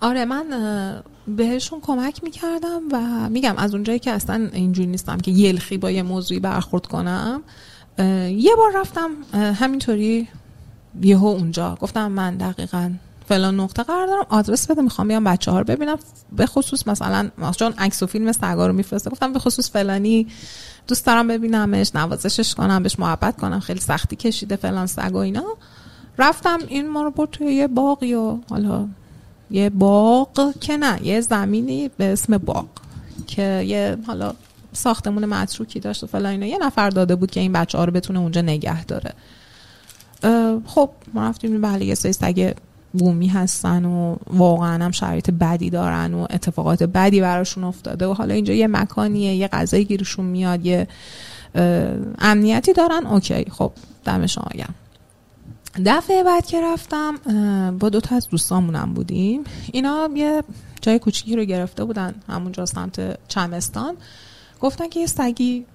آره 0.02 0.26
من 0.26 0.46
بهشون 1.28 1.80
کمک 1.82 2.24
می‌کردم 2.24 2.82
و 2.92 3.30
میگم 3.30 3.56
از 3.58 3.74
اونجایی 3.74 4.00
که 4.00 4.12
اصلا 4.12 4.50
اینجوری 4.54 4.88
نیستم 4.88 5.18
که 5.18 5.32
یلخی 5.32 5.78
با 5.78 5.92
یه 5.92 6.04
موضوعی 6.04 6.40
برخورد 6.40 6.86
کنم 6.86 7.42
یه 8.30 8.56
بار 8.58 8.72
رفتم 8.76 9.10
همینطوری 9.34 10.28
یهو 11.02 11.26
اونجا. 11.26 11.78
گفتم 11.82 12.12
من 12.12 12.38
دقیقا 12.38 12.92
فلان 13.28 13.60
نقطه 13.60 13.84
قرار 13.84 14.08
دارم 14.08 14.26
آدرس 14.30 14.72
بده 14.72 14.82
می‌خوام 14.82 15.08
بیام 15.08 15.24
بچه 15.24 15.52
ها 15.52 15.60
رو 15.60 15.66
ببینم. 15.66 15.98
به 16.32 16.46
خصوص 16.46 16.88
مثلا 16.88 17.30
چون 17.58 17.74
عکس 17.78 18.04
و 18.04 18.08
فیلم 18.08 18.32
سگا 18.32 18.68
رو 18.68 18.74
میفرسته 18.74 19.10
گفتم 19.10 19.34
به 19.34 19.40
خصوص 19.40 19.72
فلانی 19.72 20.28
دوست 20.88 21.06
دارم 21.06 21.28
ببینمش 21.28 21.96
نوازشش 21.96 22.56
کنم 22.56 22.84
بهش 22.84 23.00
محبت 23.00 23.38
کنم 23.38 23.60
خیلی 23.60 23.80
سختی 23.80 24.16
کشیده 24.16 24.56
فلان 24.56 24.88
سگ 24.88 25.14
و 25.14 25.18
اینا. 25.18 25.44
رفتم 26.18 26.60
این 26.68 26.90
ما 26.90 27.04
رو 27.04 27.12
برد 27.12 27.30
توی 27.30 27.54
یه 27.54 27.68
باقی 27.68 28.14
و 28.14 28.38
حالا 28.50 28.88
یه 29.52 29.70
باغ 29.70 30.54
که 30.60 30.78
نه 30.78 31.08
یه 31.08 31.22
زمینی 31.22 31.90
به 31.98 32.14
اسم 32.14 32.38
باغ 32.38 32.66
که 33.28 33.64
یه 33.68 33.98
حالا 34.08 34.34
ساختمون 34.74 35.26
متروکی 35.26 35.80
داشت 35.80 36.04
و 36.04 36.08
فلان 36.08 36.32
اینا. 36.32 36.46
یه 36.46 36.58
نفر 36.58 36.90
داده 36.90 37.16
بود 37.16 37.32
که 37.32 37.40
این 37.40 37.52
بچه 37.52 37.78
ها 37.78 37.86
رو 37.86 37.92
بتونه 37.92 38.20
اونجا 38.20 38.42
نگه 38.42 38.86
داره. 38.86 39.14
خب 40.66 40.90
ما 41.14 41.30
رفتیم 41.30 41.62
بله 41.62 41.86
یه 41.86 41.96
سری 41.96 42.14
سگ 42.14 42.54
بومی 42.94 43.28
هستن 43.28 43.86
و 43.86 44.16
واقعا 44.28 44.86
هم 44.86 44.92
شرایط 44.92 45.32
بدی 45.32 45.70
دارن 45.70 46.14
و 46.14 46.28
اتفاقات 46.30 46.84
بدی 46.84 47.22
براشون 47.22 47.64
افتاده 47.64 48.08
و 48.08 48.14
حالا 48.14 48.34
اینجا 48.34 48.54
یه 48.54 48.68
مکانیه 48.68 49.36
یه 49.36 49.48
غذای 49.48 49.86
گیرشون 49.86 50.26
میاد 50.26 50.66
یه 50.66 50.88
امنیتی 52.20 52.74
دارن. 52.74 53.06
اوکی 53.06 53.46
خب 53.52 53.72
دم 54.06 54.26
شما 54.26 54.48
گم 54.56 54.74
دفعه 55.86 56.24
بعد 56.24 56.46
که 56.46 56.62
رفتم 56.62 57.16
با 57.80 57.90
دو 57.90 58.00
تا 58.00 58.16
از 58.16 58.28
دوستامونم 58.30 58.94
بودیم. 58.94 59.44
اینا 59.72 60.10
یه 60.16 60.44
جای 60.82 61.00
کوچیکی 61.00 61.36
رو 61.36 61.44
گرفته 61.44 61.86
بودن 61.86 62.16
همونجا 62.30 62.66
سمت 62.66 63.20
چمستان. 63.28 63.96
گفتن 64.62 64.90
که 64.90 65.00
یه 65.00 65.06
سگی 65.06 65.66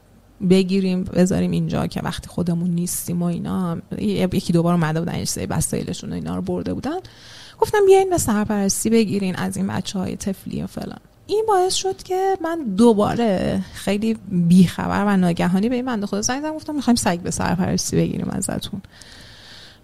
بگیریم 0.51 1.05
بذاریم 1.05 1.51
اینجا 1.51 1.87
که 1.87 2.01
وقتی 2.01 2.29
خودمون 2.29 2.71
نیستیم 2.71 3.23
و 3.23 3.27
اینا 3.27 3.79
یکی 3.99 4.53
دوبار 4.53 4.75
اومده 4.75 5.01
بودن 5.01 5.25
سری 5.25 5.47
وسایلشون 5.47 6.13
اینا 6.13 6.37
رو 6.37 6.43
برده 6.43 6.75
بودن. 6.75 6.99
گفتم 7.61 7.79
بیاین 7.87 8.11
به 8.11 8.19
سرپرستی 8.19 8.91
بگیرین 8.91 9.37
از 9.37 9.57
این 9.57 9.67
بچه 9.67 9.99
های 9.99 10.17
تفلی 10.17 10.63
و 10.63 10.67
فلان. 10.67 10.99
این 11.27 11.45
باعث 11.49 11.75
شد 11.75 12.03
که 12.03 12.39
من 12.43 12.65
دوباره 12.77 13.65
خیلی 13.73 14.17
بیخبر 14.29 15.05
و 15.07 15.17
ناگهانی 15.17 15.69
به 15.69 15.75
این 15.75 15.85
بنده 15.85 16.07
خدا 16.07 16.23
زنگ 16.23 16.45
گفتم 16.45 16.75
می‌خوایم 16.75 16.97
سگ 16.97 17.21
به 17.21 17.31
سرپرستی 17.31 17.97
بگیریم 17.97 18.31
ازتون. 18.31 18.83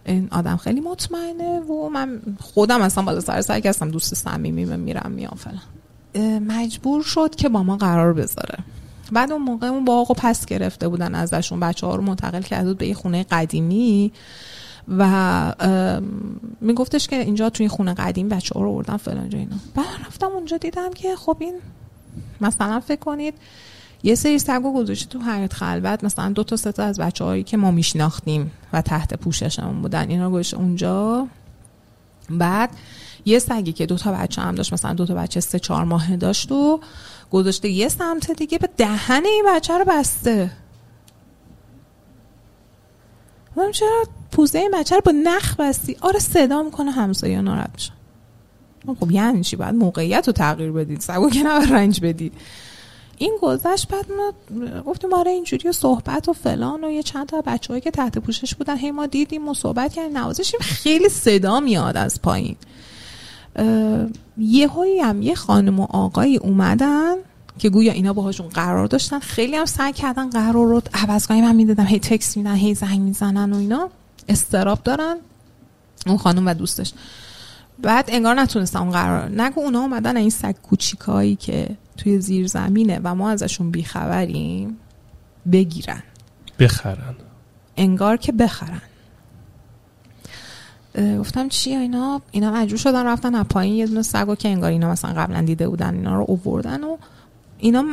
این 0.06 0.28
آدم 0.30 0.56
خیلی 0.56 0.80
مطمئنه 0.80 1.60
و 1.60 1.88
من 1.88 2.22
خودم 2.40 2.82
اصلا 2.82 3.04
بالا 3.04 3.20
سر 3.20 3.40
سر 3.40 3.62
هستم 3.64 3.90
دوست 3.90 4.14
صمیمی 4.14 4.64
میرم 4.64 5.10
میام 5.10 5.36
فلان. 5.36 6.38
مجبور 6.38 7.02
شد 7.02 7.34
که 7.34 7.48
با 7.48 7.62
ما 7.62 7.76
قرار 7.76 8.12
بذاره. 8.12 8.58
بعد 9.12 9.32
اون 9.32 9.42
موقع 9.42 9.66
اون 9.66 9.84
باغ 9.84 10.10
و 10.10 10.14
پس 10.14 10.46
گرفته 10.46 10.88
بودن 10.88 11.14
ازشون. 11.14 11.60
بچه 11.60 11.86
ها 11.86 11.96
رو 11.96 12.02
منتقل 12.02 12.42
کرده 12.42 12.68
بود 12.68 12.78
به 12.78 12.86
یه 12.86 12.94
خونه 12.94 13.26
قدیمی 13.30 14.12
و 14.88 15.54
میگفتش 16.60 17.08
که 17.08 17.20
اینجا 17.20 17.50
توی 17.50 17.68
خونه 17.68 17.94
قدیم 17.94 18.28
بچه 18.28 18.54
ها 18.54 18.64
رو 18.64 18.74
بردن 18.74 18.96
فلان 18.96 19.28
جا 19.28 19.38
اینا. 19.38 19.56
بعد 19.74 19.86
رفتم 20.06 20.26
اونجا 20.26 20.56
دیدم 20.56 20.92
که 20.92 21.16
خب 21.16 21.36
این 21.40 21.54
مثلا 22.40 22.80
فکر 22.80 23.00
کنید 23.00 23.34
یه 24.02 24.14
سری 24.14 24.38
سگو 24.38 24.74
گذاشته 24.74 25.08
تو 25.08 25.20
حیات 25.20 25.52
خلوت. 25.52 26.04
مثلا 26.04 26.28
دو 26.28 26.44
تا 26.44 26.56
سه 26.56 26.82
از 26.82 26.98
بچه 26.98 27.24
هایی 27.24 27.42
که 27.42 27.56
ما 27.56 27.70
میشناختیم 27.70 28.50
و 28.72 28.82
تحت 28.82 29.14
پوششمون 29.14 29.82
بودن. 29.82 30.08
اینا 30.08 30.30
گذاشته 30.30 30.56
اونجا. 30.56 31.26
بعد 32.30 32.70
یه 33.24 33.38
سگی 33.38 33.72
که 33.72 33.86
دو 33.86 33.96
تا 33.96 34.12
بچه 34.12 34.42
هم 34.42 34.54
داشت 34.54 34.72
مثلا 34.72 34.94
دو 34.94 35.06
تا 35.06 35.14
بچه 35.14 35.40
سه 35.40 35.58
چهار 35.58 35.84
ماه 35.84 36.16
داشت 36.16 36.52
و 36.52 36.80
گذاشته 37.34 37.68
یه 37.68 37.88
سمت 37.88 38.30
دیگه 38.30 38.58
به 38.58 38.68
دهن 38.76 39.22
این 39.24 39.44
بچه 39.48 39.78
رو 39.78 39.84
بسته. 39.84 40.50
من 43.56 43.70
چرا 43.72 44.04
پوزه 44.32 44.58
این 44.58 44.70
بچه 44.70 44.94
رو 44.94 45.02
با 45.04 45.12
نخ 45.12 45.56
بستی؟ 45.56 45.96
آره 46.00 46.18
صدا 46.18 46.62
می‌کنه 46.62 46.90
همسایه 46.90 47.40
ناراحت 47.40 47.70
میشن. 47.74 47.94
خب 49.00 49.10
یعنی 49.10 49.42
چی؟ 49.42 49.56
باید 49.56 49.74
موقعیت 49.74 50.26
رو 50.26 50.32
تغییر 50.32 50.72
بدید 50.72 51.00
سگو 51.00 51.30
که 51.30 51.42
نباید 51.42 51.72
رنج 51.72 52.00
بدید. 52.00 52.32
این 53.18 53.38
گذشت 53.42 53.88
بعد 53.88 54.06
ما 54.12 54.32
گفتیم 54.82 55.14
آره 55.14 55.30
اینجوری 55.30 55.72
صحبت 55.72 56.28
و 56.28 56.32
فلان 56.32 56.84
و 56.84 56.90
یه 56.90 57.02
چند 57.02 57.26
تا 57.26 57.40
بچه 57.40 57.80
که 57.80 57.90
تحت 57.90 58.18
پوشش 58.18 58.54
بودن 58.54 58.76
هی 58.76 58.90
ما 58.90 59.06
دیدیم 59.06 59.48
و 59.48 59.54
صحبت 59.54 59.92
کردیم 59.92 60.18
نوازشیم 60.18 60.60
خیلی 60.60 61.08
صدا 61.08 61.60
میاد 61.60 61.96
از 61.96 62.22
پایین. 62.22 62.56
یه 64.38 64.68
هم 65.02 65.22
یه 65.22 65.34
خانم 65.34 65.80
و 65.80 65.86
آقایی 65.90 66.36
اومدن 66.36 67.14
که 67.58 67.70
گویا 67.70 67.92
اینا 67.92 68.12
باهاشون 68.12 68.48
قرار 68.48 68.86
داشتن. 68.86 69.18
خیلی 69.18 69.56
هم 69.56 69.64
سعی 69.64 69.92
کردن 69.92 70.30
قرار 70.30 70.66
رو 70.66 70.82
عوض 70.94 71.26
کنیم. 71.26 71.44
من 71.44 71.56
می‌دادم 71.56 71.84
هی 71.84 71.98
تکس 71.98 72.36
میدن 72.36 72.54
هی 72.54 72.74
زنگ 72.74 73.00
می‌زنن 73.00 73.52
و 73.52 73.56
اینا. 73.56 73.90
استراب 74.28 74.82
دارن 74.82 75.16
اون 76.06 76.16
خانم 76.16 76.46
و 76.46 76.54
دوستش. 76.54 76.92
بعد 77.82 78.04
انگار 78.08 78.34
نتونستم 78.40 78.82
اون 78.82 78.90
قرار 78.90 79.28
نگو 79.28 79.60
اونا 79.60 79.80
اومدن 79.80 80.16
این 80.16 80.30
سگ 80.30 80.54
کوچیکایی 80.62 81.36
که 81.36 81.68
توی 81.96 82.20
زیر 82.20 82.46
زمینه 82.46 83.00
و 83.04 83.14
ما 83.14 83.30
ازشون 83.30 83.70
بیخبریم 83.70 84.76
بگیرن. 85.52 86.02
بخرن. 86.58 87.14
انگار 87.76 88.16
که 88.16 88.32
بخرن. 88.32 88.82
گفتم 90.96 91.48
چی 91.48 91.74
اینا؟ 91.74 92.20
اینا 92.30 92.52
مجبور 92.52 92.78
شدن 92.78 93.06
رفتن 93.06 93.34
از 93.34 93.46
پایین 93.48 93.74
یه 93.74 93.86
دونه 93.86 94.02
سگو 94.02 94.34
که 94.34 94.48
انگار 94.48 94.70
اینا 94.70 94.90
مثلا 94.90 95.12
قبلا 95.12 95.42
دیده 95.42 95.68
بودن 95.68 95.94
اینا 95.94 96.16
رو 96.16 96.24
اووردن 96.28 96.84
و 96.84 96.96
اینا 97.58 97.84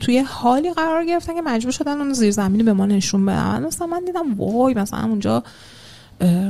توی 0.00 0.18
حالی 0.18 0.72
قرار 0.72 1.04
گرفتن 1.04 1.34
که 1.34 1.42
مجبور 1.42 1.72
شدن 1.72 2.00
اون 2.00 2.12
زیر 2.12 2.30
زمینی 2.30 2.62
به 2.62 2.72
ما 2.72 2.86
نشون 2.86 3.26
بدن. 3.26 3.66
مثلا 3.66 3.86
من 3.86 4.04
دیدم 4.04 4.34
وای 4.34 4.74
مثلا 4.74 5.08
اونجا 5.08 5.42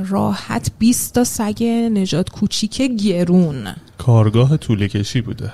راحت 0.08 0.70
20 0.78 1.14
تا 1.14 1.24
سگ 1.24 1.64
نجات 1.64 2.30
کوچیک 2.30 2.82
گرون. 2.82 3.74
کارگاه 3.98 4.56
طول 4.56 4.86
کشی 4.86 5.20
بوده. 5.20 5.52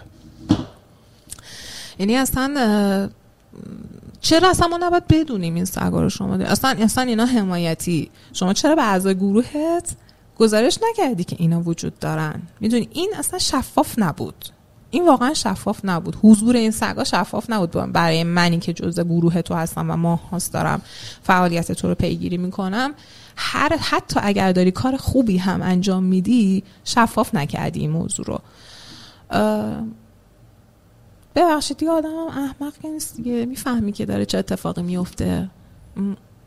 یعنی 1.98 2.16
اصلا 2.16 3.10
چرا 4.20 4.50
اصلا 4.50 4.68
ما 4.68 4.78
نباید 4.82 5.06
بدونیم 5.08 5.54
این 5.54 5.64
سگا 5.64 6.02
رو 6.02 6.08
شما 6.08 6.34
اصلا 6.34 6.70
اصلا 6.70 7.04
اینا 7.04 7.24
حمایتی. 7.24 8.10
شما 8.32 8.52
چرا 8.52 8.74
به 8.74 8.82
اعضای 8.82 9.14
گروهت 9.14 9.96
گزارش 10.40 10.78
نکردی 10.90 11.24
که 11.24 11.36
اینا 11.38 11.60
وجود 11.60 11.98
دارن. 11.98 12.42
می‌دونی 12.60 12.88
این 12.92 13.12
اصلا 13.18 13.38
شفاف 13.38 13.94
نبود. 13.98 14.44
این 14.90 15.06
واقعا 15.06 15.34
شفاف 15.34 15.80
نبود. 15.84 16.16
حضور 16.22 16.56
این 16.56 16.70
سگا 16.70 17.04
شفاف 17.04 17.50
نبود. 17.50 17.70
برای 17.70 18.24
منی 18.24 18.58
که 18.58 18.72
جزء 18.72 19.02
گروه 19.02 19.42
تو 19.42 19.54
هستم 19.54 19.90
و 19.90 19.96
ما 19.96 20.16
هاست 20.16 20.52
دارم 20.52 20.82
فعالیت 21.22 21.72
تو 21.72 21.88
رو 21.88 21.94
پیگیری 21.94 22.36
می‌کنم 22.36 22.94
هر 23.36 23.76
حتی 23.76 24.20
اگر 24.22 24.52
داری 24.52 24.70
کار 24.70 24.96
خوبی 24.96 25.36
هم 25.36 25.62
انجام 25.62 26.02
میدی 26.02 26.64
شفاف 26.84 27.34
نکردی 27.34 27.80
این 27.80 27.90
موضوع 27.90 28.26
رو. 28.26 28.40
ببخشید 31.34 31.76
دیگه 31.76 31.92
آدم 31.92 32.16
احمق 32.28 32.72
نیست 32.84 33.16
دیگه. 33.16 33.46
می‌فهمی 33.46 33.92
که 33.92 34.06
داره 34.06 34.26
چه 34.26 34.38
اتفاقی 34.38 34.82
میفته 34.82 35.50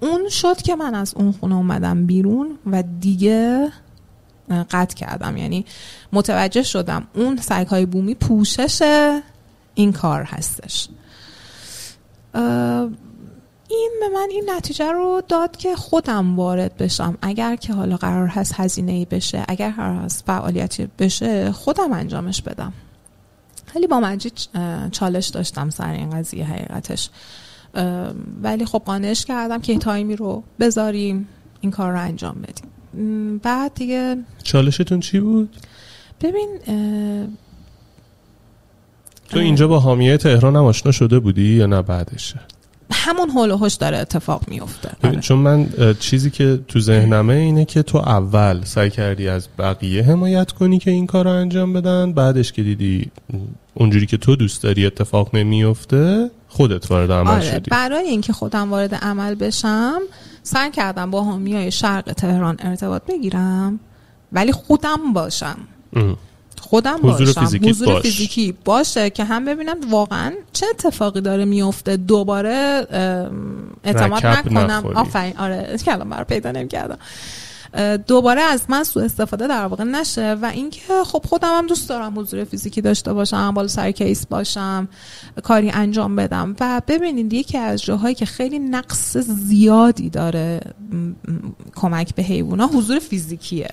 اون 0.03 0.29
شد 0.29 0.61
که 0.61 0.75
من 0.75 0.95
از 0.95 1.13
اون 1.15 1.31
خونه 1.31 1.55
اومدم 1.55 2.05
بیرون 2.05 2.57
و 2.65 2.83
دیگه 2.99 3.71
قطع 4.71 4.95
کردم. 4.95 5.37
یعنی 5.37 5.65
متوجه 6.13 6.63
شدم 6.63 7.07
اون 7.13 7.37
سگ 7.37 7.67
های 7.67 7.85
بومی 7.85 8.15
پوشش 8.15 8.81
این 9.73 9.93
کار 9.93 10.23
هستش. 10.23 10.87
این 13.67 13.91
به 13.99 14.09
من 14.13 14.27
این 14.31 14.49
نتیجه 14.55 14.91
رو 14.91 15.21
داد 15.27 15.57
که 15.57 15.75
خودم 15.75 16.35
وارد 16.35 16.77
بشم. 16.77 17.17
اگر 17.21 17.55
که 17.55 17.73
حالا 17.73 17.97
قرار 17.97 18.27
هست 18.27 18.53
هزینه 18.55 18.91
ای 18.91 19.05
بشه 19.05 19.45
اگر 19.47 19.71
قرار 19.71 19.95
هست 19.95 20.23
فعالیتی 20.27 20.89
بشه 20.99 21.51
خودم 21.51 21.93
انجامش 21.93 22.41
بدم. 22.41 22.73
خیلی 23.65 23.87
با 23.87 23.99
مجید 23.99 24.33
چالش 24.91 25.27
داشتم 25.27 25.69
سر 25.69 25.91
این 25.91 26.09
قضیه 26.09 26.45
حقیقتش. 26.45 27.09
ولی 28.43 28.65
خب 28.65 28.81
قانعش 28.85 29.25
کردم 29.25 29.61
که 29.61 29.77
تایمی 29.77 30.15
رو 30.15 30.43
بذاریم 30.59 31.27
این 31.61 31.71
کار 31.71 31.91
رو 31.91 31.99
انجام 31.99 32.35
بدیم. 32.41 32.69
بعد 33.37 33.73
دیگه 33.73 34.17
چالشتون 34.43 34.99
چی 34.99 35.19
بود؟ 35.19 35.49
ببین 36.21 36.49
تو 39.29 39.39
اینجا 39.39 39.67
با 39.67 39.79
حامیه 39.79 40.17
تهران 40.17 40.55
هم 40.55 40.63
آشنا 40.63 40.91
شده 40.91 41.19
بودی 41.19 41.55
یا 41.55 41.65
نه 41.65 41.81
بعدشه؟ 41.81 42.39
همون 42.91 43.29
حول 43.29 43.51
و 43.51 43.57
حوش 43.57 43.73
داره 43.73 43.97
اتفاق 43.97 44.41
میفته 44.47 45.19
چون 45.21 45.39
من 45.39 45.67
چیزی 45.99 46.29
که 46.29 46.59
تو 46.67 46.79
ذهنمه 46.79 47.33
اینه 47.33 47.65
که 47.65 47.83
تو 47.83 47.97
اول 47.97 48.63
سعی 48.63 48.89
کردی 48.89 49.27
از 49.27 49.47
بقیه 49.59 50.03
حمایت 50.03 50.51
کنی 50.51 50.79
که 50.79 50.91
این 50.91 51.07
کار 51.07 51.25
رو 51.25 51.31
انجام 51.31 51.73
بدن 51.73 52.13
بعدش 52.13 52.51
که 52.51 52.63
دیدی 52.63 53.11
اونجوری 53.73 54.05
که 54.05 54.17
تو 54.17 54.35
دوست 54.35 54.63
داری 54.63 54.85
اتفاق 54.85 55.35
نمیفته 55.35 56.29
خودت 56.53 56.91
وارد 56.91 57.11
عمل 57.11 57.31
آره 57.31 57.51
شدی. 57.51 57.69
برای 57.69 58.07
اینکه 58.07 58.33
خودم 58.33 58.71
وارد 58.71 58.95
عمل 58.95 59.35
بشم 59.35 60.01
سعی 60.43 60.71
کردم 60.71 61.11
با 61.11 61.23
حامیای 61.23 61.71
شرق 61.71 62.13
تهران 62.13 62.57
ارتباط 62.59 63.01
بگیرم 63.07 63.79
ولی 64.31 64.51
خودم 64.51 65.13
باشم. 65.13 65.57
خودم 66.61 66.99
حضور 67.03 67.27
باشم. 67.27 67.41
فیزیکی 67.41 67.69
حضور 67.69 67.87
باش. 67.87 68.01
فیزیکی 68.01 68.57
باشه 68.65 69.09
که 69.09 69.23
هم 69.23 69.45
ببینم 69.45 69.77
واقعا 69.89 70.31
چه 70.53 70.65
اتفاقی 70.69 71.21
داره 71.21 71.45
میفته 71.45 71.97
دوباره 71.97 72.87
ام، 72.91 73.31
اعتماد 73.83 74.25
نکنم. 74.25 74.83
آفرین. 74.95 75.37
آره 75.37 75.77
کلام 75.85 76.09
برای 76.09 76.23
پیدا 76.23 76.51
نمی‌کردم. 76.51 76.97
دوباره 78.07 78.41
از 78.41 78.65
من 78.69 78.83
سوء 78.83 79.03
استفاده 79.03 79.47
در 79.47 79.65
واقع 79.65 79.83
نشه 79.83 80.33
و 80.41 80.45
اینکه 80.45 81.03
خب 81.05 81.25
خودم 81.29 81.57
هم 81.57 81.67
دوست 81.67 81.89
دارم 81.89 82.19
حضور 82.19 82.43
فیزیکی 82.43 82.81
داشته 82.81 83.13
باشم 83.13 83.51
بالا 83.51 83.67
سر 83.67 83.91
کیس 83.91 84.25
باشم 84.25 84.87
کاری 85.43 85.69
انجام 85.69 86.15
بدم. 86.15 86.55
و 86.59 86.81
ببینید 86.87 87.33
یکی 87.33 87.57
از 87.57 87.83
جاهایی 87.83 88.15
که 88.15 88.25
خیلی 88.25 88.59
نقص 88.59 89.17
زیادی 89.17 90.09
داره 90.09 90.61
کمک 91.75 92.15
به 92.15 92.23
حیوونا 92.23 92.67
حضور 92.67 92.99
فیزیکیه. 92.99 93.69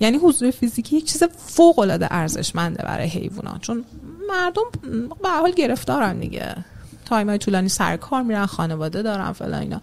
یعنی 0.00 0.16
حضور 0.16 0.50
فیزیکی 0.50 0.96
یک 0.96 1.04
چیز 1.04 1.22
فوق 1.36 1.78
العاده 1.78 2.08
ارزشمنده 2.10 2.82
برای 2.82 3.08
حیوونا. 3.08 3.58
چون 3.60 3.84
مردم 4.28 4.64
به 5.22 5.28
حال 5.28 5.50
گرفتارن 5.50 6.18
دیگه. 6.18 6.56
تایم 7.04 7.28
های 7.28 7.38
طولانی 7.38 7.68
سر 7.68 7.96
کار 7.96 8.22
میرن 8.22 8.46
خانواده 8.46 9.02
دارن 9.02 9.32
فلان 9.32 9.62
اینا. 9.62 9.80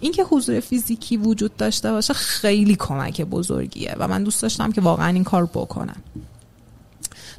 اینکه 0.00 0.24
حضور 0.24 0.60
فیزیکی 0.60 1.16
وجود 1.16 1.56
داشته 1.56 1.92
باشه 1.92 2.14
خیلی 2.14 2.76
کمک 2.76 3.22
بزرگیه 3.22 3.96
و 3.98 4.08
من 4.08 4.24
دوست 4.24 4.42
داشتم 4.42 4.72
که 4.72 4.80
واقعا 4.80 5.08
این 5.08 5.24
کار 5.24 5.46
بکنم 5.46 5.96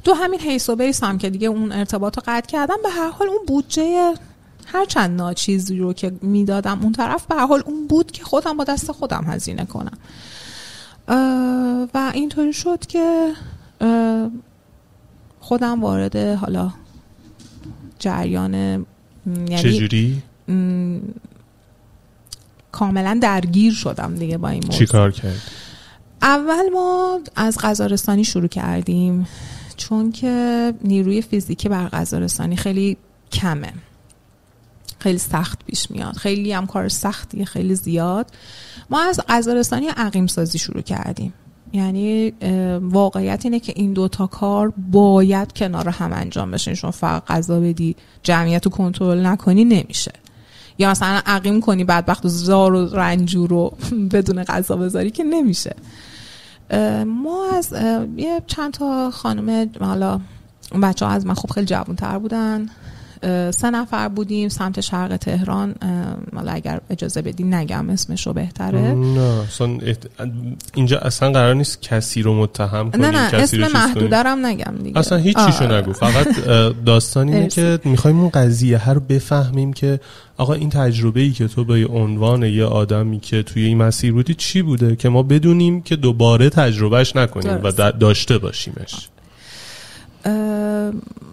تو 0.04 0.12
همین 0.12 0.40
حیث 0.40 0.68
و 0.68 0.76
بیس 0.76 1.04
هم 1.04 1.18
که 1.18 1.30
دیگه 1.30 1.48
اون 1.48 1.72
ارتباط 1.72 2.16
رو 2.16 2.22
قطع 2.26 2.50
کردم 2.50 2.76
به 2.82 2.88
هر 2.88 3.10
حال 3.10 3.28
اون 3.28 3.46
بودجه 3.46 4.14
هر 4.66 4.84
چند 4.84 5.16
ناچیزی 5.16 5.78
رو 5.78 5.92
که 5.92 6.12
می‌دادم 6.22 6.80
اون 6.82 6.92
طرف 6.92 7.26
به 7.26 7.34
هر 7.34 7.46
حال 7.46 7.62
اون 7.66 7.86
بود 7.86 8.10
که 8.10 8.24
خودم 8.24 8.56
با 8.56 8.64
دست 8.64 8.92
خودم 8.92 9.24
هزینه 9.26 9.64
کنم 9.64 9.98
و 11.94 12.10
اینطوری 12.14 12.52
شد 12.52 12.86
که 12.86 13.32
خودم 15.40 15.80
وارد 15.80 16.16
حالا 16.16 16.72
جریان 17.98 18.54
یعنی 18.54 19.56
چجوری؟ 19.56 20.22
کاملا 22.72 23.18
درگیر 23.22 23.72
شدم 23.72 24.14
دیگه 24.14 24.38
با 24.38 24.48
این 24.48 24.62
چی 24.62 24.68
موضوع. 24.68 24.86
کار 24.86 25.10
کرد؟ 25.10 25.40
اول 26.22 26.68
ما 26.72 27.20
از 27.36 27.58
غذارستانی 27.58 28.24
شروع 28.24 28.48
کردیم 28.48 29.26
چون 29.76 30.12
که 30.12 30.74
نیروی 30.84 31.22
فیزیکی 31.22 31.68
بر 31.68 31.88
غذارستانی 31.88 32.56
خیلی 32.56 32.96
کمه. 33.32 33.72
خیلی 34.98 35.18
سخت 35.18 35.64
پیش 35.66 35.90
میاد. 35.90 36.16
خیلی 36.16 36.52
هم 36.52 36.66
کار 36.66 36.88
سختیه 36.88 37.44
خیلی 37.44 37.74
زیاد. 37.74 38.26
ما 38.90 39.02
از 39.02 39.20
غذارستانی 39.28 39.86
عقیم 39.88 40.26
سازی 40.26 40.58
شروع 40.58 40.82
کردیم. 40.82 41.34
یعنی 41.72 42.32
واقعیت 42.80 43.40
اینه 43.44 43.60
که 43.60 43.72
این 43.76 43.92
دوتا 43.92 44.26
کار 44.26 44.72
باید 44.90 45.52
کنار 45.52 45.88
هم 45.88 46.12
انجام 46.12 46.50
بشه 46.50 46.74
چون 46.74 46.90
فقط 46.90 47.24
غذا 47.26 47.60
بدی 47.60 47.96
جمعیت 48.22 48.64
رو 48.64 48.70
کنترل 48.70 49.26
نکنی 49.26 49.64
نمیشه. 49.64 50.12
یا 50.80 50.90
مثلا 50.90 51.20
عقیم 51.26 51.60
کنی 51.60 51.84
بدبخت 51.84 52.24
و 52.24 52.28
زار 52.28 52.74
و 52.74 52.86
رنجور 52.86 53.50
رو 53.50 53.76
بدون 54.12 54.44
غذا 54.44 54.76
بذاری 54.76 55.10
که 55.10 55.24
نمیشه. 55.24 55.76
ما 57.06 57.50
از 57.52 57.72
یه 58.16 58.42
چند 58.46 58.72
تا 58.72 59.10
خانم 59.10 59.70
حالا 59.80 60.20
بچه 60.82 61.06
ها 61.06 61.12
از 61.12 61.26
من 61.26 61.34
خب 61.34 61.50
خیلی 61.50 61.66
جوان 61.66 61.96
تر 61.96 62.18
بودن. 62.18 62.68
سه 63.50 63.70
نفر 63.70 64.08
بودیم 64.08 64.48
سمت 64.48 64.80
شرق 64.80 65.16
تهران 65.16 65.74
حالا 66.34 66.52
اگر 66.52 66.80
اجازه 66.90 67.22
بدی 67.22 67.44
نگم 67.44 67.90
اسمش 67.90 68.26
رو 68.26 68.32
بهتره 68.32 68.80
نه 68.80 69.44
اینجا 70.74 70.98
اصلا 70.98 71.32
قرار 71.32 71.54
نیست 71.54 71.82
کسی 71.82 72.22
رو 72.22 72.34
متهم 72.34 72.90
کنیم 72.90 73.04
نه 73.04 73.10
نه 73.10 73.30
کسی 73.30 73.62
اسم. 73.62 73.72
محدودرم 73.72 74.46
نگم 74.46 74.74
دیگه 74.82 74.98
اصلا 74.98 75.18
هیچیشو 75.18 75.64
آره. 75.64 75.76
نگو 75.76 75.92
فقط 75.92 76.26
داستان 76.86 77.28
اینه. 77.28 77.48
که 77.48 77.78
می‌خوایم 77.84 78.20
اون 78.20 78.28
قضیه 78.28 78.78
هر 78.78 78.94
رو 78.94 79.00
بفهمیم 79.00 79.72
که 79.72 80.00
آقا 80.36 80.52
این 80.54 80.70
تجربه 80.70 81.20
ای 81.20 81.30
که 81.30 81.48
تو 81.48 81.64
به 81.64 81.86
عنوان 81.86 82.42
یه 82.42 82.64
آدمی 82.64 83.20
که 83.20 83.42
توی 83.42 83.64
این 83.64 83.78
مسیر 83.78 84.12
بودی 84.12 84.34
چی 84.34 84.62
بوده 84.62 84.96
که 84.96 85.08
ما 85.08 85.22
بدونیم 85.22 85.82
که 85.82 85.96
دوباره 85.96 86.50
تجربهش 86.50 87.16
نکنیم 87.16 87.54
و 87.54 87.58
درست. 87.58 87.76
دا- 87.76 87.98
داشته 87.98 88.38
باشیمش 88.38 89.08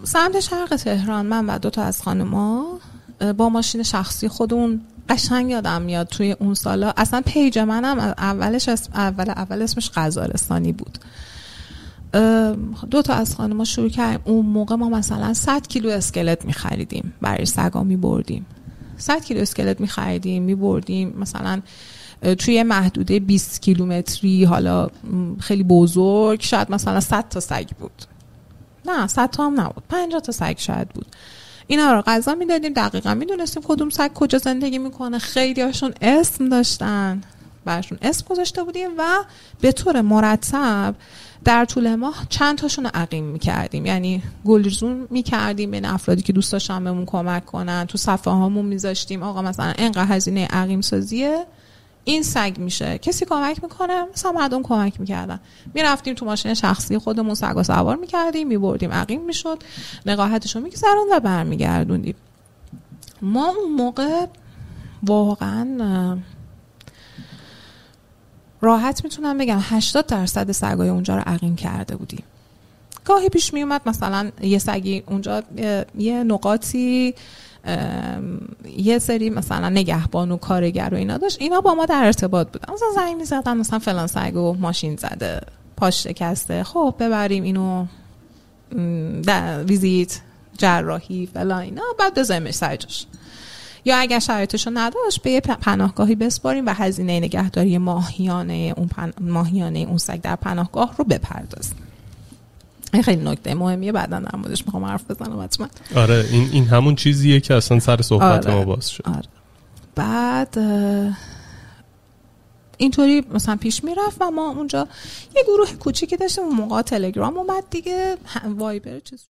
سمت 0.04 0.40
شرق 0.40 0.76
تهران 0.76 1.26
من 1.26 1.46
و 1.46 1.58
دو 1.58 1.70
تا 1.70 1.82
از 1.82 2.02
خانما 2.02 2.78
اه، 3.20 3.32
با 3.32 3.48
ماشین 3.48 3.82
شخصی 3.82 4.28
خودمون 4.28 4.80
قشنگ 5.08 5.50
یادم 5.50 5.82
میاد 5.82 6.06
توی 6.06 6.32
اون 6.32 6.54
سالا. 6.54 6.92
اصلا 6.96 7.22
page 7.26 7.58
منم 7.58 7.98
اولش 7.98 8.68
اسم 8.68 8.92
اول 8.94 9.30
اول 9.30 9.62
اسمش 9.62 9.90
غزارستانی 9.94 10.72
بود. 10.72 10.98
دو 12.90 13.02
تا 13.02 13.14
از 13.14 13.34
خانما 13.34 13.64
شروع 13.64 13.88
کردیم. 13.88 14.20
اون 14.24 14.46
موقع 14.46 14.74
ما 14.74 14.88
مثلا 14.88 15.34
100 15.34 15.66
کیلو 15.66 15.90
اسکلت 15.90 16.44
میخریدیم 16.44 17.12
برای 17.20 17.46
سگا 17.46 17.82
میبردیم. 17.82 18.46
100 18.96 19.24
کیلو 19.24 19.40
اسکلت 19.40 19.80
میخریدیم 19.80 20.42
میبردیم. 20.42 21.14
مثلا 21.18 21.60
اه، 22.22 22.34
توی 22.34 22.62
محدوده 22.62 23.20
20 23.20 23.62
کیلومتری 23.62 24.44
حالا 24.44 24.88
خیلی 25.38 25.62
بزرگ. 25.62 26.40
شاید 26.40 26.70
مثلا 26.70 27.00
100 27.00 27.28
تا 27.28 27.40
سگ 27.40 27.68
بود. 27.80 28.04
نه 28.88 29.06
100 29.06 29.30
تا 29.30 29.46
هم 29.46 29.60
نبود. 29.60 29.82
50 29.88 30.20
تا 30.20 30.32
سگ 30.32 30.54
شاید 30.58 30.88
بود. 30.88 31.06
اینا 31.66 31.92
رو 31.92 32.02
غذا 32.02 32.34
می‌دادیم 32.34 32.72
دقیقا 32.72 33.14
می‌دونستیم 33.14 33.62
کدوم 33.66 33.90
سگ 33.90 34.12
کجا 34.12 34.38
زندگی 34.38 34.78
می‌کنه. 34.78 35.18
خیلی 35.18 35.62
هاشون 35.62 35.94
اسم 36.00 36.48
داشتن. 36.48 37.20
برشون 37.64 37.98
اسم 38.02 38.24
گذاشته 38.28 38.62
بودیم 38.62 38.90
و 38.98 39.24
به 39.60 39.72
طور 39.72 40.00
مرتب 40.00 40.94
در 41.44 41.64
طول 41.64 41.94
ماه 41.94 42.26
چند 42.28 42.58
تاشون 42.58 42.84
رو 42.84 42.90
عقیم 42.94 43.24
می‌کردیم. 43.24 43.86
یعنی 43.86 44.22
گلزون 44.44 45.06
می‌کردیم 45.10 45.70
بین 45.70 45.84
افرادی 45.84 46.22
که 46.22 46.32
دوست 46.32 46.52
داشتن 46.52 46.84
بهمون 46.84 47.06
کمک 47.06 47.46
کنن. 47.46 47.84
تو 47.84 47.98
صفحه 47.98 48.32
هامون 48.32 48.64
میذاشتیم. 48.64 49.22
آقا 49.22 49.42
مثلا 49.42 49.72
انقدر 49.78 50.14
هزینه 50.14 50.46
عقیم 50.46 50.80
سازیه 50.80 51.46
این 52.08 52.22
سگ 52.22 52.54
میشه. 52.58 52.98
کسی 52.98 53.24
کمک 53.24 53.62
می‌کنه؟ 53.62 54.04
مثلا 54.12 54.32
مردم 54.32 54.62
کمک 54.62 55.00
می‌کردن. 55.00 55.40
می‌رفتیم 55.74 56.14
تو 56.14 56.24
ماشین 56.24 56.54
شخصی 56.54 56.98
خودمون 56.98 57.34
سگا 57.34 57.62
سوار 57.62 57.96
می‌کردیم 57.96 58.48
میبردیم 58.48 58.92
عقیم 58.92 59.24
می‌شد. 59.24 59.62
نقاهتش 60.06 60.56
رو 60.56 60.62
میگذرون 60.62 61.06
و 61.12 61.20
برمیگردوندیم. 61.20 62.14
ما 63.22 63.48
اون 63.48 63.72
موقع 63.72 64.26
واقعا 65.02 66.18
راحت 68.60 69.04
می‌تونم 69.04 69.38
بگم 69.38 69.58
80 69.62 70.06
درصد 70.06 70.52
سگای 70.52 70.88
اونجا 70.88 71.16
رو 71.16 71.22
عقیم 71.26 71.56
کرده 71.56 71.96
بودیم. 71.96 72.24
گاهی 73.08 73.28
پیش 73.28 73.54
می 73.54 73.62
اومد 73.62 73.80
مثلا 73.86 74.30
یه 74.42 74.58
سگی 74.58 75.02
اونجا 75.06 75.42
یه 75.98 76.24
نقاطی 76.24 77.14
یه 78.76 78.98
سری 78.98 79.30
مثلا 79.30 79.68
نگهبان 79.68 80.30
و 80.30 80.36
کارگر 80.36 80.88
و 80.92 80.96
اینا 80.96 81.18
داشت. 81.18 81.36
اینا 81.40 81.60
با 81.60 81.74
ما 81.74 81.86
در 81.86 82.04
ارتباط 82.04 82.48
بودن. 82.48 82.74
مثلا 82.74 82.88
زنگ 82.94 83.16
می‌زدن 83.16 83.56
مثلا 83.56 83.78
فلان 83.78 84.06
سگ 84.06 84.36
و 84.36 84.52
ماشین 84.52 84.96
زده 84.96 85.40
پاش 85.76 86.04
شکسته. 86.04 86.64
خب 86.64 86.94
ببریم 86.98 87.42
اینو 87.42 87.86
در 89.22 89.64
ویزیت 89.64 90.20
جراحی 90.58 91.26
فلان 91.26 91.62
اینا. 91.62 91.82
بعد 91.98 92.14
بذاریمش 92.14 92.54
سر 92.54 92.76
جاش. 92.76 93.06
یا 93.84 93.96
اگر 93.96 94.18
شرایطشو 94.18 94.70
نداشت 94.74 95.22
به 95.22 95.30
یه 95.30 95.40
پناهگاهی 95.40 96.14
بسپاریم 96.14 96.66
و 96.66 96.70
هزینه 96.74 97.20
نگهداری 97.20 97.78
ماهیانه 97.78 98.74
اون 98.76 98.88
پن... 98.88 99.12
ماهیانه 99.20 99.78
اون 99.78 99.98
سگ 99.98 100.20
در 100.20 100.36
پناهگاه 100.36 100.94
رو 100.98 101.04
بپردازیم. 101.04 101.76
این 102.92 103.02
خیلی 103.02 103.24
نکته 103.24 103.54
مهمیه 103.54 103.92
بعدا 103.92 104.20
در 104.20 104.36
موردش 104.36 104.64
می‌خوام 104.66 104.84
حرف 104.84 105.10
بزنم 105.10 105.40
حتما 105.40 105.68
آره 105.96 106.24
این 106.30 106.48
این 106.52 106.64
همون 106.64 106.94
چیزیه 106.94 107.40
که 107.40 107.54
اصلا 107.54 107.80
سر 107.80 108.02
صحبت 108.02 108.46
آره. 108.46 108.54
ما 108.54 108.64
باز 108.64 108.90
شد 108.90 109.08
آره. 109.08 109.28
بعد 109.94 110.58
اینطوری 112.78 113.24
مثلا 113.34 113.56
پیش 113.56 113.84
می‌رفت 113.84 114.16
و 114.20 114.30
ما 114.30 114.50
اونجا 114.50 114.88
یه 115.36 115.42
گروه 115.42 115.72
کوچیکی 115.72 116.16
داشتیم 116.16 116.44
اون 116.44 116.56
موقع 116.56 116.82
تلگرام 116.82 117.38
اومد 117.38 117.64
دیگه 117.70 118.16
وایبر 118.56 118.98
چیز 118.98 119.26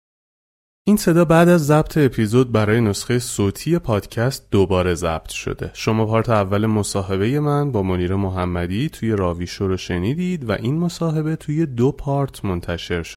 این 0.86 0.96
صدا 0.96 1.24
بعد 1.24 1.48
از 1.48 1.66
ضبط 1.66 1.98
اپیزود 1.98 2.52
برای 2.52 2.80
نسخه 2.80 3.18
صوتی 3.18 3.78
پادکست 3.78 4.46
دوباره 4.50 4.94
ضبط 4.94 5.30
شده. 5.30 5.70
شما 5.74 6.06
پارت 6.06 6.28
اول 6.28 6.66
مصاحبه 6.66 7.40
من 7.40 7.72
با 7.72 7.82
منیر 7.82 8.14
محمدی 8.14 8.88
توی 8.88 9.10
راویشو 9.10 9.68
رو 9.68 9.76
شنیدید 9.76 10.48
و 10.48 10.52
این 10.52 10.78
مصاحبه 10.78 11.36
توی 11.36 11.66
دو 11.66 11.92
پارت 11.92 12.44
منتشر 12.44 13.02
شد. 13.02 13.16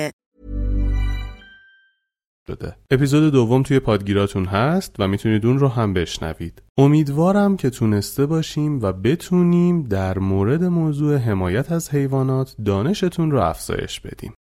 شده. 2.47 2.75
اپیزود 2.91 3.33
دوم 3.33 3.63
توی 3.63 3.79
پادگیراتون 3.79 4.45
هست 4.45 4.95
و 4.99 5.07
می‌تونید 5.07 5.45
اون 5.45 5.59
رو 5.59 5.67
هم 5.67 5.93
بشنوید. 5.93 6.61
امیدوارم 6.77 7.57
که 7.57 7.69
تونسته 7.69 8.25
باشیم 8.25 8.81
و 8.81 8.91
بتونیم 8.91 9.83
در 9.83 10.19
مورد 10.19 10.63
موضوع 10.63 11.17
حمایت 11.17 11.71
از 11.71 11.89
حیوانات 11.89 12.55
دانشتون 12.65 13.31
رو 13.31 13.39
افزایش 13.41 13.99
بدیم. 13.99 14.33